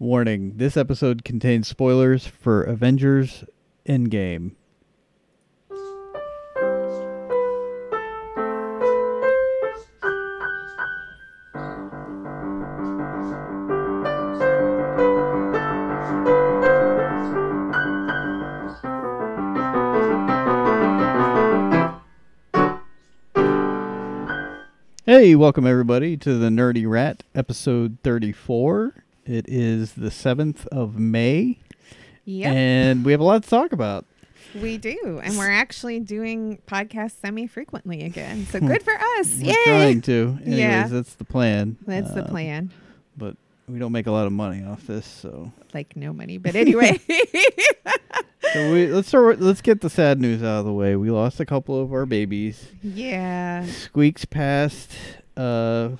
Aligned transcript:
Warning 0.00 0.52
this 0.58 0.76
episode 0.76 1.24
contains 1.24 1.66
spoilers 1.66 2.24
for 2.24 2.62
Avengers 2.62 3.42
Endgame. 3.84 4.52
Hey, 25.04 25.34
welcome 25.34 25.66
everybody 25.66 26.16
to 26.18 26.38
the 26.38 26.50
Nerdy 26.50 26.88
Rat, 26.88 27.24
episode 27.34 27.98
34. 28.04 28.94
It 29.28 29.44
is 29.48 29.92
the 29.92 30.08
7th 30.08 30.66
of 30.68 30.98
May, 30.98 31.58
Yep, 32.24 32.52
and 32.54 33.04
we 33.04 33.12
have 33.12 33.20
a 33.20 33.24
lot 33.24 33.42
to 33.42 33.48
talk 33.48 33.72
about. 33.72 34.06
we 34.60 34.78
do. 34.78 35.20
And 35.22 35.36
we're 35.36 35.50
actually 35.50 36.00
doing 36.00 36.62
podcasts 36.66 37.20
semi 37.20 37.46
frequently 37.46 38.04
again. 38.04 38.46
So 38.46 38.58
good 38.72 38.82
for 38.82 38.94
us. 38.94 39.34
We're 39.36 39.48
Yay! 39.48 39.64
trying 39.66 40.00
to. 40.02 40.38
Anyways, 40.42 40.58
Yeah. 40.58 40.88
that's 40.88 41.14
the 41.14 41.24
plan. 41.24 41.76
That's 41.86 42.12
the 42.14 42.24
Uh, 42.24 42.28
plan. 42.28 42.70
But 43.18 43.36
we 43.68 43.78
don't 43.78 43.92
make 43.92 44.06
a 44.06 44.10
lot 44.12 44.26
of 44.26 44.32
money 44.32 44.64
off 44.64 44.86
this, 44.86 45.04
so 45.04 45.52
Like 45.74 45.94
no 45.94 46.14
money. 46.14 46.38
But 46.38 46.54
anyway. 46.56 46.98
so 48.54 48.72
we 48.72 48.86
let's 48.86 49.08
start. 49.08 49.40
Let's 49.40 49.60
get 49.60 49.82
the 49.82 49.90
sad 49.90 50.20
news 50.20 50.42
out 50.42 50.60
of 50.60 50.64
the 50.64 50.72
way. 50.72 50.96
We 50.96 51.10
lost 51.10 51.38
a 51.40 51.44
couple 51.46 51.78
of 51.80 51.92
our 51.92 52.06
babies. 52.06 52.68
yeah. 52.82 53.66
Squeaks 53.66 54.24
passed 54.24 54.92
uh, 55.36 55.90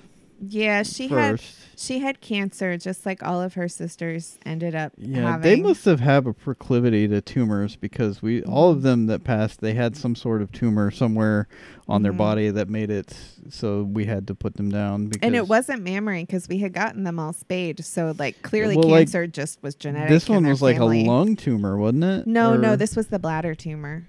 Yeah. 0.41 0.83
She 0.85 1.09
had 1.09 1.41
she 1.77 1.99
had 2.01 2.21
cancer 2.21 2.77
just 2.77 3.05
like 3.07 3.23
all 3.23 3.41
of 3.43 3.55
her 3.55 3.69
sisters 3.69 4.39
ended 4.47 4.75
up 4.75 4.93
Yeah, 4.99 5.23
having. 5.33 5.43
they 5.43 5.61
must 5.61 5.85
have 5.85 6.01
have 6.01 6.27
a 6.27 6.33
proclivity 6.35 7.07
to 7.09 7.21
tumors 7.21 7.77
because 7.77 8.21
we 8.23 8.43
all 8.45 8.71
of 8.71 8.83
them 8.83 9.07
that 9.07 9.25
passed 9.25 9.61
they 9.61 9.75
had 9.75 9.97
some 9.97 10.15
sort 10.15 10.43
of 10.43 10.51
tumor 10.53 10.91
somewhere 10.91 11.49
on 11.89 12.03
their 12.03 12.13
Mhm. 12.13 12.17
body 12.19 12.51
that 12.51 12.69
made 12.69 12.91
it 12.91 13.17
so 13.49 13.83
we 13.83 14.05
had 14.05 14.27
to 14.29 14.35
put 14.35 14.55
them 14.57 14.71
down. 14.71 15.07
Because 15.07 15.27
and 15.27 15.35
it 15.35 15.49
wasn't 15.49 15.83
mammary 15.83 16.25
because 16.25 16.49
we 16.49 16.59
had 16.59 16.73
gotten 16.73 17.05
them 17.05 17.19
all 17.19 17.33
spayed. 17.33 17.85
So 17.85 18.15
like 18.19 18.43
clearly 18.43 18.77
Well, 18.77 18.89
like, 18.89 19.07
cancer 19.07 19.27
just 19.27 19.63
was 19.63 19.75
genetic. 19.75 20.09
this 20.11 20.29
one 20.29 20.47
was 20.47 20.63
like 20.63 20.77
family. 20.79 21.05
a 21.05 21.09
lung 21.11 21.35
tumor, 21.37 21.77
wasn't 21.77 22.05
it? 22.05 22.27
No, 22.27 22.57
no, 22.57 22.77
this 22.77 22.95
was 22.97 23.09
the 23.09 23.19
bladder 23.19 23.55
tumor. 23.55 24.05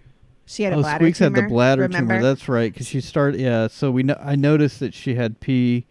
She 0.45 0.63
had 0.63 0.73
a 0.73 0.77
oh, 0.77 0.81
bladder 0.81 1.03
Squeaks 1.03 1.19
tumor. 1.19 1.35
had 1.41 1.45
the 1.45 1.49
bladder 1.53 1.81
remember? 1.83 2.15
tumor. 2.15 2.23
That's 2.27 2.49
right, 2.49 2.73
because 2.73 2.87
she 2.87 3.01
started. 3.01 3.39
Yeah, 3.39 3.67
so 3.67 3.91
we. 3.91 4.01
No- 4.01 4.19
I 4.19 4.35
noticed 4.35 4.79
that 4.79 4.95
she 4.95 5.13
had 5.13 5.39
pee 5.39 5.85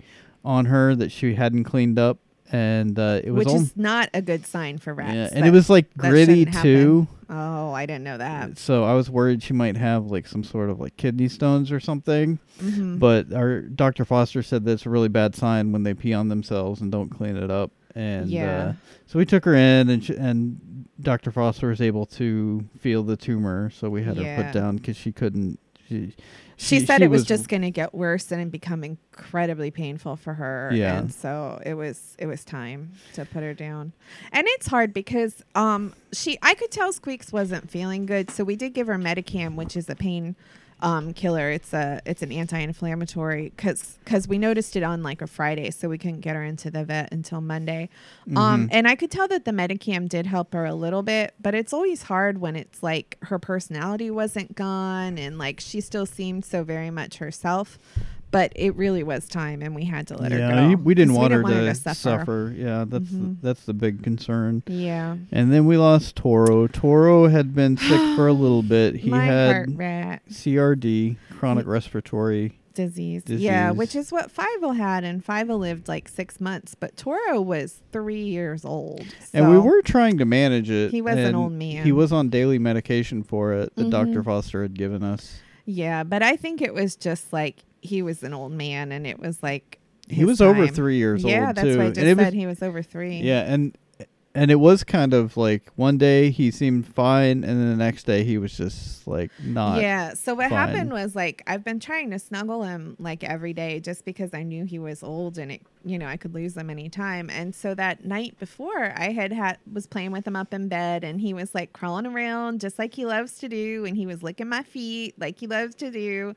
on 0.44 0.67
her 0.67 0.94
that 0.94 1.11
she 1.12 1.34
hadn't 1.34 1.64
cleaned 1.64 1.98
up, 1.98 2.19
and 2.50 2.98
uh, 2.98 3.20
it 3.22 3.31
was 3.31 3.47
which 3.47 3.55
is 3.55 3.77
not 3.77 4.08
a 4.14 4.22
good 4.22 4.47
sign 4.47 4.78
for 4.78 4.94
rats. 4.94 5.14
yeah, 5.14 5.28
and 5.33 5.42
That- 5.44 5.48
it 5.48 5.53
was 5.53 5.69
like 5.70 5.94
gritty 5.97 6.44
too. 6.47 7.06
Oh, 7.31 7.72
I 7.72 7.84
didn't 7.84 8.05
know 8.05 8.17
that. 8.17 8.56
So 8.59 8.84
I 8.84 8.94
was 8.94 9.11
worried 9.11 9.42
she 9.42 9.53
might 9.53 9.77
have 9.77 10.06
like 10.06 10.27
some 10.27 10.42
sort 10.42 10.70
of 10.70 10.81
like 10.81 10.97
kidney 10.97 11.28
stones 11.28 11.70
or 11.70 11.78
something. 11.78 12.39
Mhm. 12.62 12.98
But 12.98 13.34
our 13.34 13.61
Dr. 13.61 14.06
Foster 14.06 14.42
said 14.42 14.64
that's 14.64 14.86
a 14.86 14.91
really 14.91 15.09
bad 15.09 15.34
sign 15.34 15.70
when 15.72 15.83
they 15.83 15.92
pee 15.92 16.14
on 16.14 16.28
themselves 16.28 16.81
and 16.81 16.91
don't 16.91 17.11
clean 17.11 17.36
it 17.36 17.50
up. 17.50 17.70
And 17.94 18.31
Yeah. 18.31 18.59
uh, 18.69 18.72
so 19.06 19.19
we 19.19 19.27
took 19.27 19.44
her 19.44 19.55
in, 19.55 19.91
and 19.91 20.03
sh- 20.03 20.11
and 20.11 20.86
Dr. 21.03 21.31
Foster 21.31 21.69
was 21.69 21.83
able 21.83 22.06
to 22.06 22.64
feel 22.78 23.03
the 23.03 23.16
tumor, 23.16 23.69
so 23.70 23.91
we 23.91 24.03
had 24.05 24.16
her 24.16 24.42
put 24.42 24.53
down 24.55 24.77
because 24.77 24.97
she 24.97 25.12
couldn't. 25.12 25.59
She, 25.86 26.14
she, 26.58 26.80
said 26.80 27.02
it 27.02 27.08
was, 27.08 27.20
was 27.20 27.28
just 27.28 27.48
going 27.48 27.62
to 27.62 27.70
get 27.70 27.94
worse 27.94 28.32
and 28.32 28.50
become 28.50 28.82
incredibly 28.82 29.70
painful 29.70 30.16
for 30.16 30.34
her. 30.34 30.70
Yeah. 30.74 30.98
And 30.98 31.12
so 31.14 31.60
it 31.64 31.74
was 31.74 32.16
it 32.18 32.26
was 32.26 32.44
time 32.44 32.92
to 33.14 33.24
put 33.24 33.42
her 33.42 33.54
down. 33.54 33.92
And 34.32 34.46
it's 34.48 34.66
hard 34.66 34.92
because 34.92 35.42
um 35.54 35.94
she 36.12 36.36
I 36.42 36.54
could 36.54 36.70
tell 36.70 36.92
Squeaks 36.92 37.32
wasn't 37.32 37.70
feeling 37.70 38.06
good, 38.06 38.30
so 38.30 38.42
we 38.42 38.56
did 38.56 38.74
give 38.74 38.88
her 38.88 38.98
Metacam, 38.98 39.54
which 39.54 39.76
is 39.76 39.88
a 39.88 39.94
pain 39.94 40.34
um 40.80 41.12
killer. 41.12 41.50
It's 41.50 41.72
a 41.72 42.00
it's 42.06 42.22
an 42.22 42.30
anti-inflammatory 42.32 43.53
cuz 43.56 43.98
cuz 44.04 44.28
we 44.28 44.38
noticed 44.38 44.76
it 44.76 44.82
on 44.82 45.03
like 45.03 45.20
a 45.22 45.26
Friday, 45.26 45.70
so 45.70 45.88
we 45.88 45.98
couldn't 45.98 46.20
get 46.20 46.36
her 46.36 46.42
into 46.44 46.70
the 46.70 46.84
vet 46.84 47.12
until 47.12 47.41
Monday. 47.41 47.88
Um 48.36 48.66
Mhm. 48.66 48.69
and 48.72 48.88
I 48.88 48.94
could 48.94 49.10
tell 49.10 49.28
that 49.28 49.44
the 49.44 49.50
Metacam 49.50 50.08
did 50.08 50.26
help 50.26 50.53
her 50.54 50.64
a 50.64 50.75
little 50.75 51.03
bit, 51.03 51.34
but 51.41 51.54
it's 51.54 51.72
always 51.72 52.04
hard 52.04 52.38
when 52.41 52.54
it's 52.56 52.82
like 52.82 53.16
her 53.22 53.38
personality 53.38 54.10
wasn't 54.10 54.54
gone 54.54 55.19
and 55.19 55.38
like 55.38 55.60
she 55.60 55.80
still 55.80 56.06
seemed 56.06 56.44
so 56.44 56.62
very 56.64 56.91
much 56.91 57.19
herself. 57.19 57.78
But 58.31 58.53
it 58.56 58.77
really 58.77 59.03
was 59.03 59.27
time, 59.27 59.62
and 59.62 59.75
we 59.75 59.84
had 59.84 60.06
to 60.09 60.16
let 60.19 60.33
yeah, 60.33 60.50
her 60.50 60.55
go. 60.62 60.69
you- 60.69 60.77
we 60.77 60.94
didn't 60.94 61.15
want 61.15 61.33
her 61.33 61.43
want 61.43 61.55
to, 61.55 61.94
suffer. 61.94 62.53
Yeah, 62.55 62.84
that's 62.87 63.06
Mhm. 63.11 63.41
the, 63.41 63.47
that's 63.47 63.65
the 63.65 63.72
big 63.72 64.03
concern. 64.03 64.62
Yeah, 64.66 65.16
And 65.33 65.50
then 65.50 65.65
we 65.65 65.78
lost 65.78 66.15
Toro. 66.16 66.66
Toro 66.66 67.28
had 67.28 67.55
been 67.55 67.77
sick 67.78 68.16
for 68.16 68.27
a 68.28 68.34
little 68.34 68.62
bit. 68.62 68.97
He 68.97 69.09
my 69.09 69.25
had 69.25 69.66
CRD, 70.31 71.16
chronic 71.31 71.66
respiratory. 71.66 72.55
disease. 72.75 73.25
Yeah, 73.27 73.72
which 73.72 73.97
is 73.97 74.12
what 74.12 74.31
Fivel 74.31 74.72
had, 74.72 75.03
and 75.03 75.25
Fivel 75.25 75.59
lived 75.59 75.89
like 75.89 76.06
six 76.06 76.41
months, 76.41 76.77
but 76.77 76.97
Toro 76.97 77.41
was 77.41 77.81
three 77.91 78.22
years 78.22 78.65
old. 78.65 79.05
And 79.34 79.50
we 79.50 79.59
were 79.59 79.83
trying 79.83 80.19
to 80.19 80.25
manage 80.25 80.71
it. 80.71 80.93
He 80.93 81.03
was 81.03 81.16
an 81.16 81.34
old 81.34 81.53
man. 81.55 81.84
He 81.84 81.91
was 81.91 82.12
on 82.12 82.28
daily 82.28 82.59
medication 82.60 83.25
for 83.25 83.53
it 83.55 83.75
that 83.75 83.91
Dr. 83.91 84.22
Mhm. 84.22 84.25
Foster 84.25 84.62
had 84.62 84.75
given 84.75 85.03
us. 85.03 85.41
Yeah, 85.66 86.05
but 86.05 86.22
I 86.22 86.37
think 86.37 86.62
it 86.62 86.72
was 86.72 86.95
just 86.95 87.33
like 87.33 87.65
he 87.81 88.03
was 88.03 88.22
an 88.22 88.34
old 88.34 88.53
man, 88.53 88.93
and 88.93 89.06
it 89.06 89.19
was 89.19 89.43
like 89.43 89.78
He 90.09 90.25
was 90.25 90.41
over 90.41 90.66
three 90.66 90.97
years 90.97 91.22
yeah, 91.25 91.47
old 91.49 91.56
that's 91.56 91.66
too. 91.69 91.77
what 91.78 91.87
I 91.87 91.91
just 91.91 92.00
said. 92.00 92.16
was- 92.19 92.34
he 92.34 92.47
was 92.47 92.62
over 92.62 92.83
three. 92.83 93.19
yeah, 93.21 93.41
and 93.53 93.77
and 94.34 94.53
it 94.53 94.56
was 94.61 94.84
kind 94.84 95.15
of 95.15 95.37
like 95.37 95.69
one 95.75 95.99
day 95.99 96.31
he 96.31 96.50
seemed 96.53 96.87
fine, 96.87 97.43
and 97.43 97.44
then 97.44 97.71
the 97.71 97.77
next 97.77 98.05
day 98.05 98.22
he 98.22 98.39
was 98.39 98.56
just 98.56 99.06
like 99.06 99.31
not. 99.43 99.81
yeah. 99.81 100.15
So 100.15 100.34
what 100.34 100.50
fine. 100.50 100.59
happened 100.69 100.93
was 100.93 101.16
like 101.16 101.43
I've 101.47 101.65
been 101.65 101.81
trying 101.81 102.11
to 102.12 102.19
snuggle 102.21 102.62
him 102.62 102.94
like 103.00 103.25
every 103.25 103.53
day 103.53 103.81
just 103.81 104.05
because 104.05 104.34
I 104.34 104.43
knew 104.45 104.65
he 104.65 104.78
was 104.78 105.03
old 105.03 105.39
and 105.39 105.50
it 105.50 105.62
you 105.84 105.99
know 105.99 106.06
I 106.06 106.19
could 106.19 106.34
lose 106.34 106.56
him 106.56 106.71
anytime. 106.71 107.31
And 107.31 107.53
so 107.55 107.75
that 107.75 108.05
night 108.05 108.39
before 108.39 108.93
I 108.97 109.10
had 109.12 109.33
had 109.33 109.59
was 109.72 109.87
playing 109.87 110.12
with 110.12 110.27
him 110.27 110.37
up 110.37 110.55
in 110.55 110.69
bed 110.69 111.03
and 111.05 111.21
he 111.21 111.33
was 111.34 111.53
like 111.55 111.72
crawling 111.72 112.06
around 112.06 112.60
just 112.60 112.78
like 112.78 112.95
he 112.95 113.06
loves 113.06 113.39
to 113.39 113.49
do 113.49 113.87
and 113.87 113.97
he 113.97 114.06
was 114.06 114.22
licking 114.22 114.49
my 114.49 114.62
feet 114.62 115.15
like 115.19 115.39
he 115.41 115.47
loves 115.49 115.75
to 115.77 115.91
do. 115.91 116.34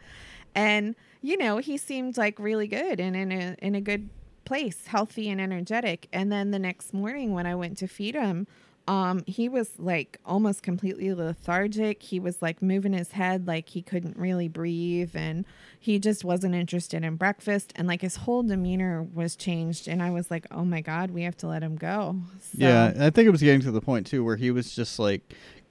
And 0.55 0.95
you 1.21 1.37
know, 1.37 1.57
he 1.57 1.77
seemed 1.77 2.17
like 2.17 2.39
really 2.39 2.67
good 2.67 2.99
and 2.99 3.15
in 3.15 3.31
a 3.31 3.55
in 3.59 3.75
a 3.75 3.81
good 3.81 4.09
place, 4.45 4.87
healthy 4.87 5.29
and 5.29 5.39
energetic. 5.39 6.07
And 6.11 6.31
then 6.31 6.51
the 6.51 6.59
next 6.59 6.93
morning 6.93 7.33
when 7.33 7.45
I 7.45 7.55
went 7.55 7.77
to 7.77 7.87
feed 7.87 8.15
him, 8.15 8.47
um, 8.87 9.23
he 9.27 9.47
was 9.47 9.69
like 9.77 10.19
almost 10.25 10.63
completely 10.63 11.13
lethargic. 11.13 12.01
He 12.01 12.19
was 12.19 12.41
like 12.41 12.61
moving 12.61 12.93
his 12.93 13.11
head 13.11 13.47
like 13.47 13.69
he 13.69 13.81
couldn't 13.81 14.17
really 14.17 14.47
breathe 14.47 15.11
and 15.13 15.45
he 15.79 15.99
just 15.99 16.25
wasn't 16.25 16.55
interested 16.55 17.03
in 17.03 17.15
breakfast 17.15 17.71
and 17.75 17.87
like 17.87 18.01
his 18.01 18.17
whole 18.17 18.43
demeanor 18.43 19.03
was 19.03 19.35
changed 19.35 19.87
and 19.87 20.01
I 20.01 20.09
was 20.09 20.31
like, 20.31 20.47
"Oh 20.51 20.65
my 20.65 20.81
god, 20.81 21.11
we 21.11 21.21
have 21.23 21.37
to 21.37 21.47
let 21.47 21.61
him 21.61 21.75
go." 21.75 22.17
So, 22.41 22.57
Yeah, 22.57 22.93
I 22.99 23.09
think 23.11 23.27
it 23.27 23.31
was 23.31 23.41
getting 23.41 23.61
to 23.61 23.71
the 23.71 23.81
point 23.81 24.07
too 24.07 24.23
where 24.23 24.35
he 24.35 24.49
was 24.49 24.75
just 24.75 24.97
like 24.97 25.21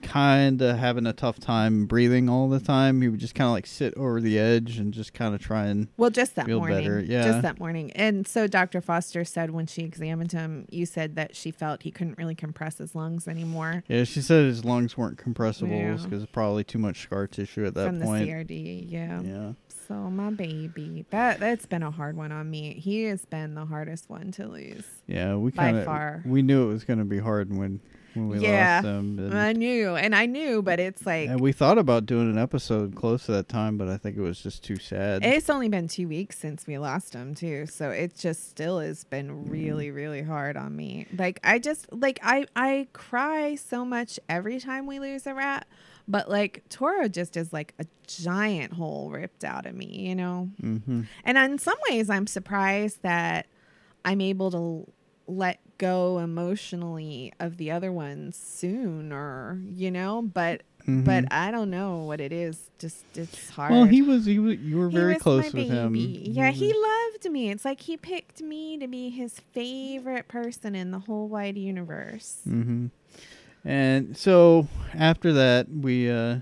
kind 0.03 0.61
of 0.63 0.77
having 0.79 1.07
a 1.07 1.13
tough 1.13 1.39
time 1.39 1.87
breathing 1.87 2.29
all 2.29 2.49
the 2.49 2.61
time. 2.61 3.03
He 3.03 3.09
would 3.09 3.21
just 3.21 3.35
kind 3.35 3.47
of 3.47 3.53
like 3.53 3.67
sit 3.67 3.95
over 3.95 4.21
the 4.21 4.39
edge 4.39 4.79
and 4.79 4.93
just 4.93 5.13
kind 5.15 5.35
of 5.35 5.41
try 5.41 5.67
and 5.67 5.89
Well, 5.97 6.11
just 6.11 6.35
that 6.37 6.49
morning. 6.49 6.79
better, 6.79 7.01
yeah. 7.01 7.25
Just 7.25 7.43
that 7.43 7.59
morning. 7.61 7.91
And 7.93 8.27
so 8.27 8.47
Dr. 8.47 8.81
Foster 8.81 9.25
said 9.25 9.51
when 9.51 9.67
she 9.67 9.83
examined 9.83 10.33
him, 10.33 10.67
you 10.71 10.87
said 10.87 11.17
that 11.17 11.37
she 11.37 11.51
felt 11.51 11.83
he 11.83 11.91
couldn't 11.91 12.19
really 12.19 12.35
compress 12.35 12.79
his 12.79 12.95
lungs 12.95 13.29
anymore 13.29 13.85
yeah. 13.89 14.05
She 14.05 14.21
said 14.21 14.45
his 14.47 14.65
lungs 14.65 14.97
weren't 14.97 15.19
compressible 15.19 15.75
Yeah. 15.75 15.97
because 16.03 16.27
probably 16.27 16.65
too 16.65 16.79
much 16.79 17.03
scar 17.03 17.27
tissue 17.27 17.67
at 17.67 17.75
that 17.75 17.87
from 17.87 18.01
point. 18.01 18.27
the 18.27 18.33
CRD. 18.33 18.87
Yeah. 18.91 19.21
Yeah. 19.23 19.53
So 19.89 19.95
my 19.95 20.31
baby, 20.31 21.05
that 21.11 21.41
that's 21.41 21.67
been 21.67 21.83
a 21.83 21.91
hard 21.91 22.17
one 22.17 22.31
on 22.31 22.49
me. 22.49 22.75
He 22.75 23.05
has 23.05 23.25
been 23.25 23.55
the 23.55 23.65
hardest 23.65 24.09
one 24.09 24.31
to 24.33 24.47
lose. 24.47 24.85
Yeah, 25.09 25.35
we 25.35 25.51
kind 25.51 25.77
of 25.79 26.25
we 26.27 26.43
knew 26.43 26.65
it 26.69 26.73
was 26.73 26.85
going 26.85 27.01
to 27.01 27.05
be 27.05 27.19
hard 27.19 27.53
when 27.57 27.81
when 28.15 28.29
we 28.29 28.39
Yeah. 28.41 28.81
lost 28.81 28.85
him. 28.87 29.19
And, 29.19 29.35
I 29.35 29.53
knew, 29.53 29.95
and 29.97 30.15
I 30.15 30.27
knew, 30.27 30.63
but 30.63 30.81
it's 30.81 31.07
like 31.07 31.29
and 31.29 31.41
we 31.41 31.53
thought 31.53 31.79
about 31.79 32.07
doing 32.07 32.31
an 32.31 32.39
episode 32.39 32.95
close 32.97 33.27
to 33.27 33.33
that 33.33 33.49
time, 33.49 33.77
but 33.79 33.89
I 33.89 33.97
think 33.97 34.17
it 34.17 34.21
was 34.23 34.41
just 34.41 34.65
too 34.65 34.77
sad. 34.77 35.25
it's 35.25 35.49
only 35.51 35.69
been 35.69 35.87
two 35.89 36.09
weeks 36.09 36.39
since 36.39 36.67
we 36.67 36.79
lost 36.79 37.15
him 37.15 37.35
too, 37.35 37.67
so 37.67 37.91
it 37.91 38.17
just 38.17 38.49
still 38.49 38.79
has 38.81 39.05
been 39.05 39.29
Mm-hmm. 39.29 39.51
really, 39.51 39.91
really 39.91 40.23
hard 40.23 40.57
on 40.57 40.75
me. 40.75 41.07
Like 41.17 41.39
I 41.45 41.59
just 41.59 41.87
like 41.93 42.19
I 42.23 42.47
I 42.57 42.89
cry 42.93 43.55
so 43.55 43.85
much 43.85 44.19
every 44.29 44.59
time 44.59 44.87
we 44.87 44.99
lose 44.99 45.27
a 45.27 45.35
rat, 45.35 45.67
but 46.09 46.29
like 46.29 46.65
Toro 46.69 47.07
just 47.09 47.37
is 47.37 47.53
like 47.53 47.75
a 47.79 47.85
giant 48.07 48.73
hole 48.73 49.11
ripped 49.11 49.45
out 49.45 49.67
of 49.67 49.75
me, 49.75 49.87
you 50.09 50.15
know. 50.17 50.51
hmm 50.61 51.03
And 51.25 51.39
in 51.39 51.59
some 51.59 51.79
ways, 51.91 52.11
I'm 52.11 52.27
surprised 52.27 53.03
that 53.03 53.47
I'm 54.05 54.21
able 54.21 54.51
to 54.51 54.91
let 55.27 55.61
go 55.89 56.19
emotionally 56.19 57.33
of 57.41 57.57
the 57.57 57.71
other 57.71 57.91
ones 57.91 58.37
soon 58.37 59.13
or 59.13 59.59
you 59.65 59.91
know 59.91 60.21
but 60.23 60.63
Mhm. 60.87 61.05
but 61.05 61.25
i 61.31 61.51
don't 61.51 61.69
know 61.71 62.05
what 62.05 62.21
it 62.21 62.33
is 62.33 62.71
just 62.79 63.05
it's 63.15 63.51
hard 63.51 63.71
well, 63.73 63.85
he 63.85 64.01
was. 64.01 64.25
He 64.25 64.39
was. 64.39 64.57
You 64.59 64.79
were 64.79 64.89
He 64.91 64.97
very 64.97 65.17
close 65.17 65.53
my 65.53 65.61
with 65.61 65.69
him. 65.71 65.93
baby. 65.93 66.31
Yeah, 66.33 66.51
he 66.53 66.69
was- 66.69 66.77
loved 67.23 67.31
me. 67.31 67.51
It's 67.51 67.65
like 67.67 67.81
he 67.83 67.97
picked 67.99 68.41
me 68.41 68.79
to 68.79 68.89
be 68.89 69.11
his 69.11 69.35
favorite 69.53 70.27
person 70.29 70.75
in 70.75 70.91
the 70.91 71.01
whole 71.01 71.29
wide 71.29 71.59
universe. 71.59 72.39
Mm-hmm. 72.49 72.87
And 73.65 74.17
so 74.17 74.69
after 74.95 75.33
that, 75.35 75.69
we. 75.69 76.11
uh 76.11 76.41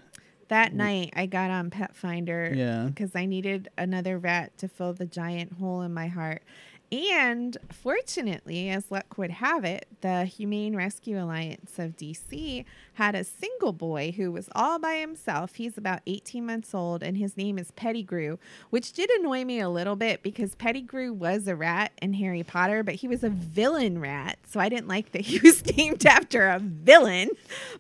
That 0.49 0.73
night, 0.73 1.13
I 1.17 1.27
got 1.27 1.51
on 1.51 1.69
Pet 1.71 1.97
Finder 1.97 2.53
Yeah. 2.55 2.85
because 2.87 3.17
I 3.17 3.27
needed 3.27 3.69
another 3.77 4.19
rat 4.19 4.57
to 4.59 4.69
fill 4.69 4.93
the 4.95 5.05
giant 5.07 5.55
hole 5.55 5.83
in 5.83 5.93
my 5.93 6.07
heart. 6.07 6.43
And 6.91 7.57
fortunately, 7.71 8.71
as 8.71 8.91
luck 8.91 9.19
would 9.19 9.31
have 9.31 9.65
it, 9.65 9.87
the 10.01 10.25
Humane 10.25 10.75
Rescue 10.75 11.23
Alliance 11.23 11.79
of 11.79 11.97
DC 11.97 12.65
had 12.99 13.15
a 13.15 13.23
single 13.23 13.73
boy 13.73 14.13
who 14.17 14.33
was 14.33 14.49
all 14.57 14.77
by 14.81 14.97
himself. 14.97 15.55
He's 15.55 15.79
about 15.79 16.01
18 16.09 16.45
months 16.45 16.75
old, 16.75 17.01
and 17.03 17.17
his 17.17 17.37
name 17.37 17.57
is 17.57 17.71
Pettigrew, 17.71 18.39
which 18.71 18.93
did 18.93 19.09
annoy 19.11 19.45
me 19.45 19.61
a 19.61 19.69
little 19.69 19.95
bit 19.95 20.21
because 20.25 20.57
Pettigrew 20.57 21.13
was 21.13 21.47
a 21.47 21.55
rat 21.55 21.93
in 22.03 22.15
Harry 22.15 22.43
Potter, 22.43 22.83
but 22.83 22.97
he 22.97 23.07
was 23.07 23.23
a 23.23 23.31
villain 23.31 24.01
rat. 24.01 24.39
So 24.49 24.59
I 24.59 24.69
didn't 24.69 24.89
like 24.89 25.13
that 25.13 25.21
he 25.23 25.39
was 25.45 25.65
named 25.77 26.05
after 26.07 26.49
a 26.49 26.59
villain. 26.59 27.31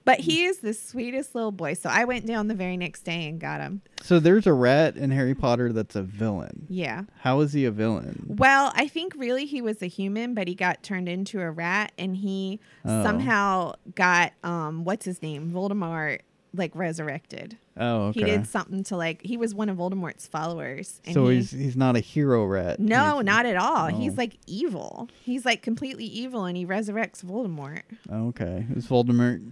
But 0.04 0.20
he 0.20 0.44
is 0.44 0.58
the 0.58 0.72
sweetest 0.72 1.34
little 1.34 1.50
boy. 1.50 1.74
So 1.74 1.90
I 1.90 2.04
went 2.04 2.24
down 2.24 2.46
the 2.46 2.54
very 2.54 2.76
next 2.76 3.02
day 3.02 3.26
and 3.28 3.40
got 3.40 3.60
him. 3.60 3.82
So 4.02 4.20
there's 4.20 4.46
a 4.46 4.52
rat 4.52 4.96
in 4.96 5.10
Harry 5.10 5.34
Potter 5.34 5.72
that's 5.72 5.96
a 5.96 6.02
villain. 6.02 6.66
Yeah. 6.68 7.02
How 7.22 7.40
is 7.40 7.52
he 7.52 7.64
a 7.64 7.72
villain? 7.72 8.24
Well, 8.28 8.72
I 8.76 8.86
think 8.86 9.14
really 9.16 9.46
he 9.46 9.60
was 9.60 9.82
a 9.82 9.86
human, 9.86 10.34
but 10.34 10.46
he 10.46 10.54
got 10.54 10.84
turned 10.84 11.08
into 11.08 11.40
a 11.40 11.50
rat 11.50 11.90
and 11.98 12.16
he 12.16 12.60
Oh. 12.84 13.02
somehow 13.02 13.72
got 13.96 14.32
um 14.44 14.84
what's 14.84 15.07
his 15.08 15.22
name? 15.22 15.50
Voldemort 15.52 16.20
like 16.54 16.74
resurrected. 16.74 17.58
Oh, 17.76 18.06
okay. 18.06 18.20
He 18.20 18.26
did 18.26 18.46
something 18.46 18.82
to 18.84 18.96
like 18.96 19.22
he 19.22 19.36
was 19.36 19.54
one 19.54 19.68
of 19.68 19.76
Voldemort's 19.76 20.26
followers. 20.26 21.00
And 21.04 21.14
so 21.14 21.28
he, 21.28 21.36
he's 21.36 21.50
he's 21.50 21.76
not 21.76 21.96
a 21.96 22.00
hero 22.00 22.44
rat. 22.44 22.80
No, 22.80 23.14
He's- 23.14 23.24
not 23.26 23.46
at 23.46 23.56
all. 23.56 23.86
Oh. 23.92 23.96
He's 23.96 24.16
like 24.16 24.38
evil. 24.46 25.08
He's 25.22 25.44
like 25.44 25.62
completely 25.62 26.04
evil 26.04 26.44
and 26.44 26.56
he 26.56 26.64
resurrects 26.66 27.24
Voldemort. 27.24 27.82
Oh, 28.10 28.28
okay. 28.28 28.66
Is 28.74 28.86
Voldemort? 28.86 29.42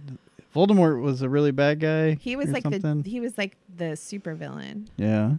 Voldemort 0.55 1.01
was 1.01 1.21
a 1.21 1.29
really 1.29 1.51
bad 1.51 1.79
guy. 1.79 2.15
He 2.15 2.35
was 2.35 2.49
like 2.49 2.63
something? 2.63 3.03
the 3.03 3.09
he 3.09 3.19
was 3.19 3.37
like 3.37 3.57
the 3.75 3.95
super 3.95 4.33
villain. 4.33 4.89
Yeah. 4.97 5.35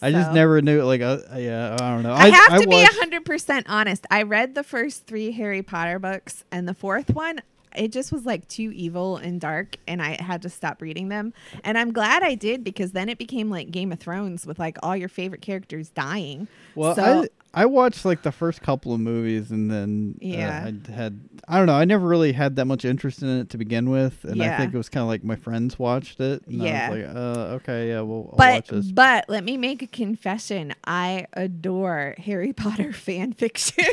I 0.00 0.12
just 0.12 0.32
never 0.32 0.62
knew. 0.62 0.82
Like, 0.82 1.00
uh, 1.00 1.18
yeah, 1.36 1.74
I 1.80 1.90
don't 1.90 2.04
know. 2.04 2.12
I, 2.12 2.28
have 2.28 2.60
to 2.62 2.68
watched- 2.68 2.92
be 2.92 2.98
hundred 3.00 3.24
percent 3.24 3.66
honest. 3.68 4.06
I 4.10 4.22
read 4.22 4.54
the 4.54 4.62
first 4.62 5.06
three 5.06 5.32
Harry 5.32 5.62
Potter 5.62 5.98
books, 5.98 6.44
and 6.52 6.68
the 6.68 6.74
fourth 6.74 7.10
one, 7.10 7.40
it 7.78 7.92
just 7.92 8.12
was 8.12 8.26
like 8.26 8.46
too 8.48 8.70
evil 8.74 9.16
and 9.16 9.40
dark, 9.40 9.76
and 9.86 10.02
I 10.02 10.20
had 10.20 10.42
to 10.42 10.48
stop 10.48 10.82
reading 10.82 11.08
them. 11.08 11.32
And 11.64 11.78
I'm 11.78 11.92
glad 11.92 12.22
I 12.22 12.34
did 12.34 12.64
because 12.64 12.92
then 12.92 13.08
it 13.08 13.18
became 13.18 13.50
like 13.50 13.70
Game 13.70 13.92
of 13.92 14.00
Thrones 14.00 14.44
with 14.46 14.58
like 14.58 14.76
all 14.82 14.96
your 14.96 15.08
favorite 15.08 15.40
characters 15.42 15.90
dying. 15.90 16.48
Well, 16.74 16.94
So- 16.94 17.26
I 17.54 17.64
watched 17.66 18.04
like 18.04 18.22
the 18.22 18.30
first 18.32 18.60
couple 18.62 18.92
of 18.92 19.00
movies, 19.00 19.50
and 19.50 19.70
then 19.70 20.14
uh, 20.22 20.26
Yeah. 20.26 20.66
I 20.88 20.92
had 20.92 21.20
I 21.50 21.56
don't 21.56 21.66
know. 21.66 21.74
I 21.74 21.86
never 21.86 22.06
really 22.06 22.32
had 22.32 22.56
that 22.56 22.66
much 22.66 22.84
interest 22.84 23.22
in 23.22 23.28
it 23.40 23.50
to 23.50 23.58
begin 23.58 23.88
with, 23.88 24.22
and 24.24 24.42
I 24.42 24.56
think 24.58 24.74
it 24.74 24.76
was 24.76 24.90
kind 24.90 25.02
of 25.02 25.08
like 25.08 25.24
my 25.24 25.36
friends 25.36 25.78
watched 25.78 26.20
it. 26.20 26.46
And 26.46 26.62
Yeah. 26.62 26.86
I 26.86 26.90
was 26.90 26.98
like, 27.06 27.16
uh, 27.16 27.38
okay, 27.56 27.88
yeah, 27.88 28.00
we'll 28.02 28.28
I'll 28.32 28.36
But 28.36 28.54
watch 28.54 28.68
this. 28.68 28.92
but 28.92 29.24
let 29.28 29.44
me 29.44 29.56
make 29.56 29.80
a 29.82 29.86
confession. 29.86 30.74
I 30.84 31.26
adore 31.32 32.14
Harry 32.18 32.52
Potter 32.62 32.92
fan 32.92 33.32
fiction. 33.32 33.84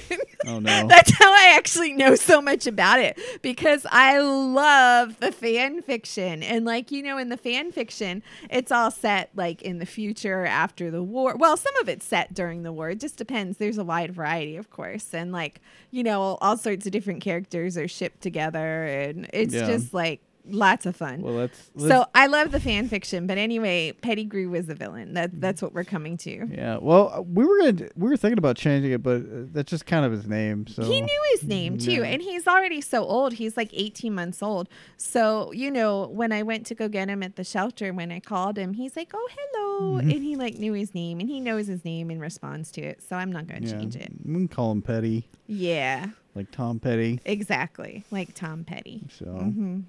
Oh 0.45 0.59
no. 0.59 0.87
That's 0.89 1.11
how 1.17 1.31
I 1.31 1.53
actually 1.55 1.93
know 1.93 2.15
so 2.15 2.41
much 2.41 2.67
about 2.67 2.99
it 2.99 3.17
because 3.41 3.85
I 3.89 4.19
love 4.19 5.19
the 5.21 5.31
fan 5.31 5.81
fiction. 5.81 6.43
And, 6.43 6.65
like, 6.65 6.91
you 6.91 7.01
know, 7.01 7.17
in 7.17 7.29
the 7.29 7.37
fan 7.37 7.71
fiction, 7.71 8.21
it's 8.49 8.71
all 8.71 8.91
set 8.91 9.29
like 9.35 9.61
in 9.61 9.79
the 9.79 9.85
future 9.85 10.45
after 10.45 10.91
the 10.91 11.01
war. 11.03 11.35
Well, 11.37 11.55
some 11.57 11.75
of 11.77 11.87
it's 11.87 12.05
set 12.05 12.33
during 12.33 12.63
the 12.63 12.73
war. 12.73 12.89
It 12.89 12.99
just 12.99 13.15
depends. 13.17 13.44
There's 13.53 13.77
a 13.77 13.83
wide 13.83 14.11
variety, 14.13 14.55
of 14.57 14.69
course. 14.69 15.13
And, 15.13 15.31
like, 15.31 15.61
you 15.91 16.03
know, 16.03 16.37
all 16.41 16.57
sorts 16.57 16.85
of 16.85 16.91
different 16.91 17.21
characters 17.21 17.77
are 17.77 17.87
shipped 17.87 18.21
together. 18.21 18.85
And 18.85 19.29
it's 19.33 19.53
Yeah. 19.53 19.67
just 19.67 19.93
like 19.93 20.19
lots 20.49 20.85
of 20.85 20.95
fun. 20.95 21.21
well, 21.21 21.33
let's, 21.33 21.57
so 21.77 21.85
let's 21.87 22.09
I 22.15 22.27
love 22.27 22.51
the 22.51 22.59
fan 22.59 22.87
fiction, 22.87 23.27
but 23.27 23.37
anyway, 23.37 23.91
Pettigrew 24.01 24.49
was 24.49 24.67
the 24.67 24.75
villain. 24.75 25.13
That 25.13 25.39
that's 25.41 25.61
what 25.61 25.73
we're 25.73 25.83
coming 25.83 26.17
to. 26.17 26.47
yeah. 26.51 26.77
Well, 26.77 27.11
uh, 27.15 27.21
we 27.21 27.45
were 27.45 27.57
gonna 27.59 27.89
we 27.95 28.09
were 28.09 28.17
thinking 28.17 28.37
about 28.37 28.55
changing 28.57 28.91
it, 28.91 29.01
but 29.03 29.17
uh, 29.21 29.45
that's 29.51 29.69
just 29.69 29.85
kind 29.85 30.05
of 30.05 30.11
his 30.11 30.27
name. 30.27 30.67
So 30.67 30.83
He 30.83 31.01
knew 31.01 31.21
his 31.31 31.43
name 31.43 31.77
too, 31.77 31.91
Yeah. 31.91 32.03
and 32.03 32.21
he's 32.21 32.47
already 32.47 32.81
so 32.81 33.03
old. 33.03 33.33
He's 33.33 33.57
like 33.57 33.69
18 33.73 34.13
months 34.13 34.43
old. 34.43 34.69
So, 34.97 35.51
you 35.51 35.71
know, 35.71 36.07
when 36.07 36.31
I 36.31 36.43
went 36.43 36.65
to 36.67 36.75
go 36.75 36.87
get 36.87 37.09
him 37.09 37.23
at 37.23 37.35
the 37.35 37.43
shelter, 37.43 37.93
when 37.93 38.11
I 38.11 38.19
called 38.19 38.57
him, 38.57 38.73
he's 38.73 38.95
like, 38.95 39.11
oh, 39.13 39.29
hello. 39.37 40.01
Mhm. 40.01 40.11
And 40.13 40.23
he 40.23 40.35
like 40.35 40.55
knew 40.59 40.73
his 40.73 40.93
name 40.93 41.19
and 41.19 41.29
he 41.29 41.39
knows 41.39 41.67
his 41.67 41.83
name 41.83 42.09
and 42.09 42.21
responds 42.21 42.71
to 42.73 42.81
it. 42.81 43.01
So 43.07 43.15
I'm 43.15 43.31
not 43.31 43.47
going 43.47 43.61
to 43.63 43.67
yeah, 43.67 43.77
change 43.77 43.95
it. 43.95 44.11
we 44.23 44.33
can 44.33 44.47
call 44.47 44.71
him 44.71 44.81
Petty, 44.81 45.27
Yeah, 45.47 46.07
like 46.33 46.51
Tom 46.51 46.79
Petty. 46.79 47.19
exactly. 47.25 48.03
Like 48.11 48.33
Tom 48.33 48.63
Petty. 48.63 49.03
So. 49.09 49.25
hmm 49.25 49.79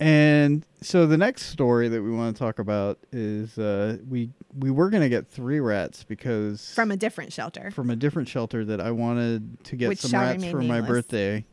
And 0.00 0.64
so 0.80 1.06
the 1.06 1.18
next 1.18 1.46
story 1.46 1.88
that 1.88 2.02
we 2.02 2.10
want 2.10 2.34
to 2.34 2.38
talk 2.42 2.58
about 2.58 2.98
is 3.12 3.58
uh, 3.58 3.98
we 4.08 4.30
we 4.58 4.70
were 4.70 4.88
gonna 4.88 5.10
get 5.10 5.28
three 5.28 5.60
rats 5.60 6.04
because 6.04 6.72
From 6.74 6.90
a 6.90 6.96
different 6.96 7.32
shelter. 7.34 7.70
from 7.70 7.90
a 7.90 7.96
different 7.96 8.26
shelter 8.28 8.64
that 8.64 8.80
I 8.80 8.90
wanted 8.92 9.62
to 9.64 9.76
get 9.76 9.90
Which 9.90 9.98
some 10.00 10.18
rats 10.18 10.44
for 10.46 10.62
my 10.62 10.80
birthday, 10.80 11.44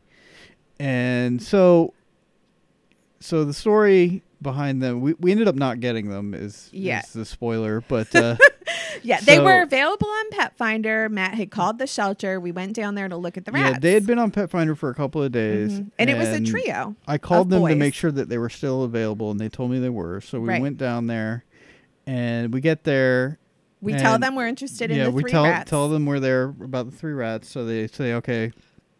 and 0.80 1.42
so 1.42 1.92
so 3.20 3.44
the 3.44 3.52
story 3.54 4.22
behind 4.40 4.82
them 4.82 5.00
we, 5.00 5.12
we 5.14 5.30
ended 5.32 5.48
up 5.48 5.56
not 5.56 5.80
getting 5.80 6.08
them 6.08 6.32
is 6.32 6.70
Yeah. 6.72 7.00
is 7.00 7.12
the 7.12 7.24
spoiler 7.24 7.80
but 7.82 8.14
uh, 8.14 8.36
Yeah, 9.02 9.20
they 9.20 9.36
So- 9.36 9.44
were 9.44 9.62
available 9.62 10.08
on 10.08 10.30
Pet 10.30 10.56
Finder. 10.56 11.08
Matt 11.08 11.34
had 11.34 11.50
called 11.50 11.78
the 11.78 11.86
shelter. 11.86 12.38
We 12.40 12.52
went 12.52 12.74
down 12.74 12.94
there 12.94 13.08
to 13.08 13.16
look 13.16 13.36
at 13.36 13.44
the 13.44 13.52
rats. 13.52 13.72
yeah 13.74 13.78
they 13.78 13.92
had 13.92 14.06
been 14.06 14.18
on 14.18 14.30
Pet 14.30 14.50
Finder 14.50 14.74
for 14.74 14.90
a 14.90 14.94
couple 14.94 15.22
of 15.22 15.32
days 15.32 15.80
Mhm. 15.80 15.90
And, 15.98 16.10
it 16.10 16.16
was 16.16 16.28
a 16.28 16.40
trio. 16.40 16.96
I 17.06 17.18
called 17.18 17.50
them 17.50 17.66
to 17.66 17.74
make 17.74 17.94
sure 17.94 18.10
that 18.12 18.28
they 18.28 18.38
were 18.38 18.50
still 18.50 18.82
available, 18.84 19.30
and 19.30 19.38
they 19.40 19.48
told 19.48 19.70
me 19.70 19.78
they 19.78 19.88
were. 19.88 20.20
So 20.20 20.40
we 20.40 20.48
Right. 20.48 20.62
went 20.62 20.78
down 20.78 21.06
there, 21.06 21.44
and 22.06 22.52
we 22.52 22.60
get 22.60 22.84
there. 22.84 23.38
We 23.80 23.92
tell 23.92 24.18
them 24.18 24.34
we're 24.34 24.48
interested 24.48 24.90
in 24.90 24.96
yeah, 24.98 25.04
the 25.04 25.10
we 25.12 25.22
three 25.22 25.30
tell 25.30 25.44
rats. 25.44 25.70
tell 25.70 25.88
them 25.88 26.04
we're 26.06 26.18
there 26.20 26.44
about 26.62 26.90
the 26.90 26.96
three 26.96 27.12
rats. 27.12 27.48
So 27.48 27.64
they 27.64 27.86
say, 27.86 28.14
okay, 28.14 28.50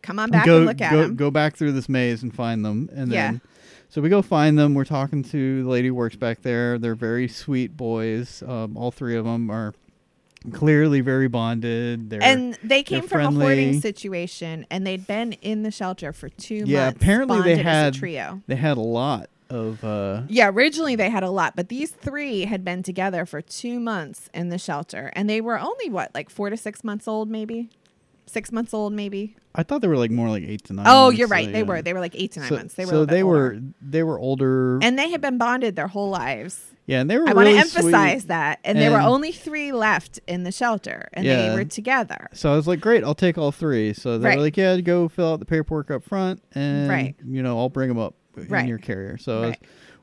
Come 0.02 0.20
on 0.20 0.30
back 0.30 0.46
go 0.46 0.58
and 0.58 0.66
look 0.66 0.80
at 0.80 0.92
go 0.92 1.02
them. 1.02 1.16
go 1.16 1.30
back 1.30 1.56
through 1.56 1.72
this 1.72 1.88
maze 1.88 2.22
and 2.22 2.32
find 2.32 2.64
them. 2.64 2.88
And 2.94 3.10
Yeah. 3.10 3.32
then, 3.32 3.40
so 3.88 4.00
we 4.02 4.08
go 4.08 4.22
find 4.22 4.58
them. 4.58 4.74
We're 4.74 4.84
talking 4.84 5.22
to 5.24 5.62
the 5.62 5.68
lady 5.68 5.88
who 5.88 5.94
works 5.94 6.16
back 6.16 6.42
there. 6.42 6.78
They're 6.78 6.94
very 6.94 7.28
sweet 7.28 7.76
boys. 7.76 8.42
Um, 8.46 8.76
all 8.76 8.90
three 8.90 9.16
of 9.16 9.24
them 9.24 9.50
are 9.50 9.74
clearly 10.52 11.00
very 11.00 11.28
bonded. 11.28 12.10
They're 12.10 12.22
and 12.22 12.56
they 12.62 12.82
came 12.82 13.06
from 13.08 13.36
a 13.36 13.40
hoarding 13.40 13.80
situation, 13.80 14.66
and 14.70 14.86
they'd 14.86 15.06
been 15.06 15.32
in 15.34 15.62
the 15.62 15.70
shelter 15.70 16.12
for 16.12 16.28
two 16.28 16.54
Yeah, 16.54 16.60
months. 16.60 16.72
Yeah, 16.74 16.88
apparently 16.88 17.42
they 17.42 17.52
as 17.54 17.58
a 17.58 17.62
had- 17.62 17.94
trio. 17.94 18.42
they 18.46 18.56
had 18.56 18.76
a 18.76 18.80
lot 18.82 19.30
of. 19.50 19.82
Uh, 19.82 20.22
Yeah, 20.28 20.48
originally 20.48 20.94
they 20.94 21.08
had 21.10 21.22
a 21.22 21.30
lot, 21.30 21.56
but 21.56 21.68
these 21.70 21.90
three 21.90 22.44
had 22.44 22.64
been 22.64 22.82
together 22.82 23.24
for 23.26 23.40
two 23.40 23.80
months 23.80 24.28
in 24.34 24.50
the 24.50 24.58
shelter, 24.58 25.10
and 25.16 25.28
they 25.28 25.40
were 25.40 25.58
only 25.58 25.88
what, 25.88 26.14
like 26.14 26.28
four 26.30 26.50
to 26.50 26.56
six 26.56 26.84
months 26.84 27.08
old, 27.08 27.28
maybe 27.30 27.70
six 28.28 28.52
months 28.52 28.72
old, 28.74 28.92
maybe. 28.92 29.36
I 29.54 29.62
thought 29.62 29.82
they 29.82 29.88
were 29.88 29.96
like 29.96 30.10
more 30.10 30.28
like 30.28 30.44
eight 30.44 30.64
to 30.64 30.72
nine. 30.72 30.86
oh, 30.88 31.06
months, 31.06 31.18
you're 31.18 31.28
so 31.28 31.32
right, 31.32 31.50
they 31.52 31.58
yeah. 31.60 31.64
were. 31.64 31.82
They 31.82 31.92
were 31.92 32.00
like 32.00 32.14
eight 32.14 32.32
to 32.32 32.40
nine 32.40 32.48
so, 32.48 32.56
months. 32.56 32.74
They 32.74 32.84
were. 32.84 32.90
so 32.90 33.04
they 33.04 33.22
older. 33.22 33.38
were 33.54 33.60
they 33.80 34.02
were 34.02 34.18
older 34.18 34.78
and 34.82 34.98
they 34.98 35.10
had 35.10 35.20
been 35.20 35.38
bonded 35.38 35.74
their 35.76 35.88
whole 35.88 36.10
lives. 36.10 36.60
yeah 36.86 37.00
and 37.00 37.10
they 37.10 37.18
were 37.18 37.28
I 37.28 37.32
want 37.32 37.48
to 37.48 37.56
emphasize 37.56 38.20
sweet. 38.22 38.28
that, 38.28 38.60
and, 38.64 38.78
there 38.78 38.90
were 38.92 39.00
only 39.00 39.32
three 39.32 39.72
left 39.72 40.20
in 40.28 40.44
the 40.44 40.52
shelter, 40.52 41.08
and 41.12 41.24
Yeah. 41.24 41.48
they 41.48 41.54
were 41.54 41.64
together. 41.64 42.28
so 42.32 42.52
i 42.52 42.56
was 42.56 42.66
like 42.68 42.80
great 42.80 43.02
i'll 43.04 43.14
take 43.14 43.36
all 43.38 43.50
three 43.52 43.92
so 43.92 44.18
they're 44.18 44.30
Right. 44.30 44.38
like 44.38 44.56
yeah 44.56 44.80
go 44.80 45.08
fill 45.08 45.32
out 45.32 45.40
the 45.40 45.44
paperwork 45.46 45.90
up 45.90 46.04
front 46.04 46.42
and 46.54 46.88
Right. 46.88 47.14
you 47.26 47.42
know 47.42 47.58
i'll 47.58 47.68
bring 47.68 47.88
them 47.88 47.98
up 47.98 48.14
Right. 48.36 48.62
in 48.62 48.68
your 48.68 48.78
carrier 48.78 49.16
so 49.18 49.42
I 49.42 49.46
was- 49.48 49.56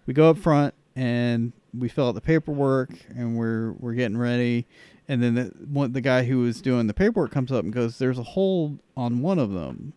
we 0.05 0.13
go 0.13 0.29
up 0.29 0.37
front 0.37 0.73
and 0.95 1.53
we 1.73 1.87
fill 1.89 2.07
out 2.09 2.15
the 2.15 2.21
paperwork 2.21 2.91
and 3.15 3.37
we're 3.37 3.71
we're 3.79 3.93
getting 3.93 4.17
ready 4.17 4.67
and 5.07 5.21
then 5.21 5.35
the 5.35 5.43
one 5.67 5.91
the 5.93 6.01
guy 6.01 6.23
who 6.23 6.39
was 6.39 6.61
doing 6.61 6.87
the 6.87 6.93
paperwork 6.93 7.31
comes 7.31 7.51
up 7.51 7.63
and 7.63 7.73
goes 7.73 7.97
there's 7.97 8.17
a 8.19 8.23
hole 8.23 8.77
on 8.97 9.21
one 9.21 9.39
of 9.39 9.51
them 9.53 9.93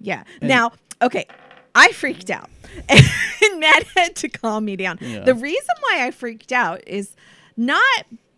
Yeah. 0.00 0.24
And- 0.40 0.48
now, 0.48 0.72
okay, 1.02 1.26
I 1.74 1.90
freaked 1.92 2.30
out, 2.30 2.50
and 2.88 3.60
Matt 3.60 3.84
had 3.96 4.14
to 4.16 4.28
calm 4.28 4.64
me 4.64 4.76
down. 4.76 4.98
Yeah. 5.00 5.20
The 5.24 5.34
reason 5.34 5.74
why 5.80 6.06
I 6.06 6.10
freaked 6.12 6.52
out 6.52 6.82
is 6.86 7.16
not 7.56 7.82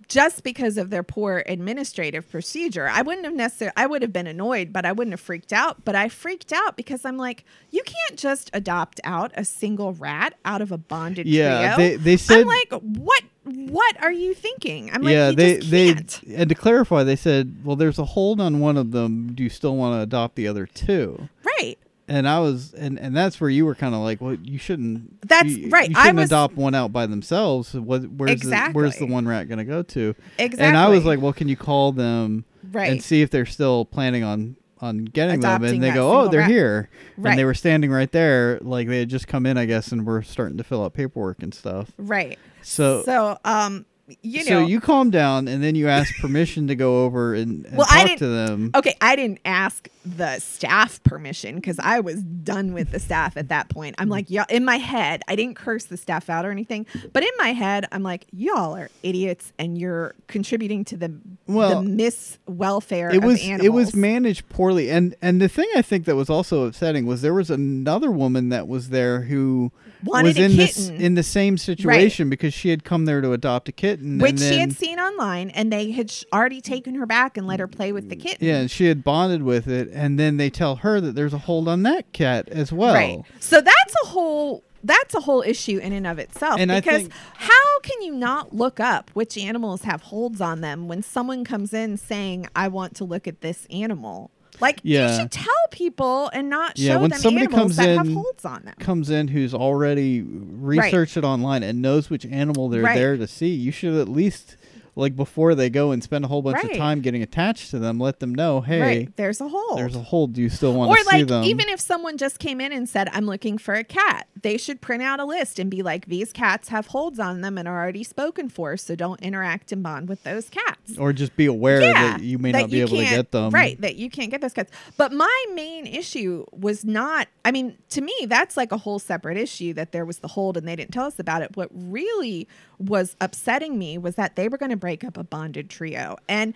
just 0.09 0.45
because 0.45 0.79
of 0.79 0.89
their 0.91 1.03
poor 1.03 1.43
administrative 1.49 2.31
procedure. 2.31 2.87
I 2.89 3.03
wouldn't 3.03 3.25
have 3.27 3.35
necessarily. 3.35 3.73
I 3.77 3.87
would 3.87 4.03
have 4.03 4.13
been 4.13 4.29
annoyed, 4.29 4.73
but 4.73 4.87
I 4.87 4.93
wouldn't 4.93 5.13
have 5.13 5.21
freaked 5.21 5.53
out. 5.53 5.85
But 5.85 5.97
I 5.97 6.09
freaked 6.09 6.53
out 6.53 6.77
because 6.77 7.05
I'm 7.05 7.17
like, 7.19 7.45
you 7.71 7.83
can't 7.83 8.19
just 8.19 8.49
adopt 8.55 9.01
out 9.05 9.33
a 9.35 9.45
single 9.45 9.93
rat 9.95 10.35
out 10.45 10.63
of 10.63 10.71
a 10.73 10.79
bonded 10.79 11.27
yeah 11.27 11.75
trio. 11.75 11.89
they 11.89 11.97
they 11.97 12.17
said 12.17 12.43
I'm 12.43 12.47
like, 12.47 12.73
what? 12.81 13.23
What 13.47 14.03
are 14.03 14.13
you 14.13 14.35
thinking? 14.35 14.91
I'm 14.93 15.03
like, 15.03 15.13
yeah, 15.13 15.31
they 15.31 15.59
they 15.59 15.91
and 16.35 16.49
to 16.49 16.55
clarify, 16.55 17.05
they 17.05 17.15
said, 17.17 17.65
"Well, 17.65 17.77
there's 17.77 17.99
a 17.99 18.05
hold 18.05 18.41
on 18.41 18.59
one 18.61 18.77
of 18.77 18.91
them. 18.91 19.35
Do 19.35 19.43
you 19.45 19.49
still 19.51 19.77
want 19.77 19.97
to 19.97 20.01
adopt 20.03 20.35
the 20.35 20.49
other 20.49 20.67
two? 20.67 21.29
right. 21.45 21.79
and 22.09 22.29
I 22.29 22.41
was, 22.41 22.75
and 22.75 22.99
and 22.99 23.17
that's 23.17 23.41
where 23.41 23.49
you 23.49 23.65
were 23.65 23.75
kind 23.77 23.95
of 23.95 24.01
like, 24.01 24.21
well, 24.21 24.35
you 24.35 24.59
shouldn't. 24.59 25.27
That's 25.29 25.49
you, 25.49 25.69
right, 25.71 25.89
You 25.89 25.95
I 25.97 26.03
shouldn't 26.03 26.19
was- 26.19 26.29
adopt 26.31 26.57
one 26.57 26.75
out 26.75 26.93
by 26.93 27.07
themselves. 27.07 27.73
What, 27.75 28.03
where's 28.11 28.41
the, 28.41 28.71
where's 28.73 28.97
the 28.97 29.07
one 29.07 29.27
rat 29.29 29.49
going 29.49 29.59
to 29.59 29.65
go 29.65 29.83
to? 29.83 30.15
exactly. 30.39 30.67
And 30.67 30.77
I 30.77 30.89
was 30.89 31.05
like, 31.05 31.21
well, 31.21 31.33
can 31.33 31.49
you 31.49 31.57
call 31.57 31.93
them 31.93 32.45
right. 32.73 32.91
and 32.91 33.03
see 33.03 33.23
if 33.23 33.31
they're 33.31 33.47
still 33.47 33.85
planning 33.85 34.25
on 34.25 34.57
on 34.81 35.05
getting 35.07 35.41
them? 35.41 35.65
And 35.65 35.83
they 35.83 35.91
go, 35.93 36.13
oh, 36.21 36.29
they're 36.29 36.41
rat." 36.41 36.51
here, 36.51 36.89
Right. 37.17 37.31
and 37.31 37.39
they 37.39 37.45
were 37.45 37.55
standing 37.55 37.91
right 37.91 38.11
there, 38.13 38.59
like 38.63 38.89
they 38.89 38.99
had 39.01 39.09
just 39.09 39.27
come 39.29 39.47
in, 39.47 39.57
I 39.57 39.65
guess, 39.65 39.93
and 39.93 40.07
were 40.07 40.23
starting 40.23 40.59
to 40.59 40.65
fill 40.65 40.85
out 40.85 40.93
paperwork 40.95 41.43
and 41.43 41.55
stuff. 41.55 41.93
right. 41.97 42.39
So. 42.63 43.03
So, 43.05 43.39
um, 43.45 43.87
you 44.23 44.41
know. 44.41 44.45
so 44.45 44.67
you 44.67 44.81
calm 44.81 45.11
down, 45.11 45.49
and 45.49 45.63
then 45.63 45.75
you 45.75 45.89
ask 45.89 46.15
permission 46.21 46.67
to 46.69 46.75
go 46.77 47.05
over 47.05 47.35
and, 47.35 47.65
and 47.67 47.77
Well, 47.77 47.87
I 47.91 47.99
talk 48.01 48.07
didn't- 48.07 48.19
to 48.19 48.29
them. 48.29 48.71
Okay, 48.75 48.95
I 49.01 49.17
didn't 49.17 49.41
ask 49.45 49.89
the 50.07 50.39
staff 50.39 51.03
permission 51.03 51.57
because 51.57 51.79
I 51.81 51.99
was 52.01 52.23
done 52.23 52.73
with 52.73 52.93
the 52.93 53.01
staff 53.01 53.37
at 53.37 53.49
that 53.49 53.69
point. 53.69 53.97
I'm 53.99 54.09
like, 54.09 54.27
yeah, 54.29 54.45
in 54.49 54.65
my 54.65 54.77
head, 54.77 55.23
I 55.27 55.35
didn't 55.35 55.57
curse 55.57 55.87
the 55.87 55.97
staff 55.97 56.31
out 56.31 56.45
or 56.47 56.51
anything, 56.53 56.87
but 57.13 57.23
in 57.25 57.31
my 57.39 57.53
head, 57.53 57.87
I'm 57.91 58.03
like, 58.05 58.27
y'all 58.33 58.77
are 58.77 58.89
idiots 59.03 59.53
and 59.59 59.77
you're 59.77 60.15
contributing 60.29 60.85
to 60.87 60.97
the 60.97 61.19
Well, 61.49 61.83
the 61.83 61.89
miss 61.89 62.39
welfare 62.47 63.11
it 63.11 63.17
of 63.19 63.25
was 63.25 63.43
animals. 63.43 63.65
it 63.67 63.71
was 63.71 63.97
managed 63.97 64.49
poorly 64.49 64.91
and 64.91 65.15
and 65.23 65.41
the 65.41 65.49
thing 65.49 65.69
i 65.77 65.83
think 65.83 66.05
that 66.05 66.15
was 66.17 66.29
also 66.31 66.65
upsetting 66.67 67.07
was 67.07 67.23
there 67.23 67.35
was 67.35 67.51
another 67.51 68.11
woman 68.11 68.49
that 68.51 68.69
was 68.69 68.89
there 68.91 69.23
who 69.23 69.71
Wanted 70.05 70.29
was 70.29 70.39
in 70.39 70.57
this 70.57 70.89
in 70.89 71.15
the 71.15 71.23
same 71.23 71.57
situation 71.57 72.29
because 72.31 72.53
she 72.53 72.69
had 72.69 72.85
come 72.85 73.07
there 73.07 73.21
to 73.21 73.33
adopt 73.33 73.69
a 73.69 73.73
kitten 73.73 74.19
which 74.19 74.33
and 74.33 74.41
she 74.41 74.59
had 74.59 74.73
seen 74.75 74.99
online, 75.01 75.51
and 75.51 75.73
they 75.73 75.91
had 75.91 76.11
sh- 76.11 76.25
already 76.33 76.61
taken 76.61 76.95
her 76.97 77.07
back 77.07 77.37
and 77.37 77.47
let 77.47 77.61
her 77.61 77.67
play 77.67 77.93
with 77.93 78.09
the 78.11 78.17
kitten. 78.17 78.47
yeah 78.47 78.59
and 78.59 78.71
she 78.71 78.87
had 78.87 79.03
bonded 79.03 79.43
with 79.43 79.67
it 79.69 79.89
and 79.97 80.19
then 80.19 80.37
they 80.37 80.51
tell 80.51 80.77
her 80.77 81.01
that 81.01 81.15
there's 81.15 81.33
a 81.33 81.39
hold 81.39 81.67
on 81.69 81.83
that 81.85 82.13
cat 82.13 82.49
as 82.51 82.73
well 82.73 82.95
Right. 82.95 83.23
So 83.41 83.61
that's 83.61 83.95
a 84.05 84.07
whole 84.09 84.63
that's 84.85 85.15
a 85.15 85.21
whole 85.21 85.43
issue 85.43 85.79
in 85.79 85.93
and 85.93 86.07
of 86.07 86.19
itself 86.21 86.61
And 86.61 86.71
because 86.71 87.09
how 87.35 87.81
can 87.83 88.03
you 88.03 88.15
not 88.15 88.55
look 88.55 88.79
up 88.79 89.11
which 89.15 89.37
animals 89.37 89.83
have 89.83 90.03
holds 90.03 90.41
on 90.41 90.61
them 90.61 90.87
when 90.87 91.03
someone 91.03 91.45
comes 91.45 91.73
in 91.73 91.97
saying 91.97 92.47
I 92.55 92.69
want 92.69 92.95
to 92.97 93.05
look 93.05 93.27
at 93.27 93.41
this 93.41 93.67
animal? 93.71 94.31
Like 94.61 94.81
Yeah. 94.85 95.11
you 95.11 95.19
should 95.23 95.33
tell 95.33 95.47
people 95.73 96.29
and 96.33 96.49
not 96.49 96.79
Yeah, 96.79 96.95
show 96.95 97.01
when 97.01 97.11
them 97.11 97.19
somebody 97.21 97.47
animals 97.47 97.61
comes 97.63 97.77
that 97.77 97.97
have 97.97 98.07
in- 98.07 98.15
holds 98.15 98.45
on 98.45 98.63
them. 98.65 98.75
comes 98.79 99.11
in 99.11 99.29
who's 99.29 99.53
already 99.53 100.23
researched 100.23 101.17
it 101.17 101.25
online 101.25 101.63
and 101.63 101.83
knows 101.83 102.09
which 102.09 102.25
animal 102.27 102.69
they're 102.69 102.83
Right. 102.83 102.95
there 102.97 103.17
to 103.17 103.27
see 103.27 103.49
you 103.49 103.73
should 103.73 103.95
at 103.95 104.09
least 104.09 104.57
like 104.97 105.15
before 105.15 105.55
they 105.55 105.71
go 105.71 105.93
and 105.93 106.03
spend 106.03 106.25
a 106.25 106.29
whole 106.29 106.43
bunch 106.43 106.57
Right. 106.57 106.73
of 106.73 106.77
time 106.77 107.01
getting 107.03 107.23
attached 107.23 107.71
to 107.71 107.79
them 107.79 108.01
let 108.01 108.19
them 108.21 108.35
know 108.35 108.61
hey 108.61 108.81
right. 108.81 109.17
There's 109.17 109.41
a 109.41 109.49
hold. 109.49 109.79
there's 109.79 109.95
a 109.95 110.03
hold 110.03 110.33
do 110.33 110.43
you 110.43 110.49
still 110.49 110.75
want 110.75 110.91
or 110.91 110.97
to 110.97 111.03
see 111.05 111.09
that? 111.09 111.15
Or, 111.15 111.19
like 111.19 111.29
them 111.29 111.45
even 111.45 111.69
if 111.69 111.81
someone 111.81 112.17
just 112.17 112.39
came 112.39 112.61
in 112.61 112.73
and 112.73 112.89
said 112.89 113.09
i'm 113.13 113.27
looking 113.27 113.59
for 113.59 113.75
a 113.75 113.85
cat 113.85 114.27
they 114.41 114.57
should 114.57 114.81
print 114.81 115.03
out 115.03 115.21
a 115.21 115.25
list 115.25 115.59
and 115.59 115.71
be 115.71 115.83
like 115.83 116.07
these 116.07 116.33
cats 116.33 116.69
have 116.69 116.89
holds 116.89 117.19
on 117.19 117.43
them 117.43 117.59
and 117.59 117.69
are 117.69 117.81
already 117.81 118.05
spoken 118.05 118.49
for 118.49 118.77
so 118.77 118.95
don't 118.97 119.21
interact 119.21 119.71
and 119.73 119.83
bond 119.83 120.09
with 120.09 120.23
those 120.25 120.49
cats 120.49 120.97
or 120.99 121.13
just 121.13 121.37
be 121.37 121.47
aware 121.47 121.83
yeah, 121.83 121.93
that 121.93 122.23
you 122.23 122.39
may 122.39 122.53
that 122.53 122.63
not 122.63 122.71
be 122.71 122.81
able 122.81 122.97
to 122.97 123.05
get 123.05 123.31
them. 123.33 123.51
Right, 123.51 123.81
that 123.81 123.97
you 123.97 124.09
can't 124.11 124.31
get 124.31 124.41
those 124.41 124.53
cats. 124.53 124.71
But 124.97 125.13
my 125.13 125.45
main 125.53 125.87
issue 125.87 126.45
was 126.53 126.85
not, 126.85 127.29
I 127.45 127.51
mean, 127.53 127.77
to 127.91 128.01
me, 128.01 128.15
that's 128.27 128.57
like 128.57 128.73
a 128.73 128.79
whole 128.79 128.99
separate 128.99 129.37
issue 129.37 129.73
that 129.75 129.93
there 129.93 130.05
was 130.05 130.19
the 130.19 130.29
hold 130.29 130.57
and 130.57 130.67
they 130.67 130.77
didn't 130.77 130.93
tell 130.93 131.05
us 131.07 131.19
about 131.19 131.43
it. 131.43 131.57
What 131.57 131.69
really 131.73 132.49
was 132.79 133.17
upsetting 133.21 133.79
me 133.79 133.99
was 133.99 134.15
that 134.17 134.37
they 134.37 134.49
were 134.49 134.59
going 134.59 134.71
to 134.71 134.77
break 134.87 135.03
up 135.03 135.17
a 135.17 135.25
bonded 135.25 135.69
trio. 135.69 136.17
And 136.29 136.55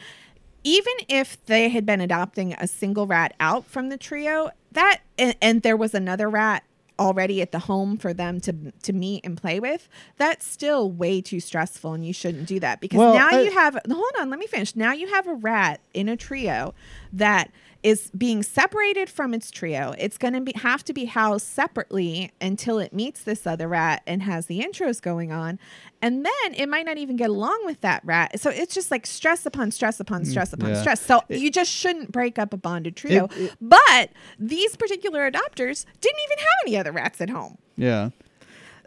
even 0.63 0.93
if 1.09 1.45
they 1.47 1.69
had 1.69 1.85
been 1.85 2.01
adopting 2.01 2.53
a 2.61 2.69
single 2.69 3.09
rat 3.09 3.35
out 3.41 3.65
from 3.65 3.89
the 3.89 3.97
trio, 3.99 4.51
that, 4.71 5.01
and, 5.19 5.35
and 5.43 5.63
there 5.63 5.77
was 5.77 5.95
another 5.95 6.31
rat 6.31 6.63
already 6.97 7.43
at 7.43 7.51
the 7.51 7.59
home 7.61 7.97
for 7.97 8.15
them 8.15 8.39
to 8.43 8.53
to 8.83 8.93
meet 8.93 9.25
and 9.25 9.39
play 9.39 9.59
with 9.59 9.89
that's 10.19 10.47
still 10.47 10.91
way 10.93 11.23
too 11.23 11.41
stressful 11.41 11.95
and 11.95 12.07
you 12.07 12.13
shouldn't 12.13 12.47
do 12.47 12.61
that 12.61 12.79
because 12.79 12.99
Well, 12.99 13.15
now 13.15 13.29
I- 13.31 13.41
you 13.41 13.53
have 13.53 13.79
hold 13.91 14.13
on 14.21 14.29
let 14.29 14.39
me 14.39 14.47
finish 14.47 14.77
now 14.77 14.93
you 14.93 15.09
have 15.09 15.27
a 15.27 15.33
rat 15.33 15.81
in 15.95 16.11
a 16.11 16.17
trio 16.19 16.75
that 17.15 17.51
is 17.83 18.11
being 18.17 18.43
separated 18.43 19.09
from 19.09 19.33
its 19.33 19.51
trio. 19.51 19.95
It's 19.99 20.19
going 20.19 20.35
to 20.35 20.41
be 20.41 20.53
have 20.57 20.85
to 20.85 20.93
be 20.93 21.07
housed 21.07 21.47
separately 21.47 22.31
until 22.41 22.79
it 22.79 22.93
meets 22.93 23.23
this 23.23 23.47
other 23.47 23.69
rat 23.69 24.03
and 24.07 24.23
has 24.23 24.47
the 24.47 24.61
intros 24.61 25.01
going 25.01 25.33
on. 25.33 25.59
And 26.03 26.25
then 26.27 26.55
it 26.55 26.69
might 26.69 26.85
not 26.87 26.99
even 26.99 27.17
get 27.17 27.31
along 27.31 27.63
with 27.65 27.81
that 27.81 28.03
rat. 28.05 28.39
So 28.41 28.51
it's 28.51 28.75
just 28.75 28.91
like 28.91 29.07
stress 29.07 29.47
upon 29.47 29.71
stress 29.71 29.99
upon 30.01 30.25
stress 30.25 30.53
upon 30.53 30.71
Mm, 30.71 30.75
yeah. 30.75 30.81
stress. 30.81 31.01
So 31.01 31.23
you 31.29 31.51
just 31.51 31.71
shouldn't 31.71 32.13
break 32.13 32.39
up 32.39 32.53
a 32.53 32.57
bonded 32.57 32.97
trio. 32.97 33.25
It- 33.27 33.37
it- 33.39 33.53
but 33.61 34.11
these 34.39 34.77
particular 34.77 35.31
adopters 35.31 35.87
didn't 36.01 36.19
even 36.27 36.39
have 36.39 36.47
any 36.67 36.77
other 36.77 36.93
rats 36.93 37.21
at 37.21 37.31
home. 37.31 37.57
Yeah. 37.77 38.11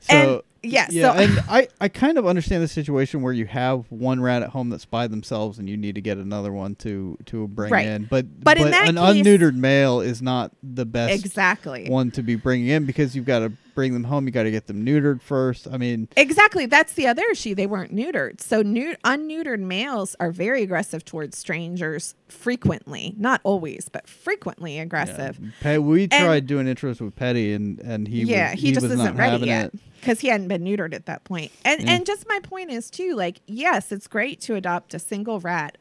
And- 0.09 0.25
So 0.27 0.43
yeah, 0.65 0.87
yeah, 0.91 1.13
so- 1.13 1.19
and 1.23 1.39
I 1.49 1.67
I 1.81 1.89
kind 1.89 2.17
of 2.17 2.25
understand 2.25 2.63
the 2.63 2.67
situation 2.69 3.21
where 3.21 3.33
you 3.33 3.45
have 3.47 3.85
one 3.91 4.21
rat 4.21 4.43
at 4.43 4.49
home 4.49 4.69
that's 4.69 4.85
by 4.85 5.07
themselves 5.07 5.59
and 5.59 5.69
you 5.69 5.75
need 5.75 5.95
to 5.95 6.01
get 6.01 6.17
another 6.17 6.53
one 6.53 6.75
to 6.75 7.17
to 7.25 7.47
bring 7.49 7.71
Right. 7.71 7.85
in, 7.87 8.05
but 8.05 8.25
But 8.43 8.57
in 8.57 8.71
that 8.71 8.87
an 8.87 8.95
case- 8.95 9.25
unneutered 9.25 9.55
male 9.55 9.99
is 9.99 10.21
not 10.21 10.51
the 10.63 10.85
best 10.85 11.25
exactly 11.25 11.89
one 11.89 12.11
to 12.11 12.23
be 12.23 12.35
bringing 12.35 12.67
in 12.69 12.85
because 12.85 13.13
you've 13.15 13.25
got 13.25 13.39
to 13.39 13.51
bring 13.73 13.93
them 13.93 14.03
home. 14.05 14.25
You 14.25 14.31
got 14.31 14.43
to 14.43 14.51
get 14.51 14.67
them 14.67 14.85
neutered 14.85 15.21
first. 15.21 15.67
I 15.71 15.77
mean, 15.77 16.07
Exactly. 16.15 16.65
That's 16.65 16.93
the 16.93 17.07
other 17.07 17.23
issue. 17.31 17.55
They 17.55 17.67
weren't 17.67 17.93
neutered. 17.93 18.41
So 18.41 18.61
new 18.61 18.95
unneutered 19.03 19.59
males 19.59 20.15
are 20.19 20.31
very 20.31 20.63
aggressive 20.63 21.03
towards 21.05 21.37
strangers 21.37 22.15
frequently. 22.27 23.15
Not 23.17 23.41
always, 23.43 23.89
but 23.89 24.07
frequently 24.07 24.79
aggressive. 24.79 25.39
Pe- 25.61 25.77
we 25.77 26.07
tried 26.07 26.47
doing 26.47 26.67
interest 26.67 27.01
with 27.01 27.15
Petty, 27.15 27.53
and 27.53 27.79
and 27.79 28.07
he 28.07 28.23
yeah, 28.23 28.51
was, 28.51 28.61
he, 28.61 28.71
just 28.71 28.83
was 28.83 28.93
isn't 28.93 29.17
ready 29.17 29.45
yet 29.45 29.71
because 29.99 30.19
he 30.19 30.27
hadn't 30.27 30.47
been 30.47 30.63
neutered 30.63 30.93
at 30.93 31.05
that 31.05 31.23
point. 31.23 31.51
And 31.63 31.81
Yeah. 31.81 31.91
and 31.91 32.05
just 32.05 32.27
my 32.27 32.39
point 32.39 32.71
is 32.71 32.89
too, 32.89 33.15
like 33.15 33.41
yes, 33.47 33.91
it's 33.91 34.07
great 34.07 34.41
to 34.41 34.55
adopt 34.55 34.93
a 34.93 34.99
single 34.99 35.39
rat, 35.39 35.77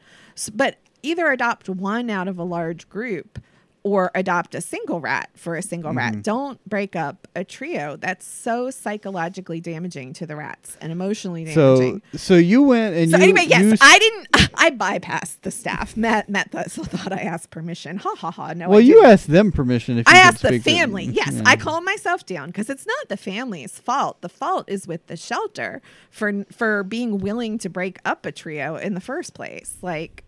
but 0.53 0.77
either 1.01 1.27
adopt 1.31 1.67
one 1.69 2.09
out 2.09 2.27
of 2.27 2.37
a 2.37 2.43
large 2.43 2.87
group 2.89 3.39
or 3.83 4.11
adopt 4.15 4.55
a 4.55 4.61
single 4.61 5.01
rat 5.01 5.29
for 5.35 5.55
a 5.55 5.61
single 5.61 5.89
Mm-hmm. 5.91 5.97
rat. 5.97 6.23
Don't 6.23 6.63
break 6.69 6.95
up 6.95 7.27
a 7.35 7.43
trio. 7.43 7.97
That's 7.97 8.25
so 8.25 8.69
psychologically 8.71 9.59
damaging 9.59 10.13
to 10.13 10.25
the 10.25 10.35
rats 10.37 10.77
and 10.79 10.91
emotionally 10.91 11.43
damaging. 11.45 12.01
So 12.13 12.17
so 12.17 12.35
you 12.35 12.63
went 12.63 12.95
and 12.95 13.11
So 13.11 13.17
you, 13.17 13.23
anyway, 13.23 13.45
yes, 13.47 13.63
you 13.63 13.75
I 13.81 13.99
didn't. 13.99 14.27
I 14.55 14.71
bypassed 14.71 15.41
the 15.41 15.51
staff. 15.51 15.97
Matt, 15.97 16.29
Matt 16.29 16.51
thought, 16.51 16.71
so 16.71 16.83
thought 16.83 17.11
I 17.11 17.17
asked 17.21 17.49
permission. 17.49 17.97
Ha 17.97 18.15
ha 18.17 18.31
ha. 18.31 18.53
No, 18.53 18.69
well, 18.69 18.79
you 18.79 19.03
asked 19.03 19.27
them 19.27 19.51
permission 19.51 19.97
if 19.97 20.07
you 20.07 20.13
I 20.15 20.19
asked 20.19 20.41
the 20.43 20.59
family. 20.59 21.05
Yes, 21.05 21.33
yeah. 21.35 21.43
I 21.45 21.55
calmed 21.57 21.85
myself 21.85 22.25
down 22.25 22.47
because 22.47 22.69
it's 22.69 22.85
not 22.87 23.09
the 23.09 23.17
family's 23.17 23.77
fault. 23.79 24.21
The 24.21 24.29
fault 24.29 24.65
is 24.69 24.87
with 24.87 25.07
the 25.07 25.17
shelter 25.17 25.81
for 26.09 26.45
for 26.51 26.83
being 26.83 27.17
willing 27.17 27.57
to 27.59 27.69
break 27.69 27.99
up 28.05 28.25
a 28.25 28.31
trio 28.31 28.77
in 28.77 28.93
the 28.93 29.01
first 29.01 29.33
place. 29.33 29.75
Like 29.81 30.23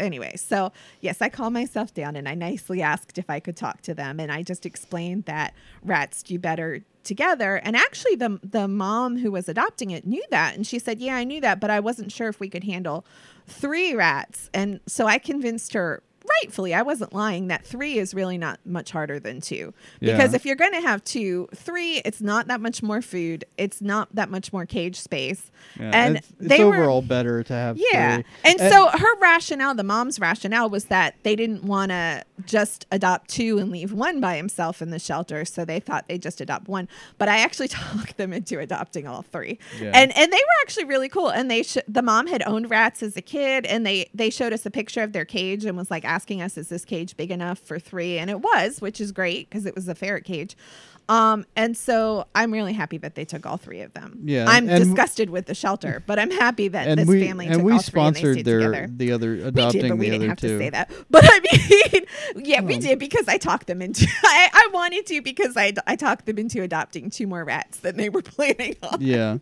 anyway, 0.00 0.34
so 0.36 0.72
yes, 1.00 1.20
I 1.20 1.28
calmed 1.28 1.54
myself 1.54 1.94
down 1.94 2.16
and 2.16 2.28
I 2.28 2.34
nicely 2.34 2.82
asked 2.82 3.18
if 3.18 3.28
I 3.28 3.40
could 3.40 3.56
talk 3.56 3.82
to 3.82 3.94
them 3.94 4.18
and 4.20 4.32
I 4.32 4.42
just 4.42 4.66
explained 4.66 5.24
that 5.26 5.54
rats 5.82 6.22
do 6.22 6.38
better 6.38 6.80
together 7.02 7.56
and 7.56 7.76
actually 7.76 8.14
the 8.14 8.38
the 8.42 8.68
mom 8.68 9.16
who 9.16 9.32
was 9.32 9.48
adopting 9.48 9.90
it 9.90 10.06
knew 10.06 10.22
that 10.30 10.54
and 10.54 10.66
she 10.66 10.78
said, 10.78 11.00
"Yeah, 11.00 11.16
I 11.16 11.24
knew 11.24 11.40
that, 11.40 11.60
but 11.60 11.70
I 11.70 11.80
wasn't 11.80 12.12
sure 12.12 12.28
if 12.28 12.40
we 12.40 12.48
could 12.48 12.64
handle 12.64 13.04
three 13.46 13.94
rats." 13.94 14.50
And 14.52 14.80
so 14.86 15.06
I 15.06 15.18
convinced 15.18 15.72
her 15.72 16.02
rightfully, 16.42 16.74
I 16.74 16.82
wasn't 16.82 17.12
lying 17.12 17.48
that 17.48 17.64
3 17.64 17.98
is 17.98 18.14
really 18.14 18.38
not 18.38 18.60
much 18.64 18.90
harder 18.90 19.18
than 19.18 19.40
2 19.40 19.72
because 20.00 20.30
Yeah. 20.32 20.36
if 20.36 20.44
you're 20.46 20.56
going 20.56 20.72
to 20.72 20.80
have 20.80 21.02
two, 21.04 21.48
three, 21.54 21.98
it's 22.04 22.20
not 22.20 22.46
that 22.48 22.60
much 22.60 22.82
more 22.82 23.02
food. 23.02 23.44
It's 23.58 23.80
not 23.80 24.14
that 24.14 24.30
much 24.30 24.52
more 24.52 24.66
cage 24.66 24.96
space. 25.00 25.50
Yeah, 25.78 25.90
and 25.92 26.16
it's, 26.18 26.28
it's 26.38 26.48
they 26.48 26.64
were 26.64 26.76
overall 26.76 27.02
better 27.02 27.42
to 27.42 27.52
have. 27.52 27.78
yeah. 27.92 28.16
three. 28.16 28.24
And, 28.44 28.58
so 28.58 28.88
her 28.88 29.18
rationale, 29.20 29.74
the 29.74 29.84
mom's 29.84 30.18
rationale 30.20 30.70
was 30.70 30.86
that 30.86 31.14
they 31.22 31.36
didn't 31.36 31.64
want 31.64 31.90
to 31.90 32.24
just 32.46 32.86
adopt 32.90 33.28
two 33.30 33.58
and 33.58 33.70
leave 33.70 33.92
one 33.92 34.20
by 34.20 34.36
himself 34.36 34.80
in 34.80 34.90
the 34.90 34.98
shelter, 34.98 35.44
so 35.44 35.64
they 35.64 35.80
thought 35.80 36.06
they'd 36.08 36.22
just 36.22 36.40
adopt 36.40 36.68
one. 36.68 36.88
But 37.18 37.28
I 37.28 37.38
actually 37.38 37.68
talked 37.80 38.16
them 38.16 38.32
into 38.32 38.58
adopting 38.58 39.06
all 39.06 39.22
three. 39.22 39.58
Yeah. 39.80 39.90
And 39.94 40.16
and 40.16 40.32
they 40.32 40.36
were 40.36 40.60
actually 40.62 40.84
really 40.84 41.08
cool 41.08 41.28
and 41.28 41.50
they 41.50 41.62
sh- 41.62 41.76
the 41.88 42.02
mom 42.02 42.26
had 42.26 42.42
owned 42.46 42.70
rats 42.70 43.02
as 43.02 43.16
a 43.16 43.22
kid 43.22 43.66
and 43.66 43.84
they 43.86 44.08
they 44.14 44.30
showed 44.30 44.52
us 44.52 44.64
a 44.66 44.70
picture 44.70 45.02
of 45.02 45.12
their 45.12 45.24
cage 45.24 45.64
and 45.64 45.76
was 45.76 45.90
like 45.90 46.04
asking 46.04 46.19
us 46.42 46.58
is 46.58 46.68
this 46.68 46.84
cage 46.84 47.16
big 47.16 47.30
enough 47.30 47.58
for 47.58 47.78
3 47.78 48.18
and 48.18 48.30
it 48.30 48.40
was, 48.40 48.80
which 48.80 49.00
is 49.00 49.12
great 49.12 49.48
because 49.48 49.66
it 49.66 49.74
was 49.74 49.88
a 49.88 49.94
ferret 49.94 50.24
cage. 50.24 50.56
Um, 51.10 51.44
and 51.56 51.76
so 51.76 52.26
I'm 52.36 52.52
really 52.52 52.72
happy 52.72 52.96
that 52.98 53.16
they 53.16 53.24
took 53.24 53.44
all 53.44 53.56
three 53.56 53.80
of 53.80 53.92
them. 53.94 54.20
Yeah, 54.24 54.44
I'm 54.48 54.66
disgusted 54.66 55.28
with 55.28 55.46
the 55.46 55.54
shelter, 55.54 56.02
but 56.06 56.18
I'm 56.20 56.30
happy 56.30 56.68
that 56.68 56.96
this 56.96 57.08
we 57.08 57.26
family 57.26 57.46
and 57.46 57.56
took 57.56 57.64
we 57.64 57.72
all 57.72 57.80
three 57.80 58.00
and 58.00 58.14
they 58.14 58.20
sponsored 58.20 58.44
their 58.44 58.58
together. 58.60 58.86
the 58.96 59.12
other 59.12 59.30
We 59.32 59.42
adopting 59.42 59.80
did, 59.82 59.88
but 59.88 59.98
we 59.98 60.06
the 60.08 60.18
didn't 60.18 60.28
have 60.28 60.38
two. 60.38 60.48
to 60.58 60.64
say 60.64 60.70
that. 60.70 60.90
But 61.10 61.24
I 61.26 61.40
mean, 61.52 62.06
yeah, 62.46 62.60
we 62.62 62.76
Oh. 62.76 62.80
did 62.80 62.98
because 63.00 63.26
I 63.26 63.36
talked 63.38 63.66
them 63.66 63.82
into. 63.82 64.06
I, 64.22 64.48
I 64.52 64.68
wanted 64.72 65.04
to 65.06 65.20
because 65.20 65.56
I, 65.56 65.72
I 65.86 65.96
talked 65.96 66.26
them 66.26 66.38
into 66.38 66.62
adopting 66.62 67.10
two 67.10 67.26
more 67.26 67.44
rats 67.44 67.78
than 67.80 67.96
they 67.96 68.08
were 68.08 68.22
planning 68.22 68.76
on. 68.82 68.98
Yeah. 69.00 69.38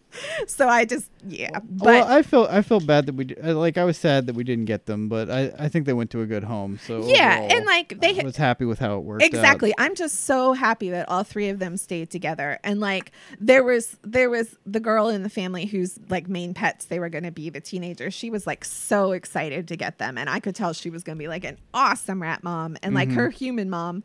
So 0.46 0.66
I 0.68 0.86
just 0.86 1.10
yeah, 1.26 1.58
but 1.62 1.84
well, 1.86 2.08
I 2.10 2.22
felt 2.22 2.48
I 2.50 2.62
felt 2.62 2.86
bad 2.86 3.04
that 3.06 3.14
we 3.14 3.26
uh, 3.44 3.52
like 3.54 3.76
I 3.76 3.84
was 3.84 3.98
sad 3.98 4.26
that 4.26 4.34
we 4.34 4.42
didn't 4.44 4.64
get 4.64 4.86
them, 4.86 5.08
but 5.10 5.30
I, 5.30 5.52
I 5.58 5.68
think 5.68 5.84
they 5.84 5.92
went 5.92 6.10
to 6.12 6.22
a 6.22 6.26
good 6.26 6.44
home. 6.44 6.78
So 6.86 7.04
Yeah, 7.06 7.34
overall, 7.40 7.52
and, 7.58 7.66
like, 7.66 8.00
they 8.00 8.18
I 8.18 8.24
was 8.24 8.36
happy 8.36 8.64
with 8.64 8.78
how 8.78 8.96
it 8.96 9.00
worked. 9.04 9.22
out. 9.22 9.26
exactly 9.26 9.74
i'm 9.78 9.94
just 9.94 10.22
so 10.24 10.52
happy 10.54 10.90
that 10.90 11.08
all 11.08 11.24
three 11.24 11.48
of 11.50 11.57
them 11.58 11.76
stayed 11.76 12.10
together. 12.10 12.58
And 12.64 12.80
like 12.80 13.12
there 13.40 13.64
was 13.64 13.96
there 14.02 14.30
was 14.30 14.56
the 14.66 14.80
girl 14.80 15.08
in 15.08 15.22
the 15.22 15.28
family 15.28 15.66
whose 15.66 15.98
like 16.08 16.28
main 16.28 16.54
pets 16.54 16.86
they 16.86 16.98
were 16.98 17.08
going 17.08 17.24
to 17.24 17.30
be 17.30 17.50
the 17.50 17.60
teenagers. 17.60 18.14
She 18.14 18.30
was 18.30 18.46
like 18.46 18.64
so 18.64 19.12
excited 19.12 19.68
to 19.68 19.76
get 19.76 19.98
them. 19.98 20.18
And 20.18 20.28
i 20.28 20.40
could 20.40 20.54
tell 20.54 20.72
she 20.72 20.90
was 20.90 21.02
going 21.02 21.16
to 21.16 21.22
be 21.22 21.28
like 21.28 21.44
an 21.44 21.58
awesome 21.74 22.22
rat 22.22 22.42
mom. 22.42 22.76
And 22.82 22.94
like 22.94 23.08
mm-hmm. 23.08 23.18
her 23.18 23.30
human 23.30 23.70
mom 23.70 24.02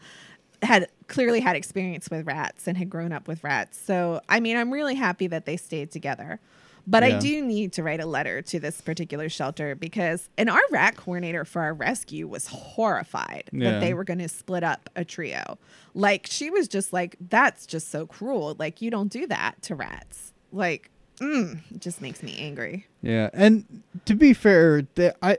had 0.61 0.87
clearly 1.07 1.41
had 1.41 1.55
experience 1.55 2.09
with 2.09 2.25
rats 2.25 2.67
and 2.67 2.77
had 2.77 2.89
grown 2.89 3.11
up 3.11 3.27
with 3.27 3.43
rats. 3.43 3.77
So 3.77 4.21
i 4.29 4.39
mean 4.39 4.57
i'm 4.57 4.71
really 4.71 4.95
happy 4.95 5.27
that 5.27 5.45
they 5.45 5.57
stayed 5.57 5.91
together 5.91 6.39
but 6.85 7.03
I 7.03 7.17
do 7.19 7.43
need 7.45 7.73
to 7.73 7.83
write 7.83 7.99
a 7.99 8.05
letter 8.05 8.41
to 8.41 8.59
this 8.59 8.81
particular 8.81 9.29
shelter 9.29 9.75
because, 9.75 10.29
and 10.37 10.49
our 10.49 10.61
rat 10.71 10.95
coordinator 10.97 11.45
for 11.45 11.61
our 11.61 11.73
rescue 11.73 12.27
was 12.27 12.47
horrified 12.47 13.49
Yeah. 13.51 13.71
that 13.71 13.79
they 13.81 13.93
were 13.93 14.03
going 14.03 14.19
to 14.19 14.29
split 14.29 14.63
up 14.63 14.89
a 14.95 15.05
trio. 15.05 15.57
Like, 15.93 16.27
she 16.29 16.49
was 16.49 16.67
just 16.67 16.91
like, 16.93 17.15
that's 17.29 17.65
just 17.65 17.89
so 17.89 18.05
cruel. 18.05 18.55
Like, 18.59 18.81
you 18.81 18.89
don't 18.91 19.11
do 19.11 19.27
that 19.27 19.61
to 19.63 19.75
rats. 19.75 20.33
Like, 20.51 20.89
mm, 21.19 21.59
it 21.73 21.79
just 21.81 22.01
makes 22.01 22.21
me 22.21 22.35
angry. 22.37 22.87
Yeah, 23.01 23.29
and 23.33 23.83
to 24.05 24.15
be 24.15 24.33
fair, 24.33 24.83
they, 24.95 25.11
I 25.21 25.37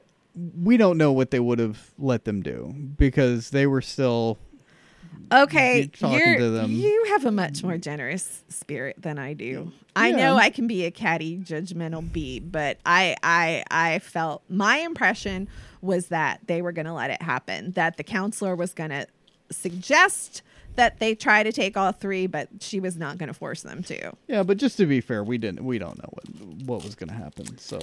we 0.62 0.76
don't 0.76 0.98
know 0.98 1.12
what 1.12 1.30
they 1.30 1.38
would 1.38 1.60
have 1.60 1.92
let 1.96 2.24
them 2.24 2.42
do 2.42 2.74
because 2.98 3.50
they 3.50 3.66
were 3.68 3.80
still 3.80 4.36
Okay, 5.32 5.90
You're 5.98 6.10
you're, 6.10 6.38
to 6.38 6.50
them. 6.50 6.70
you 6.70 7.04
have 7.08 7.24
a 7.24 7.32
much 7.32 7.62
more 7.62 7.78
generous 7.78 8.44
spirit 8.48 8.96
than 9.00 9.18
I 9.18 9.32
do. 9.32 9.72
I 9.96 10.10
know 10.12 10.36
I 10.36 10.50
can 10.50 10.66
be 10.66 10.84
a 10.84 10.90
catty, 10.90 11.38
judgmental 11.38 12.10
bee, 12.12 12.40
but 12.40 12.78
I, 12.84 13.16
I, 13.22 13.64
I 13.70 13.98
felt 14.00 14.42
my 14.48 14.78
impression 14.78 15.48
was 15.82 16.08
that 16.08 16.40
they 16.46 16.62
were 16.62 16.72
going 16.72 16.86
to 16.86 16.92
let 16.92 17.10
it 17.10 17.22
happen. 17.22 17.72
That 17.72 17.96
the 17.96 18.02
counselor 18.02 18.56
was 18.56 18.72
going 18.74 18.90
to 18.90 19.06
suggest 19.50 20.42
that 20.76 20.98
they 20.98 21.14
try 21.14 21.42
to 21.44 21.52
take 21.52 21.76
all 21.76 21.92
three, 21.92 22.26
but 22.26 22.48
she 22.60 22.80
was 22.80 22.96
not 22.96 23.18
going 23.18 23.28
to 23.28 23.34
force 23.34 23.62
them 23.62 23.82
to. 23.84 24.12
yeah. 24.26 24.42
But 24.42 24.56
just 24.56 24.76
to 24.78 24.86
be 24.86 25.00
fair, 25.00 25.22
we 25.22 25.38
didn't 25.38 25.64
we 25.64 25.78
don't 25.78 25.98
know 25.98 26.08
what 26.10 26.66
what 26.66 26.84
was 26.84 26.94
going 26.96 27.08
to 27.10 27.14
happen. 27.14 27.56
So 27.58 27.78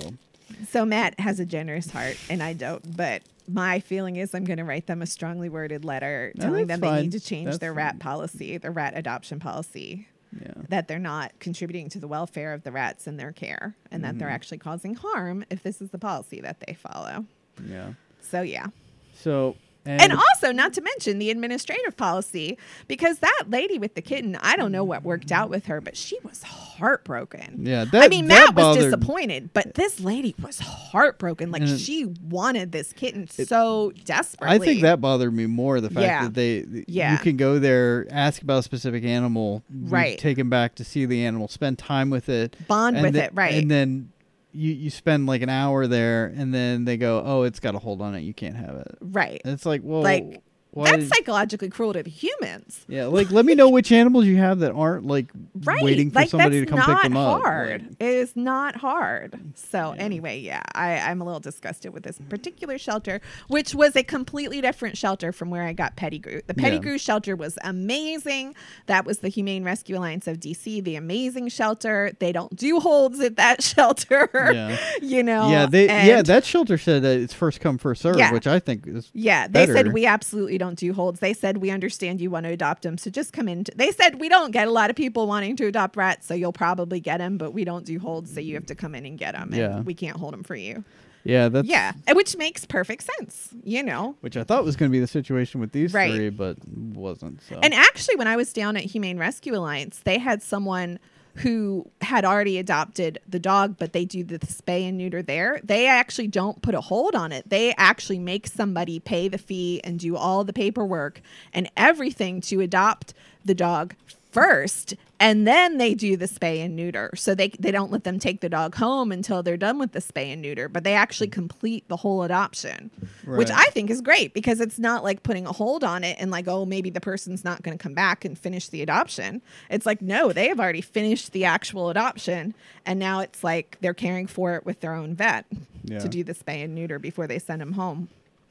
So 0.70 0.86
Matt 0.86 1.20
has 1.20 1.40
a 1.40 1.46
generous 1.46 1.90
heart, 1.92 2.18
and 2.30 2.42
I 2.44 2.54
don't. 2.54 2.96
But 2.96 3.24
my 3.48 3.80
feeling 3.80 4.16
is 4.16 4.34
I'm 4.34 4.44
going 4.46 4.58
to 4.58 4.64
write 4.64 4.88
them 4.88 5.02
a 5.02 5.06
strongly 5.06 5.50
worded 5.50 5.84
letter 5.86 6.32
No, 6.36 6.46
telling 6.46 6.68
them 6.68 6.80
they 6.80 7.02
need 7.04 7.12
to 7.14 7.20
change 7.20 7.46
That's 7.48 7.58
their 7.60 7.74
rat 7.74 8.00
policy, 8.00 8.58
their 8.58 8.72
rat 8.72 8.94
adoption 8.96 9.40
policy. 9.40 10.08
yeah, 10.42 10.54
that 10.70 10.88
they're 10.88 11.00
not 11.00 11.34
contributing 11.40 11.90
to 11.90 12.00
the 12.00 12.08
welfare 12.08 12.54
of 12.54 12.64
the 12.64 12.72
rats 12.72 13.06
in 13.08 13.18
their 13.18 13.34
care 13.34 13.76
and 13.92 14.04
that 14.06 14.18
they're 14.18 14.30
Mhm. 14.30 14.34
actually 14.34 14.58
causing 14.60 14.94
harm 14.96 15.44
if 15.50 15.62
this 15.64 15.82
is 15.82 15.90
the 15.90 15.98
policy 16.00 16.40
that 16.42 16.62
they 16.66 16.74
follow. 16.74 17.26
yeah. 17.68 17.94
So, 18.22 18.42
yeah. 18.42 18.68
So 19.14 19.58
and, 19.86 20.02
And 20.02 20.14
also, 20.14 20.52
not 20.52 20.74
to 20.74 20.82
mention 20.82 21.18
the 21.20 21.30
administrative 21.32 21.98
policy, 21.98 22.58
because 22.88 23.20
that 23.20 23.44
lady 23.50 23.78
with 23.80 23.96
the 23.96 24.02
kitten, 24.02 24.38
I 24.42 24.56
don't 24.56 24.72
know 24.72 24.84
what 24.84 25.04
worked 25.04 25.32
out 25.32 25.50
with 25.50 25.66
her, 25.66 25.82
but 25.82 25.98
she 25.98 26.18
was 26.24 26.44
heartbroken. 26.44 27.66
yeah, 27.66 27.86
that 27.86 28.04
I 28.04 28.08
mean, 28.08 28.28
Matt 28.28 28.56
was 28.56 28.78
disappointed, 28.78 29.52
but 29.54 29.74
this 29.76 30.00
lady 30.00 30.36
was 30.42 30.60
heartbroken. 30.60 31.52
Like, 31.52 31.64
And- 31.64 31.80
she 31.80 32.06
wanted 32.30 32.72
this 32.72 32.94
kitten 32.94 33.28
It- 33.38 33.48
so 33.48 33.92
desperately. 34.06 34.56
I 34.56 34.60
think 34.60 34.82
that 34.82 35.02
bothered 35.02 35.34
me 35.34 35.46
more 35.46 35.80
the 35.82 35.90
fact 35.90 36.06
Yeah. 36.06 36.24
that 36.24 36.34
they 36.34 36.66
Yeah. 36.88 37.14
you 37.14 37.18
can 37.20 37.38
go 37.38 37.60
there, 37.60 38.08
ask 38.12 38.42
about 38.42 38.60
a 38.60 38.64
specific 38.64 39.04
animal, 39.04 39.64
Right. 39.72 40.18
Take 40.18 40.38
him 40.38 40.50
back 40.50 40.76
to 40.76 40.84
see 40.84 41.06
the 41.06 41.24
animal, 41.26 41.48
spend 41.48 41.78
time 41.78 42.10
with 42.10 42.30
it, 42.30 42.56
bond 42.68 43.02
with 43.02 43.16
it, 43.16 43.32
right? 43.34 43.54
And 43.56 43.70
then 43.72 44.10
you 44.54 44.74
you 44.74 44.90
spend 44.90 45.26
like 45.28 45.42
an 45.42 45.50
hour 45.50 45.88
there, 45.88 46.26
and 46.36 46.54
then 46.54 46.86
they 46.86 46.98
go, 46.98 47.22
oh, 47.26 47.44
it's 47.44 47.60
got 47.60 47.76
a 47.76 47.80
hold 47.80 48.02
on 48.02 48.16
it, 48.16 48.22
you 48.22 48.34
can't 48.34 48.56
have 48.56 48.76
it. 48.76 48.98
right. 49.02 49.42
And 49.44 49.54
it's 49.54 49.66
like, 49.66 49.82
well, 49.84 50.02
Like, 50.02 50.42
why 50.74 50.92
That's 50.92 51.10
psychologically 51.10 51.70
cruel 51.70 51.92
to 51.94 52.02
the 52.04 52.10
humans. 52.10 52.86
yeah, 52.88 53.06
like 53.08 53.30
let 53.30 53.46
me 53.46 53.56
know 53.56 53.70
which 53.70 53.92
animals 53.92 54.26
you 54.26 54.38
have 54.38 54.60
that 54.60 54.72
aren't 54.72 55.06
like 55.06 55.28
right 55.64 55.84
waiting 55.84 56.10
for 56.12 56.20
like 56.20 56.30
somebody 56.30 56.62
to 56.62 56.66
come 56.66 56.80
pick 56.80 57.02
them 57.04 57.18
up. 57.18 57.42
hard 57.42 57.82
Like, 57.82 57.92
it 58.00 58.06
is 58.16 58.36
not 58.38 58.78
hard 58.78 59.38
so 59.56 59.94
Yeah. 59.94 60.02
anyway 60.02 60.40
yeah 60.40 60.62
I, 60.74 61.00
i'm 61.00 61.20
a 61.22 61.26
little 61.26 61.40
disgusted 61.42 61.94
with 61.94 62.04
this 62.04 62.18
particular 62.30 62.78
shelter 62.78 63.20
which 63.50 63.76
was 63.76 63.96
a 63.98 64.04
completely 64.04 64.62
different 64.62 64.98
shelter 64.98 65.32
from 65.34 65.50
where 65.50 65.64
i 65.64 65.74
got 65.74 65.96
pettigrew 65.98 66.42
the 66.48 66.54
Yeah. 66.56 66.64
pettigrew 66.64 66.98
shelter 66.98 67.36
was 67.36 67.58
amazing 67.64 68.56
that 68.86 69.06
was 69.06 69.20
the 69.20 69.30
humane 69.30 69.64
rescue 69.64 69.98
alliance 69.98 70.26
of 70.28 70.40
dc 70.40 70.84
the 70.84 70.96
amazing 70.96 71.50
shelter 71.50 72.12
they 72.20 72.32
don't 72.32 72.56
do 72.56 72.80
holds 72.80 73.20
at 73.20 73.36
that 73.36 73.62
shelter 73.72 74.30
Yeah. 74.34 74.78
you 75.02 75.22
know 75.24 75.50
yeah, 75.50 75.66
they 75.66 75.86
yeah 75.88 76.22
that 76.22 76.46
shelter 76.46 76.78
said 76.78 77.02
that 77.04 77.20
it's 77.20 77.34
first 77.34 77.60
come 77.60 77.78
first 77.78 78.02
serve, 78.02 78.18
Yeah. 78.18 78.32
which 78.32 78.48
I 78.48 78.60
think 78.60 78.88
is 78.88 79.10
yeah, 79.14 79.48
they 79.48 79.66
better. 79.66 79.74
said 79.74 79.94
we 79.94 80.06
absolutely 80.06 80.58
don't 80.62 80.78
do 80.80 80.94
holds. 80.94 81.20
They 81.20 81.34
said 81.34 81.58
we 81.58 81.70
understand 81.72 82.22
you 82.22 82.30
want 82.32 82.46
to 82.46 82.52
adopt 82.54 82.84
them, 82.84 82.98
so 82.98 83.10
just 83.10 83.34
come 83.34 83.48
in. 83.50 83.66
They 83.76 83.92
said 83.92 84.20
we 84.22 84.30
don't 84.30 84.52
get 84.52 84.68
a 84.68 84.72
lot 84.72 84.90
of 84.90 84.96
people 84.96 85.28
wanting 85.28 85.56
to 85.58 85.66
adopt 85.68 85.98
rats, 85.98 86.26
so 86.28 86.34
you'll 86.34 86.54
probably 86.54 87.00
get 87.00 87.18
them, 87.18 87.38
but 87.38 87.52
we 87.52 87.64
don't 87.66 87.86
do 87.86 88.00
holds, 88.00 88.34
so 88.34 88.40
you 88.40 88.54
have 88.56 88.66
to 88.68 88.76
come 88.76 88.96
in 88.96 89.06
and 89.06 89.18
get 89.18 89.34
them. 89.34 89.52
Yeah. 89.54 89.82
we 89.82 89.94
can't 89.94 90.18
hold 90.18 90.34
them 90.34 90.44
for 90.44 90.56
you. 90.56 90.84
yeah 91.24 91.50
that's 91.50 91.68
yeah, 91.68 91.92
which 92.14 92.36
makes 92.38 92.66
perfect 92.66 93.04
sense, 93.18 93.50
you 93.64 93.84
know. 93.84 94.16
which 94.22 94.36
I 94.38 94.44
thought 94.44 94.64
was 94.64 94.76
going 94.76 94.90
to 94.90 94.94
be 94.94 95.00
the 95.00 95.08
situation 95.20 95.62
with 95.62 95.72
these 95.72 95.94
Right. 95.94 96.14
three, 96.16 96.30
but 96.30 96.58
wasn't. 96.68 97.42
So 97.44 97.60
And 97.62 97.74
actually, 97.74 98.16
when 98.16 98.28
I 98.28 98.36
was 98.36 98.52
down 98.54 98.76
at 98.78 98.84
Humane 98.86 99.18
Rescue 99.20 99.54
Alliance, 99.56 100.00
they 100.04 100.18
had 100.18 100.42
someone 100.42 100.98
who 101.36 101.90
had 102.02 102.26
already 102.26 102.58
adopted 102.58 103.20
the 103.28 103.40
dog, 103.40 103.76
but 103.78 103.94
they 103.94 104.06
do 104.06 104.24
the 104.24 104.40
spay 104.40 104.88
and 104.88 104.98
neuter 104.98 105.22
there. 105.22 105.60
They 105.64 105.88
actually 105.88 106.28
don't 106.28 106.62
put 106.62 106.76
a 106.76 106.82
hold 106.82 107.16
on 107.16 107.32
it. 107.32 107.50
They 107.50 107.74
actually 107.78 108.20
make 108.20 108.48
somebody 108.48 109.00
pay 109.00 109.28
the 109.28 109.38
fee 109.38 109.82
and 109.84 110.00
do 110.00 110.16
all 110.16 110.44
the 110.44 110.54
paperwork 110.54 111.22
and 111.54 111.72
everything 111.78 112.42
to 112.42 112.60
adopt 112.62 113.14
the 113.46 113.56
dog 113.56 113.96
first 114.32 114.96
and 115.20 115.46
then 115.46 115.78
they 115.78 115.94
do 115.94 116.16
the 116.18 116.26
spay 116.26 116.64
and 116.64 116.76
neuter 116.76 117.12
so 117.16 117.36
they 117.36 117.50
they 117.60 117.70
don't 117.72 117.92
let 117.92 118.04
them 118.06 118.18
take 118.18 118.40
the 118.42 118.50
dog 118.50 118.76
home 118.76 119.12
until 119.12 119.44
they're 119.44 119.58
done 119.58 119.78
with 119.78 119.92
the 119.92 120.00
spay 120.00 120.32
and 120.32 120.42
neuter 120.42 120.70
but 120.70 120.84
they 120.84 120.94
actually 120.94 121.28
complete 121.28 121.88
the 121.90 121.98
whole 121.98 122.24
adoption 122.24 122.90
which 123.26 123.52
I 123.52 123.66
think 123.66 123.90
is 123.90 124.02
great 124.02 124.34
because 124.34 124.60
it's 124.62 124.80
not 124.80 125.04
like 125.04 125.22
putting 125.24 125.46
a 125.46 125.52
hold 125.52 125.84
on 125.84 126.04
it 126.04 126.18
and 126.20 126.32
like, 126.32 126.48
oh, 126.48 126.66
maybe 126.66 126.90
the 126.90 127.00
person's 127.00 127.44
not 127.44 127.62
going 127.62 127.78
to 127.78 127.82
come 127.82 127.94
back 127.94 128.26
and 128.26 128.38
finish 128.38 128.68
the 128.68 128.82
adoption. 128.82 129.42
It's 129.70 129.86
like, 129.86 130.02
no, 130.02 130.34
they 130.34 130.48
have 130.48 130.60
already 130.60 130.82
finished 130.82 131.32
the 131.32 131.46
actual 131.46 131.90
adoption. 131.90 132.56
And 132.86 133.00
now 133.00 133.20
it's 133.20 133.44
like 133.44 133.78
they're 133.80 133.94
caring 133.94 134.26
for 134.28 134.56
it 134.56 134.66
with 134.66 134.80
their 134.82 134.94
own 134.96 135.14
vet 135.16 135.46
Yeah. 135.84 136.00
to 136.00 136.10
do 136.10 136.24
the 136.24 136.34
spay 136.34 136.64
and 136.64 136.74
neuter 136.76 137.00
before 137.00 137.28
they 137.28 137.38
send 137.40 137.62
them 137.62 137.74
home. 137.74 138.10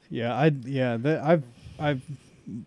yeah, 0.09 0.33
I 0.33 0.51
yeah, 0.63 0.97
that, 0.97 1.21
I've 1.23 1.43
I've 1.77 2.01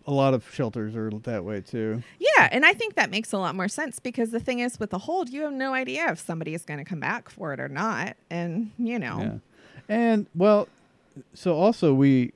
a 0.07 0.11
lot 0.11 0.33
of 0.33 0.49
shelters 0.53 0.95
are 0.95 1.09
that 1.09 1.43
way 1.43 1.61
too. 1.61 2.01
Yeah. 2.19 2.49
And 2.51 2.65
I 2.65 2.73
think 2.73 2.95
that 2.95 3.09
makes 3.09 3.31
a 3.31 3.37
lot 3.37 3.55
more 3.55 3.67
sense 3.67 3.99
because 3.99 4.31
the 4.31 4.39
thing 4.39 4.59
is, 4.59 4.79
with 4.79 4.89
the 4.89 4.99
hold, 4.99 5.29
you 5.29 5.41
have 5.41 5.53
no 5.53 5.73
idea 5.73 6.11
if 6.11 6.19
somebody 6.19 6.53
is 6.53 6.63
going 6.63 6.79
to 6.79 6.85
come 6.85 6.99
back 6.99 7.29
for 7.29 7.53
it 7.53 7.59
or 7.59 7.69
not. 7.69 8.15
And, 8.29 8.71
you 8.77 8.99
know, 8.99 9.19
Yeah, 9.19 9.95
and 9.95 10.25
well, 10.35 10.67
so 11.33 11.53
also 11.55 11.93
we 11.93 12.33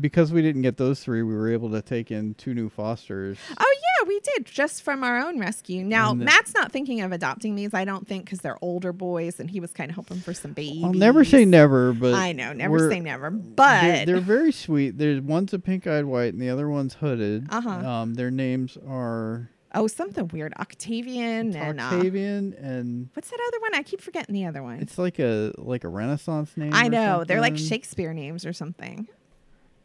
because 0.00 0.32
we 0.32 0.42
didn't 0.42 0.62
get 0.62 0.76
those 0.76 1.00
three, 1.00 1.22
we 1.22 1.34
were 1.34 1.50
able 1.50 1.70
to 1.70 1.82
take 1.82 2.10
in 2.10 2.34
two 2.34 2.54
new 2.54 2.68
fosters. 2.68 3.38
Oh 3.58 3.74
yeah, 3.74 4.08
we 4.08 4.20
did 4.20 4.46
just 4.46 4.82
from 4.82 5.04
our 5.04 5.18
own 5.18 5.38
rescue. 5.38 5.84
Now 5.84 6.14
the- 6.14 6.24
Matt's 6.24 6.54
not 6.54 6.72
thinking 6.72 7.00
of 7.00 7.12
adopting 7.12 7.54
these, 7.54 7.74
I 7.74 7.84
don't 7.84 8.06
think, 8.06 8.24
because 8.24 8.40
they're 8.40 8.58
older 8.62 8.92
boys, 8.92 9.40
and 9.40 9.50
he 9.50 9.60
was 9.60 9.72
kind 9.72 9.90
of 9.90 9.96
hoping 9.96 10.18
for 10.18 10.34
some 10.34 10.52
babies. 10.52 10.84
I'll 10.84 10.92
never 10.92 11.24
say 11.24 11.44
never, 11.44 11.92
but 11.92 12.14
I 12.14 12.32
know, 12.32 12.52
never 12.52 12.90
say 12.90 13.00
never, 13.00 13.30
They're, 13.30 13.40
but 13.40 14.06
they're 14.06 14.20
very 14.20 14.52
sweet. 14.52 14.98
There's 14.98 15.20
one's 15.20 15.52
a 15.52 15.58
pink-eyed 15.58 16.04
white, 16.04 16.32
and 16.32 16.40
the 16.42 16.50
other 16.50 16.68
one's 16.68 16.94
hooded. 16.94 17.46
Uh-huh. 17.50 17.70
Um, 17.70 18.14
their 18.14 18.30
names 18.30 18.76
are 18.88 19.50
oh, 19.74 19.86
something 19.86 20.28
weird, 20.28 20.54
Octavian 20.58 21.54
and 21.54 21.80
uh, 21.80 21.84
Octavian, 21.84 22.54
and 22.54 23.08
what's 23.14 23.30
that 23.30 23.38
other 23.48 23.60
one? 23.60 23.74
I 23.74 23.82
keep 23.82 24.00
forgetting 24.00 24.34
the 24.34 24.46
other 24.46 24.62
one. 24.62 24.80
it's 24.80 24.98
like 24.98 25.18
a 25.18 25.52
like 25.58 25.84
a 25.84 25.88
Renaissance 25.88 26.56
name. 26.56 26.72
I 26.74 26.88
know 26.88 27.24
they're 27.24 27.40
like. 27.40 27.56
Shakespeare 27.56 28.12
names 28.12 28.46
or 28.46 28.52
something. 28.52 29.08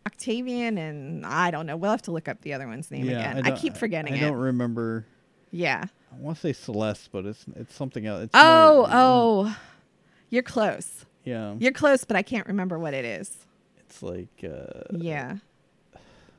Octavian 0.06 0.78
and 0.78 1.26
I 1.26 1.52
don't 1.52 1.66
know. 1.66 1.78
We'll 1.78 1.92
have 1.92 2.02
to 2.04 2.12
look 2.12 2.28
up 2.28 2.42
the 2.42 2.54
other 2.54 2.68
one's 2.68 2.90
name 2.92 3.08
again. 3.08 3.38
I, 3.38 3.42
don't- 3.42 3.58
keep 3.60 3.78
forgetting 3.78 4.14
I, 4.14 4.18
it. 4.18 4.22
don't 4.22 4.38
remember. 4.38 5.06
yeah. 5.52 5.86
I 6.14 6.16
want 6.20 6.36
to 6.38 6.42
say 6.42 6.54
Celeste, 6.54 7.10
but 7.14 7.26
it's 7.26 7.46
it's 7.56 7.74
something 7.74 8.06
else. 8.06 8.24
It's 8.24 8.32
Oh, 8.36 8.78
more- 8.80 8.90
oh, 8.92 9.58
you're 10.30 10.44
close. 10.44 11.06
yeah. 11.24 11.56
You're 11.60 11.72
close, 11.72 12.04
but 12.04 12.18
I 12.18 12.22
can't 12.22 12.48
remember 12.48 12.78
what 12.78 12.94
it 12.94 13.06
is. 13.06 13.46
It's 13.80 14.04
like 14.04 14.28
uh, 14.44 14.84
Yeah. 14.92 15.38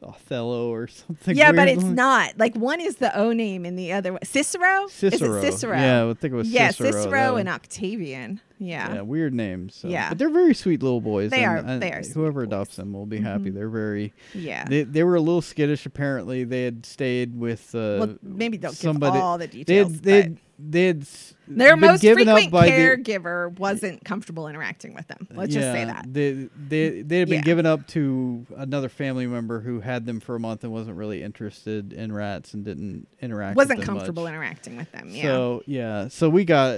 Othello 0.03 0.71
or 0.73 0.89
something. 0.89 1.37
yeah, 1.37 1.53
but 1.53 1.69
it's 1.69 1.85
like- 1.85 1.95
not. 1.95 2.39
Like 2.39 2.57
one 2.57 2.81
is 2.81 2.97
the 2.97 3.17
O 3.17 3.33
name 3.33 3.65
and 3.65 3.79
the 3.79 3.93
other 3.93 4.13
one 4.13 4.23
Cicero? 4.25 4.89
Cicero. 4.89 5.37
Is 5.39 5.45
it 5.45 5.53
Cicero? 5.53 5.77
Yeah, 5.79 6.11
I 6.11 6.15
think 6.15 6.35
it 6.35 6.37
was 6.37 6.51
yeah, 6.51 6.71
Cicero. 6.73 6.91
Cicero, 6.93 7.37
and. 7.37 7.49
Octavian. 7.49 8.41
Yeah. 8.59 9.01
weird 9.03 9.35
names. 9.35 9.75
So. 9.75 9.89
Yeah. 9.89 10.09
but 10.11 10.19
they're 10.19 10.31
very 10.31 10.55
sweet 10.55 10.83
little 10.83 11.01
boys. 11.01 11.31
They 11.31 11.45
and- 11.45 11.67
are- 11.67 11.71
and 11.73 11.83
they 11.83 11.93
are 11.93 12.03
sweet 12.03 12.15
Whoever 12.15 12.41
boys. 12.43 12.49
adopts 12.49 12.77
them 12.77 12.93
will 12.93 13.07
be 13.07 13.19
happy. 13.21 13.51
Mhm. 13.51 13.55
They're 13.55 13.69
very. 13.69 14.13
Yeah. 14.35 14.65
They 14.65 14.83
they 14.85 15.03
were 15.05 15.17
a 15.17 15.21
little 15.21 15.43
skittish. 15.43 15.87
Apparently, 15.87 16.45
they 16.45 16.65
had 16.65 16.85
stayed 16.87 17.39
with. 17.39 17.75
Uh, 17.75 17.97
well, 18.01 18.17
maybe 18.23 18.59
don't 18.59 18.75
somebody. 18.75 19.13
give 19.15 19.23
all 19.23 19.39
the 19.39 19.47
they 19.47 19.65
details. 19.65 20.01
they 20.01 20.17
had, 20.23 20.39
they 20.59 20.87
had 20.87 21.07
their 21.49 21.77
been 21.77 21.81
most 21.91 22.03
given 22.03 22.29
up 22.29 22.37
frequent 22.37 22.53
by 22.53 22.67
the- 22.67 22.73
caregiver 22.73 23.59
wasn't 23.59 24.05
comfortable 24.05 24.47
interacting 24.49 24.95
with 24.95 25.09
them. 25.09 25.27
Let's 25.35 25.53
just 25.53 25.73
say 25.73 25.85
that. 25.85 26.07
They 26.09 26.49
they 26.69 27.03
they 27.03 27.19
had 27.19 27.29
been 27.29 27.39
Yeah. 27.39 27.43
given 27.43 27.67
up 27.67 27.87
to 27.89 28.47
another 28.57 28.89
family 28.89 29.27
member 29.27 29.61
who 29.61 29.81
had 29.81 30.07
them 30.07 30.21
for 30.21 30.37
a 30.37 30.41
month 30.41 30.63
and 30.63 30.73
wasn't 30.73 30.97
really 30.97 31.23
interested 31.23 31.93
in 31.93 32.13
rats 32.13 32.55
and 32.55 32.65
didn't 32.65 33.09
interact. 33.21 33.57
Wasn't 33.57 33.81
them 33.81 33.87
comfortable 33.87 34.23
much. 34.23 34.31
interacting 34.35 34.77
with 34.77 34.91
them. 34.93 35.09
Yeah. 35.11 35.23
So 35.23 35.63
yeah, 35.67 36.09
so 36.09 36.29
we 36.31 36.45
got, 36.45 36.77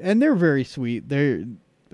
and 0.00 0.22
they're 0.22 0.36
very 0.36 0.64
sweet. 0.64 0.97
They're 1.06 1.44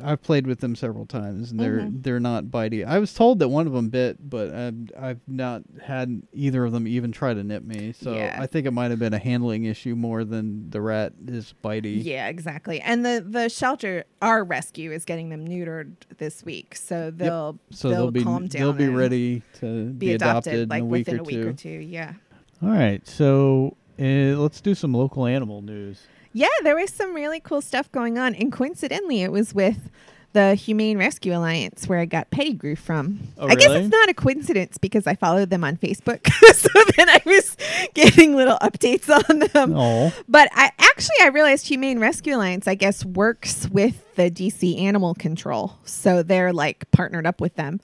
I've 0.02 0.22
played 0.22 0.48
with 0.48 0.58
them 0.58 0.74
several 0.74 1.06
times, 1.06 1.52
and 1.52 1.60
they're 1.60 1.78
Mhm. 1.82 2.02
they're 2.02 2.18
not 2.18 2.46
bitey. 2.46 2.84
I 2.84 2.98
was 2.98 3.14
told 3.14 3.38
that 3.38 3.48
one 3.48 3.68
of 3.68 3.72
them 3.72 3.90
bit, 3.90 4.28
but 4.28 4.52
I've 4.52 4.74
I've 4.98 5.20
not 5.28 5.62
had 5.84 6.22
either 6.32 6.64
of 6.64 6.72
them 6.72 6.88
even 6.88 7.12
try 7.12 7.32
to 7.32 7.44
nip 7.44 7.62
me. 7.62 7.92
So 7.92 8.12
Yeah. 8.12 8.36
I 8.40 8.46
think 8.48 8.66
it 8.66 8.72
might 8.72 8.90
have 8.90 8.98
been 8.98 9.14
a 9.14 9.18
handling 9.20 9.66
issue 9.66 9.94
more 9.94 10.24
than 10.24 10.68
the 10.70 10.80
rat 10.80 11.12
is 11.28 11.54
bitey. 11.62 12.02
Yeah, 12.04 12.26
exactly. 12.26 12.80
And 12.80 13.06
the 13.06 13.24
the 13.24 13.48
shelter, 13.48 14.02
our 14.20 14.42
rescue, 14.42 14.90
is 14.90 15.04
getting 15.04 15.28
them 15.28 15.46
neutered 15.46 15.92
this 16.18 16.44
week, 16.44 16.74
so 16.74 17.12
they'll 17.12 17.60
So 17.70 17.90
they'll, 17.90 17.98
they'll, 17.98 18.10
be 18.10 18.24
calm 18.24 18.48
down. 18.48 18.62
they'll 18.62 18.72
be 18.72 18.88
ready 18.88 19.42
to 19.60 19.90
be 19.90 20.12
adopted, 20.12 20.70
like 20.70 20.80
in 20.80 20.86
a 20.86 20.88
week 20.88 21.06
within 21.06 21.18
or 21.18 21.20
a 21.20 21.24
week 21.24 21.36
two. 21.42 21.48
or 21.48 21.52
two. 21.52 21.68
Yeah. 21.68 22.14
All 22.60 22.70
right, 22.70 23.06
so 23.06 23.76
uh, 24.00 24.02
let's 24.02 24.60
do 24.60 24.74
some 24.74 24.92
local 24.92 25.24
animal 25.24 25.62
news. 25.62 26.00
Yeah, 26.34 26.48
there 26.64 26.74
was 26.74 26.90
some 26.90 27.14
really 27.14 27.40
cool 27.40 27.62
stuff 27.62 27.90
going 27.92 28.18
on, 28.18 28.34
and 28.34 28.52
coincidentally, 28.52 29.22
it 29.22 29.30
was 29.32 29.54
with 29.54 29.88
the 30.32 30.56
Humane 30.56 30.98
Rescue 30.98 31.32
Alliance 31.32 31.86
where 31.86 32.00
I 32.00 32.06
got 32.06 32.28
Pettigrew 32.30 32.74
from. 32.74 33.20
Oh, 33.38 33.46
I 33.46 33.54
guess 33.54 33.70
it's 33.70 33.88
not 33.88 34.08
a 34.08 34.14
coincidence 34.14 34.78
because 34.78 35.06
I 35.06 35.14
followed 35.14 35.48
them 35.48 35.62
on 35.62 35.76
Facebook, 35.76 36.28
so 36.54 36.68
then 36.96 37.08
I 37.08 37.22
was 37.24 37.56
getting 37.94 38.34
little 38.34 38.58
updates 38.60 39.08
on 39.08 39.38
them. 39.38 39.74
Oh, 39.76 40.12
But 40.28 40.48
I 40.52 40.72
actually 40.80 41.14
I 41.22 41.28
realized 41.28 41.68
Humane 41.68 42.00
Rescue 42.00 42.34
Alliance 42.34 42.66
I 42.66 42.74
guess 42.74 43.04
works 43.04 43.68
with 43.70 44.14
the 44.16 44.28
DC 44.28 44.80
Animal 44.80 45.14
Control. 45.14 45.78
So 45.84 46.24
they're 46.24 46.52
like 46.52 46.90
partnered 46.90 47.26
up 47.26 47.40
with 47.40 47.54
them. 47.54 47.80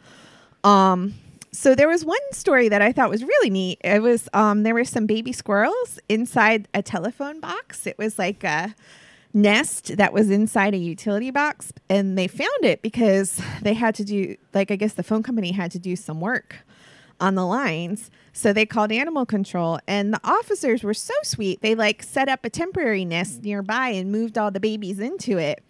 Um 0.64 1.14
so 1.52 1.74
there 1.74 1.88
was 1.88 2.04
one 2.04 2.18
story 2.32 2.68
that 2.68 2.82
I 2.82 2.92
thought 2.92 3.10
was 3.10 3.22
really 3.22 3.50
neat. 3.50 3.80
It 3.82 4.02
was 4.02 4.28
um 4.32 4.62
there 4.62 4.74
were 4.74 4.84
some 4.84 5.06
baby 5.06 5.32
squirrels 5.32 5.98
inside 6.08 6.68
a 6.74 6.82
telephone 6.82 7.40
box. 7.40 7.86
It 7.86 7.98
was 7.98 8.18
like 8.18 8.44
a 8.44 8.74
nest 9.32 9.96
that 9.96 10.12
was 10.12 10.28
inside 10.28 10.74
a 10.74 10.78
utility 10.78 11.30
box 11.30 11.72
and 11.88 12.18
they 12.18 12.26
found 12.26 12.64
it 12.64 12.82
because 12.82 13.40
they 13.62 13.74
had 13.74 13.94
to 13.94 14.04
do 14.04 14.36
like 14.54 14.70
I 14.70 14.76
guess 14.76 14.94
the 14.94 15.02
phone 15.02 15.22
company 15.22 15.52
had 15.52 15.70
to 15.72 15.78
do 15.78 15.96
some 15.96 16.20
work 16.20 16.56
on 17.20 17.34
the 17.34 17.44
lines. 17.44 18.10
So 18.32 18.52
they 18.52 18.64
called 18.64 18.92
animal 18.92 19.26
control 19.26 19.78
and 19.86 20.12
the 20.14 20.20
officers 20.24 20.82
were 20.82 20.94
so 20.94 21.14
sweet. 21.22 21.60
They 21.60 21.74
like 21.74 22.02
set 22.02 22.28
up 22.28 22.44
a 22.44 22.50
temporary 22.50 23.04
nest 23.04 23.42
nearby 23.42 23.88
and 23.90 24.10
moved 24.10 24.38
all 24.38 24.50
the 24.50 24.60
babies 24.60 24.98
into 24.98 25.36
it 25.36 25.62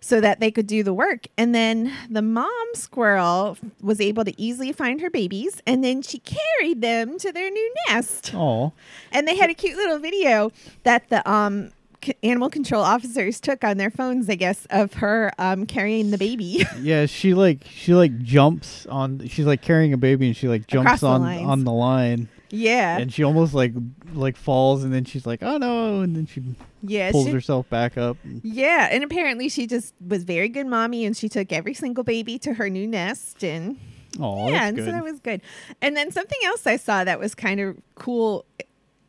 so 0.00 0.20
that 0.20 0.40
they 0.40 0.50
could 0.50 0.66
do 0.66 0.82
the 0.82 0.94
work. 0.94 1.26
And 1.36 1.54
then 1.54 1.92
the 2.08 2.22
mom 2.22 2.48
squirrel 2.74 3.58
was 3.80 4.00
able 4.00 4.24
to 4.24 4.40
easily 4.40 4.72
find 4.72 5.00
her 5.00 5.10
babies 5.10 5.60
and 5.66 5.82
then 5.82 6.02
she 6.02 6.20
carried 6.20 6.80
them 6.80 7.18
to 7.18 7.32
their 7.32 7.50
new 7.50 7.74
nest. 7.88 8.32
oh, 8.34 8.72
And 9.12 9.26
they 9.26 9.36
had 9.36 9.50
a 9.50 9.54
cute 9.54 9.76
little 9.76 9.98
video 9.98 10.52
that 10.84 11.08
the 11.08 11.28
um 11.30 11.70
c- 12.04 12.14
animal 12.22 12.48
control 12.50 12.82
officers 12.82 13.40
took 13.40 13.64
on 13.64 13.78
their 13.78 13.90
phones, 13.90 14.28
I 14.30 14.34
guess, 14.36 14.66
of 14.70 14.94
her 14.94 15.32
um 15.38 15.66
carrying 15.66 16.10
the 16.10 16.18
baby. 16.18 16.64
yeah. 16.80 17.06
She 17.06 17.34
like 17.34 17.64
she 17.68 17.94
like 17.94 18.16
jumps 18.18 18.86
on. 18.86 19.26
She's 19.28 19.46
like 19.46 19.62
carrying 19.62 19.92
a 19.92 19.96
baby, 19.98 20.28
and 20.28 20.36
she 20.36 20.46
like 20.48 20.62
Across 20.62 20.84
jumps 20.84 21.00
the 21.00 21.06
on 21.08 21.22
lines. 21.22 21.48
on 21.48 21.64
the 21.64 21.72
line, 21.72 22.28
yeah. 22.50 22.98
and 22.98 23.12
she 23.12 23.22
almost 23.22 23.54
like 23.54 23.72
like 24.14 24.36
falls, 24.36 24.84
and 24.84 24.92
then 24.92 25.04
she's 25.04 25.26
like, 25.26 25.42
oh 25.42 25.56
no, 25.58 26.00
and 26.00 26.14
then 26.16 26.26
she 26.26 26.42
yeah. 26.82 27.10
pulls 27.10 27.26
she- 27.26 27.32
herself 27.32 27.68
back 27.68 27.96
up. 27.96 28.16
Yeah, 28.42 28.88
and 28.90 29.02
apparently 29.04 29.48
she 29.48 29.66
just 29.66 29.94
was 30.06 30.24
very 30.24 30.48
good 30.48 30.66
mommy, 30.66 31.04
and 31.04 31.16
she 31.16 31.28
took 31.28 31.52
every 31.52 31.74
single 31.74 32.04
baby 32.04 32.38
to 32.40 32.54
her 32.54 32.68
new 32.70 32.86
nest, 32.86 33.42
and 33.44 33.78
Oh, 34.18 34.48
yeah, 34.48 34.66
and 34.66 34.76
good. 34.76 34.86
so 34.86 34.92
that 34.92 35.04
was 35.04 35.20
good. 35.20 35.42
And 35.82 35.96
then 35.96 36.10
something 36.10 36.38
else 36.44 36.66
I 36.66 36.76
saw 36.76 37.04
that 37.04 37.18
was 37.18 37.34
kind 37.34 37.60
of 37.60 37.76
cool, 37.96 38.44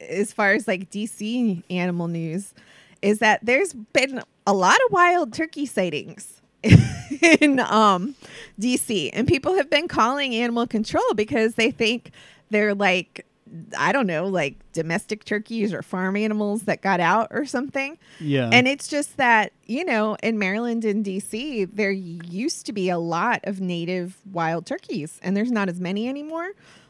as 0.02 0.34
far 0.34 0.54
as 0.54 0.68
like 0.68 0.90
DC 0.90 1.64
animal 1.70 2.08
news, 2.08 2.54
is 3.02 3.20
that 3.20 3.40
there's 3.46 3.74
been 3.74 4.22
a 4.46 4.54
lot 4.54 4.76
of 4.86 4.92
wild 4.92 5.34
turkey 5.34 5.66
sightings 5.66 6.42
in 7.42 7.60
um 7.60 8.16
DC, 8.60 9.10
and 9.14 9.28
people 9.28 9.56
have 9.56 9.70
been 9.70 9.88
calling 9.88 10.34
animal 10.36 10.68
control 10.68 11.14
because 11.16 11.56
they 11.56 11.72
think 11.72 12.12
they're 12.50 12.76
like. 12.76 13.26
I 13.78 13.94
don't 13.94 14.08
know, 14.08 14.26
like 14.28 14.58
domestic 14.74 15.24
turkeys 15.24 15.72
or 15.74 15.82
farm 15.82 16.18
animals 16.18 16.64
that 16.64 16.82
got 16.82 17.00
out 17.00 17.30
or 17.32 17.46
something. 17.46 17.98
yeah, 18.20 18.50
And 18.52 18.68
it's 18.68 18.90
just 18.90 19.16
that, 19.16 19.54
you 19.66 19.86
know, 19.86 20.18
in 20.22 20.38
Maryland 20.38 20.84
and 20.84 21.06
DC, 21.06 21.70
there 21.74 21.90
used 21.90 22.66
to 22.66 22.74
be 22.74 22.90
a 22.90 22.98
lot 22.98 23.40
of 23.46 23.62
native 23.62 24.18
wild 24.34 24.66
turkeys, 24.66 25.18
and 25.24 25.38
there's 25.38 25.50
not 25.50 25.70
as 25.70 25.80
many 25.80 26.10
anymore. 26.10 26.50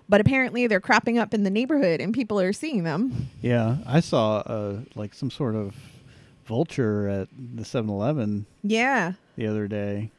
But 0.09 0.19
apparently, 0.19 0.65
they're 0.65 0.79
cropping 0.81 1.19
up 1.19 1.31
in 1.35 1.43
the 1.43 1.51
neighborhood, 1.51 2.01
and 2.01 2.11
people 2.11 2.39
are 2.39 2.53
seeing 2.53 2.81
them. 2.85 3.27
yeah. 3.39 3.77
I 3.85 3.99
saw 3.99 4.37
uh 4.39 4.79
like 4.95 5.13
some 5.13 5.29
sort 5.29 5.53
of 5.53 5.75
vulture 6.45 7.07
at 7.07 7.27
the 7.55 7.63
7-Eleven 7.63 8.47
Yeah. 8.63 9.13
the 9.35 9.45
other 9.45 9.67
day. 9.67 10.09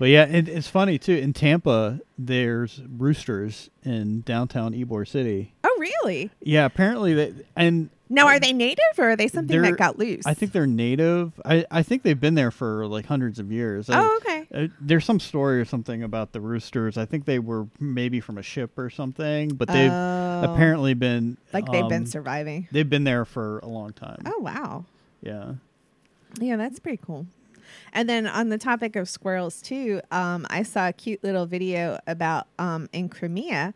But 0.00 0.08
yeah, 0.08 0.24
it, 0.24 0.48
it's 0.48 0.66
funny 0.66 0.98
too. 0.98 1.12
In 1.14 1.34
Tampa, 1.34 2.00
there's 2.18 2.80
roosters 2.96 3.68
in 3.84 4.22
downtown 4.22 4.72
Ybor 4.72 5.06
City. 5.06 5.52
Oh, 5.62 5.76
really? 5.78 6.30
Yeah, 6.40 6.64
apparently 6.64 7.12
they 7.12 7.34
and 7.54 7.90
Now, 8.08 8.26
are 8.26 8.40
they 8.40 8.54
native 8.54 8.82
or 8.96 9.10
are 9.10 9.16
they 9.16 9.28
something 9.28 9.60
that 9.60 9.76
got 9.76 9.98
loose? 9.98 10.26
I 10.26 10.32
think 10.32 10.52
they're 10.52 10.66
native. 10.66 11.38
I, 11.44 11.66
I 11.70 11.82
think 11.82 12.02
they've 12.02 12.18
been 12.18 12.34
there 12.34 12.50
for 12.50 12.86
like 12.86 13.04
hundreds 13.04 13.38
of 13.38 13.52
years. 13.52 13.90
I- 13.90 14.00
Oh, 14.00 14.16
okay. 14.22 14.46
uh, 14.54 14.68
there's 14.80 15.04
some 15.04 15.20
story 15.20 15.60
or 15.60 15.66
something 15.66 16.02
about 16.02 16.32
the 16.32 16.40
roosters. 16.40 16.96
I 16.96 17.04
think 17.04 17.26
they 17.26 17.38
were 17.38 17.66
maybe 17.78 18.20
from 18.20 18.38
a 18.38 18.42
ship 18.42 18.78
or 18.78 18.88
something, 18.88 19.50
but 19.50 19.68
they've 19.68 19.92
Oh. 19.92 20.42
apparently 20.54 20.94
been 20.94 21.36
like 21.52 21.66
they've 21.70 21.88
been 21.90 22.04
um, 22.04 22.06
surviving. 22.06 22.68
they've 22.72 22.88
been 22.88 23.04
there 23.04 23.26
for 23.26 23.58
a 23.58 23.68
long 23.68 23.92
time. 23.92 24.22
Oh, 24.24 24.38
wow. 24.40 24.86
Yeah. 25.20 25.56
Yeah, 26.40 26.56
that's 26.56 26.78
pretty 26.78 27.00
cool. 27.04 27.26
And 27.92 28.08
then 28.08 28.26
on 28.26 28.48
the 28.48 28.58
topic 28.58 28.96
of 28.96 29.08
squirrels 29.08 29.60
too, 29.60 30.00
um, 30.10 30.46
I 30.50 30.62
saw 30.62 30.88
a 30.88 30.92
cute 30.92 31.22
little 31.24 31.46
video 31.46 31.98
about 32.06 32.46
um, 32.58 32.88
in 32.92 33.08
Crimea. 33.08 33.74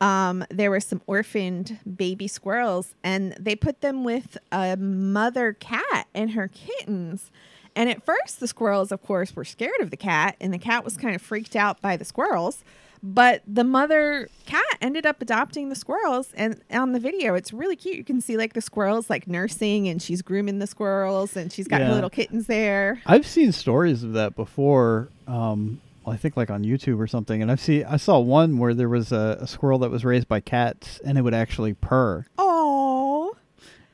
Um, 0.00 0.44
there 0.50 0.70
were 0.70 0.80
some 0.80 1.00
orphaned 1.06 1.78
baby 1.96 2.26
squirrels, 2.26 2.94
and 3.04 3.36
they 3.38 3.54
put 3.54 3.82
them 3.82 4.02
with 4.02 4.36
a 4.50 4.76
mother 4.76 5.52
cat 5.52 6.08
and 6.12 6.32
her 6.32 6.48
kittens. 6.48 7.30
And 7.76 7.88
at 7.88 8.04
first, 8.04 8.40
the 8.40 8.48
squirrels, 8.48 8.90
of 8.90 9.02
course, 9.02 9.34
were 9.36 9.44
scared 9.44 9.80
of 9.80 9.90
the 9.90 9.96
cat, 9.96 10.36
and 10.40 10.52
the 10.52 10.58
cat 10.58 10.84
was 10.84 10.96
kind 10.96 11.14
of 11.14 11.22
freaked 11.22 11.54
out 11.54 11.80
by 11.80 11.96
the 11.96 12.04
squirrels. 12.04 12.64
But 13.04 13.42
the 13.48 13.64
mother 13.64 14.28
cat 14.46 14.62
ended 14.80 15.06
up 15.06 15.20
adopting 15.20 15.68
the 15.70 15.74
squirrels, 15.74 16.28
and 16.34 16.60
on 16.70 16.92
the 16.92 17.00
video, 17.00 17.34
it's 17.34 17.52
really 17.52 17.74
cute. 17.74 17.96
You 17.96 18.04
can 18.04 18.20
see 18.20 18.36
like 18.36 18.52
the 18.52 18.60
squirrels 18.60 19.10
like 19.10 19.26
nursing, 19.26 19.88
and 19.88 20.00
she's 20.00 20.22
grooming 20.22 20.60
the 20.60 20.68
squirrels, 20.68 21.36
and 21.36 21.52
she's 21.52 21.66
got 21.66 21.80
her 21.80 21.88
Yeah. 21.88 21.94
little 21.94 22.10
kittens 22.10 22.46
there. 22.46 23.00
I've 23.06 23.26
seen 23.26 23.50
stories 23.50 24.04
of 24.04 24.12
that 24.12 24.36
before. 24.36 25.08
Um, 25.26 25.80
I 26.06 26.16
think 26.16 26.36
like 26.36 26.50
on 26.50 26.62
YouTube 26.64 26.98
or 27.00 27.06
something, 27.08 27.42
and 27.42 27.50
I've 27.50 27.60
seen 27.60 27.84
I 27.88 27.96
saw 27.96 28.20
one 28.20 28.58
where 28.58 28.72
there 28.74 28.88
was 28.88 29.10
a, 29.10 29.38
a 29.40 29.46
squirrel 29.48 29.78
that 29.80 29.90
was 29.90 30.04
raised 30.04 30.28
by 30.28 30.38
cats, 30.40 31.00
and 31.04 31.18
it 31.18 31.22
would 31.22 31.34
actually 31.34 31.74
purr. 31.74 32.24
Oh, 32.38 33.36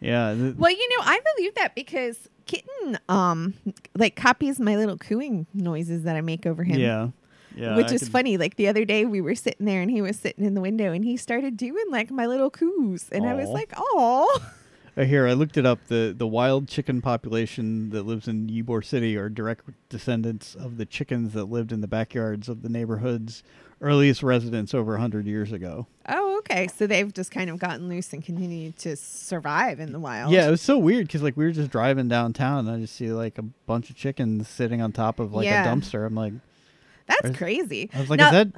Yeah. 0.00 0.34
th- 0.34 0.56
well, 0.56 0.70
you 0.70 0.88
know, 0.96 1.04
I 1.04 1.18
believe 1.36 1.54
that 1.54 1.74
because 1.74 2.28
kitten 2.46 2.98
um 3.10 3.52
like 3.94 4.16
copies 4.16 4.58
my 4.58 4.74
little 4.76 4.96
cooing 4.96 5.46
noises 5.52 6.02
that 6.04 6.16
I 6.16 6.20
make 6.22 6.46
over 6.46 6.64
him. 6.64 6.78
Yeah. 6.80 7.08
Yeah. 7.56 7.76
which 7.76 7.90
I 7.90 7.94
is 7.94 8.02
could- 8.02 8.12
funny. 8.12 8.36
Like 8.36 8.56
the 8.56 8.68
other 8.68 8.84
day, 8.84 9.04
we 9.04 9.20
were 9.20 9.34
sitting 9.34 9.66
there 9.66 9.80
and 9.82 9.90
he 9.90 10.00
was 10.02 10.18
sitting 10.18 10.44
in 10.44 10.54
the 10.54 10.60
window 10.60 10.92
and 10.92 11.04
he 11.04 11.16
started 11.16 11.56
doing 11.56 11.84
like 11.90 12.10
my 12.10 12.26
little 12.26 12.50
coos, 12.50 13.08
and 13.10 13.26
I 13.26 13.34
was 13.34 13.48
like, 13.48 13.72
"Oh, 13.76 14.40
here, 14.96 15.26
I 15.26 15.32
looked 15.32 15.56
it 15.56 15.66
up. 15.66 15.78
The 15.88 16.14
the 16.16 16.26
wild 16.26 16.68
chicken 16.68 17.00
population 17.00 17.90
that 17.90 18.02
lives 18.04 18.28
in 18.28 18.48
Ybor 18.48 18.84
City 18.84 19.16
are 19.16 19.28
direct 19.28 19.64
descendants 19.88 20.54
of 20.54 20.76
the 20.76 20.86
chickens 20.86 21.32
that 21.34 21.44
lived 21.44 21.72
in 21.72 21.80
the 21.80 21.88
backyards 21.88 22.48
of 22.48 22.62
the 22.62 22.68
neighborhood's 22.68 23.42
earliest 23.80 24.24
residents 24.24 24.74
over 24.74 24.92
100 24.94 25.24
years 25.26 25.52
ago. 25.52 25.86
oh, 26.08 26.38
okay." 26.38 26.66
So 26.68 26.86
they've 26.86 27.12
just 27.12 27.30
kind 27.30 27.48
of 27.50 27.58
gotten 27.58 27.88
loose 27.88 28.12
and 28.12 28.24
continued 28.24 28.76
to 28.78 28.96
survive 28.96 29.78
in 29.80 29.92
the 29.92 30.00
wild. 30.00 30.32
Yeah, 30.32 30.48
it 30.48 30.50
was 30.50 30.60
so 30.62 30.78
weird 30.78 31.06
because 31.06 31.22
like 31.22 31.36
we 31.36 31.44
were 31.44 31.52
just 31.52 31.70
driving 31.70 32.08
downtown 32.08 32.66
and 32.66 32.76
I 32.76 32.80
just 32.80 32.94
see 32.96 33.10
like 33.12 33.38
a 33.38 33.42
bunch 33.42 33.90
of 33.90 33.96
chickens 33.96 34.48
sitting 34.48 34.80
on 34.82 34.92
top 34.92 35.18
of 35.20 35.32
like 35.32 35.44
Yeah. 35.46 35.64
a 35.64 35.66
dumpster. 35.76 36.04
I'm 36.06 36.14
like, 36.14 36.32
that's 37.08 37.36
crazy. 37.36 37.90
I 37.94 38.00
was 38.00 38.10
like, 38.10 38.18
Now- 38.18 38.26
is 38.28 38.32
that 38.32 38.48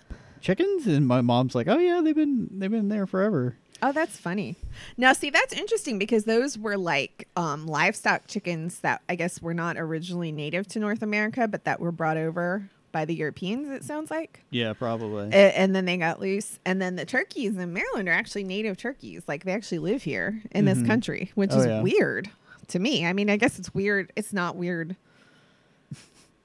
chickens? 0.40 0.86
And 0.86 1.06
my 1.06 1.20
mom's 1.20 1.54
like, 1.54 1.68
oh 1.68 1.78
yeah, 1.78 2.00
they've 2.02 2.14
been 2.14 2.48
they've 2.52 2.70
been 2.70 2.88
there 2.88 3.06
forever. 3.06 3.56
Oh, 3.82 3.92
that's 3.92 4.18
funny. 4.18 4.56
Now, 4.98 5.14
see, 5.14 5.30
that's 5.30 5.54
interesting 5.54 5.98
because 5.98 6.24
those 6.24 6.58
were 6.58 6.76
like 6.76 7.26
um, 7.34 7.66
livestock 7.66 8.26
chickens 8.26 8.80
that 8.80 9.00
I 9.08 9.14
guess 9.14 9.40
were 9.40 9.54
not 9.54 9.78
originally 9.78 10.32
native 10.32 10.66
to 10.68 10.78
North 10.78 11.00
America, 11.02 11.48
but 11.48 11.64
that 11.64 11.80
were 11.80 11.90
brought 11.92 12.18
over 12.18 12.68
by 12.92 13.06
the 13.06 13.14
Europeans. 13.14 13.70
It 13.70 13.82
sounds 13.84 14.10
like, 14.10 14.42
Yeah, 14.50 14.74
probably. 14.74 15.28
A- 15.32 15.56
and 15.58 15.74
then 15.74 15.86
they 15.86 15.96
got 15.96 16.20
loose. 16.20 16.58
And 16.66 16.82
then 16.82 16.96
the 16.96 17.06
turkeys 17.06 17.56
in 17.56 17.72
Maryland 17.72 18.06
are 18.08 18.12
actually 18.12 18.44
native 18.44 18.76
turkeys. 18.76 19.22
Like 19.26 19.44
they 19.44 19.52
actually 19.52 19.78
live 19.78 20.02
here 20.02 20.42
in 20.50 20.66
this 20.66 20.78
Mhm. 20.78 20.86
country, 20.86 21.30
which 21.34 21.52
Oh, 21.52 21.60
is 21.60 21.66
yeah. 21.66 21.80
weird 21.80 22.28
to 22.68 22.78
me. 22.78 23.06
I 23.06 23.14
mean, 23.14 23.30
I 23.30 23.36
guess 23.38 23.58
it's 23.58 23.72
weird. 23.72 24.12
It's 24.14 24.34
not 24.34 24.56
weird, 24.56 24.96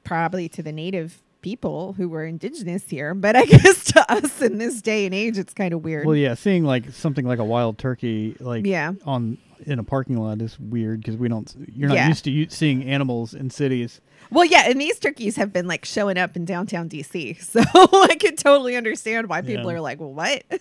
probably 0.04 0.48
to 0.50 0.64
the 0.64 0.72
native 0.72 1.22
people 1.46 1.94
who 1.94 2.10
were 2.10 2.26
indigenous 2.26 2.84
here, 2.90 3.14
but 3.14 3.36
I 3.36 3.46
guess 3.56 3.84
to 3.94 4.12
us 4.12 4.42
in 4.42 4.58
this 4.58 4.82
day 4.82 5.06
and 5.06 5.14
age, 5.14 5.38
it's 5.38 5.54
kind 5.54 5.76
of 5.76 5.84
weird. 5.84 6.08
well, 6.08 6.16
yeah, 6.16 6.34
seeing 6.34 6.64
like 6.66 6.90
something 6.92 7.24
like 7.24 7.38
a 7.38 7.44
wild 7.44 7.78
turkey, 7.78 8.36
like 8.40 8.66
Yeah. 8.66 8.94
on 9.06 9.38
in 9.68 9.78
a 9.78 9.84
parking 9.84 10.18
lot 10.18 10.42
is 10.42 10.60
weird 10.60 11.02
because 11.02 11.16
we 11.18 11.30
don't. 11.30 11.54
You're 11.72 11.90
not 11.90 11.96
Yeah. 11.96 12.08
used 12.08 12.24
to 12.26 12.32
u- 12.32 12.48
seeing 12.50 12.84
animals 12.84 13.36
in 13.36 13.52
cities. 13.52 14.02
Well, 14.32 14.44
yeah, 14.44 14.64
and 14.68 14.82
these 14.82 14.98
turkeys 15.00 15.36
have 15.36 15.54
been 15.54 15.68
like 15.68 15.86
showing 15.86 16.18
up 16.18 16.36
in 16.36 16.46
downtown 16.46 16.90
DC, 16.90 17.40
so 17.42 17.62
I 17.74 18.16
could 18.20 18.38
totally 18.40 18.76
understand 18.76 19.30
why 19.30 19.42
people 19.42 19.70
Yeah. 19.70 19.78
are 19.78 19.82
like, 19.82 20.00
"Well, 20.00 20.14
what?" 20.14 20.44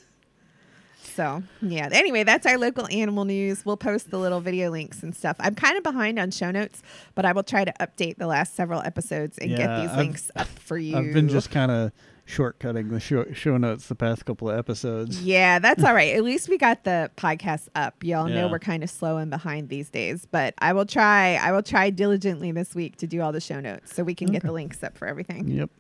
So 1.15 1.43
yeah. 1.63 1.89
Anyway, 1.93 2.25
that's 2.25 2.47
our 2.47 2.59
local 2.59 2.87
animal 2.89 3.25
news. 3.25 3.65
We'll 3.65 3.77
post 3.77 4.11
the 4.11 4.19
little 4.19 4.41
video 4.41 4.71
links 4.71 5.03
and 5.03 5.15
stuff. 5.15 5.37
I'm 5.41 5.55
kind 5.55 5.77
of 5.77 5.83
behind 5.83 6.19
on 6.19 6.31
show 6.31 6.51
notes, 6.51 6.83
but 7.15 7.25
I 7.25 7.33
will 7.33 7.43
try 7.45 7.65
to 7.65 7.73
update 7.81 8.17
the 8.17 8.27
last 8.27 8.55
several 8.57 8.81
episodes 8.83 9.39
and 9.39 9.51
Yeah, 9.51 9.57
get 9.59 9.81
these 9.83 9.91
I've- 9.91 9.99
links 10.01 10.31
up 10.37 10.49
for 10.49 10.77
you. 10.77 10.97
I've 10.97 11.13
been 11.13 11.29
just 11.29 11.51
kind 11.51 11.71
of 11.71 11.93
shortcutting 12.27 12.89
the 12.91 12.99
show, 13.01 13.27
show 13.35 13.59
notes 13.59 13.87
the 13.89 13.95
past 13.95 14.25
couple 14.25 14.49
of 14.49 14.59
episodes. 14.59 15.23
Yeah, 15.23 15.59
that's 15.59 15.85
all 15.85 15.93
right. 15.95 16.15
At 16.15 16.25
least 16.25 16.49
we 16.49 16.57
got 16.57 16.83
the 16.85 17.11
podcast 17.17 17.69
up. 17.75 18.03
Y'all 18.03 18.27
know 18.29 18.49
we're 18.49 18.59
kind 18.59 18.83
of 18.83 18.89
slow 18.91 19.19
and 19.19 19.31
behind 19.31 19.69
these 19.69 19.91
days, 19.91 20.27
but 20.31 20.55
I 20.59 20.73
will 20.73 20.87
try. 20.87 21.35
I 21.35 21.53
will 21.53 21.63
try 21.63 21.91
diligently 21.91 22.51
this 22.51 22.75
week 22.75 22.97
to 22.97 23.07
do 23.07 23.21
all 23.21 23.31
the 23.31 23.43
show 23.43 23.61
notes 23.61 23.95
so 23.95 24.03
we 24.03 24.15
can 24.15 24.33
get 24.33 24.43
the 24.43 24.53
links 24.53 24.83
up 24.83 24.97
for 24.97 25.07
everything. 25.07 25.49
Yep. 25.49 25.71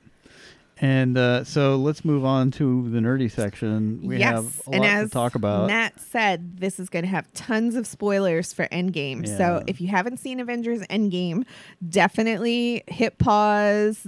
And 0.85 1.16
uh, 1.16 1.44
so 1.44 1.77
let's 1.77 2.05
move 2.05 2.27
on 2.27 2.51
to 2.53 2.90
the 2.90 2.99
nerdy 2.99 3.31
section. 3.31 4.03
We 4.03 4.18
yes, 4.18 4.35
have 4.35 4.61
a 4.66 4.70
and 4.70 4.81
lot 4.81 4.90
as 4.90 5.09
to 5.09 5.14
talk 5.14 5.35
about. 5.35 5.66
Matt 5.66 5.99
said, 5.99 6.59
this 6.59 6.79
is 6.79 6.90
going 6.90 7.05
to 7.07 7.11
have 7.11 7.33
tons 7.33 7.75
of 7.75 7.87
spoilers 7.87 8.53
for 8.53 8.66
Endgame. 8.66 9.27
Yeah. 9.27 9.38
So 9.38 9.64
if 9.66 9.81
you 9.81 9.88
haven't 9.88 10.18
seen 10.18 10.40
Avengers 10.40 10.83
Endgame, 10.88 11.47
definitely 11.88 12.85
hit 12.87 13.16
pause 13.16 14.07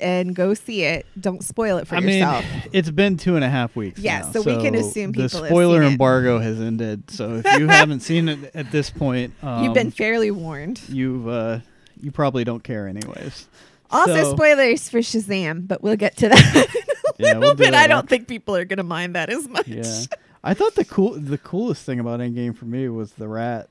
and 0.00 0.36
go 0.36 0.52
see 0.52 0.82
it. 0.82 1.06
Don't 1.18 1.42
spoil 1.42 1.78
it 1.78 1.88
for 1.88 1.94
I 1.96 2.00
mean, 2.00 2.18
yourself. 2.18 2.44
it's 2.74 2.90
been 2.90 3.16
two 3.16 3.36
and 3.36 3.44
a 3.44 3.48
half 3.48 3.74
weeks. 3.74 3.98
Yeah, 3.98 4.18
now, 4.18 4.32
so 4.32 4.42
we 4.42 4.56
can 4.62 4.74
assume 4.74 5.12
the 5.12 5.30
spoiler 5.30 5.78
seen 5.80 5.88
it. 5.88 5.92
embargo 5.92 6.38
has 6.40 6.60
ended. 6.60 7.10
So 7.10 7.36
if 7.42 7.58
you 7.58 7.68
haven't 7.68 8.00
seen 8.00 8.28
it 8.28 8.50
at 8.54 8.70
this 8.70 8.90
point, 8.90 9.32
um, 9.42 9.64
You've 9.64 9.74
been 9.74 9.90
fairly 9.90 10.30
warned. 10.30 10.82
you've 10.90 11.26
uh, 11.26 11.60
you 12.02 12.10
probably 12.10 12.44
don't 12.44 12.62
care 12.62 12.86
anyways. 12.86 13.48
Also, 13.92 14.14
So- 14.24 14.34
spoilers 14.34 14.88
for 14.88 14.98
Shazam, 14.98 15.68
but 15.68 15.82
we'll 15.82 15.96
get 15.96 16.16
to 16.18 16.28
that 16.30 16.54
in 17.18 17.24
a 17.24 17.28
Yeah, 17.28 17.34
little 17.34 17.40
we'll 17.40 17.54
bit. 17.54 17.74
I 17.74 17.86
don't 17.86 18.08
think 18.08 18.26
people 18.28 18.56
are 18.56 18.64
going 18.64 18.78
to 18.78 18.82
mind 18.82 19.14
that 19.14 19.30
as 19.30 19.48
much. 19.48 19.68
Yeah, 19.68 20.04
I 20.42 20.54
thought 20.54 20.74
the 20.74 20.84
cool 20.84 21.12
the 21.12 21.38
coolest 21.38 21.84
thing 21.84 22.00
about 22.00 22.20
Endgame 22.20 22.56
for 22.56 22.64
me 22.64 22.88
was 22.88 23.12
the 23.12 23.28
rat. 23.28 23.68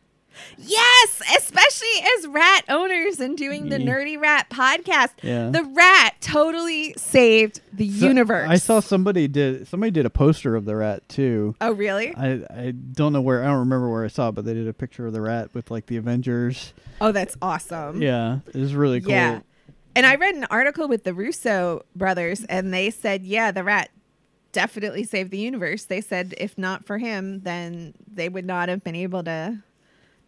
Yes, 0.58 1.22
especially 1.38 1.90
as 2.18 2.28
rat 2.28 2.64
owners 2.70 3.20
and 3.20 3.38
doing 3.38 3.68
the 3.68 3.78
Nerdy 3.78 4.18
Rat 4.18 4.50
podcast. 4.50 5.10
Yeah. 5.22 5.50
The 5.50 5.64
rat 5.66 6.16
totally 6.22 6.94
saved 6.96 7.60
the 7.74 7.90
So- 7.92 8.08
universe. 8.08 8.48
I 8.50 8.56
saw 8.56 8.80
somebody 8.80 9.28
did 9.28 9.68
somebody 9.68 9.92
did 9.92 10.06
a 10.06 10.10
poster 10.10 10.56
of 10.56 10.64
the 10.64 10.76
rat 10.78 11.08
too. 11.10 11.56
Oh, 11.60 11.74
really? 11.74 12.16
I 12.16 12.44
I 12.50 12.72
don't 12.72 13.12
know 13.12 13.20
where 13.22 13.44
I 13.44 13.48
don't 13.48 13.60
remember 13.60 13.90
where 13.92 14.06
I 14.06 14.08
saw 14.08 14.30
it, 14.30 14.36
but 14.36 14.46
they 14.46 14.54
did 14.54 14.68
a 14.70 14.74
picture 14.74 15.06
of 15.06 15.12
the 15.14 15.20
rat 15.22 15.54
with 15.54 15.70
like 15.70 15.88
the 15.88 15.98
Avengers. 15.98 16.74
Oh, 17.02 17.12
that's 17.12 17.36
awesome. 17.42 18.02
Yeah, 18.02 18.40
it 18.48 18.56
was 18.56 18.74
really 18.74 19.02
cool. 19.02 19.12
Yeah. 19.12 19.40
And 19.96 20.06
I 20.06 20.16
read 20.16 20.36
an 20.36 20.46
article 20.46 20.88
with 20.88 21.04
the 21.04 21.14
Russo 21.14 21.84
brothers, 21.96 22.46
and 22.46 22.74
they 22.74 22.90
said, 22.92 23.24
yeah, 23.24 23.52
the 23.52 23.64
rat 23.64 23.90
definitely 24.54 25.04
saved 25.04 25.32
the 25.32 25.38
universe. 25.38 25.86
They 25.86 26.02
said 26.02 26.34
if 26.38 26.58
not 26.58 26.86
for 26.86 26.98
him, 26.98 27.42
then 27.42 27.94
they 28.12 28.30
would 28.30 28.46
not 28.46 28.70
have 28.70 28.84
been 28.84 28.96
able 28.96 29.24
to 29.26 29.58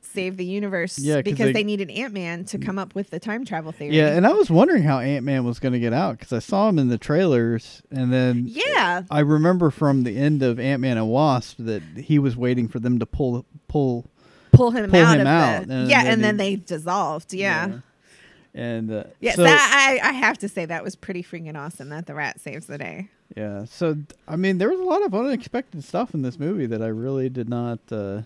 save 0.02 0.36
the 0.36 0.44
universe 0.46 1.00
Yeah, 1.00 1.16
'cause 1.16 1.24
because 1.24 1.46
they- 1.48 1.54
they, 1.54 1.64
needed 1.64 1.90
Ant 1.90 2.14
Man 2.14 2.44
to 2.46 2.58
come 2.58 2.78
up 2.78 2.94
with 2.94 3.10
the 3.10 3.20
time 3.20 3.46
travel 3.46 3.72
theory. 3.72 3.96
Yeah, 3.98 4.10
and 4.10 4.28
I 4.28 4.34
was 4.34 4.50
wondering 4.50 4.84
how 4.84 5.00
Ant 5.00 5.24
Man 5.26 5.46
was 5.46 5.60
going 5.60 5.72
to 5.72 5.80
get 5.80 5.94
out 5.94 6.20
because 6.20 6.34
I 6.34 6.40
saw 6.40 6.68
him 6.68 6.78
in 6.78 6.90
the 6.90 6.98
trailers, 6.98 7.82
and 7.90 8.12
then 8.12 8.44
yeah. 8.48 9.04
I 9.10 9.22
remember 9.22 9.70
from 9.72 10.04
the 10.04 10.18
end 10.18 10.44
of 10.44 10.60
Ant 10.60 10.82
Man 10.82 10.98
and 10.98 11.08
Wasp 11.08 11.56
that 11.60 11.82
he 11.96 12.20
was 12.20 12.36
waiting 12.36 12.68
for 12.68 12.80
them 12.80 13.00
to 13.00 13.06
pull 13.06 13.46
pull. 13.70 14.06
Pull 14.52 14.72
him 14.72 14.90
Pull 14.92 15.00
out 15.04 15.16
him 15.16 15.22
of 15.22 15.28
out, 15.28 15.68
the 15.68 15.74
and 15.74 15.90
yeah, 15.90 16.04
then 16.04 16.14
and 16.14 16.24
then 16.24 16.34
he- 16.40 16.56
they 16.58 16.62
dissolved. 16.64 17.34
Yeah. 17.34 17.80
And 18.56 18.92
uh, 18.92 19.04
Yes, 19.20 19.36
so, 19.36 19.44
that, 19.44 20.00
I, 20.04 20.10
I 20.10 20.14
have 20.14 20.38
to 20.40 20.50
say 20.50 20.66
that 20.66 20.84
was 20.84 20.96
pretty 20.96 21.24
freaking 21.24 21.58
awesome 21.58 21.90
that 21.90 22.06
the 22.06 22.14
rat 22.14 22.40
saves 22.40 22.68
the 22.68 22.78
day. 22.78 23.10
yeah. 23.36 23.66
So 23.66 23.98
I 24.28 24.36
mean, 24.36 24.58
there 24.60 24.70
was 24.70 24.80
a 24.80 24.84
lot 24.84 25.04
of 25.04 25.14
unexpected 25.16 25.84
stuff 25.84 26.14
in 26.14 26.22
this 26.22 26.38
movie 26.40 26.68
that 26.68 26.82
I 26.82 26.88
really 26.88 27.30
did 27.30 27.50
not. 27.50 27.80
Uh, 27.92 28.22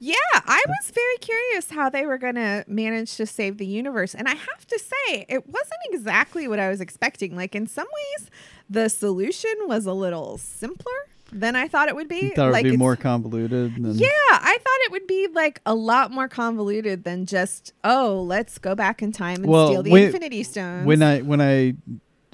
Yeah, 0.00 0.14
I 0.34 0.62
was 0.66 0.90
very 0.92 1.18
curious 1.20 1.70
how 1.70 1.88
they 1.90 2.04
were 2.06 2.18
going 2.18 2.36
to 2.36 2.64
manage 2.66 3.16
to 3.16 3.26
save 3.26 3.58
the 3.58 3.66
universe. 3.66 4.14
And 4.14 4.26
I 4.28 4.34
have 4.34 4.66
to 4.66 4.78
say, 4.78 5.26
it 5.28 5.46
wasn't 5.46 5.80
exactly 5.92 6.48
what 6.48 6.58
I 6.58 6.68
was 6.70 6.80
expecting. 6.80 7.36
Like, 7.36 7.54
in 7.54 7.66
some 7.66 7.86
ways, 7.86 8.30
the 8.68 8.88
solution 8.88 9.52
was 9.66 9.84
a 9.86 9.92
little 9.92 10.38
simpler 10.38 11.00
than 11.32 11.56
I 11.56 11.68
thought 11.68 11.88
it 11.88 11.94
would 11.94 12.08
be. 12.08 12.16
you 12.16 12.30
thought 12.34 12.48
it 12.48 12.52
would 12.62 12.70
be 12.70 12.76
more 12.76 12.96
convoluted. 12.96 13.74
Than, 13.74 13.94
Yeah, 13.94 14.08
I 14.30 14.58
thought 14.62 14.78
it 14.86 14.92
would 14.92 15.06
be 15.06 15.28
like 15.32 15.60
a 15.66 15.74
lot 15.74 16.10
more 16.10 16.28
convoluted 16.28 17.04
than 17.04 17.26
just, 17.26 17.72
oh, 17.84 18.22
let's 18.22 18.58
go 18.58 18.74
back 18.74 19.02
in 19.02 19.12
time 19.12 19.36
and 19.42 19.46
Well, 19.46 19.68
steal 19.68 19.82
the 19.82 19.90
when- 19.90 20.04
Infinity 20.04 20.42
Stones. 20.42 20.86
When 20.86 21.02
I 21.02 21.20
when 21.20 21.40
I 21.40 21.74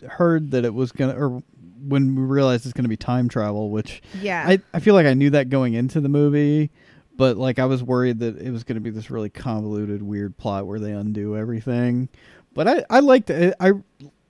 heard 0.08 0.50
that 0.52 0.64
it 0.64 0.74
was 0.74 0.92
gonna, 0.92 1.14
or 1.14 1.42
when 1.86 2.14
we 2.16 2.22
realized 2.22 2.66
it's 2.66 2.72
gonna 2.72 2.88
be 2.88 2.96
time 2.96 3.28
travel, 3.28 3.70
which 3.70 4.02
yeah. 4.20 4.44
I, 4.46 4.58
I 4.74 4.80
feel 4.80 4.94
like 4.94 5.06
I 5.06 5.14
knew 5.14 5.30
that 5.30 5.48
going 5.50 5.74
into 5.74 6.00
the 6.00 6.08
movie, 6.08 6.70
but 7.16 7.36
like 7.36 7.58
I 7.58 7.64
was 7.66 7.82
worried 7.82 8.18
that 8.20 8.36
it 8.38 8.50
was 8.50 8.64
going 8.64 8.74
to 8.76 8.80
be 8.80 8.90
this 8.90 9.10
really 9.10 9.30
convoluted, 9.30 10.02
weird 10.02 10.36
plot 10.36 10.66
where 10.66 10.78
they 10.78 10.92
undo 10.92 11.36
everything. 11.36 12.08
But 12.54 12.68
I 12.68 12.84
I 12.90 13.00
liked 13.00 13.30
it. 13.30 13.54
I 13.60 13.72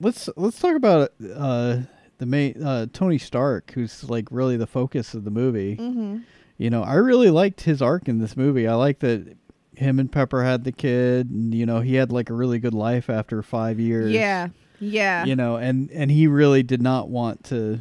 let's 0.00 0.28
let's 0.36 0.58
talk 0.60 0.76
about 0.76 1.12
uh 1.34 1.78
the 2.18 2.26
main 2.26 2.62
uh 2.62 2.86
Tony 2.92 3.18
Stark, 3.18 3.72
who's 3.72 4.08
like 4.08 4.28
really 4.30 4.56
the 4.56 4.66
focus 4.66 5.14
of 5.14 5.24
the 5.24 5.30
movie. 5.30 5.74
hmm 5.76 6.18
You 6.58 6.70
know, 6.70 6.82
I 6.82 6.94
really 6.94 7.30
liked 7.30 7.62
his 7.62 7.82
arc 7.82 8.08
in 8.08 8.18
this 8.18 8.36
movie. 8.36 8.66
I 8.66 8.74
like 8.74 9.00
that 9.00 9.36
him 9.74 9.98
and 10.00 10.10
Pepper 10.10 10.42
had 10.42 10.64
the 10.64 10.72
kid, 10.72 11.30
and 11.30 11.54
you 11.54 11.66
know 11.66 11.80
he 11.80 11.94
had 11.94 12.10
like 12.12 12.30
a 12.30 12.34
really 12.34 12.58
good 12.58 12.74
life 12.74 13.10
after 13.10 13.42
five 13.42 13.78
years. 13.78 14.12
Yeah. 14.12 14.48
Yeah. 14.80 15.24
You 15.24 15.36
know, 15.36 15.56
and 15.56 15.90
and 15.90 16.10
he 16.10 16.26
really 16.26 16.62
did 16.62 16.82
not 16.82 17.08
want 17.08 17.44
to 17.44 17.80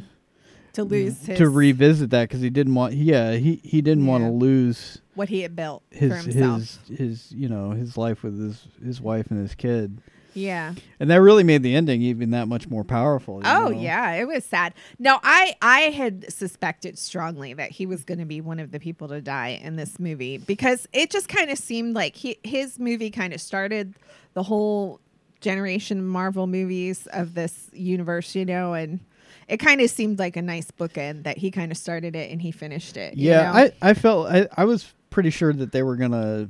to 0.74 0.84
lose 0.84 1.24
his, 1.24 1.38
to 1.38 1.48
revisit 1.48 2.10
that 2.10 2.28
because 2.28 2.42
he 2.42 2.50
didn't 2.50 2.74
want 2.74 2.92
yeah 2.92 3.32
he 3.32 3.60
he 3.64 3.80
didn't 3.80 4.06
want 4.06 4.24
to 4.24 4.30
lose 4.30 5.00
what 5.14 5.30
he 5.30 5.40
had 5.40 5.56
built 5.56 5.82
his 5.90 6.10
for 6.10 6.16
himself. 6.30 6.60
his 6.88 6.98
his 6.98 7.32
you 7.32 7.48
know 7.48 7.70
his 7.70 7.96
life 7.96 8.22
with 8.22 8.38
his 8.38 8.66
his 8.84 9.00
wife 9.00 9.30
and 9.30 9.40
his 9.40 9.54
kid 9.54 10.02
yeah. 10.36 10.74
and 11.00 11.10
that 11.10 11.20
really 11.20 11.42
made 11.42 11.62
the 11.62 11.74
ending 11.74 12.02
even 12.02 12.30
that 12.30 12.46
much 12.46 12.68
more 12.68 12.84
powerful 12.84 13.36
you 13.36 13.42
Oh 13.46 13.68
know? 13.68 13.80
yeah, 13.80 14.12
it 14.12 14.28
was 14.28 14.44
sad. 14.44 14.74
Now 14.98 15.18
I 15.24 15.56
I 15.62 15.80
had 15.90 16.32
suspected 16.32 16.98
strongly 16.98 17.54
that 17.54 17.70
he 17.70 17.86
was 17.86 18.04
going 18.04 18.18
to 18.18 18.24
be 18.26 18.40
one 18.40 18.60
of 18.60 18.70
the 18.70 18.78
people 18.78 19.08
to 19.08 19.20
die 19.20 19.58
in 19.62 19.76
this 19.76 19.98
movie 19.98 20.38
because 20.38 20.86
it 20.92 21.10
just 21.10 21.28
kind 21.28 21.50
of 21.50 21.58
seemed 21.58 21.94
like 21.94 22.14
he 22.16 22.38
his 22.44 22.78
movie 22.78 23.10
kind 23.10 23.32
of 23.32 23.40
started 23.40 23.94
the 24.34 24.42
whole 24.44 25.00
generation 25.40 26.06
Marvel 26.06 26.46
movies 26.46 27.06
of 27.12 27.34
this 27.34 27.70
universe, 27.72 28.34
you 28.34 28.44
know, 28.44 28.74
and 28.74 29.00
it 29.48 29.58
kind 29.58 29.80
of 29.80 29.88
seemed 29.90 30.18
like 30.18 30.36
a 30.36 30.42
nice 30.42 30.70
bookend 30.70 31.22
that 31.24 31.38
he 31.38 31.50
kind 31.50 31.70
of 31.70 31.78
started 31.78 32.16
it 32.16 32.30
and 32.32 32.42
he 32.42 32.50
finished 32.50 32.96
it. 32.96 33.16
you 33.16 33.30
yeah 33.30 33.52
know? 33.52 33.58
i 33.58 33.90
i 33.90 33.94
felt 33.94 34.28
I, 34.28 34.48
I 34.56 34.64
was 34.64 34.92
pretty 35.10 35.30
sure 35.30 35.52
that 35.52 35.72
they 35.72 35.82
were 35.82 35.96
gonna 35.96 36.48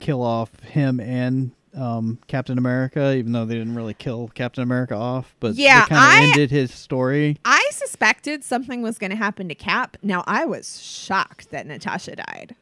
kill 0.00 0.22
off 0.22 0.58
him 0.60 0.98
and 1.00 1.52
um 1.76 2.18
captain 2.26 2.56
america 2.58 3.14
even 3.16 3.32
though 3.32 3.44
they 3.44 3.54
didn't 3.54 3.74
really 3.74 3.94
kill 3.94 4.28
captain 4.28 4.62
america 4.62 4.94
off 4.94 5.34
but 5.40 5.54
Yeah, 5.54 5.86
kind 5.86 6.24
of 6.24 6.30
ended 6.30 6.50
his 6.50 6.72
story 6.72 7.36
I 7.44 7.68
suspected 7.72 8.42
something 8.44 8.82
was 8.82 8.98
going 8.98 9.10
to 9.10 9.16
happen 9.16 9.48
to 9.48 9.54
Cap. 9.54 9.96
Now 10.02 10.24
I 10.26 10.44
was 10.46 10.80
shocked 10.82 11.50
that 11.50 11.66
Natasha 11.66 12.16
died. 12.16 12.56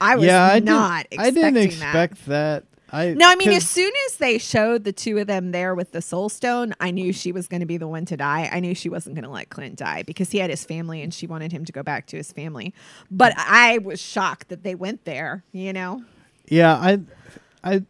I 0.00 0.16
was 0.16 0.26
yeah 0.26 0.44
i 0.44 0.58
not 0.60 1.06
didn't, 1.10 1.20
i 1.20 1.30
didn't 1.30 1.56
expecting 1.56 1.80
that. 1.80 2.10
expect 2.10 2.26
that, 2.26 2.64
i 2.92 3.12
No, 3.14 3.28
I 3.28 3.34
mean, 3.36 3.50
as 3.50 3.68
soon 3.68 3.92
as 4.08 4.16
they 4.16 4.38
showed 4.38 4.84
the 4.84 4.92
two 4.92 5.18
of 5.18 5.26
them 5.26 5.50
there 5.52 5.74
with 5.74 5.92
the 5.92 6.00
Soul 6.02 6.28
Stone, 6.28 6.74
I 6.80 6.90
knew 6.92 7.12
she 7.12 7.32
was 7.32 7.48
going 7.48 7.60
to 7.60 7.66
be 7.66 7.78
the 7.78 7.88
one 7.88 8.04
to 8.06 8.16
die. 8.16 8.48
I 8.52 8.60
knew 8.60 8.74
she 8.74 8.88
wasn't 8.88 9.16
going 9.16 9.24
to 9.24 9.30
let 9.30 9.48
Clint 9.50 9.76
die 9.76 10.02
because 10.04 10.30
he 10.30 10.38
had 10.38 10.50
his 10.50 10.64
family 10.64 11.02
and 11.02 11.12
she 11.12 11.26
wanted 11.26 11.50
him 11.52 11.64
to 11.64 11.72
go 11.72 11.82
back 11.82 12.06
to 12.08 12.16
his 12.16 12.30
family. 12.32 12.72
But 13.10 13.32
I 13.36 13.78
was 13.78 14.00
shocked 14.00 14.48
that 14.50 14.62
they 14.62 14.74
went 14.74 15.04
there, 15.04 15.42
you 15.52 15.72
know? 15.72 16.04
Yeah, 16.48 16.74
I, 16.74 17.00
I, 17.64 17.82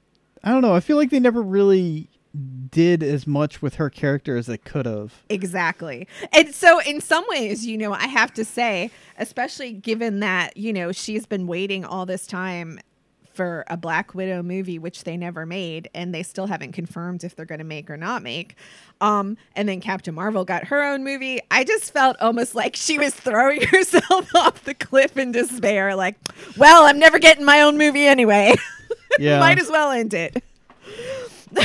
I 0.47 0.51
don't 0.51 0.63
know. 0.63 0.75
I 0.75 0.81
feel 0.81 0.97
like 0.97 1.11
they 1.11 1.19
never 1.19 1.43
really 1.43 2.09
did 2.71 3.03
as 3.03 3.27
much 3.27 3.61
with 3.61 3.75
her 3.75 3.91
character 3.91 4.37
as 4.37 4.47
they 4.47 4.59
could 4.59 4.87
have. 4.87 5.25
Exactly. 5.29 6.07
And 6.33 6.55
so, 6.55 6.81
in 6.81 7.01
some 7.01 7.25
ways, 7.29 7.67
you 7.67 7.77
know, 7.77 7.93
I 7.93 8.07
have 8.07 8.33
to 8.35 8.45
say, 8.45 8.93
especially 9.19 9.73
given 9.73 10.21
that, 10.21 10.57
you 10.57 10.73
know, 10.73 10.93
she's 10.93 11.27
been 11.27 11.49
waiting 11.49 11.85
all 11.85 12.07
this 12.07 12.29
time 12.29 12.79
for 13.35 13.65
a 13.67 13.77
Black 13.77 14.15
Widow 14.15 14.43
movie, 14.45 14.79
which 14.79 15.03
they 15.03 15.17
never 15.17 15.45
made, 15.45 15.91
and 15.95 16.15
they 16.15 16.23
still 16.23 16.47
haven't 16.47 16.73
confirmed 16.73 17.25
if 17.25 17.35
they're 17.35 17.45
going 17.45 17.59
to 17.59 17.65
make 17.65 17.91
or 17.91 17.97
not 17.97 18.23
make. 18.23 18.55
Um, 19.01 19.37
and 19.57 19.69
then 19.69 19.81
Captain 19.81 20.15
Marvel 20.15 20.45
got 20.45 20.69
her 20.69 20.81
own 20.83 21.03
movie. 21.03 21.41
I 21.51 21.65
just 21.65 21.93
felt 21.93 22.17
almost 22.21 22.55
like 22.55 22.77
she 22.77 22.99
was 22.99 23.15
throwing 23.15 23.63
herself 23.67 24.33
off 24.35 24.63
the 24.63 24.75
cliff 24.75 25.17
in 25.17 25.33
despair. 25.33 25.97
Like, 25.97 26.15
well, 26.57 26.87
I'm 26.87 27.01
never 27.01 27.19
getting 27.19 27.45
my 27.45 27.63
own 27.63 27.77
movie 27.77 28.07
anyway. 28.07 28.55
Yeah. 29.19 29.41
Might 29.41 29.59
as 29.59 29.69
well 29.71 29.91
end 29.93 30.13
it. 30.15 30.43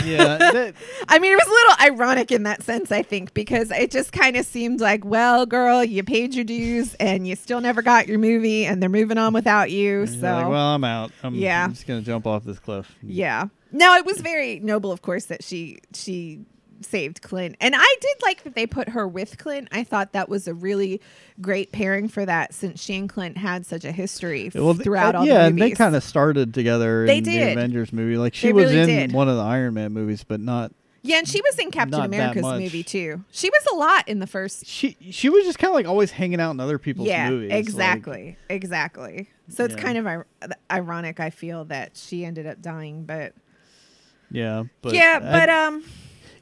Yeah. 0.04 0.38
that- 0.38 0.74
I 1.10 1.20
mean, 1.20 1.34
it 1.34 1.36
was 1.36 1.48
a 1.48 1.50
little 1.50 1.98
ironic 2.00 2.32
in 2.32 2.44
that 2.44 2.64
sense, 2.64 2.92
I 2.92 3.04
think, 3.04 3.34
because 3.34 3.72
it 3.72 3.92
just 3.92 4.12
kind 4.14 4.38
of 4.38 4.46
seemed 4.46 4.80
like, 4.80 5.04
well, 5.04 5.46
girl, 5.46 5.84
you 5.84 6.04
paid 6.04 6.34
your 6.34 6.46
dues 6.46 6.94
and 6.96 7.28
you 7.28 7.36
still 7.36 7.60
never 7.62 7.82
got 7.82 8.08
your 8.08 8.20
movie, 8.20 8.66
and 8.66 8.82
they're 8.82 8.90
moving 8.90 9.18
on 9.18 9.34
without 9.34 9.70
you. 9.72 10.08
So, 10.08 10.16
like, 10.22 10.48
well, 10.48 10.76
I'm 10.76 10.84
out. 10.84 11.12
I'm, 11.24 11.36
Yeah. 11.36 11.66
I'm 11.66 11.74
just 11.74 11.88
gonna 11.88 12.02
jump 12.02 12.26
off 12.28 12.44
this 12.44 12.60
cliff. 12.60 12.94
yeah. 13.04 13.46
Now 13.74 13.96
it 13.98 14.06
was 14.06 14.18
very 14.20 14.60
noble, 14.60 14.92
of 14.92 15.02
course, 15.02 15.26
that 15.26 15.44
she 15.44 15.80
she 15.94 16.42
saved 16.86 17.22
Clint, 17.22 17.56
and 17.62 17.76
I 17.78 17.96
did 18.02 18.16
like 18.22 18.44
that 18.44 18.56
they 18.56 18.66
put 18.68 18.90
her 18.90 19.08
with 19.08 19.38
Clint. 19.38 19.68
I 19.72 19.84
thought 19.84 20.14
that 20.14 20.30
was 20.30 20.48
a 20.48 20.54
really 20.54 21.02
great 21.40 21.72
pairing 21.72 22.08
for 22.08 22.26
that, 22.26 22.54
since 22.54 22.82
she 22.82 22.96
and 22.96 23.08
Clint 23.10 23.38
had 23.38 23.66
such 23.66 23.86
a 23.86 23.92
history 23.92 24.52
Well, 24.54 24.74
th- 24.74 24.84
throughout 24.84 25.16
uh, 25.16 25.20
all 25.20 25.26
yeah, 25.26 25.46
the 25.46 25.52
movies. 25.52 25.60
Yeah, 25.60 25.66
and 25.66 25.72
they 25.72 25.76
kind 25.76 25.96
of 25.96 26.04
started 26.04 26.54
together 26.54 27.06
They 27.06 27.18
in 27.20 27.24
the 27.24 27.32
did. 27.32 27.58
Avengers 27.58 27.92
movie. 27.94 28.18
Like 28.18 28.34
she 28.34 28.48
They 28.48 28.54
was 28.54 28.66
really 28.72 28.82
in 28.82 28.88
did. 29.10 29.12
one 29.14 29.30
of 29.30 29.38
the 29.38 29.44
Iron 29.44 29.74
Man 29.74 29.92
movies, 29.94 30.24
but 30.24 30.40
not. 30.40 30.72
yeah, 31.04 31.18
and 31.18 31.28
she 31.28 31.42
was 31.42 31.58
in 31.58 31.72
Captain 31.72 31.98
Not 32.00 32.06
America's 32.06 32.44
movie 32.44 32.84
too. 32.84 33.24
She 33.32 33.50
was 33.50 33.66
a 33.72 33.76
lot 33.76 34.08
in 34.08 34.20
the 34.20 34.28
first 34.28 34.66
She 34.68 34.96
she 35.10 35.30
was 35.30 35.46
just 35.46 35.58
kind 35.60 35.70
of 35.72 35.76
like 35.76 35.88
always 35.88 36.12
hanging 36.12 36.40
out 36.40 36.52
in 36.52 36.60
other 36.60 36.78
people's 36.78 37.08
yeah, 37.08 37.30
movies. 37.30 37.50
like- 37.52 37.60
exactly, 37.60 38.38
exactly. 38.50 39.30
So 39.50 39.66
it's 39.66 39.76
Yeah. 39.76 39.82
kind 39.82 39.98
of 39.98 40.06
ir- 40.08 40.28
ironic. 40.72 41.20
I 41.20 41.30
feel 41.32 41.66
that 41.66 41.98
she 41.98 42.24
ended 42.24 42.46
up 42.48 42.62
dying, 42.62 43.04
but, 43.04 43.34
yeah, 44.30 44.64
but 44.82 44.94
yeah, 44.94 45.20
I- 45.22 45.32
but 45.40 45.50
um, 45.50 45.84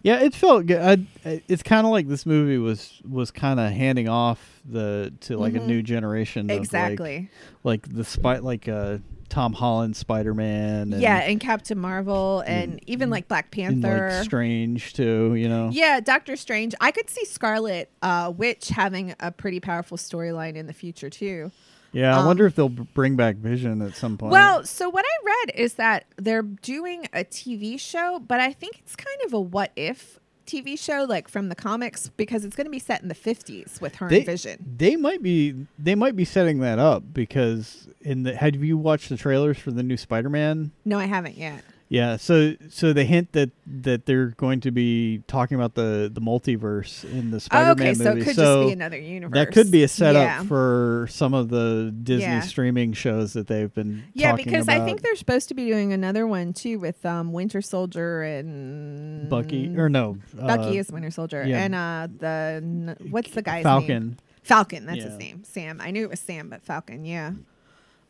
Yeah, 0.01 0.21
it 0.21 0.33
felt 0.33 0.65
good. 0.65 1.05
I, 1.25 1.41
it's 1.47 1.61
kind 1.63 1.85
of 1.85 1.91
like 1.91 2.07
this 2.07 2.25
movie 2.25 2.57
was 2.57 3.01
was 3.07 3.31
kind 3.31 3.59
of 3.59 3.71
handing 3.71 4.07
off 4.07 4.61
the 4.65 5.13
to 5.21 5.37
like 5.37 5.53
Mhm. 5.53 5.63
a 5.63 5.67
new 5.67 5.81
generation. 5.81 6.49
exactly. 6.49 7.29
Like, 7.63 7.85
like 7.87 7.95
the 7.95 8.03
spy, 8.05 8.37
like 8.37 8.67
uh, 8.69 8.99
Tom 9.27 9.53
Holland 9.53 9.95
Spider 9.97 10.33
Man. 10.33 10.95
yeah, 10.97 11.17
and 11.17 11.39
Captain 11.39 11.77
Marvel, 11.77 12.43
and 12.47 12.79
even 12.87 13.09
like 13.09 13.27
Black 13.27 13.55
and 13.57 13.81
Panther. 13.83 14.09
like 14.09 14.23
Strange 14.23 14.93
too. 14.93 15.35
You 15.35 15.49
know. 15.49 15.69
yeah, 15.71 15.99
Doctor 15.99 16.35
Strange. 16.37 16.73
I 16.79 16.91
could 16.91 17.09
see 17.09 17.25
Scarlet 17.25 17.91
uh, 18.01 18.31
Witch 18.35 18.69
having 18.69 19.13
a 19.19 19.31
pretty 19.31 19.59
powerful 19.59 19.97
storyline 19.97 20.55
in 20.55 20.65
the 20.67 20.73
future 20.73 21.09
too. 21.09 21.51
Yeah, 21.91 22.15
I 22.15 22.19
Um, 22.19 22.25
wonder 22.27 22.45
if 22.45 22.55
they'll 22.55 22.69
bring 22.69 23.15
back 23.15 23.37
Vision 23.37 23.81
at 23.81 23.95
some 23.95 24.17
point. 24.17 24.31
Well, 24.31 24.63
so 24.63 24.89
what 24.89 25.05
I 25.05 25.25
read 25.25 25.55
is 25.55 25.73
that 25.75 26.05
they're 26.17 26.41
doing 26.43 27.05
a 27.13 27.23
TV 27.23 27.79
show, 27.79 28.19
but 28.27 28.39
I 28.39 28.53
think 28.53 28.79
it's 28.79 28.95
kind 28.95 29.17
of 29.25 29.33
a 29.33 29.39
what 29.39 29.71
if 29.75 30.19
TV 30.45 30.77
show, 30.79 31.05
like 31.07 31.27
from 31.27 31.49
the 31.49 31.55
comics, 31.55 32.09
because 32.09 32.43
it's 32.45 32.55
going 32.55 32.65
to 32.65 32.71
be 32.71 32.79
set 32.79 33.01
in 33.01 33.07
the 33.07 33.15
50s 33.15 33.79
with 33.81 33.95
her 33.95 34.09
they, 34.09 34.17
and 34.17 34.25
Vision. 34.25 34.73
they 34.77 34.95
might 34.95 35.21
be 35.21 35.55
they 35.77 35.93
might 35.95 36.15
be 36.15 36.25
setting 36.25 36.59
that 36.59 36.79
up 36.79 37.03
because 37.13 37.87
in 38.01 38.23
the 38.23 38.35
have 38.35 38.55
you 38.55 38.77
watched 38.77 39.09
the 39.09 39.17
trailers 39.17 39.57
for 39.59 39.71
the 39.71 39.83
new 39.83 39.97
Spider 39.97 40.29
Man? 40.29 40.71
No, 40.85 40.97
I 40.97 41.05
haven't 41.05 41.37
yet. 41.37 41.63
Yeah, 41.91 42.17
so 42.17 42.53
so 42.69 42.93
they 42.93 43.05
hint 43.05 43.31
that 43.31 43.49
that 43.65 44.05
they're 44.05 44.27
going 44.27 44.59
to 44.61 44.69
be 44.69 45.23
talking 45.25 45.55
about 45.55 45.73
the 45.73 46.07
the 46.13 46.21
multiverse 46.21 47.03
in 47.03 47.31
the 47.31 47.39
Spider-Man 47.39 47.87
oh, 47.87 47.89
okay, 47.89 47.93
so 47.95 48.11
it 48.11 48.23
could 48.23 48.35
so 48.35 48.61
just 48.61 48.67
be 48.67 48.73
another 48.73 48.99
universe. 48.99 49.33
that 49.33 49.51
could 49.51 49.71
be 49.71 49.81
a 49.81 49.87
setup 49.87 50.21
Yeah. 50.21 50.43
for 50.43 51.07
some 51.09 51.33
of 51.33 51.49
the 51.49 51.91
Disney 52.03 52.25
Yeah. 52.25 52.41
streaming 52.41 52.93
shows 52.93 53.33
that 53.33 53.47
they've 53.47 53.73
been 53.73 54.03
Yeah, 54.13 54.35
because 54.35 54.65
about. 54.65 54.81
I 54.81 54.85
think 54.85 55.01
they're 55.01 55.15
supposed 55.15 55.47
to 55.47 55.55
be 55.55 55.65
doing 55.65 55.91
another 55.91 56.27
one 56.27 56.53
too 56.53 56.77
with 56.77 57.03
um, 57.07 57.33
Winter 57.33 57.59
Soldier 57.59 58.21
and 58.21 59.27
Bucky 59.27 59.75
or 59.75 59.89
no 59.89 60.17
Bucky 60.35 60.77
uh, 60.77 60.81
is 60.81 60.91
Winter 60.91 61.09
Soldier 61.09 61.43
yeah. 61.43 61.63
and 61.63 61.73
uh 61.73 62.07
the 62.19 62.97
what's 63.09 63.31
the 63.31 63.41
guy's 63.41 63.55
name? 63.55 63.63
Falcon. 63.63 64.19
Falcon, 64.43 64.85
that's 64.85 65.03
his 65.03 65.17
name. 65.17 65.43
Sam. 65.43 65.81
I 65.81 65.89
knew 65.89 66.03
it 66.03 66.09
was 66.11 66.19
Sam, 66.19 66.49
but 66.49 66.61
Falcon, 66.61 67.03
yeah. 67.03 67.31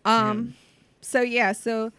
Um 0.04 0.56
so 1.00 1.22
yeah, 1.22 1.54
so 1.54 1.94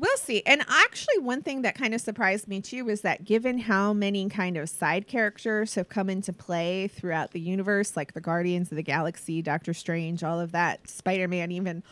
we'll 0.00 0.16
see. 0.16 0.42
And 0.46 0.64
actually 0.68 1.18
one 1.18 1.42
thing 1.42 1.62
that 1.62 1.76
kind 1.76 1.94
of 1.94 2.00
surprised 2.00 2.48
me 2.48 2.60
too 2.60 2.84
was 2.86 3.02
that 3.02 3.24
given 3.24 3.58
how 3.58 3.92
many 3.92 4.28
kind 4.28 4.56
of 4.56 4.68
side 4.68 5.06
characters 5.06 5.74
have 5.76 5.88
come 5.88 6.10
into 6.10 6.32
play 6.32 6.88
throughout 6.88 7.30
the 7.32 7.40
universe, 7.40 7.96
like 7.96 8.14
the 8.14 8.20
Guardians 8.20 8.72
of 8.72 8.76
the 8.76 8.82
Galaxy, 8.82 9.42
Doctor 9.42 9.74
Strange, 9.74 10.24
all 10.24 10.40
of 10.40 10.52
that, 10.52 10.88
Spider-Man 10.88 11.52
even, 11.52 11.82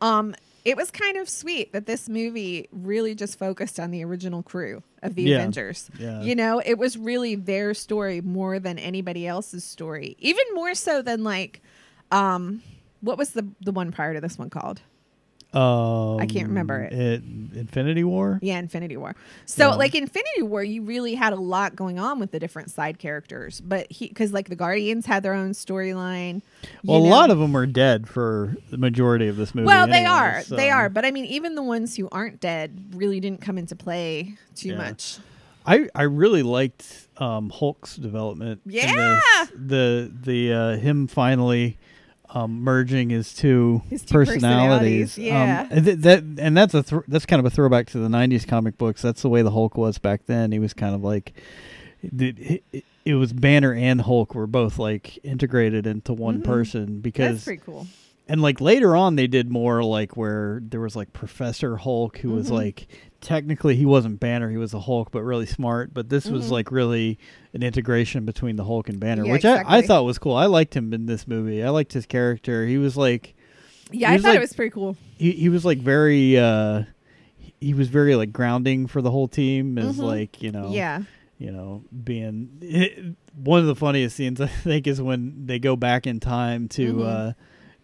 um 0.00 0.34
it 0.64 0.76
was 0.76 0.90
kind 0.90 1.16
of 1.16 1.28
sweet 1.30 1.72
that 1.72 1.86
this 1.86 2.08
movie 2.10 2.68
really 2.72 3.14
just 3.14 3.38
focused 3.38 3.78
on 3.80 3.90
the 3.90 4.04
original 4.04 4.42
crew 4.42 4.82
of 5.02 5.14
the 5.14 5.22
Yeah. 5.22 5.36
Avengers. 5.36 5.88
Yeah. 5.98 6.20
You 6.20 6.34
know, 6.34 6.60
it 6.64 6.76
was 6.76 6.98
really 6.98 7.36
their 7.36 7.72
story 7.74 8.20
more 8.20 8.58
than 8.58 8.78
anybody 8.78 9.26
else's 9.26 9.64
story. 9.64 10.16
Even 10.18 10.44
more 10.54 10.74
so 10.74 11.00
than 11.00 11.22
like 11.24 11.62
um 12.10 12.62
what 13.00 13.16
was 13.16 13.30
the 13.30 13.46
the 13.60 13.72
one 13.72 13.92
prior 13.92 14.12
to 14.14 14.20
this 14.20 14.36
one 14.38 14.50
called? 14.50 14.80
Um, 15.54 16.20
I 16.20 16.26
can't 16.26 16.48
remember 16.48 16.82
it. 16.82 17.22
Infinity 17.54 18.04
War. 18.04 18.38
Yeah, 18.42 18.58
Infinity 18.58 18.98
War. 18.98 19.16
So 19.46 19.70
Yeah. 19.70 19.74
like 19.76 19.94
Infinity 19.94 20.42
War, 20.42 20.62
you 20.62 20.82
really 20.82 21.14
had 21.14 21.32
a 21.32 21.36
lot 21.40 21.74
going 21.74 21.98
on 21.98 22.20
with 22.20 22.32
the 22.32 22.38
different 22.38 22.70
side 22.70 22.98
characters. 22.98 23.62
But 23.62 23.90
he 23.90 24.08
because 24.08 24.32
like 24.32 24.50
the 24.50 24.56
Guardians 24.56 25.06
had 25.06 25.22
their 25.22 25.32
own 25.32 25.52
storyline. 25.52 26.42
Well, 26.84 26.98
a 26.98 27.00
lot 27.08 27.30
of 27.30 27.38
them 27.38 27.56
are 27.56 27.64
dead 27.64 28.08
for 28.08 28.56
the 28.70 28.76
majority 28.76 29.26
of 29.28 29.36
this 29.36 29.54
movie. 29.54 29.66
Well, 29.66 29.86
they 29.86 30.04
are. 30.04 30.42
so- 30.42 30.54
They 30.56 30.68
are. 30.70 30.90
But 30.90 31.06
I 31.06 31.10
mean, 31.12 31.24
even 31.24 31.54
the 31.54 31.62
ones 31.62 31.96
who 31.96 32.08
aren't 32.12 32.40
dead 32.40 32.84
really 32.94 33.18
didn't 33.18 33.40
come 33.40 33.56
into 33.56 33.74
play 33.74 34.34
too 34.54 34.70
Yeah. 34.70 34.76
much. 34.76 35.16
I 35.66 35.88
I 35.94 36.02
really 36.02 36.42
liked 36.42 37.08
um, 37.16 37.48
Hulk's 37.50 37.96
development. 37.96 38.60
Yeah! 38.66 39.20
this. 39.40 39.50
the 39.56 40.12
the 40.22 40.52
uh, 40.52 40.76
him 40.76 41.06
finally 41.06 41.78
um, 42.30 42.62
merging 42.62 43.10
his 43.10 43.34
two, 43.34 43.82
His 43.88 44.02
two 44.02 44.12
personalities. 44.14 45.14
personalities, 45.14 45.18
yeah. 45.18 45.60
Um, 45.62 45.68
and 45.70 45.84
th- 45.86 45.98
that 45.98 46.22
and 46.38 46.56
that's 46.56 46.74
a 46.74 46.82
thr 46.82 46.98
that's 47.08 47.26
kind 47.26 47.40
of 47.40 47.46
a 47.46 47.50
throwback 47.50 47.86
to 47.90 47.98
the 47.98 48.08
'90s 48.08 48.46
comic 48.46 48.76
books. 48.78 49.00
That's 49.02 49.22
the 49.22 49.28
way 49.28 49.42
the 49.42 49.50
Hulk 49.50 49.76
was 49.76 49.98
back 49.98 50.26
then. 50.26 50.52
He 50.52 50.58
was 50.58 50.74
kind 50.74 50.94
of 50.94 51.02
like 51.02 51.32
it, 52.02 52.62
it, 52.72 52.84
it 53.04 53.14
was 53.14 53.32
Banner 53.32 53.72
and 53.72 54.00
Hulk 54.02 54.34
were 54.34 54.46
both 54.46 54.78
like 54.78 55.18
integrated 55.24 55.86
into 55.86 56.12
one 56.12 56.40
Mhm. 56.42 56.44
person 56.44 56.86
That's 56.86 57.00
because 57.02 57.44
pretty 57.44 57.62
cool. 57.64 57.86
And 58.28 58.42
like 58.42 58.60
later 58.60 58.94
on 58.94 59.16
they 59.16 59.26
did 59.26 59.50
more 59.50 59.82
like 59.82 60.16
where 60.16 60.60
there 60.62 60.80
was 60.80 60.94
like 60.94 61.12
professor 61.12 61.76
hulk 61.76 62.18
who 62.18 62.30
was 62.30 62.48
Mhm. 62.48 62.52
like 62.52 62.86
technically 63.20 63.74
he 63.74 63.84
wasn't 63.86 64.20
banner 64.20 64.50
he 64.50 64.56
was 64.56 64.72
a 64.74 64.80
hulk 64.80 65.10
but 65.10 65.22
really 65.22 65.46
smart 65.46 65.92
but 65.94 66.08
this 66.08 66.26
was 66.26 66.46
Mhm. 66.48 66.50
like 66.52 66.70
really 66.70 67.18
an 67.54 67.62
integration 67.62 68.24
between 68.24 68.56
the 68.56 68.64
hulk 68.64 68.88
and 68.88 69.00
banner 69.00 69.24
Yeah, 69.24 69.32
which 69.32 69.44
I, 69.44 69.64
I 69.66 69.82
thought 69.82 70.04
was 70.04 70.18
cool 70.18 70.34
i 70.34 70.46
liked 70.46 70.76
him 70.76 70.92
in 70.94 71.06
this 71.06 71.26
movie 71.26 71.62
i 71.64 71.68
liked 71.70 71.92
his 71.92 72.06
character 72.06 72.66
he 72.66 72.78
was 72.78 72.96
like 72.96 73.34
Yeah, 73.90 74.10
He 74.10 74.14
I 74.16 74.18
thought 74.18 74.28
like- 74.28 74.36
it 74.36 74.40
was 74.40 74.52
pretty 74.52 74.70
cool. 74.70 74.96
he, 75.16 75.32
he 75.32 75.48
was 75.48 75.64
like 75.64 75.78
very 75.78 76.38
uh 76.38 76.82
he 77.60 77.74
was 77.74 77.88
very 77.88 78.14
like 78.14 78.32
grounding 78.32 78.86
for 78.86 79.02
the 79.02 79.10
whole 79.10 79.26
team 79.28 79.78
as 79.78 79.96
Mhm. 79.98 80.02
like 80.04 80.42
you 80.42 80.52
know 80.52 80.70
Yeah. 80.70 81.02
you 81.38 81.50
know, 81.52 81.84
being 82.04 83.16
one 83.34 83.60
of 83.60 83.66
the 83.66 83.74
funniest 83.76 84.16
scenes 84.16 84.40
I 84.40 84.46
think 84.48 84.86
is 84.86 85.00
when 85.00 85.46
they 85.46 85.58
go 85.58 85.74
back 85.76 86.06
in 86.06 86.20
time 86.20 86.68
to 86.70 86.94
Mhm. 86.94 87.04
uh 87.06 87.32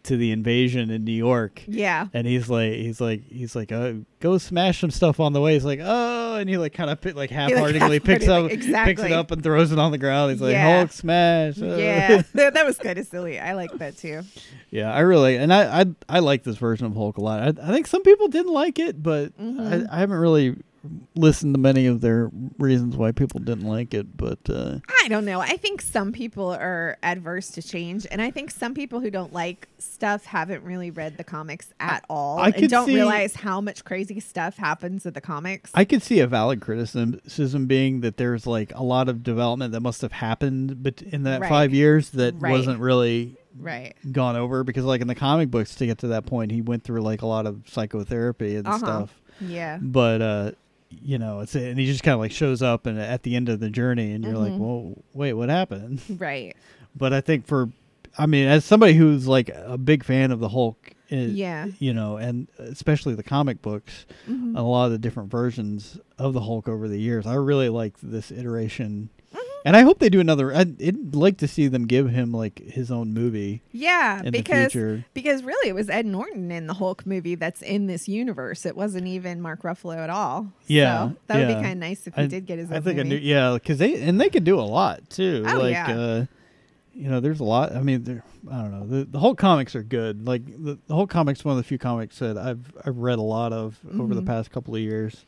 to 0.05 0.17
the 0.17 0.31
invasion 0.33 0.91
in 0.91 1.05
New 1.05 1.13
York. 1.13 1.63
Yeah. 1.67 2.07
And 2.13 2.27
he's 2.27 2.49
like, 2.49 2.73
he's 2.75 3.01
like, 3.01 3.23
he's 3.29 3.57
like, 3.57 3.73
oh, 3.73 4.05
go 4.21 4.39
smash 4.39 4.81
some 4.81 4.91
stuff 4.91 5.19
on 5.19 5.33
the 5.33 5.41
way. 5.41 5.55
He's 5.55 5.65
like, 5.65 5.81
oh, 5.83 6.37
and 6.37 6.49
he 6.49 6.57
like 6.59 6.73
kind 6.75 6.91
of 6.91 7.03
like 7.17 7.31
half-heartedly 7.31 8.01
picks 8.01 8.29
up, 8.29 8.51
half-heartedly- 8.51 8.85
picks 8.85 9.03
it 9.03 9.13
up 9.13 9.31
and 9.31 9.43
throws 9.43 9.73
it 9.73 9.79
on 9.79 9.93
the 9.93 9.99
ground. 9.99 10.33
He's 10.33 10.41
like, 10.43 10.53
Yeah. 10.53 10.79
Hulk 10.79 10.93
smash. 10.93 11.61
uh. 11.61 11.77
Yeah. 11.77 12.23
that, 12.35 12.55
that 12.55 12.67
was 12.67 12.79
kind 12.79 12.99
of 12.99 13.07
silly. 13.07 13.41
I 13.41 13.55
like 13.55 13.73
that 13.79 13.97
too. 13.97 14.23
yeah. 14.71 14.93
I 14.93 15.01
really, 15.01 15.37
and 15.37 15.53
I, 15.53 15.81
I, 15.81 15.87
I 16.09 16.19
like 16.21 16.43
this 16.45 16.57
version 16.57 16.87
of 16.87 16.95
Hulk 16.95 17.17
a 17.17 17.23
lot. 17.23 17.41
I, 17.43 17.49
I 17.69 17.73
think 17.73 17.87
some 17.87 18.03
people 18.03 18.29
didn't 18.29 18.53
like 18.53 18.79
it, 18.79 19.03
but 19.03 19.37
Mhm. 19.39 19.89
I, 19.91 19.97
I 19.97 19.99
haven't 20.01 20.19
really 20.19 20.57
listened 21.15 21.55
to 21.55 21.61
many 21.61 21.87
of 21.87 22.01
their 22.01 22.31
reasons 22.59 22.97
why 22.97 23.13
people 23.13 23.41
didn't 23.41 23.67
like 23.67 23.95
it. 23.95 24.17
But 24.17 24.39
uh, 24.49 24.79
I 25.03 25.09
don't 25.09 25.25
know. 25.25 25.41
I 25.41 25.57
think 25.57 25.81
some 25.81 26.13
people 26.13 26.51
are 26.51 26.97
adverse 27.03 27.51
to 27.53 27.63
change, 27.63 28.07
and 28.11 28.21
I 28.23 28.31
think 28.31 28.51
some 28.51 28.75
people 28.75 29.01
who 29.01 29.11
don't 29.11 29.33
like 29.33 29.69
stuff 29.79 30.25
haven't 30.25 30.63
really 30.65 30.91
read 30.91 31.17
the 31.17 31.25
comics 31.25 31.73
at 31.81 32.05
all 32.09 32.39
I 32.39 32.49
and 32.49 32.69
don't 32.69 32.87
see- 32.87 32.95
realize 32.95 33.35
how 33.35 33.61
much 33.61 33.85
crazy 33.85 34.21
stuff 34.21 34.57
happens 34.57 35.07
in 35.07 35.13
the 35.13 35.21
comics. 35.21 35.71
I 35.75 35.85
could 35.85 36.03
see 36.03 36.21
a 36.21 36.27
valid 36.27 36.61
criticism 36.61 37.67
being 37.67 38.01
that 38.01 38.17
there's 38.17 38.47
like 38.47 38.73
a 38.75 38.83
lot 38.83 39.09
of 39.09 39.23
development 39.23 39.73
that 39.73 39.81
must 39.81 40.03
have 40.03 40.13
happened, 40.13 40.83
but 40.83 41.03
in 41.03 41.23
that 41.25 41.41
Right. 41.41 41.49
five 41.49 41.75
years 41.75 42.11
that 42.11 42.35
Right. 42.39 42.51
wasn't 42.53 42.81
really 42.81 43.37
right. 43.59 43.95
gone 44.13 44.37
over 44.37 44.65
because 44.65 44.85
like 44.85 45.01
in 45.01 45.07
the 45.09 45.15
comic 45.15 45.51
books 45.51 45.75
to 45.77 45.87
get 45.87 45.99
to 45.99 46.09
that 46.09 46.27
point 46.27 46.51
he 46.51 46.61
went 46.61 46.83
through 46.83 47.01
like 47.03 47.23
a 47.23 47.27
lot 47.27 47.47
of 47.47 47.63
psychotherapy 47.67 48.57
and 48.57 48.67
Uh-huh. 48.67 48.79
stuff 48.79 49.21
Yeah. 49.41 49.79
but 49.81 50.21
uh 50.23 50.51
you 50.91 51.19
know, 51.19 51.41
it's 51.41 51.55
and 51.55 51.79
he 51.79 51.87
just 51.87 52.03
kind 52.03 52.15
of 52.15 52.21
like 52.21 52.33
shows 52.33 52.63
up 52.63 52.87
and 52.87 52.99
at 52.99 53.23
the 53.23 53.35
end 53.37 53.49
of 53.49 53.61
the 53.61 53.71
journey, 53.71 54.13
and 54.13 54.25
you're 54.25 54.37
like, 54.39 54.53
Mhm. 54.53 54.59
well, 54.59 55.03
wait, 55.13 55.33
what 55.35 55.49
happened? 55.49 56.01
Right. 56.19 56.55
But 56.97 57.13
I 57.13 57.21
think 57.21 57.47
for, 57.47 57.71
I 58.17 58.27
mean, 58.27 58.47
as 58.47 58.65
somebody 58.65 58.95
who's 58.95 59.27
like 59.27 59.49
a 59.55 59.77
big 59.77 60.05
fan 60.05 60.31
of 60.31 60.39
the 60.41 60.49
Hulk, 60.51 60.93
it, 61.09 61.31
Yeah. 61.31 61.67
you 61.79 61.93
know, 61.93 62.17
and 62.17 62.47
especially 62.59 63.15
the 63.15 63.23
comic 63.25 63.61
books, 63.63 64.07
Mhm. 64.29 64.57
a 64.57 64.63
lot 64.63 64.87
of 64.87 64.93
the 64.93 64.99
different 64.99 65.31
versions 65.31 65.99
of 66.19 66.33
the 66.33 66.41
Hulk 66.43 66.69
over 66.69 66.87
the 66.89 67.01
years, 67.01 67.27
I 67.27 67.35
really 67.35 67.69
like 67.69 67.95
this 68.03 68.31
iteration. 68.31 69.09
And 69.67 69.77
I 69.77 69.81
hope 69.81 69.99
they 69.99 70.11
do 70.11 70.21
another. 70.21 70.55
I'd, 70.55 71.15
like 71.15 71.39
to 71.39 71.49
see 71.49 71.69
them 71.69 71.87
give 71.87 72.11
him 72.11 72.33
like 72.33 72.59
his 72.59 72.91
own 72.91 73.15
movie 73.15 73.63
Yeah, 73.73 74.21
because 74.31 74.75
because 75.15 75.43
really 75.43 75.71
it 75.71 75.75
was 75.75 75.89
Ed 75.89 76.05
Norton 76.05 76.51
in 76.51 76.67
the 76.67 76.75
Hulk 76.75 77.07
movie 77.07 77.35
that's 77.35 77.63
in 77.63 77.87
this 77.87 78.07
universe. 78.07 78.67
It 78.67 78.77
wasn't 78.77 79.07
even 79.07 79.41
Mark 79.41 79.63
Ruffalo 79.63 79.97
at 79.97 80.11
all. 80.11 80.53
Yeah, 80.67 81.09
so 81.09 81.17
that 81.29 81.39
would 81.39 81.49
be 81.49 81.55
kind 81.55 81.73
of 81.73 81.79
nice 81.79 82.07
if 82.07 82.15
he 82.15 82.23
I- 82.23 82.27
did 82.27 82.45
get 82.45 82.59
his 82.59 82.71
own 82.71 82.77
I 82.77 82.81
think 82.81 82.99
I 83.01 83.05
movie. 83.05 83.21
knew, 83.21 83.23
yeah, 83.27 83.55
because 83.55 83.79
they 83.79 84.03
and 84.03 84.21
they 84.21 84.29
could 84.29 84.45
do 84.45 84.61
a 84.61 84.63
lot 84.63 85.09
too. 85.09 85.43
Oh, 85.47 85.59
like, 85.59 85.73
yeah. 85.73 85.97
uh, 85.99 86.27
you 86.93 87.09
know, 87.09 87.21
there's 87.21 87.41
a 87.41 87.45
lot. 87.45 87.75
I 87.75 87.81
mean, 87.81 88.05
there, 88.05 88.23
I 88.51 88.59
don't 88.61 88.71
know. 88.71 88.87
The 88.87 89.05
the 89.07 89.19
whole 89.19 89.35
comics 89.35 89.75
are 89.75 89.83
good. 89.83 90.27
Like 90.27 90.45
the, 90.47 90.79
the 90.89 90.95
whole 90.95 91.07
comics, 91.07 91.43
one 91.45 91.53
of 91.53 91.57
the 91.57 91.67
few 91.67 91.79
comics 91.79 92.19
that 92.19 92.37
I've 92.37 92.71
I've 92.85 92.99
read 92.99 93.19
a 93.19 93.23
lot 93.23 93.53
of 93.55 93.79
over 93.99 94.15
the 94.15 94.21
Mhm. 94.23 94.27
past 94.27 94.51
couple 94.51 94.75
of 94.75 94.81
years. 94.83 95.25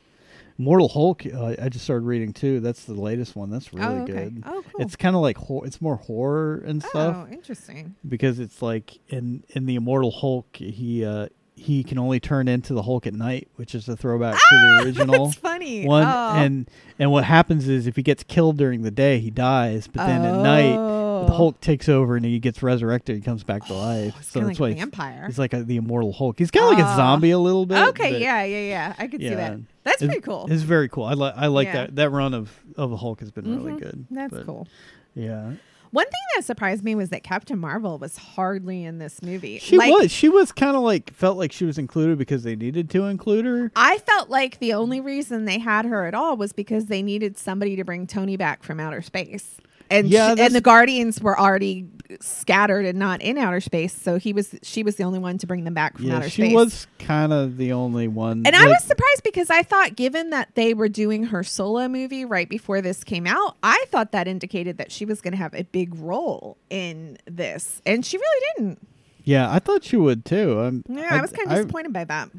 Mortal 0.58 0.88
Hulk, 0.88 1.24
uh, 1.26 1.54
I 1.60 1.68
just 1.68 1.84
started 1.84 2.06
reading 2.06 2.32
too. 2.32 2.60
That's 2.60 2.84
the 2.84 2.94
latest 2.94 3.36
one. 3.36 3.50
That's 3.50 3.72
really 3.74 3.86
oh, 3.86 4.02
okay. 4.02 4.12
good. 4.12 4.42
Oh, 4.46 4.62
cool. 4.72 4.80
It's 4.80 4.96
kind 4.96 5.14
of 5.14 5.22
like 5.22 5.36
hor- 5.36 5.66
it's 5.66 5.80
more 5.82 5.96
horror 5.96 6.62
and 6.66 6.82
stuff 6.82 7.26
oh, 7.28 7.32
interesting. 7.32 7.94
because 8.08 8.38
it's 8.40 8.62
like 8.62 8.98
in 9.08 9.44
in 9.50 9.66
the 9.66 9.74
Immortal 9.74 10.10
Hulk, 10.10 10.56
he 10.56 11.04
uh 11.04 11.28
he 11.58 11.82
can 11.82 11.98
only 11.98 12.20
turn 12.20 12.48
into 12.48 12.74
the 12.74 12.82
Hulk 12.82 13.06
at 13.06 13.14
night, 13.14 13.48
which 13.56 13.74
is 13.74 13.88
a 13.88 13.96
throwback 13.96 14.34
to 14.34 14.40
the 14.50 14.82
original 14.84 15.26
That's 15.26 15.38
funny. 15.38 15.86
one 15.86 16.04
oh. 16.06 16.32
and 16.36 16.70
and 16.98 17.10
what 17.10 17.24
happens 17.24 17.66
is 17.68 17.86
if 17.86 17.96
he 17.96 18.02
gets 18.02 18.22
killed 18.24 18.56
during 18.58 18.82
the 18.82 18.90
day 18.90 19.18
he 19.20 19.30
dies 19.30 19.86
but 19.88 20.06
then 20.06 20.22
at 20.24 20.42
night 20.42 20.72
the 20.76 20.96
Oh. 21.16 21.28
hulk 21.32 21.60
takes 21.62 21.88
over 21.88 22.14
and 22.16 22.26
he 22.26 22.38
gets 22.38 22.62
resurrected 22.62 23.16
he 23.16 23.22
comes 23.22 23.42
back 23.42 23.64
to 23.66 23.72
life 23.72 24.14
It's 24.18 24.28
so 24.28 24.40
that's 24.40 24.50
like 24.50 24.58
why 24.60 24.68
he's, 24.72 24.78
vampire. 24.80 25.24
he's 25.26 25.38
like 25.38 25.54
a, 25.54 25.62
the 25.64 25.76
immortal 25.78 26.12
hulk 26.12 26.38
he's 26.38 26.50
kind 26.50 26.66
of 26.66 26.72
like 26.72 26.84
a 26.86 26.92
Oh. 26.92 26.96
zombie 26.96 27.30
a 27.30 27.38
little 27.38 27.64
bit 27.64 27.78
okay, 27.88 28.20
yeah, 28.20 28.44
yeah, 28.44 28.60
yeah. 28.60 28.94
I 28.98 29.06
could 29.08 29.22
see 29.22 29.30
that. 29.30 29.58
That's 29.86 30.02
it's, 30.02 30.08
pretty 30.10 30.20
cool. 30.20 30.46
it's 30.50 30.62
very 30.62 30.88
cool 30.90 31.04
i 31.04 31.14
like 31.14 31.34
i 31.36 31.46
like 31.46 31.66
Yeah. 31.68 31.72
that 31.86 31.96
that 31.96 32.10
run 32.10 32.34
of 32.34 32.50
of 32.76 32.90
the 32.90 32.96
hulk 32.98 33.20
has 33.20 33.30
been 33.30 33.44
really 33.56 33.72
Mhm. 33.72 33.78
good 33.80 34.06
That's 34.10 34.34
but, 34.34 34.44
cool. 34.46 34.68
yeah 35.14 35.52
One 35.92 36.04
thing 36.04 36.20
that 36.34 36.44
surprised 36.44 36.82
me 36.84 36.94
was 36.96 37.08
that 37.10 37.22
Captain 37.22 37.58
Marvel 37.58 37.96
was 37.96 38.16
hardly 38.18 38.84
in 38.84 38.98
this 38.98 39.22
movie. 39.22 39.58
she 39.60 39.78
like, 39.78 39.90
was 39.90 40.10
she 40.10 40.28
was 40.28 40.50
kind 40.52 40.76
of 40.76 40.82
like 40.82 41.14
felt 41.14 41.38
like 41.38 41.52
she 41.52 41.64
was 41.64 41.78
included 41.78 42.18
because 42.18 42.42
they 42.42 42.56
needed 42.56 42.90
to 42.90 43.04
include 43.06 43.44
her 43.46 43.70
I 43.76 43.98
felt 43.98 44.28
like 44.28 44.58
the 44.58 44.74
only 44.74 45.00
reason 45.00 45.44
they 45.46 45.58
had 45.60 45.84
her 45.86 46.04
at 46.04 46.12
all 46.14 46.36
was 46.36 46.52
because 46.52 46.86
they 46.86 47.02
needed 47.02 47.38
somebody 47.38 47.76
to 47.76 47.84
bring 47.84 48.06
Tony 48.06 48.36
back 48.36 48.62
from 48.64 48.80
outer 48.80 49.00
space. 49.00 49.56
And 49.88 50.08
Yeah, 50.08 50.34
she- 50.34 50.42
and 50.42 50.52
the 50.54 50.60
Guardians 50.60 51.20
were 51.22 51.38
already 51.38 51.86
scattered 52.20 52.84
and 52.86 52.98
not 52.98 53.20
in 53.22 53.38
outer 53.38 53.60
space, 53.60 53.92
so 53.92 54.16
he 54.18 54.32
was 54.32 54.54
she 54.62 54.82
was 54.82 54.96
the 54.96 55.04
only 55.04 55.18
one 55.18 55.38
to 55.38 55.46
bring 55.46 55.64
them 55.64 55.74
back 55.74 55.96
from 55.96 56.06
yeah 56.06 56.16
outer 56.16 56.28
she 56.30 56.42
space. 56.42 56.54
was 56.54 56.86
kind 56.98 57.32
of 57.32 57.56
the 57.56 57.72
only 57.72 58.08
one 58.08 58.42
and 58.46 58.54
I 58.56 58.66
was 58.66 58.82
surprised 58.82 59.22
because 59.24 59.50
I 59.50 59.62
thought, 59.62 59.96
given 59.96 60.30
that 60.30 60.54
they 60.54 60.74
were 60.74 60.88
doing 60.88 61.24
her 61.24 61.42
solo 61.44 61.88
movie 61.88 62.24
right 62.24 62.48
before 62.48 62.80
this 62.80 63.04
came 63.04 63.26
out, 63.26 63.56
I 63.62 63.84
thought 63.88 64.12
that 64.12 64.26
indicated 64.28 64.78
that 64.78 64.90
she 64.92 65.04
was 65.04 65.20
going 65.20 65.32
to 65.32 65.38
have 65.38 65.54
a 65.54 65.62
big 65.64 65.94
role 65.94 66.56
in 66.70 67.18
this, 67.26 67.80
and 67.86 68.04
she 68.04 68.16
really 68.18 68.42
didn't. 68.56 68.88
yeah 69.24 69.50
i 69.52 69.58
thought 69.58 69.82
she 69.84 69.96
would 69.96 70.24
too 70.24 70.60
um, 70.60 70.84
Yeah, 70.88 71.08
I, 71.10 71.20
was 71.20 71.32
kind 71.32 71.50
of 71.50 71.56
disappointed 71.56 71.92
by 71.92 72.04
that. 72.04 72.30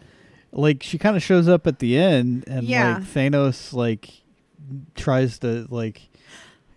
like 0.51 0.82
she 0.84 0.97
kind 0.97 1.15
of 1.18 1.24
shows 1.24 1.47
up 1.47 1.68
at 1.68 1.80
the 1.80 1.97
end 1.97 2.45
and 2.47 2.63
Yeah. 2.65 2.95
like 2.99 3.03
Thanos 3.03 3.74
like 3.74 4.09
tries 4.95 5.39
to 5.39 5.68
like 5.70 6.09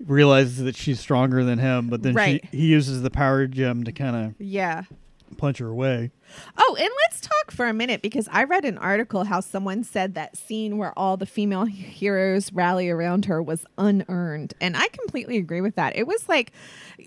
realizes 0.07 0.59
that 0.59 0.77
she's 0.77 0.99
stronger 1.01 1.45
than 1.45 1.59
him 1.59 1.89
but 1.89 2.03
then 2.03 2.15
Right. 2.15 2.43
she, 2.51 2.57
he 2.59 2.67
uses 2.67 3.03
the 3.03 3.11
power 3.11 3.47
gem 3.47 3.85
to 3.85 3.93
kind 3.93 4.17
of 4.17 4.35
Yeah. 4.39 4.85
of 5.31 5.37
punch 5.37 5.59
her 5.59 5.69
away 5.69 6.11
Oh, 6.57 6.77
and 6.79 6.89
let's 7.09 7.21
talk 7.21 7.51
for 7.51 7.67
a 7.67 7.73
minute 7.73 8.03
because 8.03 8.29
I 8.33 8.45
read 8.45 8.65
an 8.65 8.79
article 8.79 9.25
how 9.25 9.41
someone 9.41 9.85
said 9.85 10.15
that 10.15 10.37
scene 10.37 10.79
where 10.79 10.97
all 10.99 11.17
the 11.17 11.27
female 11.27 11.65
heroes 11.67 12.53
rally 12.53 12.89
around 12.91 13.25
her 13.27 13.43
was 13.43 13.65
unearned. 13.79 14.55
And 14.61 14.77
I 14.77 14.89
completely 14.89 15.37
agree 15.39 15.61
with 15.61 15.77
that. 15.77 15.97
It 15.97 16.07
was 16.07 16.29
like, 16.29 16.53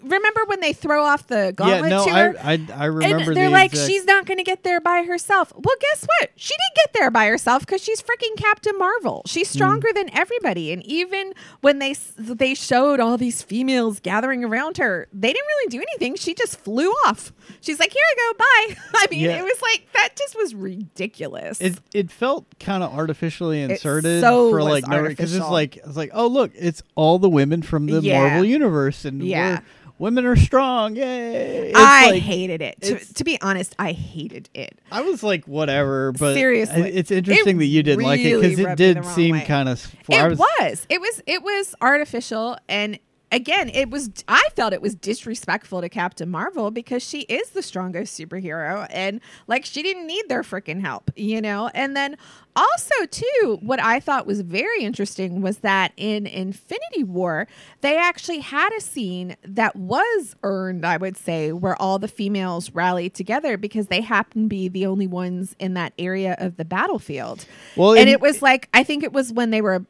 remember 0.03 0.41
when 0.47 0.59
they 0.59 0.73
throw 0.73 1.03
off 1.03 1.27
the 1.27 1.53
gauntlet 1.55 1.91
yeah 1.91 1.97
no 1.97 2.05
to 2.05 2.11
I, 2.11 2.19
her? 2.21 2.35
I 2.39 2.67
i 2.75 2.85
remember 2.85 3.17
and 3.29 3.37
they're 3.37 3.45
the 3.45 3.49
like, 3.51 3.71
exact- 3.71 3.89
she's 3.89 4.05
not 4.05 4.25
going 4.25 4.37
to 4.37 4.43
get 4.43 4.63
there 4.63 4.81
by 4.81 5.03
herself. 5.03 5.53
Well, 5.55 5.75
guess 5.79 6.05
what? 6.19 6.31
She 6.35 6.53
did 6.53 6.75
get 6.83 6.99
there 6.99 7.11
by 7.11 7.27
herself 7.27 7.65
because 7.65 7.81
she's 7.83 8.01
freaking 8.01 8.35
Captain 8.37 8.77
Marvel. 8.77 9.21
She's 9.25 9.49
Hmm. 9.49 9.53
stronger 9.57 9.89
than 9.93 10.09
everybody. 10.17 10.71
And 10.71 10.83
even 10.85 11.33
when 11.61 11.79
they 11.79 11.95
they 12.17 12.53
showed 12.53 12.99
all 12.99 13.17
these 13.17 13.41
females 13.41 13.99
gathering 13.99 14.43
around 14.43 14.77
her, 14.77 15.07
they 15.13 15.27
didn't 15.31 15.47
really 15.47 15.69
do 15.69 15.77
anything. 15.81 16.15
She 16.15 16.33
just 16.33 16.59
flew 16.59 16.89
off. 17.05 17.31
She's 17.61 17.79
like, 17.79 17.91
here 17.91 18.01
I 18.01 18.15
go, 18.15 18.37
bye. 18.37 18.81
I 19.03 19.07
mean, 19.15 19.21
Yeah. 19.25 19.39
it 19.39 19.43
was 19.43 19.61
like 19.61 19.87
that. 19.93 20.09
Just 20.15 20.35
was 20.35 20.53
ridiculous. 20.55 21.59
it 21.61 21.79
it 21.93 22.11
felt 22.11 22.45
kind 22.59 22.83
of 22.83 22.93
artificially 22.93 23.61
inserted 23.61 24.21
so 24.21 24.49
for 24.51 24.61
like 24.63 24.87
no 24.87 25.07
because 25.07 25.35
it's 25.35 25.47
like 25.49 25.77
it's 25.77 25.95
like 25.97 26.11
oh 26.13 26.27
look 26.27 26.51
it's 26.55 26.83
all 26.95 27.19
the 27.19 27.29
women 27.29 27.61
from 27.61 27.85
the 27.87 28.01
Yeah. 28.01 28.19
Marvel 28.21 28.45
universe 28.45 29.05
and 29.05 29.23
Yeah. 29.23 29.59
women 29.99 30.25
are 30.25 30.35
strong 30.35 30.95
yay 30.95 31.69
It's 31.69 31.77
I 31.79 32.11
like- 32.11 32.21
hated 32.21 32.61
it. 32.61 32.81
To, 32.81 33.13
to 33.15 33.23
be 33.23 33.39
honest, 33.41 33.75
I 33.79 33.91
hated 33.93 34.49
it. 34.53 34.77
I 34.91 35.01
was 35.01 35.23
like, 35.23 35.45
whatever, 35.45 36.11
but 36.11 36.33
Seriously. 36.35 36.91
It's 36.93 37.09
interesting 37.11 37.55
It 37.57 37.59
that 37.59 37.65
you 37.65 37.83
didn't 37.83 38.03
like 38.03 38.19
it 38.21 38.39
because 38.41 38.59
it 38.59 38.75
did 38.77 39.05
seem 39.05 39.39
kind 39.41 39.69
of. 39.69 39.95
it 40.09 40.37
was. 40.37 40.85
It 40.89 40.99
was. 41.01 41.21
It 41.25 41.41
was 41.43 41.73
artificial, 41.81 42.57
and 42.67 42.99
again, 43.33 43.69
it 43.69 43.89
was. 43.89 44.09
I 44.27 44.47
felt 44.55 44.71
it 44.73 44.81
was 44.81 44.95
disrespectful 44.95 45.81
to 45.81 45.89
Captain 45.89 46.29
Marvel 46.29 46.71
because 46.71 47.03
she 47.03 47.21
is 47.21 47.49
the 47.49 47.61
strongest 47.61 48.17
superhero, 48.17 48.87
and 48.89 49.19
like 49.47 49.65
she 49.65 49.83
didn't 49.83 50.07
need 50.07 50.29
their 50.29 50.43
freaking 50.43 50.79
help, 50.81 51.11
you 51.15 51.41
know. 51.41 51.69
And 51.73 51.95
then 51.97 52.15
also 52.55 52.93
too, 53.09 53.57
what 53.61 53.81
I 53.81 53.99
thought 53.99 54.27
was 54.27 54.41
very 54.41 54.83
interesting 54.83 55.41
was 55.41 55.57
that 55.59 55.91
in 55.97 56.27
Infinity 56.27 57.03
War, 57.03 57.47
they 57.81 57.97
actually 57.97 58.39
had 58.39 58.71
a 58.77 58.81
scene 58.81 59.35
that 59.43 59.75
was 59.75 60.35
earned. 60.43 60.85
I 60.85 60.97
would 60.97 61.17
say 61.17 61.51
where 61.51 61.79
all 61.81 61.99
the 61.99 62.07
females 62.07 62.71
rallied 62.71 63.15
together 63.15 63.57
because 63.57 63.87
they 63.87 64.01
happened 64.01 64.45
to 64.45 64.49
be 64.49 64.67
the 64.67 64.85
only 64.85 65.07
ones 65.07 65.55
in 65.59 65.73
that 65.73 65.93
area 65.97 66.35
of 66.39 66.57
the 66.57 66.65
battlefield 66.65 67.45
well, 67.75 67.91
and 67.93 68.01
in- 68.01 68.09
it 68.09 68.21
was 68.21 68.41
like 68.41 68.69
I 68.73 68.83
think 68.83 69.03
it 69.03 69.11
was 69.11 69.33
when 69.33 69.49
they 69.49 69.61
were 69.61 69.85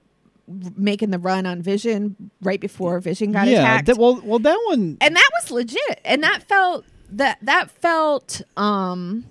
making 0.48 1.12
the 1.12 1.20
run 1.20 1.46
on 1.46 1.62
Vision 1.62 2.32
right 2.42 2.60
before 2.60 3.00
Vision 3.00 3.32
got 3.32 3.48
yeah. 3.48 3.60
attacked, 3.62 3.86
that- 3.88 3.98
well, 3.98 4.22
well, 4.24 4.40
that 4.40 4.60
one. 4.68 4.98
and 5.02 5.16
that 5.16 5.30
was 5.42 5.52
legit, 5.52 6.02
and 6.04 6.22
that 6.24 6.44
felt 6.44 6.86
that 7.12 7.38
that 7.44 7.70
felt 7.72 8.42
um 8.58 9.24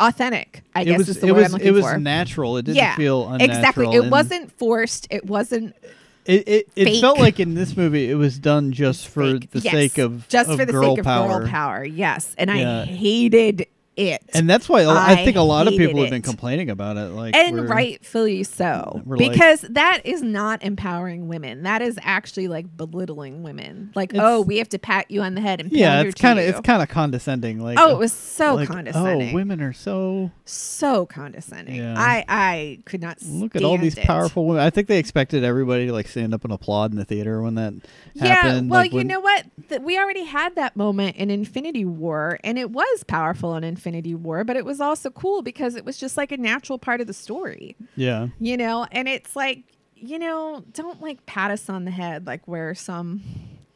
authentic. 0.00 0.62
I 0.74 0.84
guess 0.84 0.98
was. 0.98 1.08
is 1.10 1.18
the 1.20 1.28
It 1.28 1.32
word 1.32 1.36
was. 1.38 1.46
I'm 1.46 1.52
looking 1.52 1.66
it 1.68 1.70
was 1.72 1.84
for. 1.84 1.98
natural. 1.98 2.56
It 2.56 2.64
didn't 2.64 2.76
yeah, 2.78 2.96
feel 2.96 3.28
unnatural. 3.28 3.56
exactly. 3.58 3.86
It 3.96 4.02
and 4.02 4.10
wasn't 4.10 4.52
forced. 4.58 5.06
It 5.10 5.26
wasn't 5.26 5.76
It 6.24 6.48
it, 6.48 6.68
it 6.76 7.00
felt 7.00 7.18
like 7.18 7.38
in 7.40 7.54
this 7.54 7.76
movie 7.76 8.10
it 8.10 8.14
was 8.14 8.38
done 8.38 8.72
just 8.72 9.08
for 9.08 9.22
fake. 9.38 9.50
the 9.50 9.60
Yes, 9.60 9.72
sake 9.72 9.98
of 9.98 10.26
just 10.28 10.50
of 10.50 10.58
for 10.58 10.64
the 10.64 10.72
girl 10.72 10.96
sake 10.96 11.04
power. 11.04 11.30
of 11.36 11.40
girl 11.42 11.48
power. 11.50 11.84
Yes, 11.84 12.34
and 12.38 12.50
Yeah. 12.50 12.80
I 12.82 12.84
hated 12.86 13.66
it. 13.96 14.22
And 14.34 14.48
that's 14.48 14.68
why 14.68 14.82
I, 14.84 15.12
I 15.12 15.24
think 15.24 15.36
a 15.36 15.42
lot 15.42 15.66
of 15.68 15.74
people 15.74 16.00
have 16.00 16.10
been 16.10 16.22
complaining 16.22 16.70
about 16.70 16.96
it. 16.96 17.10
Like, 17.10 17.36
and 17.36 17.68
rightfully 17.68 18.42
so 18.44 19.02
we're 19.04 19.16
like- 19.18 19.32
because 19.32 19.60
that 19.62 20.00
is 20.04 20.22
not 20.22 20.62
empowering 20.62 21.28
women 21.28 21.62
that 21.64 21.82
is 21.82 21.98
actually 22.02 22.48
like 22.48 22.74
belittling 22.76 23.42
women 23.42 23.92
like 23.94 24.12
oh 24.14 24.40
we 24.40 24.56
have 24.58 24.68
to 24.70 24.78
pat 24.78 25.10
you 25.10 25.20
on 25.20 25.34
the 25.34 25.40
head 25.42 25.60
and 25.60 25.70
Yeah, 25.72 26.00
it's 26.02 26.20
kind 26.20 26.38
of 26.38 26.44
it's 26.46 26.60
kind 26.60 26.82
of 26.82 26.88
condescending. 26.88 27.60
Like, 27.60 27.78
oh 27.78 27.90
it 27.90 27.98
was 27.98 28.12
so 28.12 28.54
like, 28.54 28.68
condescending 28.68 29.30
Oh, 29.30 29.34
women 29.34 29.60
are 29.60 29.72
so. 29.74 30.30
so 30.46 31.04
condescending 31.06 31.74
Yeah. 31.76 31.94
i 31.98 32.24
i 32.28 32.78
could 32.86 33.02
not 33.02 33.18
Look 33.22 33.54
at 33.56 33.62
all 33.62 33.76
these 33.76 33.98
it. 33.98 34.04
powerful 34.04 34.46
women. 34.46 34.62
I 34.62 34.70
think 34.70 34.88
they 34.88 34.98
expected 34.98 35.44
everybody 35.44 35.86
to 35.86 35.92
like 35.92 36.08
stand 36.08 36.32
up 36.32 36.44
and 36.44 36.52
applaud 36.52 36.92
in 36.92 36.96
the 36.96 37.04
theater 37.04 37.42
when 37.42 37.56
that 37.56 37.74
yeah 38.14 38.26
happened. 38.26 38.70
well 38.70 38.80
like, 38.80 38.92
you 38.92 38.98
when- 38.98 39.06
know 39.06 39.20
what 39.20 39.44
Th- 39.68 39.80
we 39.82 39.98
already 39.98 40.24
had 40.24 40.54
that 40.56 40.76
moment 40.76 41.16
in 41.16 41.30
infinity 41.30 41.84
war 41.84 42.38
and 42.42 42.58
it 42.58 42.70
was 42.70 43.04
powerful 43.04 43.54
in 43.54 43.64
infinity 43.64 43.81
war 44.16 44.44
but 44.44 44.56
it 44.56 44.64
was 44.64 44.80
also 44.80 45.10
cool 45.10 45.42
because 45.42 45.74
it 45.74 45.84
was 45.84 45.98
just 45.98 46.16
like 46.16 46.32
a 46.32 46.36
natural 46.36 46.78
part 46.78 47.00
of 47.00 47.06
the 47.06 47.12
story 47.14 47.76
Yeah, 47.96 48.28
you 48.38 48.56
know 48.56 48.86
and 48.92 49.08
it's 49.08 49.34
like 49.36 49.64
you 49.96 50.18
know 50.18 50.64
don't 50.72 51.00
like 51.00 51.24
pat 51.26 51.50
us 51.50 51.68
on 51.68 51.84
the 51.84 51.90
head 51.90 52.26
like 52.26 52.46
we're 52.48 52.74
some 52.74 53.22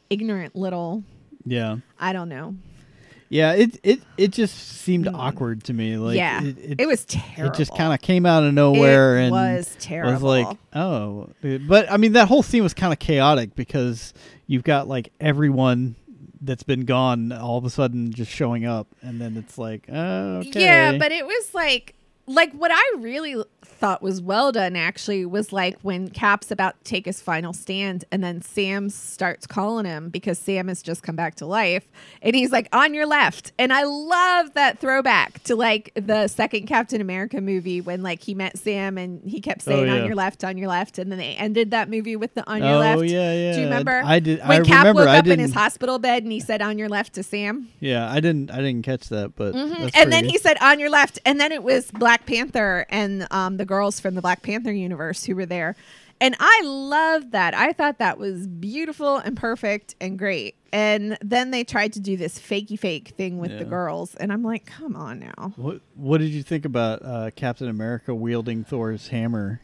ignorant 0.09 0.55
little 0.55 1.03
yeah, 1.45 1.77
i 1.99 2.13
don't 2.13 2.29
know 2.29 2.55
yeah. 3.29 3.51
It 3.51 3.77
it 3.83 3.99
it 4.17 4.31
just 4.31 4.55
seemed 4.57 5.05
Mm. 5.05 5.13
awkward 5.15 5.65
to 5.65 5.73
me. 5.73 5.97
Like, 5.97 6.15
yeah 6.15 6.41
it, 6.41 6.57
it, 6.57 6.81
it 6.81 6.85
was 6.87 7.03
terrible 7.03 7.53
it 7.53 7.57
just 7.57 7.75
kind 7.75 7.93
of 7.93 7.99
came 7.99 8.25
out 8.25 8.45
of 8.45 8.53
nowhere 8.53 9.19
it 9.19 9.23
and 9.23 9.31
was 9.31 9.75
terrible 9.81 10.13
was 10.13 10.23
like, 10.23 10.57
oh, 10.73 11.29
but 11.67 11.91
I 11.91 11.97
mean 11.97 12.13
that 12.13 12.29
whole 12.29 12.41
scene 12.41 12.63
was 12.63 12.73
kind 12.73 12.93
of 12.93 12.99
chaotic 12.99 13.53
because 13.53 14.13
you've 14.45 14.63
got 14.63 14.87
like 14.87 15.11
everyone 15.19 15.95
that's 16.41 16.63
been 16.63 16.85
gone 16.85 17.31
all 17.31 17.57
of 17.57 17.65
a 17.65 17.69
sudden 17.69 18.11
just 18.13 18.31
showing 18.31 18.65
up, 18.65 18.87
and 19.01 19.19
then 19.19 19.37
it's 19.37 19.57
like, 19.57 19.87
oh, 19.91 20.37
okay, 20.37 20.61
yeah 20.61 20.97
but 20.97 21.11
it 21.11 21.25
was 21.25 21.53
like 21.53 21.95
like 22.27 22.51
what 22.53 22.71
I 22.73 22.83
really 22.99 23.41
thought 23.63 24.01
was 24.01 24.21
well 24.21 24.51
done 24.51 24.75
actually 24.75 25.25
was 25.25 25.53
like 25.53 25.77
when 25.81 26.09
Cap's 26.09 26.51
about 26.51 26.77
to 26.83 26.83
take 26.89 27.05
his 27.05 27.21
final 27.21 27.53
stand 27.53 28.03
and 28.11 28.23
then 28.23 28.41
Sam 28.41 28.89
starts 28.89 29.45
calling 29.47 29.85
him 29.85 30.09
because 30.09 30.37
Sam 30.39 30.67
has 30.67 30.81
just 30.81 31.03
come 31.03 31.15
back 31.15 31.35
to 31.35 31.45
life 31.45 31.85
and 32.21 32.35
he's 32.35 32.51
like 32.51 32.67
on 32.73 32.93
your 32.93 33.05
left 33.05 33.51
and 33.59 33.71
I 33.71 33.83
love 33.83 34.53
that 34.55 34.79
throwback 34.79 35.43
to 35.43 35.55
like 35.55 35.91
the 35.95 36.27
second 36.27 36.65
Captain 36.67 36.99
America 37.01 37.39
movie 37.39 37.79
when 37.81 38.01
like 38.03 38.23
he 38.23 38.33
met 38.33 38.57
Sam 38.57 38.97
and 38.97 39.21
he 39.23 39.39
kept 39.39 39.61
saying 39.61 39.87
Oh, 39.89 39.93
yeah. 39.95 40.01
on 40.01 40.05
your 40.07 40.15
left 40.15 40.43
on 40.43 40.57
your 40.57 40.67
left 40.69 40.97
and 40.97 41.11
then 41.11 41.19
they 41.19 41.35
ended 41.35 41.71
that 41.71 41.89
movie 41.89 42.15
with 42.15 42.33
the 42.33 42.49
on 42.49 42.59
your 42.59 42.75
oh 42.75 42.79
left. 42.79 43.03
yeah, 43.03 43.33
yeah. 43.33 43.51
Do 43.53 43.59
you 43.59 43.65
remember? 43.65 44.01
I 44.03 44.19
did. 44.19 44.39
when 44.39 44.61
I 44.63 44.65
Cap 44.65 44.79
remember. 44.79 45.01
woke 45.01 45.09
I 45.09 45.17
up 45.19 45.25
in 45.25 45.29
didn't. 45.31 45.39
his 45.41 45.53
hospital 45.53 45.99
bed 45.99 46.23
and 46.23 46.31
he 46.31 46.39
said 46.39 46.61
on 46.61 46.77
your 46.77 46.89
left 46.89 47.13
to 47.13 47.23
Sam? 47.23 47.69
yeah, 47.79 48.11
I 48.11 48.19
didn't. 48.19 48.49
I 48.51 48.57
didn't 48.57 48.81
catch 48.83 49.09
that, 49.09 49.35
but 49.35 49.53
Mhm. 49.53 49.91
and 49.95 50.11
then 50.11 50.23
pretty 50.23 50.29
he 50.29 50.37
said 50.39 50.57
on 50.61 50.79
your 50.79 50.89
left 50.89 51.19
and 51.25 51.39
then 51.39 51.51
it 51.51 51.61
was 51.63 51.91
black 51.91 52.16
panther 52.25 52.85
and 52.89 53.27
um, 53.31 53.57
the 53.57 53.65
girls 53.65 53.99
from 53.99 54.15
the 54.15 54.21
black 54.21 54.41
panther 54.41 54.71
universe 54.71 55.23
who 55.23 55.35
were 55.35 55.45
there. 55.45 55.75
And 56.19 56.35
i 56.39 56.61
loved 56.63 57.31
that. 57.33 57.53
I 57.53 57.73
thought 57.73 57.99
that 57.99 58.17
was 58.17 58.47
beautiful 58.47 59.17
and 59.17 59.37
perfect 59.37 59.95
and 60.01 60.17
great. 60.17 60.55
And 60.73 61.17
then 61.21 61.51
they 61.51 61.63
tried 61.63 61.93
to 61.93 61.99
do 61.99 62.17
this 62.17 62.39
fakey 62.39 62.77
fake 62.77 63.09
thing 63.09 63.37
with 63.37 63.57
the 63.57 63.65
girls 63.65 64.15
and 64.15 64.33
i'm 64.33 64.43
like 64.43 64.65
come 64.65 64.95
on 64.95 65.19
now. 65.19 65.53
What 65.55 65.81
What 65.95 66.17
did 66.19 66.29
you 66.31 66.43
think 66.43 66.65
about 66.65 67.05
uh, 67.05 67.31
Captain 67.35 67.69
America 67.69 68.15
wielding 68.15 68.63
Thor's 68.63 69.09
hammer? 69.09 69.61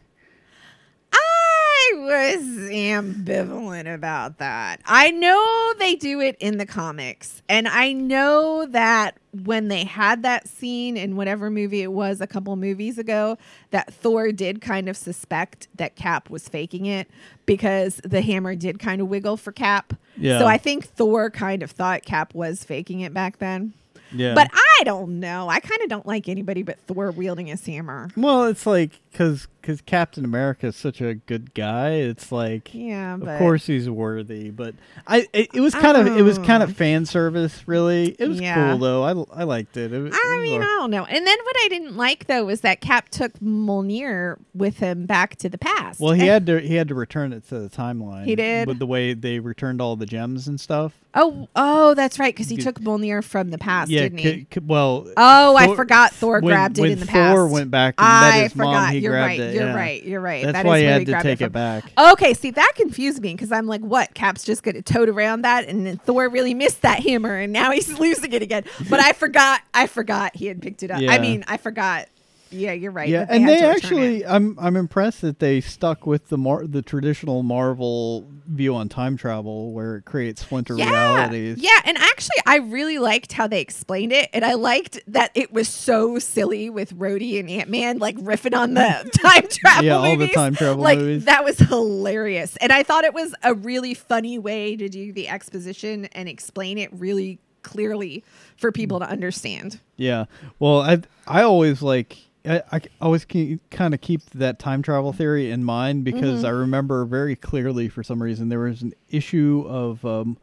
I 2.09 2.35
was 2.35 2.43
ambivalent 2.69 3.93
about 3.93 4.37
that. 4.39 4.81
I 4.85 5.11
know 5.11 5.73
they 5.79 5.95
do 5.95 6.19
it 6.21 6.35
in 6.39 6.57
the 6.57 6.65
comics, 6.65 7.41
and 7.49 7.67
I 7.67 7.93
know 7.93 8.65
that 8.67 9.17
when 9.43 9.67
they 9.67 9.83
had 9.83 10.23
that 10.23 10.47
scene 10.47 10.95
in 10.97 11.15
whatever 11.15 11.49
movie 11.49 11.81
it 11.81 11.91
was 11.91 12.21
a 12.21 12.27
couple 12.27 12.55
movies 12.55 12.97
ago, 12.97 13.37
that 13.71 13.93
Thor 13.93 14.31
did 14.31 14.61
kind 14.61 14.87
of 14.89 14.95
suspect 14.97 15.67
that 15.75 15.95
Cap 15.95 16.29
was 16.29 16.47
faking 16.47 16.85
it 16.85 17.09
because 17.45 17.99
the 18.03 18.21
hammer 18.21 18.55
did 18.55 18.79
kind 18.79 19.01
of 19.01 19.07
wiggle 19.07 19.37
for 19.37 19.51
Cap. 19.51 19.93
Yeah. 20.17 20.39
So 20.39 20.45
I 20.45 20.57
think 20.57 20.85
Thor 20.85 21.29
kind 21.31 21.63
of 21.63 21.71
thought 21.71 22.03
Cap 22.03 22.35
was 22.35 22.63
faking 22.63 22.99
it 23.01 23.13
back 23.13 23.39
then. 23.39 23.73
Yeah, 24.15 24.35
But 24.35 24.51
I 24.53 24.83
don't 24.83 25.19
know. 25.19 25.49
I 25.49 25.59
kind 25.59 25.81
of 25.81 25.89
don't 25.89 26.05
like 26.05 26.29
anybody 26.29 26.61
but 26.61 26.77
Thor 26.81 27.09
wielding 27.09 27.47
his 27.47 27.65
hammer. 27.65 28.09
well, 28.15 28.43
it's 28.45 28.67
like 28.67 28.99
because 29.13 29.47
because 29.61 29.79
Captain 29.79 30.25
America 30.25 30.67
is 30.67 30.75
such 30.75 30.99
a 30.99 31.13
good 31.13 31.53
guy. 31.53 31.91
It's 31.91 32.33
like 32.33 32.71
Yeah, 32.73 33.15
but 33.17 33.29
Of 33.29 33.39
course 33.39 33.65
he's 33.65 33.89
worthy, 33.89 34.49
but 34.49 34.75
I 35.07 35.25
it, 35.31 35.51
it 35.53 35.61
was 35.61 35.73
kind 35.73 35.95
of 35.95 36.17
it 36.17 36.21
was 36.23 36.37
kind 36.39 36.61
Oh. 36.61 36.65
of 36.65 36.75
fan 36.75 37.05
service. 37.05 37.65
Really, 37.65 38.13
it 38.19 38.27
was 38.27 38.41
Yeah. 38.41 38.71
cool 38.71 38.79
though. 38.79 39.03
I, 39.03 39.41
I 39.41 39.43
liked 39.45 39.77
it. 39.77 39.93
It 39.93 40.13
I 40.13 40.37
mean, 40.41 40.61
I 40.61 40.65
don't 40.65 40.91
know. 40.91 41.05
And 41.05 41.25
then 41.25 41.37
what 41.43 41.55
I 41.63 41.67
didn't 41.69 41.95
like 41.95 42.27
though 42.27 42.43
was 42.43 42.59
that 42.61 42.81
Cap 42.81 43.07
took 43.09 43.33
Mjolnir 43.39 44.35
with 44.53 44.79
him 44.79 45.05
back 45.05 45.37
to 45.37 45.47
the 45.49 45.57
past. 45.57 45.99
well, 46.01 46.13
he 46.13 46.23
eh. 46.27 46.33
had 46.33 46.45
to 46.47 46.59
he 46.59 46.75
had 46.75 46.89
to 46.89 46.95
return 46.95 47.31
it 47.31 47.47
to 47.49 47.59
the 47.59 47.69
timeline. 47.69 48.25
He 48.25 48.35
did? 48.35 48.67
with 48.67 48.79
the 48.79 48.87
way 48.87 49.13
they 49.13 49.39
returned 49.39 49.79
all 49.81 49.95
the 49.95 50.05
gems 50.05 50.47
and 50.47 50.59
stuff. 50.59 50.93
Oh, 51.15 51.47
oh, 51.55 51.93
that's 51.93 52.17
right, 52.17 52.33
because 52.33 52.49
he 52.49 52.57
took 52.57 52.79
Mjolnir 52.79 53.23
from 53.23 53.51
the 53.51 53.59
past, 53.59 53.91
yeah, 53.91 54.01
didn't 54.01 54.17
he? 54.17 54.23
c- 54.31 54.47
c- 54.55 54.59
well. 54.65 55.07
Oh, 55.15 55.55
I 55.55 55.75
forgot 55.75 56.11
Thor 56.11 56.39
when- 56.39 56.45
grabbed 56.45 56.79
it 56.79 56.85
in 56.89 56.99
the 56.99 57.05
Thor 57.05 57.13
past. 57.13 57.35
Thor 57.35 57.47
went 57.47 57.69
back 57.69 57.93
and 57.99 58.07
I 58.07 58.31
met 58.31 58.43
his 58.45 58.53
forgot. 58.53 58.71
mom. 58.73 58.93
He 58.93 59.02
you're 59.03 59.13
right. 59.13 59.39
it. 59.39 59.53
You're 59.53 59.67
yeah. 59.67 59.75
right. 59.75 60.03
You're 60.03 60.21
right. 60.21 60.43
That's 60.43 60.53
That 60.53 60.65
why 60.65 60.79
is 60.79 60.83
where 60.83 60.93
had 60.93 61.05
to 61.05 61.21
take 61.23 61.41
it, 61.41 61.45
it, 61.45 61.51
back. 61.51 61.91
Okay, 61.97 62.33
see 62.33 62.51
that 62.51 62.73
confused 62.75 63.21
me 63.21 63.33
because 63.33 63.51
I'm 63.51 63.67
like, 63.67 63.81
what? 63.81 64.13
Cap's 64.13 64.43
just 64.43 64.63
going 64.63 64.75
to 64.75 64.81
tote 64.81 65.09
around 65.09 65.41
that, 65.43 65.67
and 65.67 65.85
then 65.85 65.97
Thor 65.97 66.29
really 66.29 66.53
missed 66.53 66.81
that 66.81 66.99
hammer, 67.03 67.35
and 67.35 67.53
now 67.53 67.71
he's 67.71 67.99
losing 67.99 68.33
it 68.33 68.41
again. 68.41 68.63
But 68.89 68.99
I 68.99 69.13
forgot. 69.13 69.61
I 69.73 69.87
forgot 69.87 70.35
he 70.35 70.47
had 70.47 70.61
picked 70.61 70.83
it 70.83 70.91
up. 70.91 71.01
I 71.07 71.19
mean, 71.19 71.43
I 71.47 71.57
forgot. 71.57 72.07
Yeah, 72.53 72.71
you're 72.73 72.91
right. 72.91 73.09
Yeah, 73.09 73.25
that 73.25 73.31
and 73.31 73.47
they 73.47 73.61
actually, 73.63 74.25
I'm 74.25 74.57
I'm 74.59 74.75
impressed 74.75 75.21
that 75.21 75.39
they 75.39 75.61
stuck 75.61 76.05
with 76.05 76.29
the 76.29 76.37
mar- 76.37 76.65
the 76.67 76.81
traditional 76.81 77.43
Marvel 77.43 78.27
view 78.47 78.75
on 78.75 78.89
time 78.89 79.17
travel, 79.17 79.73
where 79.73 79.97
it 79.97 80.05
creates 80.05 80.41
splinter 80.41 80.75
realities. 80.75 81.57
Yeah, 81.57 81.79
and 81.85 81.97
actually, 81.97 82.37
I 82.45 82.57
really 82.57 82.99
liked 82.99 83.33
how 83.33 83.47
they 83.47 83.61
explained 83.61 84.11
it, 84.11 84.29
and 84.33 84.45
I 84.45 84.53
liked 84.53 84.99
that 85.07 85.31
it 85.33 85.51
was 85.51 85.67
so 85.67 86.19
silly 86.19 86.69
with 86.69 86.97
Rhodey 86.97 87.39
and 87.39 87.49
Ant 87.49 87.69
Man 87.69 87.97
like 87.97 88.17
riffing 88.17 88.55
on 88.57 88.75
the 88.75 89.09
time 89.21 89.47
travel. 89.49 89.83
Yeah, 89.85 89.97
all 89.97 90.17
the 90.17 90.27
time 90.27 90.55
travel 90.55 90.83
like, 90.83 90.99
movies. 90.99 91.25
That 91.25 91.43
was 91.43 91.57
hilarious, 91.57 92.55
and 92.57 92.71
I 92.71 92.83
thought 92.83 93.03
it 93.03 93.13
was 93.13 93.33
a 93.43 93.53
really 93.53 93.93
funny 93.93 94.37
way 94.37 94.75
to 94.75 94.87
do 94.87 95.11
the 95.11 95.27
exposition 95.27 96.05
and 96.13 96.29
explain 96.29 96.77
it 96.77 96.93
really 96.93 97.39
clearly 97.63 98.23
for 98.57 98.71
people 98.71 98.99
to 98.99 99.09
understand. 99.09 99.79
Yeah. 99.95 100.25
Well, 100.59 100.81
I 100.81 101.01
I 101.25 101.41
always 101.41 101.81
like 101.81 102.17
I, 102.45 102.61
I 102.71 102.81
always 103.01 103.25
kind 103.25 103.93
of 103.93 104.01
keep 104.01 104.21
that 104.31 104.59
time 104.59 104.81
travel 104.81 105.13
theory 105.13 105.49
in 105.49 105.63
mind 105.63 106.03
because 106.03 106.43
Mhm. 106.43 106.47
I 106.47 106.49
remember 106.49 107.05
very 107.05 107.35
clearly 107.35 107.87
for 107.89 108.03
some 108.03 108.21
reason 108.21 108.49
there 108.49 108.59
was 108.59 108.81
an 108.81 108.93
issue 109.09 109.63
of 109.67 110.03
um 110.05 110.37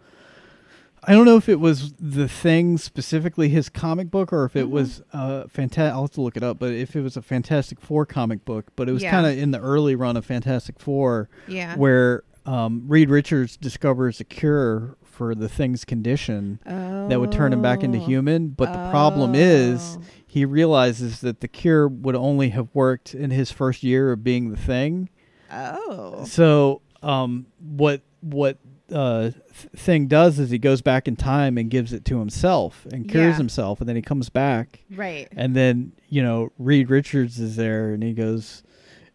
I 1.03 1.12
don't 1.14 1.24
know 1.24 1.36
if 1.38 1.48
it 1.48 1.61
was 1.61 1.94
the 1.98 2.28
thing 2.28 2.76
specifically 2.76 3.48
his 3.48 3.70
comic 3.70 4.11
book 4.11 4.32
or 4.34 4.44
if 4.44 4.55
it 4.57 4.66
Mhm. 4.66 4.70
was 4.70 5.03
uh 5.12 5.44
fantastic 5.48 5.94
I'll 5.94 6.03
have 6.03 6.11
to 6.12 6.20
look 6.22 6.36
it 6.36 6.42
up 6.42 6.59
but 6.59 6.72
if 6.72 6.94
it 6.96 7.03
was 7.03 7.16
a 7.16 7.22
Fantastic 7.22 7.80
4 7.80 8.07
comic 8.07 8.44
book 8.44 8.66
but 8.76 8.88
it 8.88 8.92
was 8.92 9.03
Yeah. 9.03 9.11
kind 9.11 9.26
of 9.26 9.36
in 9.38 9.51
the 9.51 9.61
early 9.61 9.94
run 9.94 10.16
of 10.16 10.24
Fantastic 10.24 10.78
4 10.78 11.28
Yeah. 11.48 11.76
where 11.76 12.22
um 12.46 12.84
Reed 12.88 13.11
Richards 13.11 13.57
discovers 13.59 14.20
a 14.20 14.24
cure 14.24 14.96
for 15.21 15.35
the 15.35 15.51
thing's 15.51 15.85
condition 15.85 16.59
that 16.64 17.21
would 17.21 17.31
turn 17.31 17.53
him 17.53 17.61
back 17.61 17.83
into 17.85 17.99
Oh. 17.99 18.07
human. 18.07 18.49
But 18.49 18.73
the 18.73 18.91
problem 18.91 19.35
is, 19.35 19.99
Oh. 20.01 20.03
he 20.27 20.47
realizes 20.47 21.21
that 21.21 21.43
the 21.43 21.47
cure 21.49 21.87
would 21.87 22.14
only 22.14 22.49
have 22.51 22.68
worked 22.73 23.14
in 23.14 23.31
his 23.31 23.53
first 23.53 23.83
year 23.83 24.12
of 24.12 24.25
being 24.25 24.51
the 24.51 24.57
thing. 24.57 25.11
Oh. 25.53 26.25
So, 26.25 26.81
um, 27.03 27.45
what 27.61 28.01
what 28.23 28.57
uh, 28.91 29.31
th- 29.31 29.35
thing 29.77 30.07
does 30.07 30.39
is 30.39 30.49
he 30.51 30.59
goes 30.59 30.81
back 30.81 31.07
in 31.07 31.16
time 31.16 31.59
and 31.59 31.68
gives 31.71 31.93
it 31.93 32.05
to 32.07 32.18
himself 32.18 32.87
and 32.91 33.07
cures 33.07 33.33
Yeah. 33.33 33.37
himself, 33.37 33.81
and 33.81 33.89
then 33.89 33.95
he 33.97 34.03
comes 34.03 34.31
back, 34.31 34.81
Right. 34.97 35.29
and 35.37 35.55
then 35.55 35.93
you 36.09 36.23
know 36.23 36.51
Reed 36.59 36.89
Richards 36.89 37.39
is 37.39 37.57
there, 37.57 37.93
and 37.93 38.03
he 38.03 38.14
goes. 38.14 38.62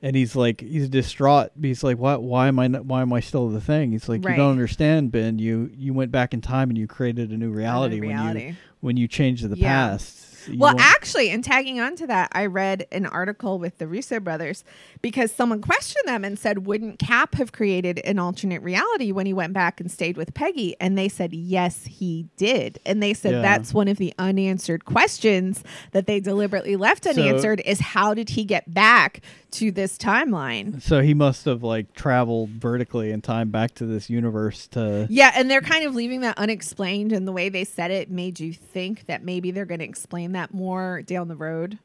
And 0.05 0.15
he's 0.15 0.35
like, 0.35 0.61
he's 0.61 0.87
distraught. 0.87 1.49
He's 1.59 1.83
like, 1.83 1.97
why? 1.97 2.15
Why 2.17 2.47
am 2.47 2.59
I? 2.59 2.67
Not, 2.67 2.85
why 2.85 3.01
am 3.01 3.11
I 3.11 3.21
still 3.21 3.49
the 3.49 3.59
thing? 3.59 3.91
He's 3.91 4.07
like, 4.07 4.23
Right. 4.23 4.31
you 4.33 4.37
don't 4.37 4.51
understand, 4.51 5.11
Ben. 5.11 5.39
You 5.39 5.71
you 5.75 5.93
went 5.95 6.11
back 6.11 6.31
in 6.33 6.41
time 6.41 6.69
and 6.69 6.77
you 6.77 6.85
created 6.85 7.31
a 7.31 7.37
new 7.37 7.49
reality, 7.51 7.99
when 7.99 8.09
you 8.11 8.15
reality. 8.15 8.55
when 8.81 8.97
you 8.97 9.07
change 9.07 9.41
to 9.41 9.47
the 9.47 9.57
Yeah. 9.57 9.67
past. 9.89 10.21
you 10.47 10.59
Well, 10.59 10.75
won't- 10.75 10.85
actually, 10.85 11.31
and 11.31 11.43
tagging 11.43 11.79
on 11.79 11.95
to 11.95 12.05
that, 12.05 12.29
I 12.33 12.45
read 12.45 12.85
an 12.91 13.07
article 13.07 13.57
with 13.57 13.79
the 13.79 13.87
Russo 13.87 14.19
brothers 14.19 14.63
because 15.01 15.31
someone 15.31 15.59
questioned 15.59 16.07
them 16.07 16.23
and 16.23 16.37
said, 16.37 16.67
Wouldn't 16.67 16.99
Cap 16.99 17.33
have 17.33 17.51
created 17.51 17.97
an 18.05 18.19
alternate 18.19 18.61
reality 18.61 19.11
when 19.11 19.25
he 19.25 19.33
went 19.33 19.53
back 19.53 19.81
and 19.81 19.89
stayed 19.89 20.17
with 20.17 20.35
Peggy? 20.35 20.75
And 20.79 20.95
they 20.95 21.09
said, 21.09 21.33
Yes, 21.33 21.85
he 21.85 22.27
did. 22.37 22.77
And 22.85 23.01
they 23.01 23.15
said 23.15 23.31
Yeah. 23.33 23.41
that's 23.41 23.73
one 23.73 23.87
of 23.87 23.97
the 23.97 24.13
unanswered 24.19 24.85
questions 24.85 25.63
that 25.93 26.05
they 26.05 26.19
deliberately 26.19 26.75
left 26.75 27.05
So- 27.05 27.09
unanswered 27.09 27.63
is 27.65 27.79
how 27.79 28.13
did 28.13 28.29
he 28.29 28.43
get 28.45 28.71
back 28.71 29.21
to 29.55 29.71
this 29.71 29.97
timeline? 29.97 30.81
so 30.81 31.01
he 31.01 31.13
must 31.13 31.45
have 31.45 31.63
like 31.63 31.93
traveled 31.93 32.49
vertically 32.49 33.11
in 33.11 33.21
time 33.21 33.49
back 33.49 33.73
to 33.75 33.85
this 33.85 34.09
universe 34.09 34.67
to. 34.67 35.07
Yeah, 35.09 35.31
and 35.35 35.49
they're 35.49 35.61
kind 35.61 35.85
of 35.85 35.95
leaving 35.95 36.21
that 36.21 36.37
unexplained, 36.37 37.11
and 37.11 37.27
the 37.27 37.31
way 37.31 37.49
they 37.49 37.63
said 37.63 37.91
it 37.91 38.09
made 38.09 38.39
you 38.39 38.53
think 38.53 39.05
that 39.07 39.23
maybe 39.23 39.51
they're 39.51 39.65
going 39.65 39.79
to 39.79 39.85
explain 39.85 40.33
that 40.33 40.53
more 40.53 41.01
down 41.01 41.27
the 41.27 41.35
road. 41.35 41.79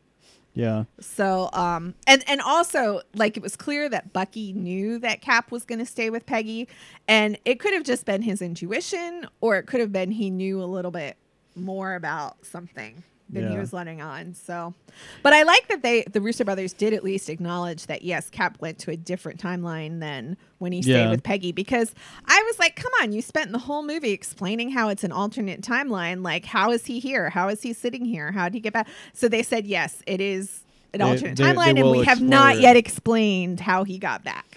Yeah, 0.52 0.84
So, 0.98 1.48
um, 1.52 1.94
and 2.08 2.24
and 2.28 2.40
also 2.40 3.02
like 3.14 3.36
it 3.36 3.42
was 3.42 3.54
clear 3.54 3.88
that 3.88 4.12
Bucky 4.12 4.52
knew 4.52 4.98
that 4.98 5.20
Cap 5.20 5.52
was 5.52 5.64
going 5.64 5.78
to 5.78 5.86
stay 5.86 6.10
with 6.10 6.26
Peggy, 6.26 6.66
and 7.06 7.38
it 7.44 7.60
could 7.60 7.72
have 7.72 7.84
just 7.84 8.04
been 8.04 8.22
his 8.22 8.42
intuition, 8.42 9.28
or 9.40 9.58
it 9.58 9.66
could 9.66 9.78
have 9.78 9.92
been 9.92 10.10
he 10.10 10.28
knew 10.28 10.60
a 10.60 10.66
little 10.66 10.90
bit 10.90 11.16
more 11.54 11.94
about 11.94 12.44
something 12.44 13.04
than 13.32 13.50
he 13.50 13.58
was 13.58 13.72
letting 13.72 14.00
on. 14.02 14.34
So, 14.34 14.74
but 15.22 15.32
I 15.32 15.42
like 15.44 15.68
that 15.68 15.82
they 15.82 16.02
the 16.02 16.20
Russo 16.20 16.44
brothers 16.44 16.72
did 16.72 16.92
at 16.92 17.04
least 17.04 17.28
acknowledge 17.28 17.86
that 17.86 18.02
yes, 18.02 18.28
Cap 18.30 18.58
went 18.60 18.78
to 18.80 18.90
a 18.90 18.96
different 18.96 19.40
timeline 19.40 20.00
than 20.00 20.36
when 20.58 20.72
he 20.72 20.82
stayed 20.82 20.92
Yeah. 21.04 21.10
with 21.10 21.22
Peggy 21.22 21.52
because 21.52 21.94
I 22.26 22.42
was 22.46 22.58
like, 22.58 22.76
come 22.76 22.92
on, 23.02 23.12
you 23.12 23.22
spent 23.22 23.52
the 23.52 23.58
whole 23.58 23.82
movie 23.82 24.10
explaining 24.12 24.70
how 24.70 24.88
it's 24.88 25.04
an 25.04 25.12
alternate 25.12 25.62
timeline. 25.62 26.22
Like, 26.24 26.44
how 26.44 26.70
is 26.72 26.86
he 26.86 26.98
here? 26.98 27.30
How 27.30 27.48
is 27.48 27.62
he 27.62 27.72
sitting 27.72 28.04
here? 28.04 28.32
How 28.32 28.44
did 28.48 28.54
he 28.54 28.60
get 28.60 28.72
back? 28.72 28.88
So 29.12 29.28
they 29.28 29.42
said 29.42 29.66
yes, 29.66 30.02
it 30.06 30.20
is 30.20 30.64
an 30.92 30.98
They- 30.98 31.04
alternate 31.04 31.36
they- 31.36 31.44
they 31.44 31.50
timeline, 31.52 31.78
and 31.78 31.90
we 31.90 32.04
have 32.04 32.20
not 32.20 32.56
it. 32.56 32.62
yet 32.62 32.76
explained 32.76 33.60
how 33.60 33.84
he 33.84 33.96
got 33.98 34.24
back. 34.24 34.49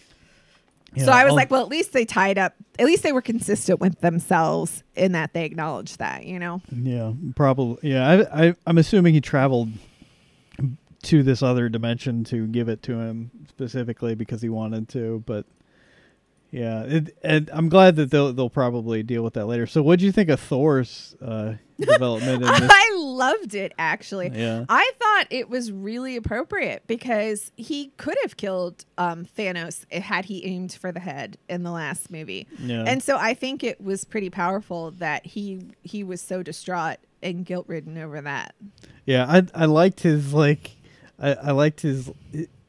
So 0.98 1.12
I 1.12 1.24
was 1.24 1.32
I'll- 1.32 1.36
like, 1.36 1.50
well, 1.52 1.62
at 1.62 1.70
least 1.70 1.94
they 1.94 2.06
tied 2.06 2.38
up. 2.38 2.54
At 2.80 2.86
least 2.86 3.04
they 3.04 3.12
were 3.12 3.22
consistent 3.22 3.80
with 3.80 4.00
themselves 4.02 4.84
in 4.96 5.12
that 5.14 5.34
they 5.34 5.46
acknowledged 5.46 6.00
that, 6.00 6.26
you 6.26 6.40
know. 6.40 6.62
yeah, 6.72 7.14
probably. 7.36 7.78
Yeah, 7.92 8.08
I, 8.32 8.48
I 8.48 8.56
I'm 8.66 8.78
assuming 8.78 9.14
he 9.14 9.22
traveled 9.22 9.70
to 11.04 11.24
this 11.24 11.44
other 11.44 11.68
dimension 11.70 12.24
to 12.26 12.48
give 12.48 12.70
it 12.70 12.82
to 12.84 12.98
him 13.00 13.30
specifically 13.50 14.16
because 14.16 14.42
he 14.42 14.50
wanted 14.50 14.88
to, 14.90 15.22
but 15.26 15.46
Yeah, 16.54 16.84
it, 16.84 17.18
and 17.24 17.50
I'm 17.52 17.68
glad 17.68 17.96
that 17.96 18.12
they'll 18.12 18.32
they'll 18.32 18.48
probably 18.48 19.02
deal 19.02 19.24
with 19.24 19.34
that 19.34 19.48
later. 19.48 19.66
So, 19.66 19.82
what 19.82 19.98
do 19.98 20.06
you 20.06 20.12
think 20.12 20.30
of 20.30 20.40
Thor's 20.40 21.16
uh, 21.20 21.54
development? 21.80 22.44
I 22.46 22.92
loved 22.96 23.56
it 23.56 23.74
actually. 23.80 24.30
Yeah. 24.32 24.66
I 24.70 24.92
thought 25.00 25.26
it 25.32 25.50
was 25.50 25.72
really 25.72 26.16
appropriate 26.16 26.84
because 26.86 27.52
he 27.56 27.92
could 27.98 28.18
have 28.22 28.38
killed 28.38 28.86
um, 29.00 29.26
Thanos 29.36 29.92
had 29.92 30.26
he 30.26 30.46
aimed 30.46 30.74
for 30.74 30.92
the 30.92 31.00
head 31.00 31.40
in 31.50 31.64
the 31.64 31.72
last 31.72 32.12
movie. 32.12 32.46
Yeah. 32.60 32.84
And 32.86 33.02
so 33.02 33.18
I 33.18 33.34
think 33.34 33.64
it 33.64 33.82
was 33.82 34.06
pretty 34.06 34.30
powerful 34.30 34.92
that 34.92 35.26
he 35.26 35.60
he 35.82 36.04
was 36.04 36.22
so 36.22 36.44
distraught 36.44 36.98
and 37.24 37.44
guilt 37.44 37.68
ridden 37.68 37.98
over 37.98 38.22
that. 38.22 38.54
Yeah, 39.08 39.26
I 39.28 39.64
I 39.64 39.66
liked 39.66 40.02
his 40.02 40.36
like, 40.36 40.74
I, 41.18 41.34
I 41.34 41.52
liked 41.52 41.82
his 41.82 42.12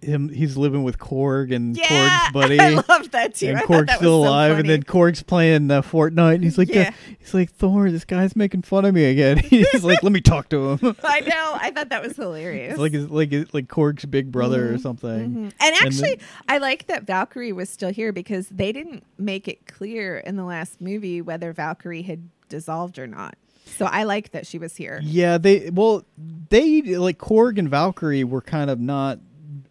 him. 0.04 0.28
He's 0.28 0.56
living 0.56 0.82
with 0.84 0.98
Korg 0.98 1.54
and 1.54 1.76
Yeah, 1.76 2.20
Korg's 2.28 2.32
buddy. 2.32 2.60
I 2.60 2.70
love 2.88 3.10
that 3.12 3.34
too. 3.34 3.48
and 3.48 3.58
I 3.58 3.62
Korg's 3.62 3.86
that 3.86 3.98
still 3.98 4.22
so 4.22 4.28
alive, 4.28 4.58
and 4.58 4.68
then 4.68 4.82
Korg's 4.82 5.22
playing 5.22 5.70
uh, 5.70 5.82
Fortnite, 5.82 6.36
and 6.36 6.44
he's 6.44 6.58
like, 6.58 6.68
Yeah. 6.68 6.92
he's 7.18 7.34
like 7.34 7.50
Thor, 7.50 7.90
this 7.90 8.04
guy's 8.04 8.36
making 8.36 8.62
fun 8.62 8.84
of 8.84 8.94
me 8.94 9.04
again. 9.06 9.38
he's 9.50 9.84
like, 9.84 10.02
let 10.02 10.12
me 10.12 10.20
talk 10.20 10.48
to 10.50 10.72
him. 10.72 10.96
I 11.04 11.20
know. 11.20 11.52
I 11.60 11.70
thought 11.70 11.88
that 11.88 12.02
was 12.02 12.16
hilarious. 12.16 12.72
it's 12.72 12.80
like 12.80 12.92
his, 12.92 13.08
like 13.10 13.30
his- 13.32 13.52
like 13.54 13.66
Korg's 13.68 14.04
big 14.04 14.30
brother 14.30 14.72
or 14.74 14.78
something. 14.78 15.10
Mhm. 15.30 15.36
And 15.36 15.54
And 15.60 15.74
actually, 15.82 16.16
then- 16.16 16.26
I 16.48 16.58
like 16.58 16.86
that 16.88 17.04
Valkyrie 17.04 17.52
was 17.52 17.68
still 17.70 17.90
here 17.90 18.12
because 18.12 18.48
they 18.48 18.72
didn't 18.72 19.02
make 19.18 19.48
it 19.48 19.66
clear 19.66 20.18
in 20.18 20.36
the 20.36 20.44
last 20.44 20.80
movie 20.80 21.20
whether 21.22 21.52
Valkyrie 21.52 22.02
had 22.02 22.28
dissolved 22.48 22.98
or 22.98 23.06
not. 23.06 23.36
So 23.66 23.86
I 23.86 24.04
like 24.04 24.32
that 24.32 24.46
she 24.46 24.58
was 24.58 24.76
here. 24.76 25.00
Yeah, 25.02 25.38
they 25.38 25.70
well, 25.70 26.04
they 26.50 26.82
like 26.96 27.18
Korg 27.18 27.58
and 27.58 27.68
Valkyrie 27.68 28.22
were 28.22 28.42
kind 28.42 28.68
of 28.70 28.78
not 28.78 29.18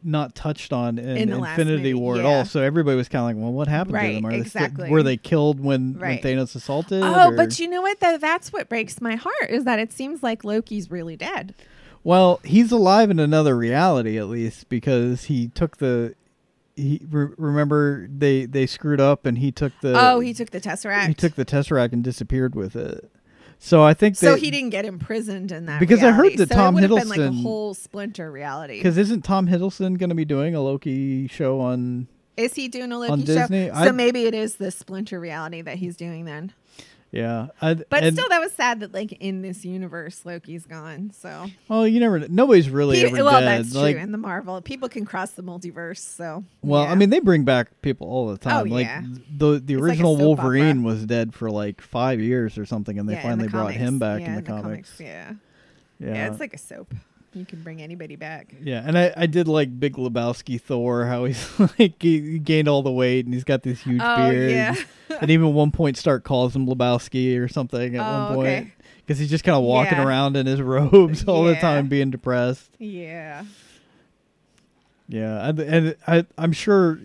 not 0.03 0.35
touched 0.35 0.73
on 0.73 0.97
in, 0.99 1.17
In 1.17 1.29
Infinity 1.31 1.93
War 1.93 2.17
at 2.17 2.25
all. 2.25 2.45
So 2.45 2.61
everybody 2.61 2.95
was 2.97 3.07
kind 3.09 3.21
of 3.21 3.27
like, 3.37 3.43
well, 3.43 3.53
what 3.53 3.67
happened 3.67 3.95
to 3.95 4.01
them? 4.13 4.25
Are 4.25 4.31
they 4.31 4.43
still- 4.43 4.89
were 4.89 5.03
they 5.03 5.17
killed 5.17 5.59
when, 5.59 5.97
Right. 5.97 6.23
when 6.23 6.37
Thanos 6.37 6.55
assaulted? 6.55 7.01
Oh, 7.03 7.29
or- 7.29 7.35
but 7.35 7.59
you 7.59 7.69
know 7.69 7.81
what? 7.81 7.99
Though 7.99 8.17
that's 8.17 8.51
what 8.53 8.69
breaks 8.69 8.99
my 9.01 9.15
heart 9.15 9.49
is 9.49 9.63
that 9.65 9.79
it 9.79 9.91
seems 9.93 10.21
like 10.23 10.43
Loki's 10.43 10.91
really 10.91 11.15
dead. 11.15 11.53
Well, 12.03 12.41
he's 12.43 12.71
alive 12.71 13.09
in 13.09 13.19
another 13.19 13.55
reality 13.55 14.17
at 14.17 14.27
least 14.27 14.67
because 14.69 15.25
he 15.25 15.47
took 15.49 15.77
the. 15.77 16.15
He 16.75 17.01
re- 17.09 17.29
remember 17.37 18.07
they 18.09 18.45
they 18.45 18.65
screwed 18.65 18.99
up 18.99 19.25
and 19.27 19.37
he 19.37 19.51
took 19.51 19.71
the. 19.81 19.93
oh, 19.95 20.19
he 20.19 20.33
took 20.33 20.49
the 20.49 20.59
Tesseract. 20.59 21.07
he 21.07 21.13
took 21.13 21.35
the 21.35 21.45
tesseract 21.45 21.93
and 21.93 22.03
disappeared 22.03 22.55
with 22.55 22.75
it. 22.75 23.09
So 23.65 23.81
I 23.81 23.93
think 23.93 24.17
so 24.17 24.35
he 24.35 24.51
didn't 24.51 24.71
get 24.71 24.83
imprisoned 24.83 25.53
in 25.53 25.67
that. 25.67 25.79
Because 25.79 26.03
I 26.03 26.11
heard 26.11 26.35
that 26.35 26.49
so 26.49 26.55
Tom 26.55 26.77
it 26.77 26.81
would 26.81 26.89
have 26.89 26.99
been 26.99 27.07
like 27.07 27.19
a 27.19 27.21
Hiddleston- 27.31 27.41
whole 27.43 27.73
splinter 27.73 28.29
reality. 28.29 28.77
because 28.77 28.97
isn't 28.97 29.21
Tom 29.23 29.47
Hiddleston 29.47 29.97
going 29.97 30.09
to 30.09 30.15
be 30.15 30.25
doing 30.25 30.53
a 30.53 30.61
Loki 30.61 31.27
show 31.29 31.61
on? 31.61 32.07
Is 32.35 32.55
he 32.55 32.67
doing 32.67 32.91
a 32.91 32.99
Loki 32.99 33.21
show? 33.25 33.25
Disney? 33.25 33.67
So 33.69 33.73
I- 33.73 33.91
maybe 33.91 34.25
it 34.25 34.33
is 34.33 34.55
the 34.55 34.69
splinter 34.69 35.17
reality 35.17 35.61
that 35.61 35.77
he's 35.77 35.95
doing 35.95 36.25
then. 36.25 36.51
Yeah, 37.13 37.49
I, 37.61 37.75
But 37.75 38.11
still, 38.11 38.27
that 38.29 38.41
was 38.41 38.53
sad 38.53 38.79
that 38.79 38.91
like 38.91 39.11
in 39.11 39.43
this 39.43 39.63
universe, 39.63 40.25
Loki's 40.25 40.65
gone. 40.65 41.11
So 41.15 41.45
Well, 41.67 41.87
you 41.87 41.99
never. 41.99 42.27
Nobody's 42.27 42.71
really 42.71 42.99
Pe- 43.01 43.07
ever 43.09 43.23
well, 43.23 43.39
dead. 43.39 43.65
that's 43.65 43.75
like, 43.75 43.95
true. 43.95 44.03
In 44.03 44.11
the 44.11 44.17
Marvel, 44.17 44.59
people 44.61 44.89
can 44.89 45.05
cross 45.05 45.29
the 45.31 45.43
multiverse. 45.43 45.99
So 45.99 46.43
well, 46.63 46.83
yeah. 46.85 46.91
I 46.91 46.95
mean, 46.95 47.11
they 47.11 47.19
bring 47.19 47.43
back 47.43 47.69
people 47.83 48.07
all 48.07 48.29
the 48.31 48.37
time. 48.39 48.65
Oh, 48.67 48.73
like 48.73 48.87
yeah. 48.87 49.03
the 49.37 49.61
the 49.63 49.75
like 49.75 49.83
original 49.91 50.13
opera. 50.15 50.25
Wolverine 50.25 50.81
was 50.81 51.05
dead 51.05 51.35
for 51.35 51.51
like 51.51 51.81
five 51.81 52.19
years 52.19 52.57
or 52.57 52.65
something, 52.65 52.97
and 52.97 53.07
they 53.07 53.13
Yeah, 53.13 53.21
finally 53.21 53.45
the 53.45 53.51
brought 53.51 53.61
comics. 53.73 53.79
him 53.79 53.99
back 53.99 54.21
Yeah, 54.21 54.27
in 54.29 54.35
the 54.35 54.41
comics. 54.41 54.99
Yeah. 54.99 55.33
Yeah, 55.99 56.13
yeah, 56.15 56.31
it's 56.31 56.39
like 56.39 56.55
a 56.55 56.57
soap. 56.57 56.93
You 57.33 57.45
can 57.45 57.61
bring 57.63 57.81
anybody 57.81 58.15
back. 58.15 58.53
Yeah, 58.61 58.83
and 58.85 58.97
I, 58.97 59.13
I 59.17 59.25
did 59.25 59.47
like 59.47 59.79
Big 59.79 59.95
Lebowski 59.95 60.61
Thor, 60.61 61.05
how 61.05 61.25
he's 61.25 61.59
like 61.79 62.01
he 62.01 62.37
gained 62.39 62.67
all 62.67 62.83
the 62.83 62.91
weight 62.91 63.25
and 63.25 63.33
he's 63.33 63.43
got 63.43 63.63
this 63.63 63.81
huge 63.81 64.01
Oh, 64.03 64.29
beard. 64.29 64.51
yeah. 64.51 64.75
and 65.21 65.31
even 65.31 65.47
at 65.47 65.53
one 65.53 65.71
point, 65.71 65.97
Stark 65.97 66.23
calls 66.23 66.55
him 66.55 66.67
Lebowski 66.67 67.39
or 67.39 67.47
something 67.47 67.95
at 67.95 68.01
Oh, 68.05 68.25
one 68.27 68.35
point 68.35 68.47
okay. 68.47 68.73
because 69.05 69.17
he's 69.19 69.29
just 69.29 69.43
kind 69.43 69.55
of 69.57 69.63
walking 69.63 69.97
Yeah. 69.97 70.05
around 70.05 70.37
in 70.37 70.45
his 70.45 70.61
robes 70.63 71.25
all 71.25 71.43
the 71.43 71.55
time, 71.55 71.87
being 71.87 72.11
depressed. 72.11 72.69
Yeah. 72.77 73.45
Yeah, 75.09 75.49
and, 75.49 75.59
and 75.59 75.95
I 76.07 76.25
I'm 76.37 76.51
sure. 76.53 76.99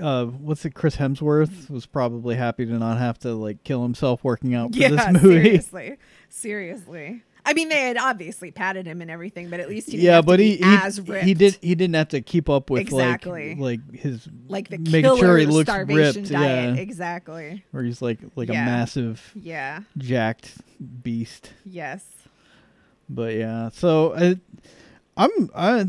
Uh, 0.00 0.24
what's 0.24 0.64
it? 0.64 0.74
Chris 0.74 0.96
Hemsworth 0.96 1.70
was 1.70 1.86
probably 1.86 2.34
happy 2.34 2.66
to 2.66 2.72
not 2.72 2.98
have 2.98 3.16
to 3.20 3.32
like 3.34 3.62
kill 3.62 3.82
himself 3.84 4.24
working 4.24 4.52
out 4.52 4.72
for 4.72 4.78
yeah. 4.80 4.88
this 4.88 5.22
movie. 5.22 5.42
Seriously. 5.62 5.96
Seriously. 6.28 7.22
I 7.46 7.52
mean, 7.52 7.68
they 7.68 7.80
had 7.82 7.96
obviously 7.98 8.50
patted 8.50 8.86
him 8.86 9.02
and 9.02 9.10
everything, 9.10 9.50
but 9.50 9.60
at 9.60 9.68
least 9.68 9.90
he 9.90 9.98
yeah, 9.98 10.22
but 10.22 10.40
he 10.40 10.56
he, 10.56 10.62
as 10.64 11.00
ripped. 11.00 11.24
he 11.26 11.34
did 11.34 11.58
he 11.60 11.74
didn't 11.74 11.94
have 11.94 12.08
to 12.08 12.20
keep 12.22 12.48
up 12.48 12.70
with 12.70 12.80
Exactly. 12.80 13.54
like 13.54 13.80
like 13.90 14.00
his 14.00 14.26
like 14.48 14.68
the 14.70 14.78
making 14.78 15.02
killer 15.02 15.18
sure 15.18 15.38
he 15.38 15.46
looks 15.46 15.70
ripped. 15.70 16.30
diet. 16.30 16.76
Yeah, 16.76 16.80
Exactly. 16.80 17.62
where 17.70 17.82
he's 17.82 18.00
like 18.00 18.18
like 18.34 18.48
a 18.48 18.52
massive 18.52 19.30
Yeah. 19.34 19.80
jacked 19.98 20.52
beast. 21.02 21.52
Yes. 21.66 22.04
But 23.08 23.34
yeah, 23.34 23.68
so 23.68 24.14
I, 24.16 24.36
I'm 25.16 25.50
I 25.54 25.88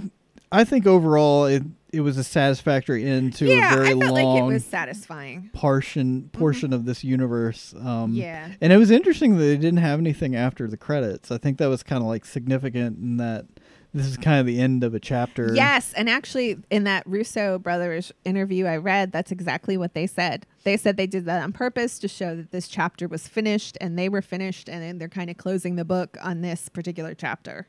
I 0.52 0.64
think 0.66 0.86
overall 0.86 1.46
it 1.46 1.64
it 1.96 2.02
was 2.02 2.18
a 2.18 2.24
satisfactory 2.24 3.06
end 3.06 3.34
to 3.36 3.46
yeah, 3.46 3.74
a 3.74 3.76
very 3.78 3.88
I 3.88 4.00
felt 4.00 4.14
like 4.14 4.24
it 4.24 4.28
long 4.28 4.48
was 4.48 4.66
satisfying. 4.66 5.50
portion 5.54 6.30
portion 6.34 6.74
of 6.74 6.86
this 6.86 7.04
universe. 7.04 7.74
Um, 7.80 8.14
Yeah. 8.14 8.50
and 8.62 8.74
it 8.74 8.78
was 8.78 8.92
interesting 8.92 9.38
that 9.38 9.44
they 9.44 9.58
didn't 9.58 9.78
have 9.80 10.00
anything 10.00 10.36
after 10.36 10.68
the 10.68 10.78
credits. 10.78 11.32
I 11.32 11.38
think 11.38 11.58
that 11.60 11.68
was 11.68 11.84
kind 11.84 12.02
of 12.02 12.08
like 12.08 12.26
significant 12.26 12.98
in 13.00 13.18
that 13.18 13.46
this 13.94 14.08
is 14.08 14.18
kind 14.18 14.42
of 14.42 14.46
the 14.46 14.60
end 14.60 14.84
of 14.84 14.94
a 14.94 15.00
chapter. 15.00 15.54
Yes, 15.56 15.94
and 15.94 16.10
actually, 16.10 16.58
in 16.70 16.84
that 16.84 17.04
Russo 17.08 17.58
brothers 17.58 18.12
interview 18.26 18.66
I 18.66 18.76
read, 18.76 19.14
that's 19.14 19.32
exactly 19.32 19.78
what 19.78 19.94
they 19.94 20.06
said. 20.06 20.46
They 20.66 20.76
said 20.76 20.98
they 20.98 21.08
did 21.08 21.24
that 21.26 21.42
on 21.42 21.54
purpose 21.54 21.98
to 22.00 22.10
show 22.10 22.36
that 22.36 22.52
this 22.52 22.68
chapter 22.68 23.08
was 23.08 23.30
finished, 23.30 23.78
and 23.80 23.98
they 23.98 24.10
were 24.10 24.22
finished, 24.22 24.68
and 24.68 24.84
then 24.84 24.98
they're 24.98 25.08
kind 25.08 25.30
of 25.30 25.38
closing 25.38 25.78
the 25.78 25.86
book 25.86 26.18
on 26.22 26.42
this 26.42 26.68
particular 26.68 27.14
chapter. 27.14 27.68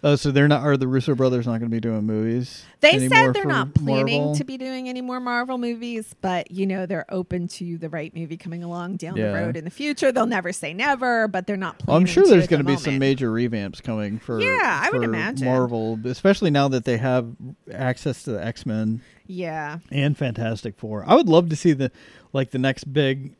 Oh, 0.00 0.14
so 0.14 0.30
they're 0.30 0.46
not. 0.46 0.62
Are 0.62 0.76
the 0.76 0.86
Russo 0.86 1.16
brothers 1.16 1.46
not 1.46 1.58
going 1.58 1.70
to 1.70 1.74
be 1.74 1.80
doing 1.80 2.04
movies? 2.04 2.64
They 2.80 3.08
said 3.08 3.32
they're 3.34 3.44
not 3.44 3.74
planning 3.74 4.18
Marvel? 4.22 4.34
to 4.36 4.44
be 4.44 4.56
doing 4.56 4.88
any 4.88 5.00
more 5.00 5.18
Marvel 5.18 5.58
movies, 5.58 6.14
but 6.20 6.52
you 6.52 6.66
know 6.66 6.86
they're 6.86 7.04
open 7.12 7.48
to 7.48 7.76
the 7.78 7.88
right 7.88 8.14
movie 8.14 8.36
coming 8.36 8.62
along 8.62 8.98
down 8.98 9.16
Yeah. 9.16 9.32
the 9.32 9.38
road 9.38 9.56
in 9.56 9.64
the 9.64 9.70
future. 9.70 10.12
They'll 10.12 10.26
never 10.26 10.52
say 10.52 10.72
never, 10.72 11.26
but 11.26 11.48
they're 11.48 11.56
not 11.56 11.78
Well, 11.78 11.86
planning. 11.86 12.02
I'm 12.02 12.06
sure 12.06 12.26
there's 12.26 12.46
going 12.46 12.60
to 12.60 12.64
the 12.70 12.76
be 12.76 12.80
some 12.80 12.98
major 12.98 13.32
revamps 13.32 13.82
coming 13.82 14.20
for 14.20 14.40
Yeah, 14.40 14.82
I 14.84 14.90
would 14.92 15.02
imagine. 15.02 15.44
Marvel, 15.48 15.98
especially 16.04 16.50
now 16.50 16.68
that 16.68 16.84
they 16.84 16.98
have 16.98 17.34
access 17.72 18.22
to 18.22 18.30
the 18.30 18.44
X 18.44 18.64
Men 18.66 19.00
Yeah, 19.26 19.78
and 19.90 20.16
Fantastic 20.16 20.76
Four. 20.78 21.04
I 21.08 21.16
would 21.16 21.28
love 21.28 21.48
to 21.48 21.56
see 21.56 21.72
the 21.72 21.90
like 22.32 22.52
the 22.52 22.58
next 22.58 22.84
big, 22.92 23.32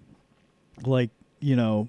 like 0.85 1.11
you 1.39 1.55
know, 1.55 1.87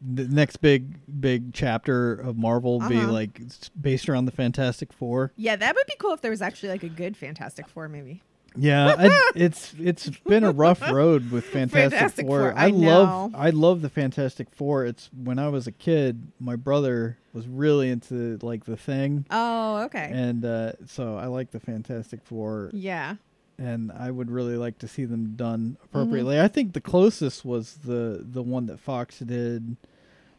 the 0.00 0.26
next 0.28 0.58
big 0.58 0.94
big 1.20 1.52
chapter 1.54 2.14
of 2.14 2.36
Marvel 2.36 2.80
be 2.88 2.98
Uh-huh. 2.98 3.12
like 3.12 3.40
based 3.80 4.08
around 4.08 4.24
the 4.26 4.32
Fantastic 4.32 4.92
Four. 4.92 5.32
yeah, 5.36 5.56
that 5.56 5.74
would 5.74 5.86
be 5.86 5.94
cool 5.98 6.12
if 6.12 6.20
there 6.20 6.30
was 6.30 6.42
actually 6.42 6.68
like 6.70 6.82
a 6.82 6.88
good 6.88 7.16
Fantastic 7.16 7.68
Four 7.68 7.88
movie. 7.88 8.22
Yeah, 8.56 8.94
I, 8.98 9.30
it's 9.36 9.74
it's 9.78 10.08
been 10.26 10.42
a 10.42 10.50
rough 10.52 10.80
road 10.90 11.30
with 11.30 11.44
Fantastic, 11.52 11.92
Fantastic 11.98 12.26
Four. 12.26 12.40
Four, 12.52 12.54
I 12.58 12.68
love. 12.68 13.34
I 13.34 13.50
love 13.50 13.82
the 13.82 13.90
Fantastic 13.90 14.48
Four. 14.50 14.86
It's 14.86 15.10
when 15.22 15.38
I 15.38 15.48
was 15.48 15.66
a 15.66 15.72
kid, 15.72 16.32
my 16.40 16.56
brother 16.56 17.18
was 17.34 17.46
really 17.46 17.90
into 17.90 18.38
like 18.42 18.64
the 18.64 18.76
thing, 18.76 19.26
Oh, 19.30 19.82
okay. 19.84 20.10
and 20.12 20.44
uh, 20.44 20.72
so 20.86 21.16
I 21.18 21.26
like 21.26 21.50
the 21.50 21.60
Fantastic 21.60 22.24
Four, 22.24 22.70
yeah. 22.72 23.16
and 23.58 23.92
I 23.92 24.10
would 24.10 24.30
really 24.30 24.56
like 24.56 24.78
to 24.78 24.88
see 24.88 25.04
them 25.04 25.34
done 25.36 25.76
Mm-hmm. 25.76 25.84
appropriately. 25.84 26.40
I 26.40 26.48
think 26.48 26.72
the 26.72 26.80
closest 26.80 27.44
was 27.44 27.74
the 27.84 28.24
the 28.28 28.42
one 28.42 28.66
that 28.66 28.80
Fox 28.80 29.18
did. 29.20 29.76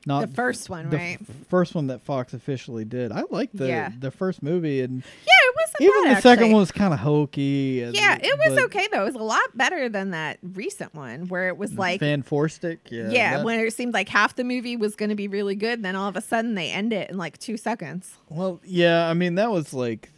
Not 0.05 0.21
The 0.29 0.33
first 0.33 0.69
one, 0.69 0.89
the 0.89 0.97
right? 0.97 1.17
f- 1.21 1.35
first 1.49 1.75
one 1.75 1.87
that 1.87 2.01
Fox 2.01 2.33
officially 2.33 2.85
did. 2.85 3.11
I 3.11 3.23
liked 3.29 3.55
the 3.57 3.67
Yeah. 3.67 3.91
the 3.99 4.11
first 4.11 4.41
movie, 4.41 4.79
and 4.81 5.03
Yeah, 5.03 5.49
it 5.49 5.55
wasn't 5.57 5.81
even 5.81 6.03
bad, 6.05 6.17
the 6.17 6.21
second 6.21 6.51
one 6.51 6.61
was 6.61 6.71
kind 6.71 6.93
of 6.93 6.99
hokey. 7.01 7.83
and- 7.83 7.93
Yeah, 7.93 8.17
it 8.21 8.39
was 8.49 8.57
okay 8.65 8.87
though. 8.91 9.01
It 9.01 9.05
was 9.07 9.15
a 9.15 9.19
lot 9.23 9.55
better 9.55 9.89
than 9.89 10.11
that 10.11 10.39
recent 10.41 10.95
one 10.95 11.27
where 11.27 11.49
it 11.49 11.57
was 11.57 11.77
like 11.77 11.99
Van 11.99 12.21
Forstick. 12.23 12.79
Yeah, 12.89 13.09
yeah, 13.09 13.37
that- 13.37 13.45
when 13.45 13.59
it 13.59 13.73
seemed 13.73 13.93
like 13.93 14.07
half 14.07 14.35
the 14.35 14.45
movie 14.45 14.77
was 14.77 14.95
going 14.95 15.09
to 15.09 15.15
be 15.15 15.27
really 15.27 15.55
good, 15.55 15.83
then 15.83 15.95
all 15.97 16.07
of 16.07 16.15
a 16.15 16.21
sudden 16.21 16.55
they 16.55 16.71
end 16.71 16.93
it 16.93 17.09
in 17.09 17.17
like 17.17 17.37
2 17.37 17.57
seconds. 17.57 18.13
well, 18.29 18.61
yeah. 18.63 19.09
I 19.09 19.13
mean, 19.13 19.35
that 19.35 19.51
was 19.51 19.73
like, 19.73 20.09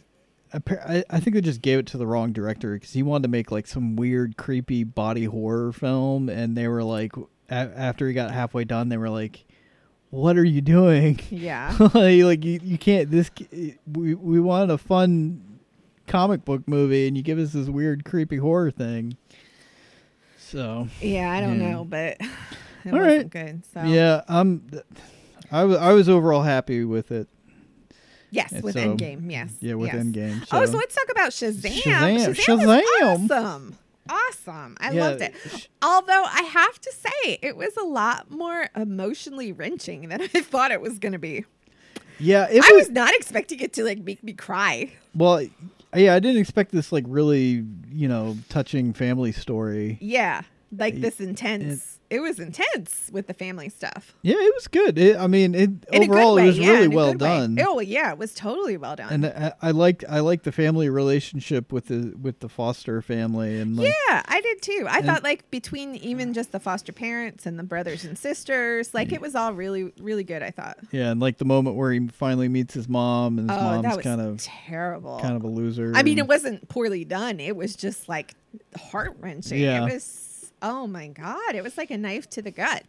I, 0.54 1.02
I 1.10 1.18
think 1.18 1.34
they 1.34 1.40
just 1.40 1.62
gave 1.62 1.78
it 1.80 1.86
to 1.88 1.96
the 1.98 2.06
wrong 2.06 2.30
director 2.32 2.74
because 2.74 2.92
he 2.92 3.02
wanted 3.02 3.22
to 3.22 3.28
make 3.30 3.50
like 3.50 3.66
some 3.66 3.96
weird, 3.96 4.36
creepy 4.36 4.84
body 4.84 5.24
horror 5.24 5.72
film, 5.72 6.28
and 6.28 6.56
they 6.56 6.68
were 6.68 6.84
like, 6.84 7.12
a- 7.50 7.54
after 7.76 8.06
he 8.06 8.14
got 8.14 8.30
halfway 8.30 8.64
done, 8.64 8.88
they 8.90 8.96
were 8.98 9.10
like, 9.10 9.44
"What 10.12 10.36
are 10.36 10.44
you 10.44 10.60
doing? 10.60 11.18
Yeah. 11.30 11.74
like, 11.94 12.44
you, 12.44 12.60
you 12.62 12.78
can't. 12.78 13.10
This 13.10 13.30
we 13.90 14.14
we 14.14 14.38
want 14.40 14.70
a 14.70 14.78
fun 14.78 15.58
comic 16.06 16.44
book 16.44 16.68
movie, 16.68 17.08
and 17.08 17.16
you 17.16 17.22
give 17.22 17.38
us 17.38 17.52
this 17.52 17.68
weird, 17.68 18.04
creepy 18.04 18.36
horror 18.36 18.70
thing." 18.70 19.16
So 20.38 20.88
yeah, 21.00 21.30
I 21.32 21.40
don't 21.40 21.60
Yeah. 21.60 21.72
know, 21.72 21.84
but 21.84 22.16
it 22.84 22.92
All 22.92 22.98
wasn't 22.98 23.02
right. 23.02 23.30
good. 23.30 23.62
So 23.72 23.82
yeah, 23.84 24.22
um, 24.28 24.62
I 25.50 25.64
was 25.64 25.78
I 25.78 25.92
was 25.92 26.08
overall 26.08 26.42
happy 26.42 26.84
with 26.84 27.10
it. 27.10 27.26
yes, 28.30 28.52
And 28.52 28.62
with 28.62 28.74
so- 28.74 28.80
Endgame, 28.96 29.30
yes. 29.30 29.54
Yeah, 29.60 29.74
with 29.74 29.92
yes. 29.92 30.04
Endgame. 30.04 30.42
Oh, 30.52 30.64
so- 30.66 30.72
so 30.72 30.76
let's 30.78 30.94
talk 30.94 31.10
about 31.10 31.30
Shazam. 31.30 31.72
Shazam. 31.80 32.34
Shazam, 32.34 32.82
Shazam. 33.00 33.30
awesome. 33.30 33.78
Awesome. 34.08 34.76
I 34.80 34.90
Yeah, 34.92 35.08
loved 35.08 35.22
it. 35.22 35.34
Although 35.82 36.24
I 36.24 36.42
have 36.42 36.80
to 36.80 36.92
say, 36.92 37.38
it 37.42 37.56
was 37.56 37.76
a 37.76 37.84
lot 37.84 38.30
more 38.30 38.68
emotionally 38.76 39.52
wrenching 39.52 40.08
than 40.08 40.20
I 40.22 40.26
thought 40.26 40.70
it 40.70 40.80
was 40.80 40.98
going 40.98 41.12
to 41.12 41.18
be. 41.18 41.44
Yeah, 42.18 42.46
it 42.50 42.62
I 42.64 42.72
was, 42.72 42.86
was 42.86 42.90
not 42.90 43.12
expecting 43.14 43.60
it 43.60 43.72
to 43.74 43.84
like 43.84 43.98
make 44.00 44.22
me 44.22 44.32
cry. 44.32 44.92
well. 45.14 45.44
Yeah, 45.94 46.14
I 46.14 46.20
didn't 46.20 46.40
expect 46.40 46.72
this 46.72 46.90
like 46.90 47.04
really, 47.06 47.64
you 47.90 48.08
know, 48.08 48.38
touching 48.48 48.94
family 48.94 49.30
story. 49.30 49.98
Yeah, 50.00 50.42
like 50.74 51.00
this 51.00 51.20
intense. 51.20 51.98
It, 52.16 52.20
was 52.20 52.38
intense 52.38 53.10
with 53.12 53.26
the 53.26 53.34
family 53.34 53.68
stuff. 53.68 54.14
Yeah, 54.22 54.36
it 54.38 54.54
was 54.54 54.68
good. 54.68 54.98
It, 54.98 55.16
I 55.16 55.26
mean, 55.26 55.54
it 55.54 55.70
In 55.92 56.04
overall 56.04 56.36
way, 56.36 56.44
it 56.44 56.46
was 56.46 56.58
yeah, 56.58 56.70
really 56.70 56.88
well 56.88 57.12
way. 57.12 57.16
done. 57.16 57.58
Oh 57.60 57.80
yeah, 57.80 58.12
it 58.12 58.18
was 58.18 58.34
totally 58.34 58.76
well 58.76 58.96
done. 58.96 59.12
and 59.12 59.24
uh, 59.26 59.52
I, 59.62 59.68
I 59.68 59.70
liked 59.70 60.04
I 60.08 60.20
liked 60.20 60.44
the 60.44 60.52
family 60.52 60.88
relationship 60.88 61.72
with 61.72 61.86
the 61.86 62.14
with 62.20 62.40
the 62.40 62.48
Foster 62.48 63.02
family 63.02 63.60
and 63.60 63.76
like 63.76 63.92
yeah, 64.08 64.22
I 64.26 64.40
did 64.40 64.62
too. 64.62 64.86
I 64.88 65.02
thought 65.02 65.22
like 65.22 65.50
between 65.50 65.96
even 65.96 66.32
just 66.32 66.52
the 66.52 66.60
foster 66.60 66.92
parents 66.92 67.46
and 67.46 67.58
the 67.58 67.62
brothers 67.62 68.04
and 68.04 68.16
sisters, 68.16 68.94
like 68.94 69.12
it 69.12 69.20
was 69.20 69.34
all 69.34 69.52
really, 69.52 69.92
really 70.00 70.24
good. 70.24 70.42
I 70.42 70.50
thought. 70.50 70.78
yeah, 70.90 71.10
and 71.10 71.20
like 71.20 71.38
the 71.38 71.44
moment 71.44 71.76
where 71.76 71.92
he 71.92 72.08
finally 72.08 72.48
meets 72.48 72.74
his 72.74 72.88
mom 72.88 73.38
and 73.38 73.50
his 73.50 73.58
oh, 73.58 73.82
mom's 73.82 74.02
kind 74.02 74.20
of 74.20 74.38
terrible. 74.38 75.18
kind 75.20 75.36
of 75.36 75.44
a 75.44 75.48
loser. 75.48 75.92
I 75.94 76.02
mean, 76.02 76.18
it 76.18 76.26
wasn't 76.26 76.68
poorly 76.68 77.04
done. 77.04 77.40
It 77.40 77.56
was 77.56 77.76
just 77.76 78.08
like 78.08 78.34
heart 78.76 79.16
wrenching. 79.20 79.60
Yeah. 79.60 79.86
It 79.86 79.94
was. 79.94 80.28
Oh 80.62 80.86
my 80.86 81.08
god! 81.08 81.56
It 81.56 81.64
was 81.64 81.76
like 81.76 81.90
a 81.90 81.98
knife 81.98 82.30
to 82.30 82.40
the 82.42 82.52
gut. 82.52 82.84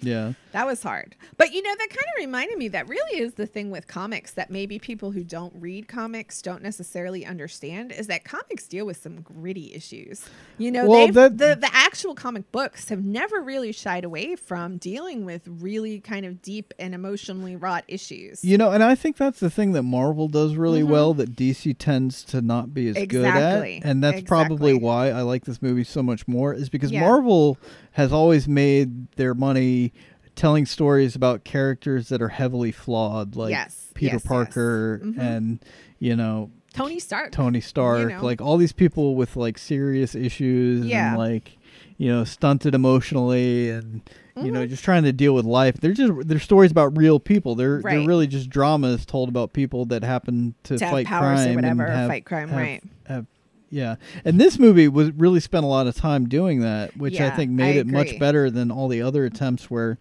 Yeah. 0.00 0.32
That 0.52 0.66
was 0.66 0.82
hard. 0.82 1.16
But 1.36 1.52
you 1.52 1.62
know, 1.62 1.70
that 1.76 1.88
kind 1.90 2.06
of 2.16 2.18
reminded 2.18 2.56
me 2.58 2.68
that 2.68 2.88
really 2.88 3.20
is 3.20 3.34
the 3.34 3.46
thing 3.46 3.70
with 3.70 3.86
comics 3.86 4.32
that 4.32 4.50
maybe 4.50 4.78
people 4.78 5.10
who 5.10 5.22
don't 5.22 5.52
read 5.58 5.86
comics 5.88 6.40
don't 6.40 6.62
necessarily 6.62 7.26
understand 7.26 7.92
is 7.92 8.06
that 8.06 8.24
comics 8.24 8.66
deal 8.66 8.86
with 8.86 8.96
some 8.96 9.20
gritty 9.20 9.74
issues. 9.74 10.24
You 10.58 10.70
know, 10.72 10.86
Well, 10.86 11.08
that- 11.12 11.38
the 11.38 11.56
the 11.60 11.68
actual 11.72 12.14
comic 12.14 12.50
books 12.52 12.88
have 12.88 13.04
never 13.04 13.40
really 13.42 13.72
shied 13.72 14.04
away 14.04 14.34
from 14.36 14.78
dealing 14.78 15.24
with 15.24 15.42
really 15.46 16.00
kind 16.00 16.24
of 16.24 16.40
deep 16.40 16.72
and 16.78 16.94
emotionally 16.94 17.54
wrought 17.56 17.84
issues. 17.88 18.42
You 18.44 18.56
know, 18.56 18.70
and 18.70 18.82
I 18.82 18.94
think 18.94 19.16
that's 19.18 19.40
the 19.40 19.50
thing 19.50 19.72
that 19.72 19.82
Marvel 19.82 20.28
does 20.28 20.56
really 20.56 20.82
Mhm. 20.82 20.88
well 20.88 21.14
that 21.14 21.36
DC 21.36 21.74
tends 21.74 22.22
to 22.24 22.40
not 22.40 22.72
be 22.72 22.88
as 22.88 22.96
Exactly. 22.96 23.78
good 23.80 23.86
at. 23.86 23.90
And 23.90 24.02
that's 24.02 24.22
probably 24.22 24.72
why 24.74 25.10
I 25.10 25.20
like 25.22 25.44
this 25.44 25.60
movie 25.60 25.84
so 25.84 26.02
much 26.02 26.26
more 26.26 26.54
is 26.54 26.68
because 26.70 26.90
Yeah. 26.92 27.00
Marvel 27.00 27.58
has 27.96 28.12
always 28.12 28.46
made 28.46 29.10
their 29.12 29.32
money 29.34 29.92
telling 30.34 30.66
stories 30.66 31.16
about 31.16 31.44
characters 31.44 32.10
that 32.10 32.20
are 32.20 32.28
heavily 32.28 32.70
flawed 32.70 33.36
like 33.36 33.50
Yes, 33.52 33.90
Peter 33.94 34.16
yes, 34.16 34.22
yes. 34.22 34.28
Parker 34.28 35.00
Mhm. 35.02 35.18
and 35.18 35.64
you 35.98 36.14
know 36.14 36.50
Tony 36.74 36.98
Stark. 36.98 37.32
Tony 37.32 37.62
Stark, 37.62 38.10
know. 38.10 38.22
like 38.22 38.42
all 38.42 38.58
these 38.58 38.72
people 38.74 39.14
with 39.14 39.34
like 39.34 39.56
serious 39.56 40.14
issues 40.14 40.84
Yeah. 40.84 41.08
and 41.10 41.18
like 41.18 41.56
you 41.96 42.08
know 42.12 42.22
stunted 42.24 42.74
emotionally 42.74 43.70
and 43.70 44.02
you 44.42 44.52
know 44.52 44.66
Mhm. 44.66 44.68
just 44.68 44.84
trying 44.84 45.04
to 45.04 45.12
deal 45.14 45.34
with 45.34 45.46
life. 45.46 45.80
They're 45.80 45.94
just 45.94 46.12
they're 46.28 46.38
stories 46.38 46.70
about 46.70 46.98
real 46.98 47.18
people. 47.18 47.54
They're 47.54 47.80
they're 47.80 48.06
really 48.06 48.26
just 48.26 48.50
dramas 48.50 49.06
told 49.06 49.30
about 49.30 49.54
people 49.54 49.86
that 49.86 50.04
happen 50.04 50.54
to, 50.64 50.76
to 50.76 50.86
fight 50.90 51.06
crime 51.06 51.22
or 51.52 51.54
whatever, 51.54 51.84
and 51.86 51.96
have, 51.96 52.08
fight 52.10 52.26
crime, 52.26 52.48
have- 52.50 52.58
right? 52.58 52.82
have- 53.06 53.26
yeah, 53.70 53.96
and 54.24 54.40
this 54.40 54.58
movie 54.58 54.88
was 54.88 55.10
really 55.12 55.40
spent 55.40 55.64
a 55.64 55.68
lot 55.68 55.86
of 55.86 55.96
time 55.96 56.28
doing 56.28 56.60
that, 56.60 56.96
which 56.96 57.20
I 57.20 57.30
think 57.30 57.50
made 57.50 57.76
I 57.76 57.80
it 57.80 57.86
much 57.86 58.18
better 58.18 58.50
than 58.50 58.70
all 58.70 58.88
the 58.88 59.02
other 59.02 59.24
attempts 59.24 59.70
where. 59.70 59.98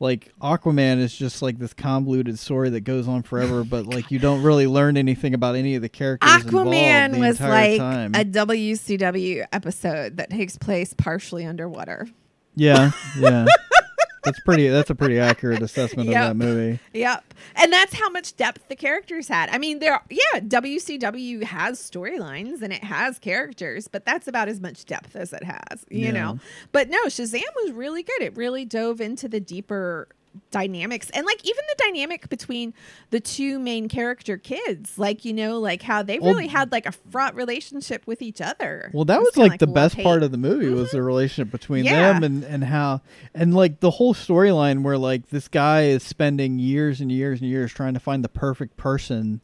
Like 0.00 0.32
Aquaman 0.42 0.98
is 0.98 1.14
just 1.16 1.40
like 1.40 1.58
this 1.58 1.72
convoluted 1.72 2.36
story 2.38 2.68
that 2.70 2.80
goes 2.80 3.06
on 3.06 3.22
forever, 3.22 3.62
but 3.62 3.86
like 3.86 4.10
you 4.10 4.18
don't 4.18 4.42
really 4.42 4.66
learn 4.66 4.96
anything 4.96 5.34
about 5.34 5.54
any 5.54 5.76
of 5.76 5.82
the 5.82 5.88
characters. 5.88 6.28
Aquaman 6.28 7.20
was 7.20 7.40
like 7.40 7.78
time. 7.78 8.12
a 8.12 8.24
WCW 8.24 9.46
episode 9.52 10.16
that 10.16 10.30
takes 10.30 10.58
place 10.58 10.92
partially 10.92 11.46
underwater. 11.46 12.08
Yeah, 12.56 12.90
yeah. 13.18 13.46
that's 14.24 14.40
pretty. 14.40 14.68
That's 14.68 14.90
a 14.90 14.94
pretty 14.94 15.18
accurate 15.18 15.62
assessment 15.62 16.08
Yep. 16.08 16.22
of 16.32 16.38
that 16.38 16.44
movie. 16.44 16.78
Yep. 16.92 17.34
And 17.56 17.72
that's 17.72 17.94
how 17.94 18.08
much 18.10 18.36
depth 18.36 18.68
the 18.68 18.76
characters 18.76 19.28
had. 19.28 19.48
I 19.50 19.58
mean, 19.58 19.78
there 19.78 20.00
yeah, 20.10 20.40
WCW 20.40 21.42
has 21.44 21.78
storylines 21.80 22.62
and 22.62 22.72
it 22.72 22.84
has 22.84 23.18
characters, 23.18 23.88
but 23.88 24.04
that's 24.04 24.26
about 24.28 24.48
as 24.48 24.60
much 24.60 24.84
depth 24.84 25.14
as 25.16 25.32
it 25.32 25.44
has, 25.44 25.84
you 25.90 26.06
Yeah. 26.06 26.10
know. 26.12 26.38
But 26.72 26.88
no, 26.90 27.04
Shazam 27.06 27.42
was 27.64 27.72
really 27.72 28.02
good. 28.02 28.22
It 28.22 28.36
really 28.36 28.64
dove 28.64 29.00
into 29.00 29.28
the 29.28 29.40
deeper 29.40 30.08
dynamics 30.50 31.10
and 31.10 31.24
like 31.26 31.40
even 31.44 31.62
the 31.68 31.84
dynamic 31.84 32.28
between 32.28 32.74
the 33.10 33.20
two 33.20 33.58
main 33.58 33.88
character 33.88 34.36
kids 34.36 34.98
like 34.98 35.24
you 35.24 35.32
know 35.32 35.58
like 35.60 35.82
how 35.82 36.02
they 36.02 36.18
Well- 36.18 36.32
really 36.34 36.46
had 36.48 36.72
like 36.72 36.86
a 36.86 36.92
fraught 36.92 37.34
relationship 37.34 38.06
with 38.06 38.22
each 38.22 38.40
other 38.40 38.90
Well, 38.92 39.04
that 39.04 39.18
It 39.18 39.22
was 39.22 39.34
kinda 39.34 39.48
like 39.50 39.60
the 39.60 39.66
best 39.66 39.94
love-hate. 39.94 40.02
part 40.04 40.22
of 40.22 40.30
the 40.32 40.38
movie 40.38 40.68
was 40.68 40.88
mm-hmm. 40.88 40.96
the 40.96 41.02
relationship 41.02 41.50
between 41.52 41.84
Yeah. 41.84 42.12
them 42.12 42.22
and 42.24 42.44
and 42.44 42.64
how 42.64 43.00
and 43.34 43.54
like 43.54 43.80
the 43.80 43.90
whole 43.90 44.14
storyline 44.14 44.82
where 44.82 44.98
like 44.98 45.28
this 45.30 45.48
guy 45.48 45.82
is 45.84 46.02
spending 46.02 46.58
years 46.58 47.00
and 47.00 47.10
years 47.12 47.40
and 47.40 47.48
years 47.48 47.72
trying 47.72 47.94
to 47.94 48.00
find 48.00 48.24
the 48.24 48.28
perfect 48.28 48.76
person 48.76 49.40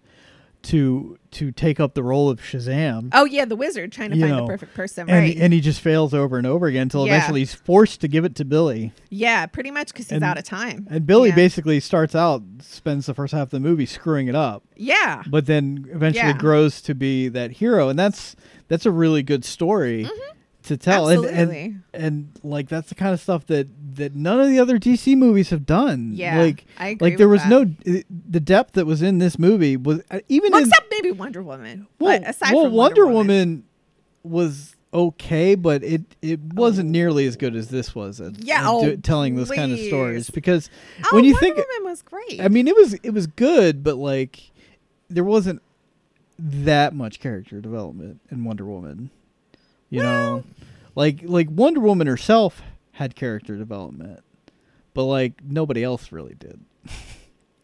to 0.63 1.19
to 1.31 1.53
take 1.53 1.79
up 1.81 1.95
the 1.95 2.03
role 2.03 2.29
of 2.29 2.41
Shazam. 2.41 3.11
oh 3.13 3.25
yeah 3.25 3.45
the 3.45 3.57
wizard 3.57 3.93
trying 3.93 4.11
to 4.11 4.19
find 4.21 4.31
know, 4.33 4.43
the 4.43 4.47
perfect 4.47 4.75
person 4.75 5.09
And, 5.09 5.19
right 5.19 5.37
and 5.37 5.53
he 5.53 5.61
just 5.61 5.81
fails 5.81 6.13
over 6.13 6.37
and 6.39 6.47
over 6.47 6.67
again 6.67 6.83
until 6.83 7.07
Yeah. 7.07 7.17
eventually 7.17 7.41
he's 7.41 7.55
forced 7.55 8.01
to 8.03 8.09
give 8.09 8.25
it 8.25 8.35
to 8.37 8.45
Billy. 8.45 8.93
yeah 9.09 9.47
pretty 9.47 9.71
much 9.71 9.89
because 9.93 10.07
he's 10.07 10.17
And- 10.17 10.25
out 10.25 10.39
of 10.39 10.45
time 10.45 10.87
And 10.91 11.07
Billy 11.07 11.31
Yeah. 11.31 11.35
basically 11.37 11.81
starts 11.81 12.15
out, 12.15 12.43
spends 12.61 13.07
the 13.07 13.15
first 13.15 13.33
half 13.33 13.45
of 13.45 13.51
the 13.51 13.61
movie 13.61 13.87
screwing 13.87 14.29
it 14.29 14.35
up. 14.35 14.63
yeah 14.77 15.23
but 15.29 15.47
then 15.47 15.87
eventually 15.93 16.29
Yeah. 16.29 16.37
grows 16.37 16.81
to 16.83 16.95
be 16.95 17.29
that 17.29 17.53
hero 17.53 17.89
and 17.89 17.99
that's 17.99 18.37
that's 18.69 18.85
a 18.87 18.91
really 18.91 19.23
good 19.23 19.45
story 19.45 20.05
mm-hmm. 20.05 20.30
To 20.71 20.77
tell 20.77 21.09
and. 21.09 21.25
Absolutely. 21.25 21.61
and 21.63 21.83
and 21.93 22.29
like 22.43 22.69
that's 22.69 22.89
the 22.89 22.95
kind 22.95 23.13
of 23.13 23.21
stuff 23.21 23.47
that 23.47 23.69
that 23.97 24.15
none 24.15 24.41
of 24.41 24.49
the 24.49 24.59
other 24.59 24.79
DC 24.79 25.17
movies 25.17 25.51
have 25.51 25.67
done 25.67 26.13
Yeah, 26.15 26.41
like 26.41 26.65
I 26.79 26.89
agree 26.89 27.11
like 27.11 27.19
there 27.19 27.29
was 27.29 27.45
no 27.47 27.65
the 27.85 28.41
depth 28.41 28.73
that 28.73 28.87
was 28.87 29.03
in 29.03 29.19
this 29.19 29.39
movie 29.39 29.77
was 29.77 30.01
uh, 30.11 30.21
even 30.29 30.53
Well, 30.53 30.63
in 30.63 30.69
except 30.69 30.87
maybe 30.91 31.11
Wonder 31.13 31.43
Woman. 31.43 31.87
well, 31.99 32.21
aside 32.25 32.55
well 32.55 32.65
from 32.65 32.73
Wonder, 32.75 33.05
Wonder, 33.07 33.15
Woman, 33.19 33.65
was 34.23 34.77
okay 34.93 35.55
but 35.55 35.85
it 35.85 36.03
it 36.23 36.41
wasn't 36.55 36.89
nearly 36.91 37.25
as 37.27 37.37
good 37.37 37.55
as 37.55 37.69
this 37.69 37.95
was 37.95 38.21
at, 38.21 38.43
Yeah, 38.43 38.61
at 38.61 38.67
oh, 38.67 38.85
do- 38.85 38.97
telling 38.97 39.37
those 39.37 39.51
kind 39.51 39.73
of 39.73 39.79
stories 39.79 40.31
because 40.31 40.69
oh, 41.05 41.17
when 41.17 41.25
you 41.25 41.37
think 41.39 41.57
Wonder 41.57 41.63
think 41.69 41.79
Woman 41.81 41.91
was 41.93 42.03
great. 42.03 42.41
I 42.41 42.49
mean, 42.49 42.67
it 42.69 42.75
was 42.77 42.95
it 42.95 43.11
was 43.11 43.27
good, 43.27 43.83
but 43.85 43.97
like 43.97 44.51
there 45.09 45.25
wasn't 45.25 45.61
that 46.39 46.95
much 46.95 47.21
character 47.21 47.61
development 47.61 48.21
in 48.31 48.45
Wonder 48.45 48.65
Woman. 48.65 49.11
You 49.91 50.03
know, 50.03 50.45
like 50.95 51.21
like 51.25 51.49
Wonder 51.51 51.81
Woman 51.81 52.07
herself 52.07 52.63
had 52.93 53.15
character 53.17 53.57
development, 53.57 54.21
but 54.95 55.05
like 55.05 55.43
nobody 55.45 55.83
else 55.85 56.13
really 56.13 56.35
did. 56.35 56.61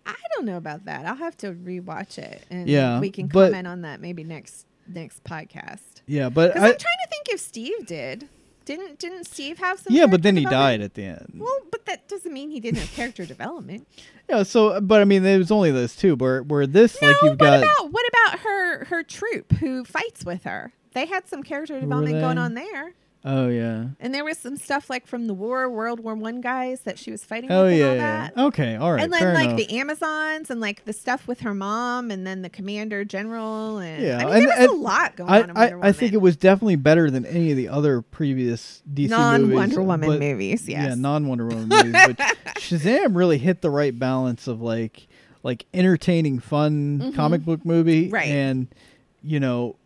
I 0.05 0.15
don't 0.35 0.45
know 0.47 0.57
about 0.57 0.85
that. 0.85 1.07
I'll 1.07 1.15
have 1.17 1.37
to 1.39 1.53
rewatch 1.53 2.19
it, 2.19 2.45
and 2.51 2.69
Yeah, 2.69 3.01
we 3.01 3.11
can 3.11 3.27
but- 3.29 3.47
comment 3.51 3.67
on 3.67 3.83
that 3.83 4.01
maybe 4.01 4.25
next 4.25 4.67
next 4.89 5.25
podcast. 5.25 6.03
Yeah, 6.07 6.29
but 6.29 6.51
I, 6.57 6.59
I'm 6.59 6.61
trying 6.61 6.77
to 6.77 7.09
think 7.11 7.29
if 7.29 7.41
Steve 7.41 7.87
did. 7.87 8.29
Didn't 8.65 8.99
didn't 8.99 9.25
Steve 9.29 9.59
have 9.59 9.79
some? 9.79 9.95
yeah, 9.95 10.07
but 10.07 10.25
then 10.25 10.37
he 10.37 10.45
died 10.45 10.81
at 10.81 10.95
the 10.95 11.05
end. 11.05 11.35
Well, 11.37 11.57
but 11.71 11.87
that 11.87 12.09
doesn't 12.09 12.33
mean 12.33 12.51
he 12.51 12.59
didn't 12.59 12.79
have 12.81 12.91
character 12.91 13.25
development. 13.35 13.87
Yeah, 14.29 14.43
so 14.43 14.81
but 14.81 15.01
I 15.01 15.05
mean, 15.05 15.23
there 15.23 15.39
was 15.39 15.53
only 15.53 15.71
those 15.71 15.95
two. 15.95 16.17
Where 16.17 16.43
where 16.43 16.67
this 16.67 17.01
no, 17.01 17.07
like 17.07 17.17
you've 17.23 17.31
what 17.31 17.39
got 17.39 17.59
about 17.63 17.93
what 17.93 18.05
about 18.09 18.41
her 18.41 18.85
her 18.87 19.03
troop 19.05 19.53
who 19.53 19.85
fights 19.85 20.25
with 20.25 20.43
her? 20.43 20.73
They 20.97 21.07
had 21.07 21.29
some 21.29 21.43
character 21.43 21.79
development 21.79 22.21
going 22.21 22.39
on 22.39 22.55
there. 22.55 22.95
oh 23.25 23.49
yeah 23.49 23.87
And 24.01 24.15
there 24.15 24.25
was 24.25 24.39
some 24.39 24.57
stuff 24.57 24.89
like 24.89 25.07
from 25.07 25.27
the 25.27 25.35
war, 25.35 25.69
World 25.69 26.01
War 26.01 26.15
One 26.15 26.41
guys 26.41 26.81
that 26.83 26.97
she 26.99 27.11
was 27.11 27.25
fighting 27.25 27.51
oh 27.53 27.65
with 27.65 27.73
and 27.73 27.79
yeah, 27.99 28.31
all 28.37 28.43
yeah. 28.45 28.47
okay 28.49 28.77
all 28.77 28.93
right 28.93 29.03
and 29.03 29.13
then 29.13 29.35
like 29.35 29.47
enough. 29.51 29.57
the 29.59 29.79
Amazons 29.79 30.49
and 30.51 30.61
like 30.61 30.85
the 30.85 30.93
stuff 30.93 31.27
with 31.29 31.41
her 31.41 31.53
mom 31.53 32.11
and 32.13 32.27
then 32.27 32.43
the 32.43 32.49
commander 32.49 33.05
general 33.05 33.79
and 33.79 34.03
Yeah, 34.03 34.19
I 34.19 34.25
mean 34.25 34.33
and- 34.35 34.49
there 34.49 34.59
was 34.69 34.79
a 34.79 34.81
lot 34.81 35.17
going 35.17 35.31
I, 35.31 35.43
on 35.43 35.51
in 35.51 35.57
I. 35.57 35.89
I 35.89 35.93
think 35.93 36.13
it 36.13 36.21
was 36.23 36.37
definitely 36.37 36.77
better 36.77 37.11
than 37.11 37.27
any 37.27 37.51
of 37.51 37.57
the 37.57 37.69
other 37.69 38.01
previous 38.01 38.83
DC 38.95 39.09
non. 39.11 39.53
Wonder 39.53 39.83
Woman 39.83 40.09
but- 40.09 40.21
movies. 40.21 40.69
Yes. 40.69 40.89
Yeah, 40.91 40.95
non 40.95 41.27
Wonder 41.27 41.47
Woman 41.47 41.69
movies. 41.69 41.93
But 41.93 42.17
Shazam 42.59 43.17
really 43.17 43.39
hit 43.39 43.61
the 43.61 43.71
right 43.71 43.97
balance 43.99 44.47
of 44.47 44.63
like 44.63 45.09
like 45.43 45.67
entertaining, 45.75 46.39
fun 46.39 46.99
Mhm. 47.01 47.15
comic 47.15 47.45
book 47.45 47.65
movie, 47.65 48.09
Right. 48.09 48.27
and 48.29 48.69
you 49.23 49.41
know, 49.41 49.77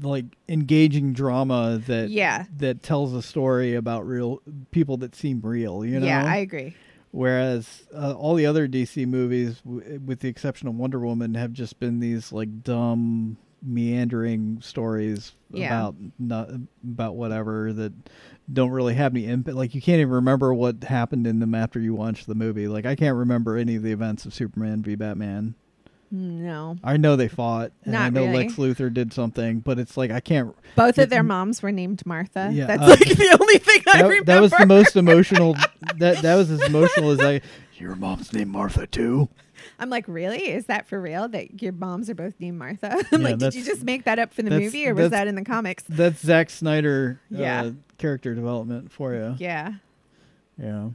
like 0.00 0.24
engaging 0.48 1.12
drama 1.12 1.80
that 1.86 2.10
yeah. 2.10 2.44
that 2.58 2.82
tells 2.82 3.14
a 3.14 3.22
story 3.22 3.74
about 3.74 4.06
real 4.06 4.42
people 4.70 4.96
that 4.98 5.14
seem 5.14 5.40
real. 5.40 5.84
You 5.84 6.00
know, 6.00 6.06
Yeah, 6.06 6.24
I 6.24 6.36
agree. 6.38 6.74
Whereas 7.12 7.84
uh, 7.94 8.12
all 8.12 8.34
the 8.34 8.46
other 8.46 8.66
DC 8.66 9.06
movies, 9.06 9.60
w- 9.60 10.00
with 10.04 10.18
the 10.18 10.28
exception 10.28 10.66
of 10.66 10.74
Wonder 10.74 10.98
Woman, 10.98 11.34
have 11.34 11.52
just 11.52 11.78
been 11.78 12.00
these 12.00 12.32
like 12.32 12.64
dumb, 12.64 13.36
meandering 13.62 14.60
stories 14.62 15.32
Yeah. 15.52 15.66
about 15.66 15.94
not 16.18 16.50
about 16.82 17.14
whatever 17.14 17.72
that 17.72 17.92
don't 18.52 18.70
really 18.70 18.94
have 18.94 19.12
any 19.14 19.26
impact. 19.26 19.56
Like 19.56 19.74
you 19.76 19.80
can't 19.80 20.00
even 20.00 20.12
remember 20.12 20.52
what 20.52 20.82
happened 20.82 21.26
in 21.26 21.38
them 21.38 21.54
after 21.54 21.78
you 21.78 21.94
watch 21.94 22.26
the 22.26 22.34
movie. 22.34 22.66
Like 22.66 22.84
I 22.84 22.96
can't 22.96 23.16
remember 23.16 23.56
any 23.56 23.76
of 23.76 23.82
the 23.84 23.92
events 23.92 24.26
of 24.26 24.34
Superman 24.34 24.82
v 24.82 24.96
Batman. 24.96 25.54
No. 26.10 26.76
I 26.84 26.96
know 26.96 27.16
they 27.16 27.28
fought, 27.28 27.72
and 27.84 27.96
I 27.96 28.08
know 28.08 28.24
really. 28.26 28.44
Lex 28.44 28.54
Luthor 28.54 28.92
did 28.92 29.12
something, 29.12 29.60
but 29.60 29.78
it's 29.78 29.96
like 29.96 30.10
I 30.10 30.20
can't. 30.20 30.54
Both 30.76 30.98
of 30.98 31.10
their 31.10 31.22
moms 31.22 31.62
were 31.62 31.72
named 31.72 32.04
Martha. 32.06 32.50
Yeah, 32.52 32.66
That's 32.66 32.82
uh, 32.82 32.86
like 32.88 32.98
the 33.00 33.38
only 33.40 33.58
thing 33.58 33.80
I 33.88 34.02
That, 34.02 34.08
remember. 34.08 34.24
that 34.26 34.40
was 34.40 34.50
the 34.52 34.66
most 34.66 34.96
emotional. 34.96 35.54
that 35.96 36.22
that 36.22 36.36
was 36.36 36.50
as 36.50 36.62
emotional 36.62 37.10
as 37.10 37.20
I. 37.20 37.40
Your 37.78 37.96
mom's 37.96 38.32
named 38.32 38.50
Martha 38.52 38.86
too. 38.86 39.28
I'm 39.80 39.90
like, 39.90 40.06
really? 40.06 40.50
Is 40.52 40.66
that 40.66 40.86
for 40.86 41.00
real? 41.00 41.26
That 41.28 41.60
your 41.62 41.72
moms 41.72 42.08
are 42.08 42.14
both 42.14 42.34
named 42.38 42.58
Martha? 42.58 42.92
I'm 43.12 43.22
Yeah, 43.22 43.28
like, 43.30 43.38
did 43.38 43.54
you 43.54 43.64
just 43.64 43.82
make 43.82 44.04
that 44.04 44.18
up 44.20 44.32
for 44.32 44.42
the 44.42 44.50
movie, 44.50 44.86
or 44.86 44.94
was 44.94 45.10
that 45.10 45.26
in 45.26 45.34
the 45.34 45.44
comics? 45.44 45.82
That's 45.88 46.20
Zack 46.20 46.50
Snyder. 46.50 47.20
Yeah. 47.30 47.62
Uh, 47.64 47.70
character 47.98 48.34
development 48.34 48.92
for 48.92 49.14
you. 49.14 49.34
Yeah. 49.38 49.72
Yeah. 50.62 50.90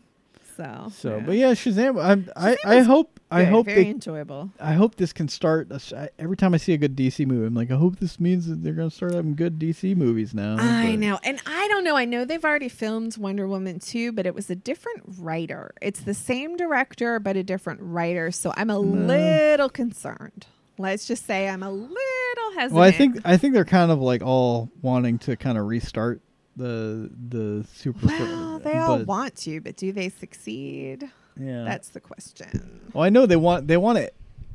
So. 0.59 0.91
So, 0.95 1.17
yeah. 1.17 1.23
but 1.25 1.35
yeah, 1.37 1.51
Shazam. 1.53 2.03
I'm, 2.03 2.29
I 2.35 2.51
Shazam 2.51 2.57
I 2.65 2.79
hope 2.81 3.19
I 3.31 3.43
hope 3.45 3.65
very 3.67 3.83
they 3.85 3.89
enjoyable. 3.91 4.51
I 4.59 4.73
hope 4.73 4.95
this 4.95 5.13
can 5.13 5.27
start. 5.29 5.71
a 5.71 6.09
every 6.19 6.35
time 6.35 6.53
I 6.53 6.57
see 6.57 6.73
a 6.73 6.77
good 6.77 6.95
DC 6.97 7.25
movie, 7.25 7.45
I'm 7.45 7.53
like, 7.53 7.71
I 7.71 7.75
hope 7.75 7.99
this 7.99 8.19
means 8.19 8.47
that 8.47 8.61
they're 8.63 8.73
gonna 8.73 8.89
start 8.91 9.13
having 9.13 9.35
good 9.35 9.57
DC 9.57 9.95
movies 9.95 10.33
now. 10.33 10.57
I 10.59 10.91
but- 10.91 10.99
know. 10.99 11.19
And 11.23 11.41
I 11.45 11.67
don't 11.69 11.83
know. 11.83 11.95
I 11.95 12.05
know 12.05 12.25
they've 12.25 12.43
already 12.43 12.69
filmed 12.69 13.15
Wonder 13.17 13.47
Woman 13.47 13.79
2, 13.79 14.11
but 14.11 14.25
it 14.25 14.35
was 14.35 14.49
a 14.49 14.55
different 14.55 15.03
writer. 15.17 15.73
It's 15.81 16.01
the 16.01 16.13
same 16.13 16.57
director, 16.57 17.19
but 17.19 17.37
a 17.37 17.43
different 17.43 17.79
writer. 17.81 18.31
So 18.31 18.51
I'm 18.57 18.69
a 18.69 18.73
No. 18.73 18.81
little 18.81 19.69
concerned. 19.69 20.47
Let's 20.77 21.05
just 21.07 21.25
say 21.25 21.47
I'm 21.49 21.63
a 21.63 21.71
little 21.71 22.51
hesitant. 22.55 22.73
Well, 22.73 22.83
I 22.83 22.91
think 22.91 23.17
I 23.25 23.37
think 23.37 23.53
they're 23.53 23.65
kind 23.65 23.91
of 23.91 23.99
like 24.01 24.21
all 24.23 24.69
wanting 24.81 25.19
to 25.19 25.35
kind 25.35 25.57
of 25.57 25.65
restart 25.67 26.21
the 26.59 27.09
the 27.29 27.65
super. 27.73 28.05
Well, 28.05 28.59
they 28.59 28.77
all 28.77 28.99
want 28.99 29.35
to, 29.37 29.61
but 29.61 29.77
do 29.77 29.91
they 29.91 30.09
succeed? 30.09 31.09
Yeah. 31.39 31.63
That's 31.63 31.89
the 31.89 32.01
question. 32.01 32.81
well, 32.93 33.03
I 33.03 33.09
know 33.09 33.25
they 33.25 33.37
want 33.37 33.67
they 33.67 33.77
want 33.77 33.97
to 33.97 34.11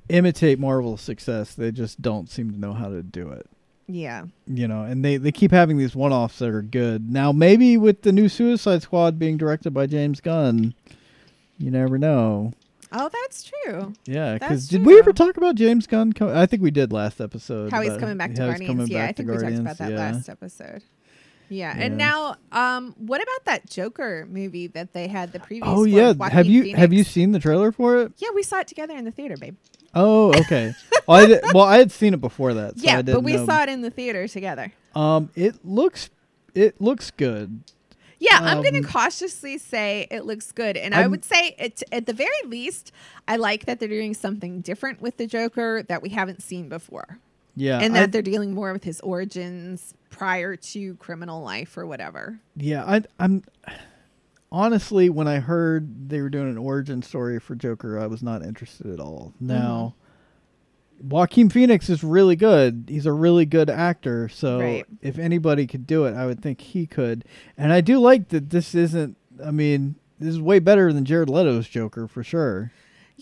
imitate 0.08 0.58
Marvel's 0.58 1.00
success. 1.00 1.54
They 1.54 1.72
just 1.72 2.00
don't 2.00 2.28
seem 2.28 2.52
to 2.52 2.58
know 2.58 2.74
how 2.74 2.90
to 2.90 3.02
do 3.02 3.30
it. 3.30 3.48
Yeah. 3.86 4.26
You 4.46 4.68
know, 4.68 4.82
and 4.82 5.04
they 5.04 5.16
they 5.16 5.32
keep 5.32 5.50
having 5.50 5.78
these 5.78 5.96
one 5.96 6.12
offs 6.12 6.38
that 6.38 6.50
are 6.50 6.62
good. 6.62 7.10
Now, 7.10 7.32
maybe 7.32 7.76
with 7.76 8.02
the 8.02 8.12
new 8.12 8.28
Suicide 8.28 8.82
Squad 8.82 9.18
being 9.18 9.36
directed 9.36 9.72
by 9.72 9.86
James 9.86 10.20
Gunn, 10.20 10.74
you 11.58 11.70
never 11.70 11.98
know. 11.98 12.52
Oh, 12.96 13.10
that's 13.12 13.42
true. 13.42 13.92
Yeah, 14.04 14.34
because 14.34 14.68
did 14.68 14.86
we 14.86 14.98
ever 15.00 15.12
talk 15.12 15.36
about 15.36 15.56
James 15.56 15.86
Gunn? 15.86 16.12
I 16.20 16.46
think 16.46 16.62
we 16.62 16.70
did 16.70 16.92
last 16.92 17.20
episode. 17.20 17.72
How 17.72 17.80
he's 17.80 17.96
coming 17.96 18.16
back 18.16 18.34
to 18.34 18.42
Guardians. 18.42 18.88
Yeah, 18.88 19.02
I 19.02 19.06
back 19.06 19.16
think 19.16 19.30
we 19.30 19.38
talked 19.38 19.58
about 19.58 19.78
that 19.78 19.90
yeah. 19.90 19.98
last 19.98 20.28
episode. 20.28 20.82
Yeah. 21.48 21.76
Yeah. 21.76 21.84
And 21.84 21.96
now, 21.98 22.36
um, 22.52 22.94
what 22.98 23.22
about 23.22 23.44
that 23.44 23.68
Joker 23.70 24.26
movie 24.30 24.66
that 24.68 24.92
they 24.92 25.08
had 25.08 25.32
the 25.32 25.38
previews? 25.38 25.60
Oh 25.64 25.84
yeah, 25.84 26.08
with 26.12 26.20
have 26.32 26.46
Joaquin 26.46 26.52
you 26.66 26.76
have 26.76 26.92
you 26.92 27.04
seen 27.04 27.32
the 27.32 27.38
trailer 27.38 27.70
for 27.72 27.98
it? 28.02 28.12
Yeah, 28.18 28.28
we 28.34 28.42
saw 28.42 28.60
it 28.60 28.68
together 28.68 28.96
in 28.96 29.04
the 29.04 29.10
theater, 29.10 29.36
babe. 29.36 29.56
Oh, 29.94 30.34
okay. 30.40 30.74
well, 31.06 31.22
I 31.22 31.26
did, 31.26 31.44
well, 31.52 31.64
I 31.64 31.78
had 31.78 31.92
seen 31.92 32.14
it 32.14 32.20
before 32.20 32.54
that. 32.54 32.78
So 32.78 32.88
I 32.88 32.92
yeah, 32.92 33.02
but 33.02 33.22
we 33.22 33.34
know. 33.34 33.46
saw 33.46 33.62
it 33.62 33.68
in 33.68 33.82
the 33.82 33.90
theater 33.90 34.26
together. 34.26 34.72
Um, 34.94 35.30
it 35.36 35.64
looks 35.64 36.10
it 36.54 36.80
looks 36.80 37.10
good. 37.10 37.62
Yeah, 38.20 38.38
I'm 38.40 38.62
going 38.62 38.76
Um, 38.76 38.82
to 38.82 38.88
cautiously 38.88 39.58
say 39.58 40.06
it 40.10 40.24
looks 40.24 40.50
good. 40.50 40.76
And 40.78 40.94
i 40.94 41.02
I'm- 41.02 41.10
would 41.10 41.24
say, 41.24 41.54
it, 41.58 41.82
at 41.92 42.06
the 42.06 42.14
very 42.14 42.30
least, 42.46 42.90
I 43.28 43.36
like 43.36 43.66
that 43.66 43.80
they're 43.80 43.88
doing 43.88 44.14
something 44.14 44.60
different 44.62 45.02
with 45.02 45.18
the 45.18 45.26
Joker 45.26 45.82
that 45.88 46.00
we 46.00 46.08
haven't 46.10 46.42
seen 46.42 46.68
before. 46.70 47.18
Yeah, 47.56 47.80
and 47.80 47.94
I- 47.94 48.00
that 48.00 48.12
they're 48.12 48.22
dealing 48.22 48.54
more 48.54 48.72
with 48.72 48.84
his 48.84 49.00
origins 49.02 49.94
prior 50.16 50.56
to 50.56 50.94
criminal 50.96 51.42
life 51.42 51.76
or 51.76 51.86
whatever. 51.86 52.40
yeah. 52.56 52.84
I, 52.84 53.02
I'm 53.18 53.42
honestly 54.52 55.08
when 55.10 55.26
I 55.28 55.40
heard 55.40 56.08
they 56.08 56.20
were 56.20 56.28
doing 56.30 56.48
an 56.48 56.58
origin 56.58 57.02
story 57.02 57.40
for 57.40 57.54
Joker, 57.54 57.98
I 57.98 58.06
was 58.06 58.22
not 58.22 58.42
interested 58.42 58.86
at 58.86 59.00
all. 59.00 59.32
Mm-hmm. 59.36 59.46
Now, 59.48 59.94
Joaquin 61.02 61.50
Phoenix 61.50 61.90
is 61.90 62.04
really 62.04 62.36
good. 62.36 62.84
He's 62.88 63.06
a 63.06 63.12
really 63.12 63.44
good 63.46 63.68
actor. 63.68 64.28
So 64.28 64.60
Right. 64.60 64.84
if 65.02 65.18
anybody 65.18 65.66
could 65.66 65.86
do 65.86 66.04
it, 66.04 66.14
I 66.14 66.26
would 66.26 66.40
think 66.40 66.60
he 66.60 66.86
could. 66.86 67.24
And 67.58 67.72
I 67.72 67.80
do 67.80 67.98
like 67.98 68.28
that 68.28 68.50
this 68.50 68.74
isn't. 68.74 69.16
I 69.44 69.50
mean, 69.50 69.96
this 70.20 70.30
is 70.34 70.40
way 70.40 70.60
better 70.60 70.92
than 70.92 71.04
Jared 71.04 71.28
Leto's 71.28 71.68
Joker 71.68 72.06
for 72.06 72.22
sure. 72.22 72.70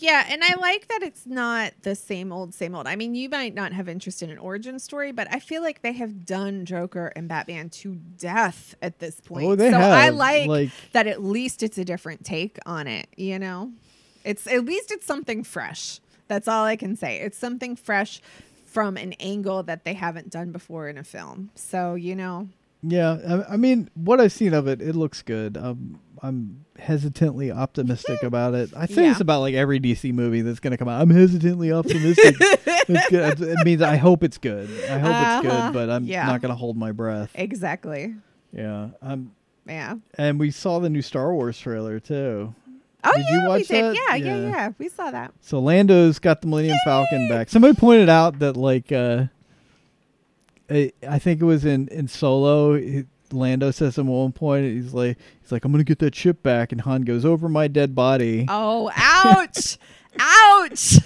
Yeah, 0.02 0.26
and 0.28 0.42
I 0.42 0.56
like 0.56 0.88
that 0.88 1.04
it's 1.04 1.26
not 1.26 1.74
the 1.82 1.94
same 1.94 2.32
old, 2.32 2.54
same 2.54 2.74
old. 2.74 2.88
I 2.88 2.96
mean, 2.96 3.14
you 3.14 3.28
might 3.28 3.54
not 3.54 3.72
have 3.72 3.88
interest 3.88 4.20
in 4.20 4.30
an 4.30 4.38
origin 4.38 4.80
story, 4.80 5.12
but 5.12 5.28
I 5.30 5.38
feel 5.38 5.62
like 5.62 5.82
they 5.82 5.92
have 5.92 6.26
done 6.26 6.66
Joker 6.66 7.12
and 7.14 7.28
Batman 7.28 7.70
to 7.70 7.94
death 8.18 8.74
at 8.82 8.98
this 8.98 9.20
point. 9.20 9.46
Oh, 9.46 9.54
they 9.54 9.70
so 9.70 9.78
have. 9.78 9.92
I 9.92 10.08
like, 10.08 10.48
Like- 10.48 10.70
that 10.90 11.06
at 11.06 11.22
least 11.22 11.62
it's 11.62 11.78
a 11.78 11.84
different 11.84 12.24
take 12.24 12.58
on 12.66 12.88
it, 12.88 13.06
you 13.16 13.38
know? 13.38 13.70
It's 14.24 14.48
at 14.48 14.64
least 14.64 14.90
it's 14.90 15.06
something 15.06 15.44
fresh. 15.44 16.00
That's 16.26 16.48
all 16.48 16.64
I 16.64 16.74
can 16.74 16.96
say. 16.96 17.20
It's 17.20 17.38
something 17.38 17.76
fresh 17.76 18.20
from 18.66 18.96
an 18.96 19.12
angle 19.20 19.62
that 19.62 19.84
they 19.84 19.94
haven't 19.94 20.30
done 20.30 20.50
before 20.50 20.88
in 20.88 20.98
a 20.98 21.04
film. 21.04 21.50
So, 21.54 21.94
you 21.94 22.16
know, 22.16 22.48
Yeah, 22.82 23.44
I, 23.48 23.54
I 23.54 23.56
mean, 23.56 23.88
what 23.94 24.20
I've 24.20 24.32
seen 24.32 24.54
of 24.54 24.66
it, 24.66 24.82
it 24.82 24.96
looks 24.96 25.22
good. 25.22 25.56
Um, 25.56 26.00
I'm 26.22 26.64
hesitantly 26.78 27.50
optimistic 27.52 28.22
about 28.22 28.54
it. 28.54 28.70
I 28.76 28.86
think 28.86 28.98
Yeah. 29.00 29.08
this 29.10 29.20
about 29.20 29.40
like 29.40 29.54
every 29.54 29.78
DC 29.80 30.12
movie 30.12 30.40
that's 30.42 30.60
going 30.60 30.70
to 30.72 30.76
come 30.76 30.88
out. 30.88 31.00
I'm 31.00 31.10
hesitantly 31.10 31.72
optimistic. 31.72 32.36
it's. 32.40 33.40
It 33.40 33.58
means 33.64 33.82
I 33.82 33.96
hope 33.96 34.22
it's 34.24 34.38
good. 34.38 34.68
I 34.90 34.98
hope 34.98 35.10
it's 35.10 35.46
Uh-huh. 35.48 35.70
good, 35.70 35.72
but 35.74 35.90
I'm 35.90 36.04
Yeah. 36.04 36.26
not 36.26 36.40
going 36.40 36.50
to 36.50 36.56
hold 36.56 36.76
my 36.76 36.92
breath. 36.92 37.30
exactly. 37.34 38.14
Yeah. 38.52 38.88
Um, 39.00 39.32
Yeah. 39.66 39.94
and 40.18 40.38
we 40.40 40.50
saw 40.50 40.78
the 40.80 40.90
new 40.90 41.02
Star 41.02 41.32
Wars 41.34 41.58
trailer 41.58 42.00
too. 42.00 42.54
Oh, 43.04 43.12
Did 43.16 43.26
you 43.30 43.36
yeah, 43.38 43.52
we 43.54 43.62
did. 43.64 43.96
Yeah, 43.96 44.14
yeah, 44.14 44.16
Yeah. 44.36 44.48
yeah, 44.50 44.70
We 44.78 44.88
saw 44.88 45.10
that. 45.10 45.32
So 45.40 45.58
Lando's 45.58 46.18
got 46.20 46.40
the 46.40 46.46
Millennium 46.46 46.76
Falcon 46.84 47.28
back. 47.28 47.48
Somebody 47.48 47.74
pointed 47.74 48.08
out 48.08 48.38
that 48.38 48.56
like 48.56 48.92
uh, 48.92 49.24
I 50.76 50.92
I 51.08 51.18
think 51.18 51.40
it 51.40 51.44
was 51.44 51.64
in 51.64 51.88
in 51.88 52.08
Solo. 52.08 53.04
Lando 53.32 53.70
says 53.70 53.98
at 53.98 54.04
one 54.04 54.32
point, 54.32 54.66
he's 54.66 54.92
like, 54.92 55.16
he's 55.40 55.50
like, 55.50 55.64
I'm 55.64 55.72
gonna 55.72 55.84
get 55.84 55.98
that 56.00 56.14
ship 56.14 56.42
back, 56.42 56.72
and 56.72 56.82
Han 56.82 57.02
goes 57.02 57.24
over 57.24 57.48
my 57.48 57.66
dead 57.66 57.94
body. 57.94 58.46
Oh, 58.48 58.90
ouch. 58.94 59.78
ouch. 60.18 60.98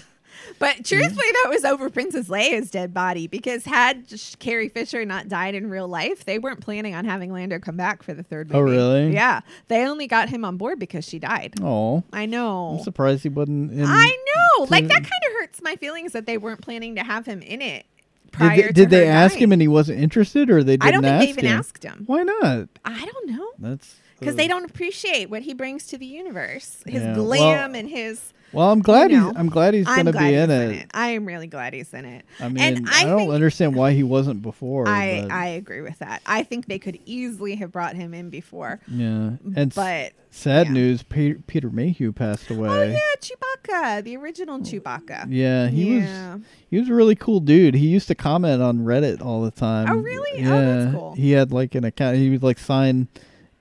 But 0.59 0.85
truthfully, 0.85 1.27
that 1.43 1.51
was 1.51 1.65
over 1.65 1.91
Princess 1.91 2.29
Leia's 2.29 2.71
dead 2.71 2.95
body 2.95 3.27
because 3.27 3.65
had 3.65 4.11
Carrie 4.39 4.69
Fisher 4.71 5.05
not 5.05 5.29
died 5.29 5.55
in 5.55 5.69
real 5.69 5.89
life, 5.89 6.25
they 6.25 6.39
weren't 6.39 6.61
planning 6.61 6.95
on 6.95 7.05
having 7.05 7.31
Lando 7.33 7.59
come 7.59 7.77
back 7.77 8.03
for 8.03 8.15
the 8.15 8.23
third 8.23 8.51
oh, 8.53 8.63
movie. 8.63 8.77
Oh, 8.77 8.91
really? 8.91 9.13
Yeah. 9.13 9.41
They 9.69 9.87
only 9.87 10.07
got 10.07 10.31
him 10.31 10.45
on 10.45 10.57
board 10.57 10.79
because 10.79 11.07
she 11.07 11.19
died. 11.19 11.55
Oh, 11.61 12.05
I 12.13 12.25
know. 12.25 12.79
I'm 12.79 12.85
surprised 12.85 13.23
he 13.23 13.29
wasn't 13.29 13.73
in. 13.73 13.85
I 13.85 14.07
know. 14.07 14.65
Like, 14.65 14.89
that 14.89 14.95
kind 14.95 15.05
of 15.05 15.33
hurts 15.41 15.61
my 15.61 15.77
feelings 15.77 16.13
that 16.13 16.25
they 16.25 16.39
weren't 16.39 16.63
planning 16.63 16.95
to 16.97 17.03
have 17.03 17.27
him 17.27 17.43
in 17.43 17.61
it 17.61 17.85
did 18.27 18.33
prior 18.33 18.57
they, 18.57 18.63
to 18.69 18.73
did 18.73 18.91
they 18.91 19.07
ask 19.09 19.35
dying. 19.35 19.45
him 19.45 19.53
and 19.53 19.63
he 19.63 19.69
wasn't 19.69 20.01
interested, 20.01 20.51
or 20.51 20.63
they 20.63 20.77
didn't 20.77 20.89
I 20.89 20.91
don't 20.91 21.03
think 21.03 21.13
ask 21.15 21.25
they 21.25 21.31
even 21.31 21.45
him? 21.47 21.59
asked 21.59 21.83
him. 21.83 22.03
Why 22.07 22.23
not? 22.23 22.69
I 22.85 23.05
don't 23.05 23.31
know. 23.31 23.49
That's 23.59 23.97
Because 24.19 24.37
they 24.37 24.49
don't 24.49 24.65
appreciate 24.69 25.31
what 25.31 25.43
he 25.43 25.55
brings 25.55 25.87
to 25.89 25.99
the 25.99 26.07
universe. 26.07 26.83
His 26.87 27.03
Yeah, 27.03 27.15
glam 27.15 27.73
well, 27.73 27.81
and 27.81 27.89
his. 27.89 28.33
Well, 28.53 28.71
I'm 28.71 28.81
glad 28.81 29.11
know, 29.11 29.29
he's. 29.29 29.37
I'm 29.37 29.49
glad 29.49 29.75
he's 29.75 29.87
gonna 29.87 30.13
be 30.13 30.35
in 30.35 30.51
he's 30.51 30.81
it. 30.83 30.91
I 30.95 31.09
am 31.09 31.27
really 31.27 31.47
glad 31.47 31.75
he's 31.75 31.93
in 31.93 32.05
it. 32.05 32.25
I 32.41 32.49
mean, 32.49 32.63
and 32.63 32.89
I, 32.89 33.03
I, 33.03 33.05
don't 33.05 33.31
understand 33.31 33.75
why 33.75 33.93
he 33.93 34.03
wasn't 34.03 34.43
before. 34.43 34.89
I 34.89 35.23
but, 35.23 35.33
I 35.33 35.47
agree 35.49 35.83
with 35.83 35.99
that. 35.99 36.23
I 36.27 36.43
think 36.43 36.67
they 36.67 36.79
could 36.79 36.99
easily 37.05 37.57
have 37.57 37.73
brought 37.73 37.97
him 37.97 38.15
in 38.15 38.31
before, 38.31 38.81
yeah, 38.89 39.33
and 39.55 39.75
but 39.75 40.13
sad 40.31 40.69
yeah. 40.69 40.73
news: 40.73 41.03
Peter, 41.03 41.41
Peter 41.47 41.71
Mayhew 41.71 42.13
passed 42.13 42.51
oh, 42.51 42.55
away. 42.55 42.69
oh 42.69 42.83
yeah, 42.85 42.99
Chewbacca, 43.21 44.05
the 44.05 44.17
original 44.17 44.61
Chewbacca. 44.61 45.27
Yeah, 45.29 45.69
he 45.69 45.99
Yeah. 45.99 46.35
was 46.35 46.43
he 46.71 46.79
was 46.79 46.89
a 46.89 46.95
really 46.95 47.17
cool 47.17 47.41
dude. 47.41 47.75
He 47.75 47.89
used 47.89 48.09
to 48.09 48.15
comment 48.15 48.63
on 48.63 48.79
Reddit 48.81 49.21
all 49.21 49.43
the 49.43 49.51
time. 49.51 49.91
Oh, 49.91 49.97
really? 49.97 50.45
Oh, 50.45 50.49
yeah, 50.49 50.55
Oh, 50.55 50.83
that's 50.85 50.95
cool. 50.95 51.15
He 51.15 51.33
had 51.33 51.53
like 51.53 51.75
an 51.75 51.85
account. 51.85 52.17
He 52.17 52.31
would 52.31 52.43
like 52.43 52.59
sign 52.59 53.09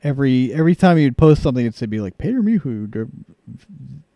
every 0.04 0.54
every 0.54 0.76
time 0.76 0.98
he 0.98 1.06
would 1.06 1.18
post 1.18 1.42
something. 1.42 1.66
It'd 1.66 1.90
be 1.90 2.00
like 2.00 2.18
Peter 2.18 2.42
Mayhew, 2.42 2.88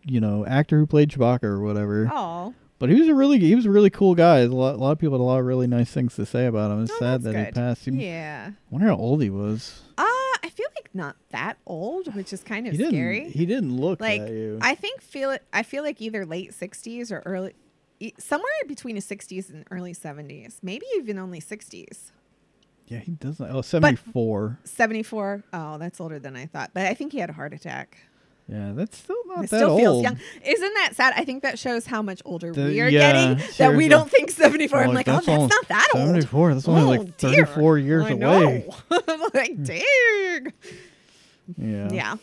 you 0.04 0.20
know, 0.20 0.46
actor 0.46 0.78
who 0.78 0.86
played 0.86 1.10
Chewbacca 1.10 1.44
or 1.44 1.60
whatever. 1.60 2.10
Oh, 2.12 2.54
But 2.78 2.88
he 2.90 2.98
was 2.98 3.08
a 3.08 3.14
really 3.14 3.38
he 3.38 3.54
was 3.54 3.66
a 3.66 3.70
really 3.70 3.90
cool 3.90 4.14
guy. 4.14 4.38
A 4.40 4.48
lot, 4.48 4.74
a 4.74 4.78
lot 4.78 4.92
of 4.92 4.98
people 4.98 5.16
had 5.18 5.22
a 5.22 5.24
lot 5.24 5.38
of 5.40 5.44
really 5.46 5.66
nice 5.66 5.90
things 5.90 6.14
to 6.16 6.24
say 6.26 6.46
about 6.46 6.70
him. 6.70 6.82
It's 6.82 6.92
Oh, 6.92 6.98
sad 6.98 7.22
that 7.22 7.36
he 7.46 7.52
passed. 7.52 7.84
He, 7.84 7.90
yeah. 8.06 8.52
wonder 8.70 8.88
how 8.88 8.96
old 8.96 9.22
he 9.22 9.30
was. 9.30 9.82
Uh, 9.98 10.04
I 10.42 10.50
feel 10.52 10.68
like 10.76 10.88
not 10.94 11.16
that 11.30 11.58
old, 11.66 12.14
which 12.14 12.32
is 12.32 12.42
kind 12.42 12.66
of 12.66 12.72
He 12.72 12.78
didn't. 12.78 12.92
scary. 12.94 13.28
He 13.30 13.44
didn't 13.46 13.76
look 13.76 14.00
like. 14.00 14.22
I 14.62 14.74
think 14.74 15.02
feel 15.02 15.30
it. 15.30 15.42
I 15.52 15.62
feel 15.62 15.82
like 15.82 16.00
either 16.00 16.24
late 16.24 16.54
sixties 16.54 17.12
or 17.12 17.22
early, 17.26 17.52
somewhere 18.18 18.50
between 18.66 18.94
the 18.96 19.02
sixties 19.02 19.50
and 19.50 19.64
early 19.70 19.92
seventies, 19.92 20.58
maybe 20.62 20.86
even 20.96 21.18
only 21.18 21.40
sixties. 21.40 22.12
yeah, 22.88 22.98
he 22.98 23.12
doesn't. 23.12 23.48
Oh, 23.54 23.60
74. 23.62 24.58
74. 24.64 25.44
Oh, 25.52 25.78
that's 25.78 26.00
older 26.00 26.18
than 26.18 26.34
I 26.36 26.46
thought. 26.46 26.70
But 26.74 26.86
I 26.86 26.94
think 26.94 27.12
he 27.12 27.18
had 27.18 27.30
a 27.30 27.34
heart 27.34 27.52
attack. 27.52 27.98
Yeah, 28.50 28.72
that's 28.74 28.98
still 28.98 29.16
not 29.26 29.44
It 29.44 29.50
that 29.50 29.56
still 29.58 29.70
old. 29.70 29.80
feels 29.80 30.02
young. 30.02 30.18
Isn't 30.44 30.74
that 30.74 30.96
sad? 30.96 31.14
I 31.16 31.24
think 31.24 31.42
that 31.44 31.56
shows 31.58 31.86
how 31.86 32.02
much 32.02 32.20
older 32.24 32.52
The- 32.52 32.64
we 32.64 32.80
are 32.80 32.88
yeah, 32.88 33.12
getting 33.36 33.48
that 33.58 33.76
we 33.76 33.86
don't 33.86 34.10
think 34.10 34.30
74. 34.30 34.82
I'm 34.82 34.92
like, 34.94 35.06
oh, 35.08 35.12
that's 35.12 35.26
that's 35.26 35.48
not 35.50 35.68
that 35.68 35.88
old. 35.94 36.06
74. 36.06 36.54
That's 36.54 36.66
only 36.68 36.82
Oh, 36.82 36.88
like 37.02 37.16
dear. 37.16 37.46
34 37.46 37.78
years 37.78 38.04
I 38.06 38.10
away. 38.10 38.68
I'm 38.90 39.20
like, 39.34 39.62
dang. 39.62 40.52
Yeah. 41.56 41.88
Yeah. 41.92 42.16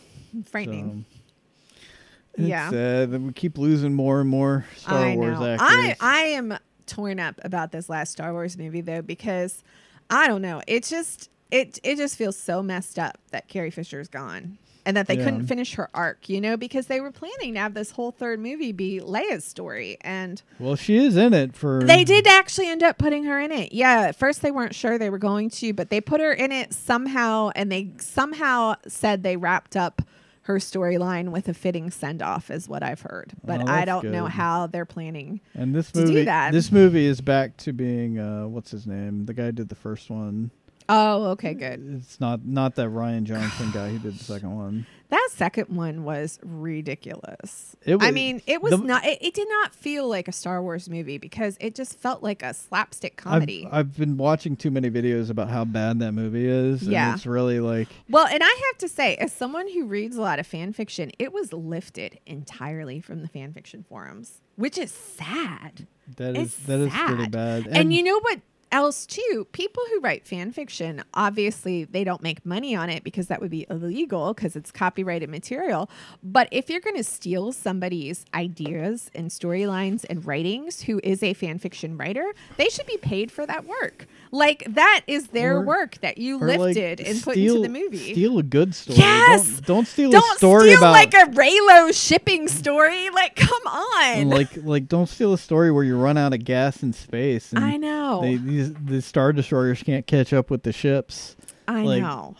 Frightening. 0.50 1.04
So, 1.08 2.42
It's, 2.42 2.48
Yeah. 2.48 2.68
uh, 2.68 3.06
that 3.06 3.20
we 3.20 3.32
keep 3.32 3.56
losing 3.58 3.94
more 3.94 4.20
and 4.20 4.28
more 4.28 4.66
Star 4.76 4.98
I 4.98 5.16
Wars 5.16 5.38
know. 5.40 5.46
actors. 5.46 5.66
I 5.70 5.96
I 6.00 6.20
am 6.28 6.58
torn 6.86 7.20
up 7.20 7.40
about 7.42 7.72
this 7.72 7.88
last 7.88 8.12
Star 8.12 8.32
Wars 8.32 8.56
movie 8.58 8.80
though 8.82 9.02
because 9.02 9.62
I 10.10 10.26
don't 10.28 10.42
know. 10.42 10.60
It 10.66 10.84
just 10.84 11.30
it 11.50 11.78
it 11.82 11.96
just 11.96 12.16
feels 12.16 12.38
so 12.38 12.62
messed 12.62 12.98
up 12.98 13.18
that 13.30 13.48
Carrie 13.48 13.70
Fisher's 13.70 14.08
gone. 14.08 14.58
And 14.88 14.96
that 14.96 15.06
they 15.06 15.18
Yeah. 15.18 15.24
couldn't 15.24 15.46
finish 15.46 15.74
her 15.74 15.90
arc, 15.92 16.30
you 16.30 16.40
know, 16.40 16.56
because 16.56 16.86
they 16.86 16.98
were 16.98 17.10
planning 17.10 17.52
to 17.52 17.60
have 17.60 17.74
this 17.74 17.90
whole 17.90 18.10
third 18.10 18.40
movie 18.40 18.72
be 18.72 19.00
Leia's 19.00 19.44
story. 19.44 19.98
And 20.00 20.40
well, 20.58 20.76
she 20.76 20.96
is 20.96 21.14
in 21.14 21.34
it 21.34 21.54
for. 21.54 21.82
they 21.84 22.04
did 22.04 22.26
actually 22.26 22.68
end 22.68 22.82
up 22.82 22.96
putting 22.96 23.24
her 23.24 23.38
in 23.38 23.52
it. 23.52 23.74
Yeah, 23.74 24.00
at 24.08 24.16
first 24.16 24.40
they 24.40 24.50
weren't 24.50 24.74
sure 24.74 24.96
they 24.96 25.10
were 25.10 25.18
going 25.18 25.50
to, 25.50 25.74
but 25.74 25.90
they 25.90 26.00
put 26.00 26.22
her 26.22 26.32
in 26.32 26.52
it 26.52 26.72
somehow, 26.72 27.50
and 27.54 27.70
they 27.70 27.90
somehow 27.98 28.76
said 28.86 29.22
they 29.22 29.36
wrapped 29.36 29.76
up 29.76 30.00
her 30.44 30.56
storyline 30.56 31.28
with 31.32 31.46
a 31.50 31.52
fitting 31.52 31.90
send 31.90 32.22
off, 32.22 32.50
is 32.50 32.66
what 32.66 32.82
I've 32.82 33.02
heard. 33.02 33.34
But 33.44 33.60
Oh, 33.60 33.64
I 33.66 33.84
don't 33.84 34.06
know 34.06 34.24
how 34.24 34.66
they're 34.68 34.86
planning. 34.86 35.42
And 35.54 35.74
this 35.74 35.92
to 35.92 36.00
do 36.06 36.12
movie, 36.14 36.24
that. 36.24 36.52
this 36.52 36.72
movie 36.72 37.04
is 37.04 37.20
back 37.20 37.58
to 37.58 37.74
being 37.74 38.18
uh, 38.18 38.48
what's 38.48 38.70
his 38.70 38.86
name? 38.86 39.26
The 39.26 39.34
guy 39.34 39.50
did 39.50 39.68
the 39.68 39.74
first 39.74 40.08
one. 40.08 40.50
Oh, 40.88 41.26
okay, 41.32 41.54
good. 41.54 42.00
It's 42.02 42.18
not 42.20 42.44
not 42.46 42.74
that 42.76 42.88
Rian 42.88 43.24
Johnson 43.24 43.70
guy 43.72 43.90
who 43.90 43.98
did 43.98 44.18
the 44.18 44.24
second 44.24 44.56
one. 44.56 44.86
That 45.10 45.28
second 45.32 45.74
one 45.74 46.04
was 46.04 46.38
ridiculous. 46.42 47.74
It 47.84 47.96
was, 47.96 48.06
I 48.06 48.10
mean, 48.10 48.42
it 48.46 48.60
was 48.62 48.72
the- 48.72 48.78
not. 48.78 49.04
It, 49.06 49.18
it 49.22 49.34
did 49.34 49.48
not 49.48 49.74
feel 49.74 50.06
like 50.08 50.28
a 50.28 50.32
Star 50.32 50.62
Wars 50.62 50.88
movie 50.88 51.18
because 51.18 51.56
it 51.60 51.74
just 51.74 51.98
felt 51.98 52.22
like 52.22 52.42
a 52.42 52.52
slapstick 52.54 53.14
I've, 53.20 53.24
comedy. 53.24 53.68
I've 53.70 53.96
been 53.96 54.16
watching 54.16 54.56
too 54.56 54.70
many 54.70 54.90
videos 54.90 55.30
about 55.30 55.48
how 55.48 55.64
bad 55.64 55.98
that 56.00 56.12
movie 56.12 56.46
is. 56.46 56.82
and 56.82 56.92
Yeah. 56.92 57.14
it's 57.14 57.26
really 57.26 57.60
like 57.60 57.88
Well, 58.08 58.26
and 58.26 58.42
I 58.42 58.62
have 58.70 58.78
to 58.78 58.88
say, 58.88 59.16
as 59.16 59.32
someone 59.32 59.68
who 59.72 59.86
reads 59.86 60.16
a 60.16 60.20
lot 60.22 60.38
of 60.38 60.46
fan 60.46 60.72
fiction, 60.72 61.10
it 61.18 61.32
was 61.32 61.52
lifted 61.52 62.18
entirely 62.26 63.00
from 63.00 63.22
the 63.22 63.28
fan 63.28 63.52
fiction 63.52 63.84
forums, 63.88 64.40
which 64.56 64.76
is 64.78 64.90
sad. 64.90 65.86
that 66.16 66.36
is 66.36 66.48
It's 66.48 66.56
that 66.66 66.80
is 66.80 66.92
pretty 66.92 67.22
sad. 67.24 67.30
bad. 67.32 67.66
And, 67.68 67.92
you 67.94 68.02
know 68.02 68.18
what 68.20 68.40
else 68.72 69.06
too? 69.06 69.46
People 69.52 69.82
who 69.90 70.00
write 70.00 70.26
fan 70.26 70.52
fiction, 70.52 71.02
obviously 71.14 71.84
they 71.84 72.04
don't 72.04 72.22
make 72.22 72.44
money 72.44 72.74
on 72.74 72.90
it 72.90 73.04
because 73.04 73.28
that 73.28 73.40
would 73.40 73.50
be 73.50 73.66
illegal 73.70 74.34
because 74.34 74.56
it's 74.56 74.70
copyrighted 74.70 75.28
material. 75.28 75.90
But 76.22 76.48
if 76.50 76.68
you're 76.70 76.80
going 76.80 76.96
to 76.96 77.04
steal 77.04 77.52
somebody's 77.52 78.24
ideas 78.34 79.10
and 79.14 79.30
storylines 79.30 80.04
and 80.08 80.24
writings 80.26 80.82
who 80.82 81.00
is 81.02 81.22
a 81.22 81.34
fan 81.34 81.58
fiction 81.58 81.96
writer, 81.96 82.32
they 82.56 82.68
should 82.68 82.86
be 82.86 82.96
paid 82.98 83.30
for 83.32 83.46
that 83.46 83.64
work. 83.64 84.06
Like 84.30 84.64
that 84.68 85.02
is 85.06 85.28
their 85.28 85.56
Or- 85.58 85.64
work 85.64 85.98
that 86.02 86.18
you 86.18 86.38
or, 86.42 86.46
like, 86.48 86.58
lifted 86.58 87.00
and 87.00 87.22
put 87.22 87.36
into 87.36 87.62
the 87.62 87.68
movie. 87.68 88.12
Steal 88.12 88.38
a 88.38 88.42
good 88.42 88.74
story. 88.74 88.98
Yes! 88.98 89.46
Don't, 89.48 89.66
don't 89.66 89.86
steal 89.86 90.10
Don't 90.10 90.34
a 90.34 90.38
story 90.38 90.68
steal 90.70 90.78
about 90.78 90.92
like 90.92 91.14
a 91.14 91.26
Reylo 91.32 91.92
shipping 91.94 92.48
story. 92.48 93.08
Like, 93.10 93.36
come 93.36 93.66
on. 93.66 94.28
like 94.28 94.50
like 94.64 94.88
don't 94.88 95.08
steal 95.08 95.32
a 95.32 95.38
story 95.38 95.70
where 95.70 95.84
you 95.84 95.96
run 95.96 96.16
out 96.18 96.32
of 96.34 96.44
gas 96.44 96.82
in 96.82 96.92
space. 96.92 97.52
And 97.52 97.64
I 97.64 97.76
know. 97.76 98.20
They, 98.22 98.36
these 98.36 98.72
the 98.74 99.00
star 99.02 99.32
destroyers 99.32 99.82
can't 99.82 100.06
catch 100.06 100.32
up 100.32 100.50
with 100.50 100.62
the 100.62 100.72
ships. 100.72 101.34
I 101.66 101.82
like, 101.82 102.02
know. 102.02 102.36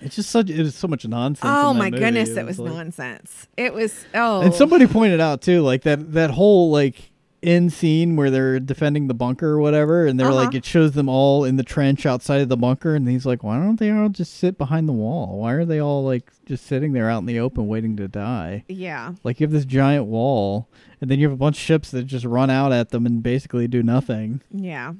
It's 0.00 0.16
just 0.16 0.28
such 0.30 0.50
it 0.50 0.58
is 0.60 0.74
so 0.74 0.86
much 0.88 1.06
nonsense. 1.06 1.50
Oh 1.50 1.72
my 1.72 1.90
movie. 1.90 2.02
goodness, 2.02 2.30
It 2.30 2.38
it 2.38 2.46
was 2.46 2.58
like- 2.58 2.72
nonsense. 2.72 3.46
It 3.56 3.72
was 3.72 4.04
oh 4.14 4.42
And 4.42 4.52
somebody 4.54 4.86
pointed 4.86 5.20
out 5.20 5.40
too, 5.42 5.62
like 5.62 5.82
that 5.82 6.12
that 6.12 6.30
whole 6.30 6.70
like 6.70 7.10
end 7.44 7.72
scene 7.72 8.16
where 8.16 8.30
they're 8.30 8.58
defending 8.58 9.06
the 9.06 9.14
bunker 9.14 9.48
or 9.50 9.58
whatever, 9.60 10.06
and 10.06 10.18
they're 10.18 10.26
Uh-huh. 10.28 10.36
like 10.46 10.54
it 10.54 10.64
shows 10.64 10.92
them 10.92 11.08
all 11.08 11.44
in 11.44 11.56
the 11.56 11.62
trench 11.62 12.06
outside 12.06 12.40
of 12.40 12.48
the 12.48 12.56
bunker, 12.56 12.94
and 12.94 13.08
he's 13.08 13.26
like, 13.26 13.44
why 13.44 13.56
don't 13.58 13.78
they 13.78 13.90
all 13.90 14.08
just 14.08 14.34
sit 14.34 14.56
behind 14.58 14.88
the 14.88 14.92
wall? 14.92 15.38
Why 15.38 15.52
are 15.52 15.64
they 15.64 15.78
all 15.78 16.02
like 16.04 16.30
just 16.46 16.66
sitting 16.66 16.92
there 16.92 17.08
out 17.10 17.18
in 17.18 17.26
the 17.26 17.38
open 17.40 17.66
waiting 17.68 17.96
to 17.98 18.08
die? 18.08 18.64
yeah. 18.68 19.12
Like 19.22 19.38
you 19.40 19.44
have 19.46 19.52
this 19.52 19.64
giant 19.64 20.06
wall, 20.06 20.68
and 21.00 21.10
then 21.10 21.18
you 21.20 21.26
have 21.26 21.34
a 21.34 21.36
bunch 21.38 21.56
of 21.56 21.62
ships 21.62 21.90
that 21.92 22.04
just 22.04 22.24
run 22.24 22.50
out 22.50 22.72
at 22.72 22.90
them 22.90 23.04
and 23.06 23.22
basically 23.22 23.68
do 23.68 23.82
nothing. 23.82 24.40
Yeah. 24.50 24.94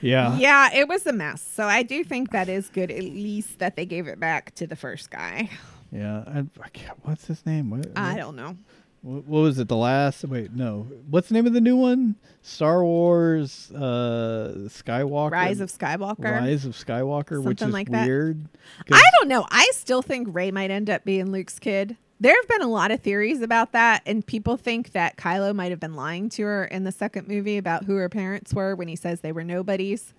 Yeah. 0.00 0.36
Yeah, 0.36 0.68
it 0.74 0.86
was 0.88 1.06
a 1.06 1.12
mess. 1.12 1.40
So 1.40 1.64
I 1.66 1.82
do 1.82 2.04
think 2.04 2.30
that 2.32 2.48
is 2.48 2.68
good 2.68 2.90
at 2.90 3.02
least 3.04 3.58
that 3.58 3.76
they 3.76 3.86
gave 3.86 4.06
it 4.06 4.20
back 4.20 4.54
to 4.56 4.66
the 4.66 4.76
first 4.76 5.10
guy. 5.10 5.48
Yeah. 5.90 6.24
I, 6.26 6.38
I 6.62 6.68
can't- 6.70 6.98
what's 7.04 7.26
his 7.26 7.46
name? 7.46 7.70
What, 7.70 7.86
I 7.96 8.16
don't 8.16 8.36
know. 8.36 8.56
What, 9.04 9.26
what 9.26 9.40
was 9.42 9.58
it? 9.58 9.68
The 9.68 9.76
last? 9.76 10.24
Wait, 10.24 10.52
no. 10.54 10.86
What's 11.10 11.28
the 11.28 11.34
name 11.34 11.46
of 11.46 11.52
the 11.52 11.60
new 11.60 11.76
one? 11.76 12.16
Star 12.40 12.82
Wars 12.82 13.70
uh 13.72 14.54
Skywalker. 14.68 15.30
Rise 15.32 15.60
of 15.60 15.70
Skywalker. 15.70 16.24
Rise 16.40 16.64
of 16.64 16.72
Skywalker, 16.72 17.42
which 17.42 17.58
Something 17.58 17.68
is 17.68 17.72
like 17.74 17.90
that. 17.90 18.06
weird. 18.06 18.48
I 18.90 19.02
don't 19.18 19.28
know. 19.28 19.46
I 19.50 19.70
still 19.74 20.00
think 20.00 20.28
Rey 20.30 20.50
might 20.50 20.70
end 20.70 20.88
up 20.88 21.04
being 21.04 21.30
Luke's 21.30 21.58
kid. 21.58 21.98
There 22.18 22.34
have 22.34 22.48
been 22.48 22.62
a 22.62 22.68
lot 22.70 22.90
of 22.92 23.00
theories 23.00 23.42
about 23.42 23.72
that, 23.72 24.00
and 24.06 24.24
people 24.24 24.56
think 24.56 24.92
that 24.92 25.16
Kylo 25.16 25.54
might 25.54 25.70
have 25.72 25.80
been 25.80 25.96
lying 25.96 26.30
to 26.30 26.42
her 26.44 26.64
in 26.64 26.84
the 26.84 26.92
second 26.92 27.28
movie 27.28 27.58
about 27.58 27.84
who 27.84 27.96
her 27.96 28.08
parents 28.08 28.54
were 28.54 28.74
when 28.74 28.88
he 28.88 28.96
says 28.96 29.20
they 29.20 29.32
were 29.32 29.44
nobodies. 29.44 30.14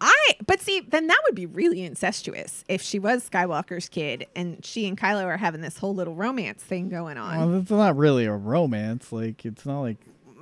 I, 0.00 0.32
but 0.46 0.60
see, 0.60 0.80
then 0.80 1.06
that 1.08 1.18
would 1.26 1.34
be 1.34 1.46
really 1.46 1.82
incestuous 1.82 2.64
if 2.68 2.80
she 2.82 2.98
was 2.98 3.28
Skywalker's 3.28 3.88
kid 3.88 4.26
and 4.36 4.64
she 4.64 4.86
and 4.86 4.96
Kylo 4.96 5.24
are 5.24 5.36
having 5.36 5.60
this 5.60 5.78
whole 5.78 5.94
little 5.94 6.14
romance 6.14 6.62
thing 6.62 6.88
going 6.88 7.18
on. 7.18 7.38
Well, 7.38 7.60
it's 7.60 7.70
not 7.70 7.96
really 7.96 8.24
a 8.26 8.32
romance. 8.32 9.10
Like 9.12 9.44
it's 9.44 9.66
not 9.66 9.80
like 9.80 9.96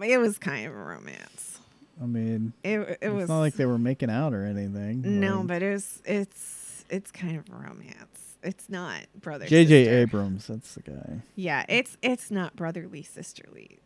it 0.05 0.19
was 0.19 0.39
kind 0.39 0.67
of 0.67 0.73
a 0.75 0.77
romance. 0.77 1.59
I 2.03 2.05
mean, 2.05 2.53
It, 2.63 2.79
it 2.81 2.99
it's 3.01 3.15
was 3.15 3.29
not 3.31 3.39
like 3.41 3.55
they 3.55 3.65
were 3.65 3.79
making 3.79 4.11
out 4.11 4.35
or 4.35 4.45
anything. 4.45 5.21
no, 5.21 5.39
Like, 5.39 5.47
but 5.47 5.63
it's 5.63 6.03
it's 6.05 6.85
it's 6.91 7.11
kind 7.11 7.39
of 7.39 7.49
a 7.49 7.57
romance. 7.57 8.37
It's 8.43 8.69
not 8.69 9.01
brother. 9.21 9.47
J.J. 9.47 9.89
Abrams, 9.89 10.47
that's 10.47 10.75
the 10.75 10.83
guy. 10.83 11.23
Yeah, 11.35 11.65
it's 11.69 11.97
it's 12.03 12.31
not 12.31 12.55
brotherly 12.55 13.03
sisterly 13.03 13.79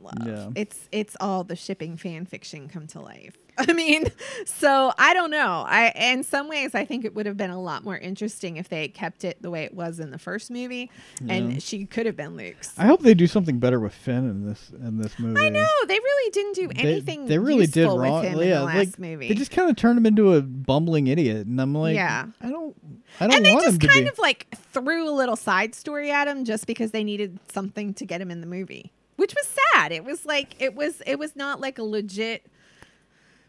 love. 0.00 0.26
Yeah. 0.26 0.50
It's 0.54 0.88
it's 0.92 1.16
all 1.18 1.42
the 1.44 1.56
shipping 1.56 1.96
fan 1.96 2.26
fiction 2.26 2.68
come 2.68 2.86
to 2.88 3.00
life. 3.00 3.36
I 3.58 3.72
mean, 3.72 4.06
so 4.46 4.92
I 4.98 5.14
don't 5.14 5.30
know. 5.30 5.64
I 5.66 5.92
in 5.94 6.24
some 6.24 6.48
ways 6.48 6.74
I 6.74 6.84
think 6.84 7.04
it 7.04 7.14
would 7.14 7.26
have 7.26 7.36
been 7.36 7.50
a 7.50 7.60
lot 7.60 7.84
more 7.84 7.96
interesting 7.96 8.56
if 8.56 8.68
they 8.68 8.88
kept 8.88 9.24
it 9.24 9.40
the 9.40 9.50
way 9.50 9.64
it 9.64 9.74
was 9.74 10.00
in 10.00 10.10
the 10.10 10.18
first 10.18 10.50
movie, 10.50 10.90
Yeah. 11.22 11.34
and 11.34 11.62
she 11.62 11.86
could 11.86 12.06
have 12.06 12.16
been 12.16 12.36
Luke's. 12.36 12.74
I 12.78 12.86
hope 12.86 13.00
they 13.02 13.14
do 13.14 13.26
something 13.26 13.58
better 13.58 13.78
with 13.78 13.94
Finn 13.94 14.28
in 14.28 14.46
this 14.46 14.70
in 14.70 14.98
this 14.98 15.18
movie. 15.18 15.40
I 15.40 15.50
know 15.50 15.66
they 15.86 15.98
really 15.98 16.30
didn't 16.30 16.54
do 16.54 16.70
anything. 16.76 17.26
They, 17.26 17.38
really 17.38 17.66
did 17.66 17.86
wrong. 17.86 18.00
with 18.00 18.24
him 18.32 18.40
in 18.40 18.48
yeah, 18.48 18.58
the 18.60 18.64
last 18.64 18.76
like 18.76 18.98
movie. 18.98 19.28
they 19.28 19.34
just 19.34 19.50
kind 19.50 19.70
of 19.70 19.76
turned 19.76 19.98
him 19.98 20.06
into 20.06 20.34
a 20.34 20.42
bumbling 20.42 21.06
idiot, 21.06 21.46
and 21.46 21.60
I'm 21.60 21.74
like, 21.74 21.94
Yeah. 21.94 22.26
I 22.40 22.50
don't, 22.50 22.74
I 23.20 23.26
don't 23.28 23.36
and 23.36 23.46
they 23.46 23.52
just 23.54 23.80
kind 23.80 24.04
be. 24.04 24.08
of 24.10 24.18
like 24.18 24.48
threw 24.72 25.08
a 25.08 25.12
little 25.14 25.36
side 25.36 25.74
story 25.74 26.10
at 26.10 26.26
him 26.26 26.44
just 26.44 26.66
because 26.66 26.90
they 26.90 27.04
needed 27.04 27.38
something 27.52 27.94
to 27.94 28.04
get 28.04 28.20
him 28.20 28.30
in 28.30 28.40
the 28.40 28.46
movie 28.46 28.92
which 29.16 29.32
was 29.32 29.46
sad 29.72 29.92
it 29.92 30.04
was 30.04 30.26
like 30.26 30.56
it 30.60 30.74
was 30.74 31.00
it 31.06 31.18
was 31.20 31.36
not 31.36 31.60
like 31.60 31.78
a 31.78 31.82
legit 31.84 32.44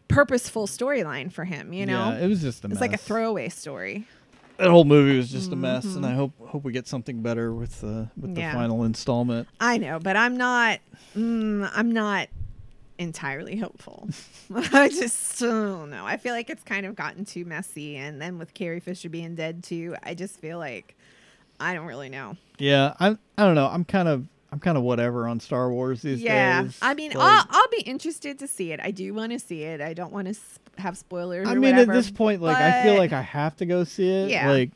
purposeful 0.08 0.66
storyline 0.66 1.30
for 1.32 1.44
him 1.44 1.72
you 1.72 1.84
know 1.86 2.10
yeah, 2.10 2.18
it 2.24 2.28
was 2.28 2.40
just 2.40 2.64
a 2.64 2.68
it's 2.68 2.80
like 2.80 2.92
a 2.92 2.96
throwaway 2.98 3.48
story 3.48 4.06
That 4.58 4.70
whole 4.70 4.84
movie 4.84 5.16
was 5.16 5.30
just 5.30 5.52
a 5.52 5.56
mess, 5.56 5.96
and. 5.96 6.06
I 6.06 6.14
hope 6.14 6.32
hope 6.40 6.64
we 6.64 6.72
get 6.72 6.86
something 6.86 7.20
better 7.22 7.52
with 7.52 7.80
the 7.80 8.08
with 8.16 8.34
the 8.34 8.40
Yeah. 8.40 8.52
final 8.54 8.84
installment. 8.84 9.48
i 9.60 9.76
know 9.78 9.98
but 9.98 10.16
i'm 10.16 10.36
not 10.36 10.78
mm, 11.16 11.68
i'm 11.74 11.90
not 11.92 12.28
entirely 12.98 13.56
hopeful 13.56 14.08
i 14.72 14.88
just 14.88 15.38
don't 15.38 15.90
know 15.90 16.06
i 16.06 16.16
feel 16.16 16.32
like 16.32 16.48
it's 16.48 16.62
kind 16.62 16.86
of 16.86 16.94
gotten 16.96 17.24
too 17.26 17.44
messy 17.44 17.96
and 17.96 18.22
then 18.22 18.38
with 18.38 18.54
carrie 18.54 18.80
fisher 18.80 19.10
being 19.10 19.34
dead 19.34 19.62
too 19.62 19.94
i 20.02 20.14
just 20.14 20.40
feel 20.40 20.56
like 20.58 20.96
i 21.60 21.74
don't 21.74 21.86
really 21.86 22.08
know 22.08 22.36
Yeah, 22.58 22.94
I 22.98 23.08
I 23.36 23.44
don't 23.44 23.54
know. 23.54 23.66
I'm 23.66 23.84
kind 23.84 24.08
of 24.08 24.26
I'm 24.56 24.60
kind 24.60 24.78
of 24.78 24.84
whatever 24.84 25.28
on 25.28 25.38
Star 25.38 25.70
Wars 25.70 26.00
these 26.00 26.22
yeah 26.22 26.62
days. 26.62 26.78
Yeah, 26.80 26.88
I 26.88 26.94
mean 26.94 27.10
Like, 27.12 27.18
I'll, 27.20 27.44
I'll 27.50 27.68
be 27.68 27.82
interested 27.82 28.38
to 28.38 28.48
see 28.48 28.72
it 28.72 28.80
i 28.82 28.90
do 28.90 29.12
want 29.12 29.32
to 29.32 29.38
see 29.38 29.64
it 29.64 29.82
i 29.82 29.92
don't 29.92 30.12
want 30.12 30.26
to 30.28 30.30
s- 30.30 30.58
have 30.78 30.96
spoilers 30.96 31.46
I 31.46 31.52
mean, 31.54 31.74
whatever, 31.74 31.92
at 31.92 31.94
this 31.94 32.10
point, 32.10 32.40
like 32.40 32.56
I 32.56 32.82
feel 32.82 32.96
like 32.96 33.12
I 33.12 33.20
have 33.22 33.54
to 33.58 33.66
go 33.66 33.84
see 33.84 34.08
it. 34.08 34.30
Yeah. 34.30 34.50
Like 34.50 34.70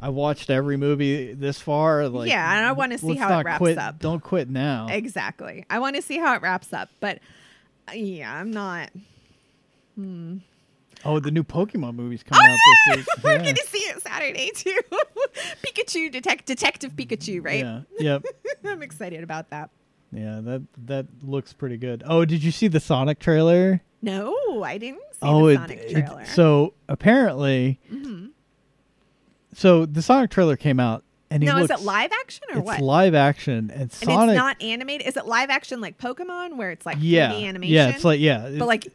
I 0.00 0.08
watched 0.10 0.48
every 0.50 0.76
movie 0.76 1.32
this 1.34 1.60
far. 1.60 2.08
Like 2.08 2.28
Yeah, 2.30 2.56
and 2.56 2.66
I 2.66 2.72
wanna 2.72 2.96
see 2.98 3.16
how 3.16 3.38
it 3.38 3.44
wraps 3.44 3.58
quit. 3.58 3.78
up. 3.78 3.98
Don't 3.98 4.22
quit 4.22 4.48
now. 4.48 4.86
exactly 4.90 5.64
i 5.68 5.78
want 5.78 5.96
to 5.96 6.02
see 6.02 6.18
how 6.18 6.34
it 6.34 6.42
wraps 6.42 6.72
up 6.72 6.88
but 7.00 7.18
uh, 7.88 7.92
yeah 7.92 8.32
i'm 8.34 8.50
not 8.50 8.90
hmm. 9.94 10.38
Oh, 11.04 11.20
the 11.20 11.30
new 11.30 11.44
Pokemon 11.44 11.94
movie's 11.94 12.22
coming 12.22 12.44
out 12.50 12.56
this 12.88 12.96
week. 12.98 13.06
we're 13.24 13.32
Yeah. 13.32 13.38
gonna 13.38 13.56
see 13.66 13.78
it 13.78 14.02
saturday 14.02 14.50
too 14.54 14.76
pikachu 15.62 16.10
detect 16.10 16.46
detective 16.46 16.94
pikachu 16.96 17.44
right 17.44 17.64
Yeah. 17.64 17.80
Yep. 17.98 18.24
i'm 18.66 18.82
excited 18.82 19.22
about 19.22 19.50
that 19.50 19.70
Yeah. 20.12 20.40
That 20.42 20.62
that 20.86 21.06
looks 21.22 21.52
pretty 21.52 21.76
good. 21.76 22.02
Oh, 22.06 22.24
did 22.24 22.42
you 22.42 22.50
see 22.50 22.68
the 22.68 22.80
Sonic 22.80 23.18
trailer? 23.18 23.82
no 24.00 24.62
i 24.64 24.78
didn't 24.78 25.00
see 25.12 25.18
oh, 25.22 25.46
the 25.46 25.52
it, 25.52 25.56
sonic 25.56 25.78
it- 25.78 25.90
trailer 25.92 26.24
so 26.26 26.74
apparently, 26.88 27.80
Mhm. 27.92 28.30
so 29.54 29.86
the 29.86 30.02
Sonic 30.02 30.30
trailer 30.30 30.56
came 30.56 30.78
out, 30.80 31.02
and 31.30 31.42
he 31.42 31.48
no 31.48 31.58
is 31.58 31.70
it 31.70 31.80
live 31.82 32.10
action 32.12 32.44
or 32.52 32.58
It's 32.58 32.66
what 32.66 32.74
It's 32.78 32.82
live 32.82 33.14
action, 33.14 33.70
and 33.70 33.82
and 33.82 33.92
Sonic. 33.92 34.30
it's 34.34 34.36
not 34.36 34.62
animated 34.62 35.06
is 35.08 35.16
it 35.16 35.26
live 35.26 35.50
action 35.50 35.80
like 35.80 35.98
pokemon 35.98 36.56
where 36.56 36.70
it's 36.70 36.86
like 36.86 36.96
yeah, 37.00 37.32
3D 37.32 37.44
animation 37.48 37.74
yeah. 37.74 37.88
It's 37.88 38.04
like 38.04 38.20
yeah, 38.20 38.50
but 38.58 38.66
like 38.68 38.86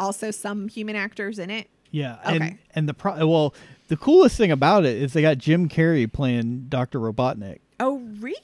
also 0.00 0.30
some 0.30 0.68
human 0.68 0.96
actors 0.96 1.38
in 1.38 1.50
it 1.50 1.68
Yeah, 1.92 2.18
and 2.24 2.42
Okay. 2.42 2.58
and 2.74 2.88
the 2.88 2.94
pro- 2.94 3.26
well, 3.26 3.54
the 3.88 3.96
coolest 3.96 4.36
thing 4.36 4.50
about 4.50 4.84
it 4.84 4.96
is 5.00 5.12
they 5.12 5.22
got 5.22 5.38
Jim 5.38 5.68
Carrey 5.68 6.10
playing 6.12 6.66
Doctor 6.68 6.98
Robotnik. 7.00 7.58
oh 7.78 7.98
really? 8.20 8.36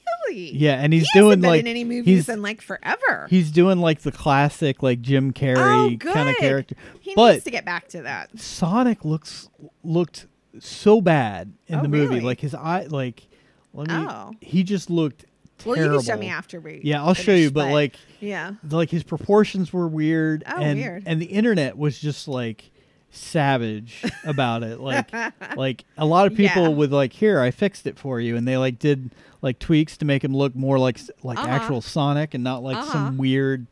Yeah, 0.53 0.75
and 0.75 0.93
he's 0.93 1.09
he 1.13 1.19
doing 1.21 1.41
been 1.41 1.51
like 1.51 1.61
in 1.61 1.67
any 1.69 1.85
movies 1.85 2.05
he's 2.27 2.29
in 2.29 2.43
like 2.43 2.61
forever. 2.61 3.27
he's 3.31 3.51
doing 3.53 3.79
like 3.79 4.01
the 4.01 4.11
classic 4.13 4.83
like 4.83 5.01
Jim 5.01 5.29
oh, 5.35 5.39
Carrey 5.41 5.99
good. 5.99 6.13
kind 6.13 6.29
of 6.29 6.37
character. 6.37 6.75
He 7.01 7.15
But- 7.15 7.33
needs 7.35 7.45
to 7.45 7.51
get 7.53 7.65
back 7.65 7.89
to 7.89 8.03
that. 8.03 8.39
Sonic 8.39 9.05
looks 9.05 9.49
looked 9.85 10.27
so 10.59 11.01
bad 11.01 11.53
in 11.69 11.79
Oh, 11.79 11.83
the 11.83 11.89
movie. 11.89 12.07
really? 12.17 12.21
Like 12.21 12.41
his 12.41 12.55
eye, 12.55 12.87
like 12.91 13.29
let 13.73 13.89
me. 13.89 13.95
Oh. 13.95 14.33
He 14.41 14.63
just 14.65 14.91
looked 14.91 15.27
Well, 15.65 15.75
terrible. 15.77 15.95
you 15.95 16.01
can 16.01 16.07
show 16.07 16.17
me 16.21 16.29
after 16.29 16.61
we. 16.61 16.81
Yeah, 16.85 17.03
I'll 17.03 17.15
show 17.15 17.35
you. 17.35 17.51
But 17.51 17.71
like, 17.73 17.97
yeah, 18.21 18.53
like 18.71 18.91
his 18.91 19.03
proportions 19.03 19.73
were 19.73 19.89
weird, 19.89 20.45
Oh, 20.47 20.61
and 20.61 20.79
weird. 20.79 21.03
and 21.07 21.21
the 21.21 21.27
internet 21.27 21.77
was 21.79 21.99
just 21.99 22.29
like 22.29 22.71
savage 23.11 24.05
about 24.25 24.63
it. 24.63 24.79
Like, 24.81 25.11
like 25.57 25.85
a 25.97 26.05
lot 26.07 26.27
of 26.27 26.37
people 26.37 26.63
Yeah. 26.65 26.69
with 26.69 26.93
like, 26.93 27.13
here 27.13 27.41
I 27.41 27.51
fixed 27.51 27.87
it 27.87 27.99
for 27.99 28.21
you, 28.21 28.37
and 28.37 28.47
they 28.47 28.57
like 28.57 28.79
did 28.79 29.11
like 29.43 29.59
tweaks 29.59 29.97
to 29.99 30.05
make 30.05 30.23
him 30.25 30.35
look 30.37 30.55
more 30.55 30.79
like 30.79 30.99
like 31.23 31.39
Uh-huh. 31.39 31.49
actual 31.49 31.81
Sonic 31.81 32.35
and 32.35 32.45
not 32.45 32.63
like 32.63 32.77
Uh-huh. 32.77 32.93
some 32.93 33.17
weird, 33.17 33.67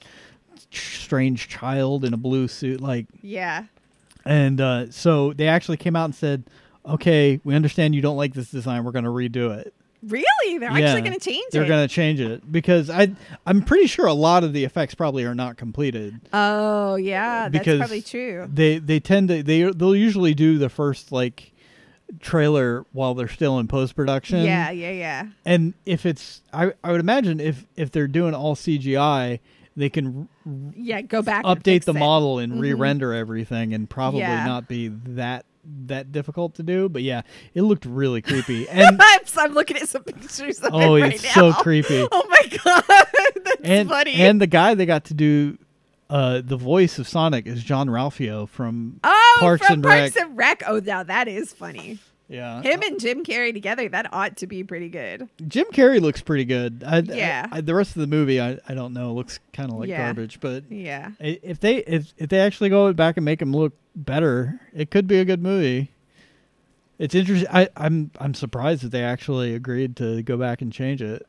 strange 0.71 1.49
child 1.49 2.05
in 2.05 2.15
a 2.15 2.17
blue 2.17 2.49
suit. 2.49 2.81
Like, 2.81 3.07
yeah. 3.23 3.65
and 4.25 4.61
uh, 4.61 4.91
so 4.91 5.33
they 5.33 5.49
actually 5.49 5.77
came 5.77 5.97
out 5.97 6.07
and 6.07 6.15
said, 6.15 6.45
"Okay, 6.87 7.41
we 7.45 7.55
understand 7.55 7.95
you 7.95 8.01
don't 8.03 8.17
like 8.17 8.35
this 8.35 8.51
design. 8.51 8.85
We're 8.85 8.93
going 8.93 9.05
to 9.05 9.11
redo 9.11 9.57
it. 9.57 9.75
Really? 10.07 10.59
They're 10.59 10.71
Yeah, 10.77 10.87
actually 10.89 11.03
going 11.09 11.19
to 11.19 11.31
change 11.31 11.45
it. 11.47 11.53
They're 11.53 11.67
going 11.67 11.87
to 11.89 11.93
change 11.95 12.21
it 12.21 12.51
because 12.51 12.91
I 12.91 13.13
I'm 13.47 13.63
pretty 13.63 13.87
sure 13.87 14.07
a 14.07 14.13
lot 14.15 14.45
of 14.45 14.53
the 14.53 14.65
effects 14.65 14.95
probably 14.95 15.25
are 15.25 15.35
not 15.35 15.57
completed. 15.57 16.21
Oh 16.33 16.97
yeah, 16.97 17.49
that's 17.49 17.65
probably 17.79 18.03
true. 18.03 18.49
They 18.53 18.79
they 18.79 19.01
tend 19.01 19.29
to 19.29 19.43
they 19.43 19.63
they'll 19.63 19.97
usually 19.97 20.35
do 20.35 20.59
the 20.59 20.69
first 20.69 21.13
like 21.13 21.53
trailer 22.21 22.85
while 22.93 23.15
they're 23.15 23.29
still 23.29 23.59
in 23.59 23.69
post 23.69 23.97
production. 23.97 24.45
Yeah, 24.45 24.71
yeah, 24.71 24.91
yeah. 24.91 25.27
And 25.45 25.75
if 25.87 26.05
it's 26.07 26.43
I 26.53 26.73
I 26.83 26.91
would 26.93 27.01
imagine 27.01 27.41
if 27.41 27.65
if 27.77 27.91
they're 27.91 28.09
doing 28.09 28.35
all 28.35 28.55
CGI, 28.55 29.41
they 29.77 29.89
can 29.91 30.29
Yeah, 30.77 31.01
go 31.03 31.23
back. 31.23 31.45
and 31.45 31.59
update 31.63 31.85
the 31.85 31.93
it. 31.95 31.99
model 31.99 32.39
and 32.39 32.53
Mhm. 32.55 32.61
re-render 32.61 33.13
everything 33.13 33.73
and 33.75 33.89
probably 33.89 34.21
Yeah. 34.21 34.45
not 34.45 34.69
be 34.69 34.89
that 34.89 35.45
that 35.87 36.13
difficult 36.13 36.55
to 36.55 36.63
do 36.63 36.89
but 36.89 37.03
yeah 37.03 37.23
it 37.55 37.63
looked 37.63 37.85
really 37.85 38.21
creepy 38.23 38.69
and 38.71 39.01
I'm, 39.01 39.21
I'm 39.39 39.53
looking 39.55 39.77
at 39.77 39.89
some 39.89 40.05
pictures 40.05 40.61
of 40.61 40.75
oh 40.75 40.95
it 40.97 41.03
right 41.03 41.15
it's 41.15 41.25
now. 41.25 41.53
so 41.53 41.53
creepy 41.55 42.07
Oh 42.13 42.27
my 42.29 42.59
god, 42.65 42.85
that's 43.45 43.61
and 43.63 43.89
funny. 43.89 44.15
and 44.15 44.41
the 44.41 44.47
guy 44.47 44.75
they 44.75 44.87
got 44.87 45.05
to 45.07 45.15
do 45.15 45.59
uh 46.11 46.43
the 46.45 46.57
voice 46.57 46.99
of 46.99 47.09
sonic 47.09 47.47
is 47.47 47.63
Jean-Ralphio 47.65 48.49
from 48.49 49.01
oh, 49.05 49.37
Parks 49.41 49.67
from 49.67 49.75
and 49.75 49.83
Parks 49.83 50.17
Rec. 50.17 50.25
and 50.25 50.37
Rec. 50.37 50.63
Oh, 50.67 50.79
now 50.81 51.03
that 51.03 51.29
is 51.29 51.53
funny. 51.53 51.99
Yeah 52.29 52.63
Him 52.63 52.81
and 52.83 52.99
Jim 52.99 53.23
Carrey 53.25 53.53
together, 53.53 53.89
that 53.89 54.13
ought 54.13 54.37
to 54.39 54.47
be 54.47 54.65
pretty 54.65 54.89
good. 54.89 55.29
jim 55.47 55.67
carrey 55.73 56.01
looks 56.01 56.23
pretty 56.23 56.45
good 56.45 56.83
I, 56.87 56.99
Yeah. 57.01 57.47
I, 57.53 57.61
the 57.61 57.75
rest 57.75 57.97
of 57.97 58.01
the 58.01 58.07
movie 58.07 58.41
i, 58.41 58.59
I 58.69 58.75
don't 58.75 58.93
know 58.95 59.13
looks 59.13 59.41
kind 59.53 59.71
of 59.71 59.79
like 59.79 59.89
Yeah. 59.89 60.05
garbage 60.05 60.41
but 60.41 60.65
Yeah. 60.71 61.11
if 61.21 61.61
they 61.61 61.77
if, 61.79 62.13
if 62.17 62.29
they 62.31 62.41
actually 62.41 62.71
go 62.71 62.93
back 62.93 63.17
and 63.17 63.25
make 63.25 63.41
him 63.43 63.53
look 63.53 63.73
better 63.95 64.61
it 64.75 64.91
could 64.91 65.07
be 65.07 65.19
a 65.19 65.25
good 65.25 65.43
movie 65.43 65.91
it's 66.99 67.15
interesting 67.15 67.49
I, 67.53 67.69
i'm 67.77 68.11
i'm 68.19 68.35
surprised 68.35 68.83
that 68.85 68.91
they 68.93 69.03
actually 69.03 69.55
agreed 69.55 69.97
to 69.97 70.23
go 70.23 70.37
back 70.37 70.63
and 70.63 70.73
change 70.73 71.03
it 71.03 71.27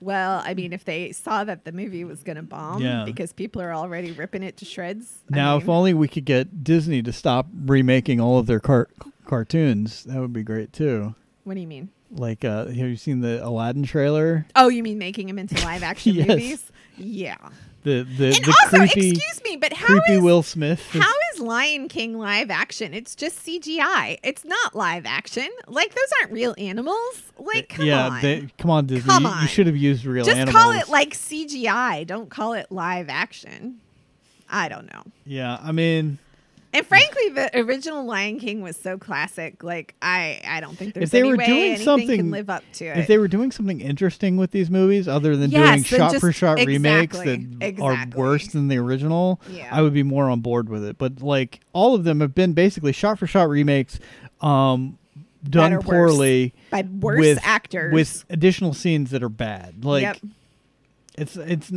Well, 0.00 0.42
I 0.44 0.52
mean, 0.52 0.72
if 0.74 0.84
they 0.84 1.12
saw 1.12 1.44
that 1.44 1.64
the 1.64 1.72
movie 1.72 2.04
was 2.04 2.22
going 2.22 2.36
to 2.36 2.42
bomb 2.42 2.82
Yeah. 2.82 3.04
because 3.06 3.32
people 3.32 3.62
are 3.62 3.72
already 3.72 4.12
ripping 4.12 4.42
it 4.42 4.58
to 4.58 4.64
shreds. 4.66 5.20
I 5.32 5.36
now 5.36 5.56
if 5.56 5.68
only 5.68 5.94
we 5.94 6.08
could 6.08 6.26
get 6.26 6.62
disney 6.62 7.02
to 7.02 7.12
stop 7.12 7.46
remaking 7.64 8.20
all 8.20 8.38
of 8.38 8.46
their 8.46 8.60
car- 8.60 8.88
cartoons 9.26 10.04
that 10.04 10.18
would 10.20 10.32
be 10.32 10.42
great 10.42 10.72
too 10.72 11.14
what 11.44 11.54
do 11.54 11.60
you 11.60 11.66
mean? 11.66 11.90
like 12.10 12.44
uh 12.44 12.66
have 12.66 12.76
you 12.76 12.96
seen 12.96 13.20
the 13.20 13.44
aladdin 13.44 13.82
trailer 13.82 14.46
Oh, 14.54 14.68
you 14.68 14.82
mean 14.82 14.98
making 14.98 15.26
them 15.26 15.38
into 15.38 15.54
live 15.64 15.82
action 15.82 16.14
Yes. 16.16 16.28
movies? 16.28 16.72
Yeah. 16.96 17.36
the 17.82 18.02
the, 18.04 18.26
And 18.26 18.44
the 18.44 18.56
also, 18.64 18.76
creepy 18.78 19.10
excuse 19.10 19.42
me, 19.42 19.56
but 19.56 19.72
how 19.72 19.86
creepy 19.86 20.12
is 20.18 20.22
will 20.22 20.42
smith 20.44 20.94
is- 20.94 21.02
how 21.02 21.12
is 21.34 21.40
Lion 21.40 21.88
King 21.88 22.16
live 22.16 22.48
action? 22.50 22.94
It's 22.94 23.16
just 23.16 23.44
CGI. 23.44 24.18
It's 24.22 24.44
not 24.44 24.76
live 24.76 25.04
action. 25.04 25.48
Like 25.66 25.88
those 25.92 26.08
aren't 26.20 26.32
real 26.32 26.54
animals. 26.56 27.22
Like 27.36 27.70
come 27.70 27.84
yeah 27.86 28.06
on. 28.10 28.22
they, 28.22 28.48
come 28.58 28.70
on 28.70 28.86
disney 28.86 29.10
Come 29.10 29.24
You- 29.24 29.40
you 29.42 29.48
should 29.48 29.66
have 29.66 29.76
used 29.76 30.04
real 30.04 30.24
just 30.24 30.36
animals 30.38 30.62
call 30.62 30.70
it 30.72 30.88
like 30.88 31.14
CGI. 31.14 32.06
Don't 32.06 32.30
call 32.30 32.52
it 32.52 32.70
live 32.70 33.08
action. 33.08 33.80
I 34.48 34.68
don't 34.68 34.86
know. 34.92 35.02
yeah 35.26 35.58
i 35.60 35.72
mean 35.72 36.18
And 36.74 36.84
frankly, 36.86 37.28
the 37.30 37.50
original 37.60 38.04
Lion 38.04 38.38
King 38.40 38.60
was 38.60 38.76
so 38.76 38.98
classic. 38.98 39.62
Like 39.62 39.94
I, 40.02 40.40
I 40.46 40.60
don't 40.60 40.76
think 40.76 40.92
there's 40.94 41.10
they 41.10 41.20
any 41.20 41.28
were 41.30 41.36
way 41.36 41.46
doing 41.46 41.62
anything 41.62 41.84
something- 41.84 42.16
can 42.18 42.30
live 42.32 42.50
up 42.50 42.64
to 42.74 42.84
it. 42.86 42.98
if 42.98 43.06
they 43.06 43.16
were 43.16 43.28
doing 43.28 43.52
something 43.52 43.80
interesting 43.80 44.36
with 44.36 44.50
these 44.50 44.70
movies 44.70 45.06
other 45.06 45.36
than 45.36 45.50
Yes, 45.52 45.70
doing 45.74 45.84
shot 45.84 46.10
just- 46.12 46.20
for 46.20 46.32
shot 46.32 46.58
remakes 46.64 47.16
that 47.18 47.38
exactly. 47.60 47.80
are 47.82 48.06
worse 48.16 48.48
than 48.48 48.68
the 48.68 48.76
original 48.78 49.40
Yeah. 49.48 49.68
i 49.70 49.80
would 49.82 49.94
be 49.94 50.02
more 50.02 50.28
on 50.28 50.40
board 50.40 50.68
with 50.68 50.84
it 50.84 50.98
but 50.98 51.22
like 51.22 51.60
all 51.72 51.94
of 51.94 52.04
them 52.04 52.20
have 52.20 52.34
been 52.34 52.52
basically 52.54 52.92
shot 52.92 53.18
for 53.18 53.26
shot 53.26 53.48
remakes 53.48 53.98
um 54.40 54.98
done 55.48 55.72
are 55.72 55.76
worse. 55.78 55.84
poorly 55.86 56.54
by 56.70 56.82
worse 57.00 57.20
with 57.20 57.38
actors 57.44 57.92
with 57.92 58.24
additional 58.30 58.72
scenes 58.74 59.10
that 59.10 59.22
are 59.22 59.28
bad 59.28 59.84
like 59.84 60.02
Yep. 60.02 60.16
it's 61.16 61.36
it's 61.36 61.72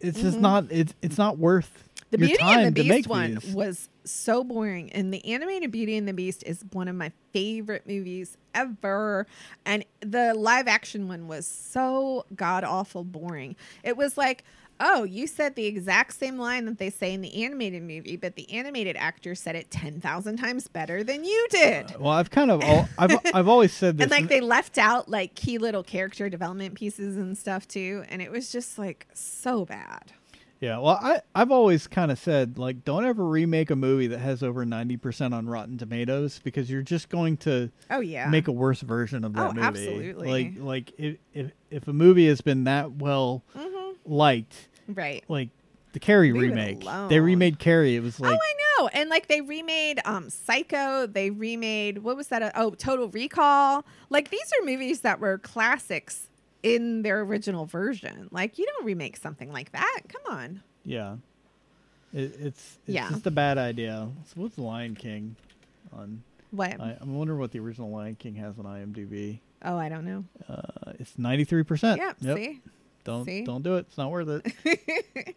it's 0.00 0.20
just 0.20 0.38
Mhm. 0.38 0.40
not 0.42 0.64
it's 0.70 0.94
it's 1.00 1.16
not 1.18 1.38
worth 1.38 1.88
The 2.16 2.26
Beauty 2.26 2.44
and 2.44 2.74
the 2.74 2.88
Beast 2.88 3.08
one 3.08 3.34
these. 3.36 3.54
was 3.54 3.88
so 4.04 4.44
boring, 4.44 4.92
and 4.92 5.12
the 5.12 5.24
animated 5.24 5.70
Beauty 5.70 5.96
and 5.96 6.06
the 6.06 6.12
Beast 6.12 6.42
is 6.46 6.64
one 6.72 6.88
of 6.88 6.96
my 6.96 7.12
favorite 7.32 7.86
movies 7.86 8.36
ever. 8.54 9.26
And 9.64 9.84
the 10.00 10.34
live 10.34 10.68
action 10.68 11.08
one 11.08 11.26
was 11.28 11.46
so 11.46 12.26
god 12.34 12.64
awful 12.64 13.04
boring. 13.04 13.56
It 13.82 13.96
was 13.96 14.16
like, 14.16 14.44
oh, 14.80 15.04
you 15.04 15.26
said 15.26 15.54
the 15.54 15.66
exact 15.66 16.14
same 16.14 16.38
line 16.38 16.64
that 16.66 16.78
they 16.78 16.90
say 16.90 17.12
in 17.12 17.20
the 17.20 17.44
animated 17.44 17.82
movie, 17.82 18.16
but 18.16 18.34
the 18.36 18.50
animated 18.52 18.96
actor 18.96 19.34
said 19.34 19.56
it 19.56 19.70
ten 19.70 20.00
thousand 20.00 20.36
times 20.36 20.68
better 20.68 21.02
than 21.04 21.24
you 21.24 21.46
did. 21.50 21.92
Uh, 21.92 21.98
well 22.00 22.12
i've 22.12 22.30
kind 22.30 22.50
of 22.50 22.62
al- 22.62 22.88
i've 22.98 23.18
i've 23.34 23.48
always 23.48 23.72
said 23.72 23.96
this 23.98 24.04
and 24.04 24.10
like 24.10 24.28
they 24.28 24.40
left 24.40 24.78
out 24.78 25.08
like 25.08 25.34
key 25.34 25.58
little 25.58 25.82
character 25.82 26.28
development 26.28 26.74
pieces 26.74 27.16
and 27.16 27.36
stuff 27.38 27.66
too, 27.68 28.04
and 28.08 28.20
it 28.20 28.30
was 28.30 28.50
just 28.52 28.78
like 28.78 29.06
so 29.14 29.64
bad. 29.64 30.12
Yeah, 30.60 30.78
well, 30.78 30.98
I 31.02 31.20
I've 31.34 31.50
always 31.50 31.86
kind 31.86 32.10
of 32.10 32.18
said 32.18 32.58
like 32.58 32.84
don't 32.84 33.04
ever 33.04 33.24
remake 33.24 33.70
a 33.70 33.76
movie 33.76 34.06
that 34.06 34.18
has 34.18 34.42
over 34.42 34.64
ninety 34.64 34.96
percent 34.96 35.34
on 35.34 35.46
Rotten 35.46 35.76
Tomatoes 35.76 36.40
because 36.42 36.70
you're 36.70 36.82
just 36.82 37.08
going 37.08 37.36
to 37.38 37.70
Oh 37.90 38.00
yeah, 38.00 38.28
make 38.30 38.48
a 38.48 38.52
worse 38.52 38.80
version 38.80 39.24
of 39.24 39.34
that 39.34 39.50
Oh, 39.50 39.52
movie. 39.52 39.60
absolutely. 39.60 40.26
Like 40.26 40.52
like 40.56 40.92
if 40.98 41.16
if 41.34 41.52
if 41.70 41.88
a 41.88 41.92
movie 41.92 42.28
has 42.28 42.40
been 42.40 42.64
that 42.64 42.92
well 42.92 43.42
hmm 43.54 43.90
liked, 44.06 44.68
right. 44.88 45.24
like 45.28 45.48
the 45.92 46.00
Carrie 46.00 46.32
Leave 46.32 46.50
remake, 46.50 46.84
they 47.08 47.20
remade 47.20 47.58
Carrie. 47.58 47.96
It 47.96 48.02
was 48.02 48.18
like 48.20 48.32
oh, 48.32 48.40
I 48.40 48.54
know. 48.82 48.88
And 48.88 49.10
like 49.10 49.26
they 49.28 49.40
remade 49.42 50.00
um 50.04 50.30
Psycho, 50.30 51.06
they 51.06 51.30
remade 51.30 51.98
what 51.98 52.16
was 52.16 52.28
that? 52.28 52.42
Uh, 52.42 52.50
oh, 52.54 52.70
Total 52.70 53.08
Recall. 53.08 53.84
Like 54.08 54.30
these 54.30 54.50
are 54.60 54.64
movies 54.64 55.00
that 55.00 55.20
were 55.20 55.38
classics 55.38 56.28
in 56.64 57.02
their 57.02 57.20
original 57.20 57.66
version. 57.66 58.28
Like 58.32 58.58
you 58.58 58.66
don't 58.66 58.84
remake 58.86 59.16
something 59.16 59.52
like 59.52 59.70
that. 59.72 60.00
Come 60.08 60.34
on. 60.36 60.62
yeah, 60.84 61.16
it, 62.12 62.34
it's 62.40 62.40
it's 62.40 62.78
Yeah. 62.86 63.10
just 63.10 63.26
a 63.26 63.30
bad 63.30 63.58
idea. 63.58 64.08
So 64.26 64.40
what's 64.40 64.58
Lion 64.58 64.94
King 64.96 65.36
on? 65.92 66.22
What? 66.50 66.80
I, 66.80 66.96
I'm 67.00 67.14
wondering 67.16 67.38
what 67.40 67.50
the 67.52 67.58
original 67.60 67.90
Lion 67.90 68.14
King 68.16 68.34
has 68.36 68.58
on 68.58 68.64
IMDb. 68.64 69.38
oh, 69.64 69.76
I 69.76 69.88
don't 69.88 70.04
know. 70.04 70.24
Uh, 70.48 70.92
it's 70.98 71.18
ninety 71.18 71.44
three 71.44 71.62
percent. 71.64 72.00
Yeah, 72.00 72.12
Yep. 72.20 72.36
see? 72.36 72.60
Don't 73.04 73.24
See? 73.26 73.42
don't 73.44 73.62
do 73.62 73.76
it. 73.76 73.80
It's 73.88 73.98
not 73.98 74.10
worth 74.10 74.28
it. 74.28 75.36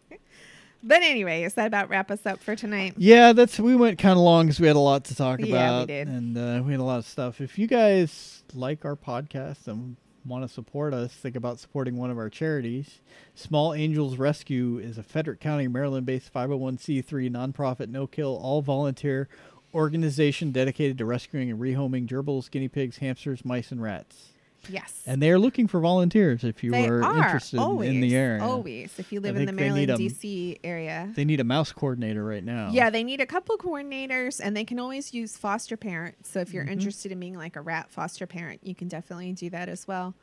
But 0.80 1.02
anyway, 1.02 1.42
is 1.42 1.54
that 1.54 1.66
about 1.66 1.88
wrap 1.88 2.08
us 2.12 2.24
up 2.24 2.38
for 2.40 2.54
tonight? 2.54 2.94
Yeah, 2.96 3.32
that's 3.32 3.58
we 3.58 3.74
went 3.74 3.98
kind 3.98 4.12
of 4.12 4.18
long 4.22 4.46
because 4.46 4.60
we 4.60 4.68
had 4.68 4.76
a 4.76 4.78
lot 4.78 5.02
to 5.06 5.14
talk 5.16 5.40
Yeah, 5.40 5.44
we 5.46 5.50
about, 5.52 5.88
did. 5.88 6.06
and 6.06 6.38
uh, 6.38 6.62
we 6.64 6.70
had 6.70 6.78
a 6.80 6.84
lot 6.84 6.98
of 6.98 7.04
stuff. 7.04 7.40
If 7.40 7.58
you 7.58 7.66
guys 7.66 8.44
like 8.54 8.84
our 8.84 8.94
podcast 8.94 9.66
and 9.66 9.96
want 10.28 10.46
to 10.46 10.52
support 10.52 10.94
us, 10.94 11.12
think 11.12 11.36
about 11.36 11.58
supporting 11.58 11.96
one 11.96 12.10
of 12.10 12.18
our 12.18 12.28
charities. 12.30 13.00
Small 13.34 13.74
Angels 13.74 14.16
Rescue 14.16 14.78
is 14.78 14.98
a 14.98 15.02
Frederick 15.02 15.40
County, 15.40 15.68
Maryland-based 15.68 16.32
501c3 16.32 17.30
nonprofit, 17.30 17.88
no-kill, 17.88 18.36
all-volunteer 18.36 19.28
organization 19.74 20.50
dedicated 20.50 20.98
to 20.98 21.04
rescuing 21.04 21.50
and 21.50 21.60
rehoming 21.60 22.08
gerbils, 22.08 22.50
guinea 22.50 22.68
pigs, 22.68 22.98
hamsters, 22.98 23.44
mice, 23.44 23.70
and 23.70 23.82
rats. 23.82 24.32
Yes. 24.68 25.02
And 25.06 25.22
they 25.22 25.30
are 25.30 25.38
looking 25.38 25.66
for 25.66 25.80
volunteers 25.80 26.44
if 26.44 26.62
you 26.62 26.70
they 26.72 26.86
are, 26.86 27.02
are 27.02 27.16
interested 27.24 27.58
always, 27.58 27.90
in 27.90 28.00
the 28.00 28.14
area. 28.16 28.42
Always, 28.44 28.92
if 28.98 29.12
you 29.12 29.20
live 29.20 29.36
in 29.36 29.46
the 29.46 29.52
Maryland, 29.52 29.76
they 29.76 29.80
need 29.80 29.88
Maryland, 29.88 30.10
'em. 30.10 30.14
D.C. 30.14 30.58
area. 30.64 31.10
They 31.14 31.24
need 31.24 31.40
a 31.40 31.44
mouse 31.44 31.72
coordinator 31.72 32.24
right 32.24 32.44
now. 32.44 32.70
Yeah, 32.72 32.90
they 32.90 33.02
need 33.04 33.20
a 33.20 33.26
couple 33.26 33.56
coordinators 33.56 34.40
and 34.42 34.56
they 34.56 34.64
can 34.64 34.78
always 34.78 35.14
use 35.14 35.36
foster 35.36 35.76
parents. 35.76 36.30
So 36.30 36.40
if 36.40 36.52
you're 36.52 36.64
Mhm. 36.64 36.72
interested 36.72 37.12
in 37.12 37.20
being 37.20 37.36
like 37.36 37.56
a 37.56 37.60
rat 37.60 37.90
foster 37.90 38.26
parent, 38.26 38.60
you 38.62 38.74
can 38.74 38.88
definitely 38.88 39.32
do 39.32 39.50
that 39.50 39.68
as 39.68 39.88
well. 39.88 40.14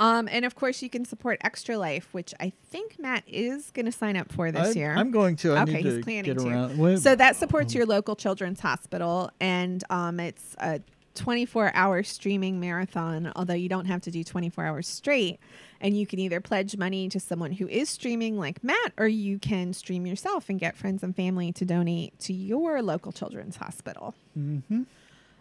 Um, 0.00 0.26
and 0.32 0.44
of 0.44 0.54
course, 0.56 0.82
you 0.82 0.88
can 0.90 1.04
support 1.04 1.38
Extra 1.44 1.76
Life, 1.78 2.08
which 2.12 2.34
I 2.40 2.50
think 2.70 2.98
Matt 2.98 3.22
is 3.28 3.70
going 3.70 3.86
to 3.86 3.92
sign 3.92 4.16
up 4.16 4.32
for 4.32 4.50
this 4.50 4.74
I, 4.74 4.78
year. 4.78 4.94
I'm 4.96 5.10
going 5.12 5.36
to. 5.36 5.52
I 5.54 5.62
Okay, 5.62 5.74
need 5.74 5.84
he's 5.84 5.94
to 5.96 6.00
planning 6.02 6.34
get 6.34 6.38
to. 6.42 6.48
around. 6.48 6.98
So 6.98 7.14
that 7.14 7.36
supports 7.36 7.74
your 7.74 7.86
local 7.86 8.16
children's 8.16 8.58
hospital, 8.60 9.30
and 9.38 9.84
um, 9.90 10.18
it's 10.18 10.56
a 10.58 10.80
24 11.14 11.72
hour 11.74 12.02
streaming 12.02 12.58
marathon, 12.60 13.32
although 13.36 13.54
you 13.54 13.68
don't 13.68 13.86
have 13.86 14.00
to 14.02 14.10
do 14.10 14.22
24 14.24 14.64
hours 14.64 14.88
straight. 14.88 15.38
And 15.80 15.96
you 15.98 16.06
can 16.06 16.18
either 16.20 16.40
pledge 16.40 16.76
money 16.76 17.08
to 17.08 17.18
someone 17.18 17.52
who 17.52 17.66
is 17.68 17.88
streaming, 17.90 18.38
like 18.38 18.62
Matt, 18.62 18.92
or 18.96 19.08
you 19.08 19.38
can 19.38 19.72
stream 19.72 20.06
yourself 20.06 20.48
and 20.48 20.60
get 20.60 20.76
friends 20.76 21.02
and 21.02 21.14
family 21.14 21.50
to 21.52 21.64
donate 21.64 22.18
to 22.20 22.32
your 22.32 22.80
local 22.82 23.10
children's 23.10 23.56
hospital. 23.56 24.14
Mm-hmm. 24.38 24.82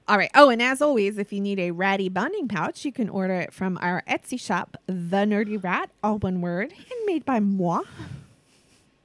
All 0.07 0.17
right. 0.17 0.31
Oh, 0.33 0.49
and 0.49 0.61
as 0.61 0.81
always, 0.81 1.19
if 1.19 1.31
you 1.31 1.39
need 1.39 1.59
a 1.59 1.71
ratty 1.71 2.09
bonding 2.09 2.47
pouch, 2.47 2.83
you 2.83 2.91
can 2.91 3.07
order 3.07 3.35
it 3.35 3.53
from 3.53 3.77
our 3.81 4.03
Etsy 4.09 4.39
shop, 4.39 4.75
The 4.87 5.25
Nerdy 5.25 5.63
Rat, 5.63 5.91
all 6.03 6.17
one 6.17 6.41
word, 6.41 6.73
handmade 6.73 7.23
by 7.23 7.39
moi. 7.39 7.83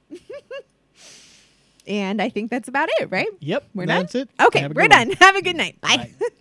and 1.87 2.21
I 2.21 2.29
think 2.29 2.49
that's 2.49 2.67
about 2.67 2.89
it, 2.99 3.09
right? 3.11 3.29
Yep, 3.39 3.63
We're 3.75 3.85
that's 3.85 4.13
done? 4.13 4.23
it. 4.23 4.29
Okay, 4.47 4.67
we're 4.67 4.81
one. 4.83 4.89
done. 4.89 5.11
Have 5.11 5.35
a 5.35 5.41
good 5.41 5.55
night. 5.55 5.79
Bye. 5.81 5.97
Bye. 5.97 6.11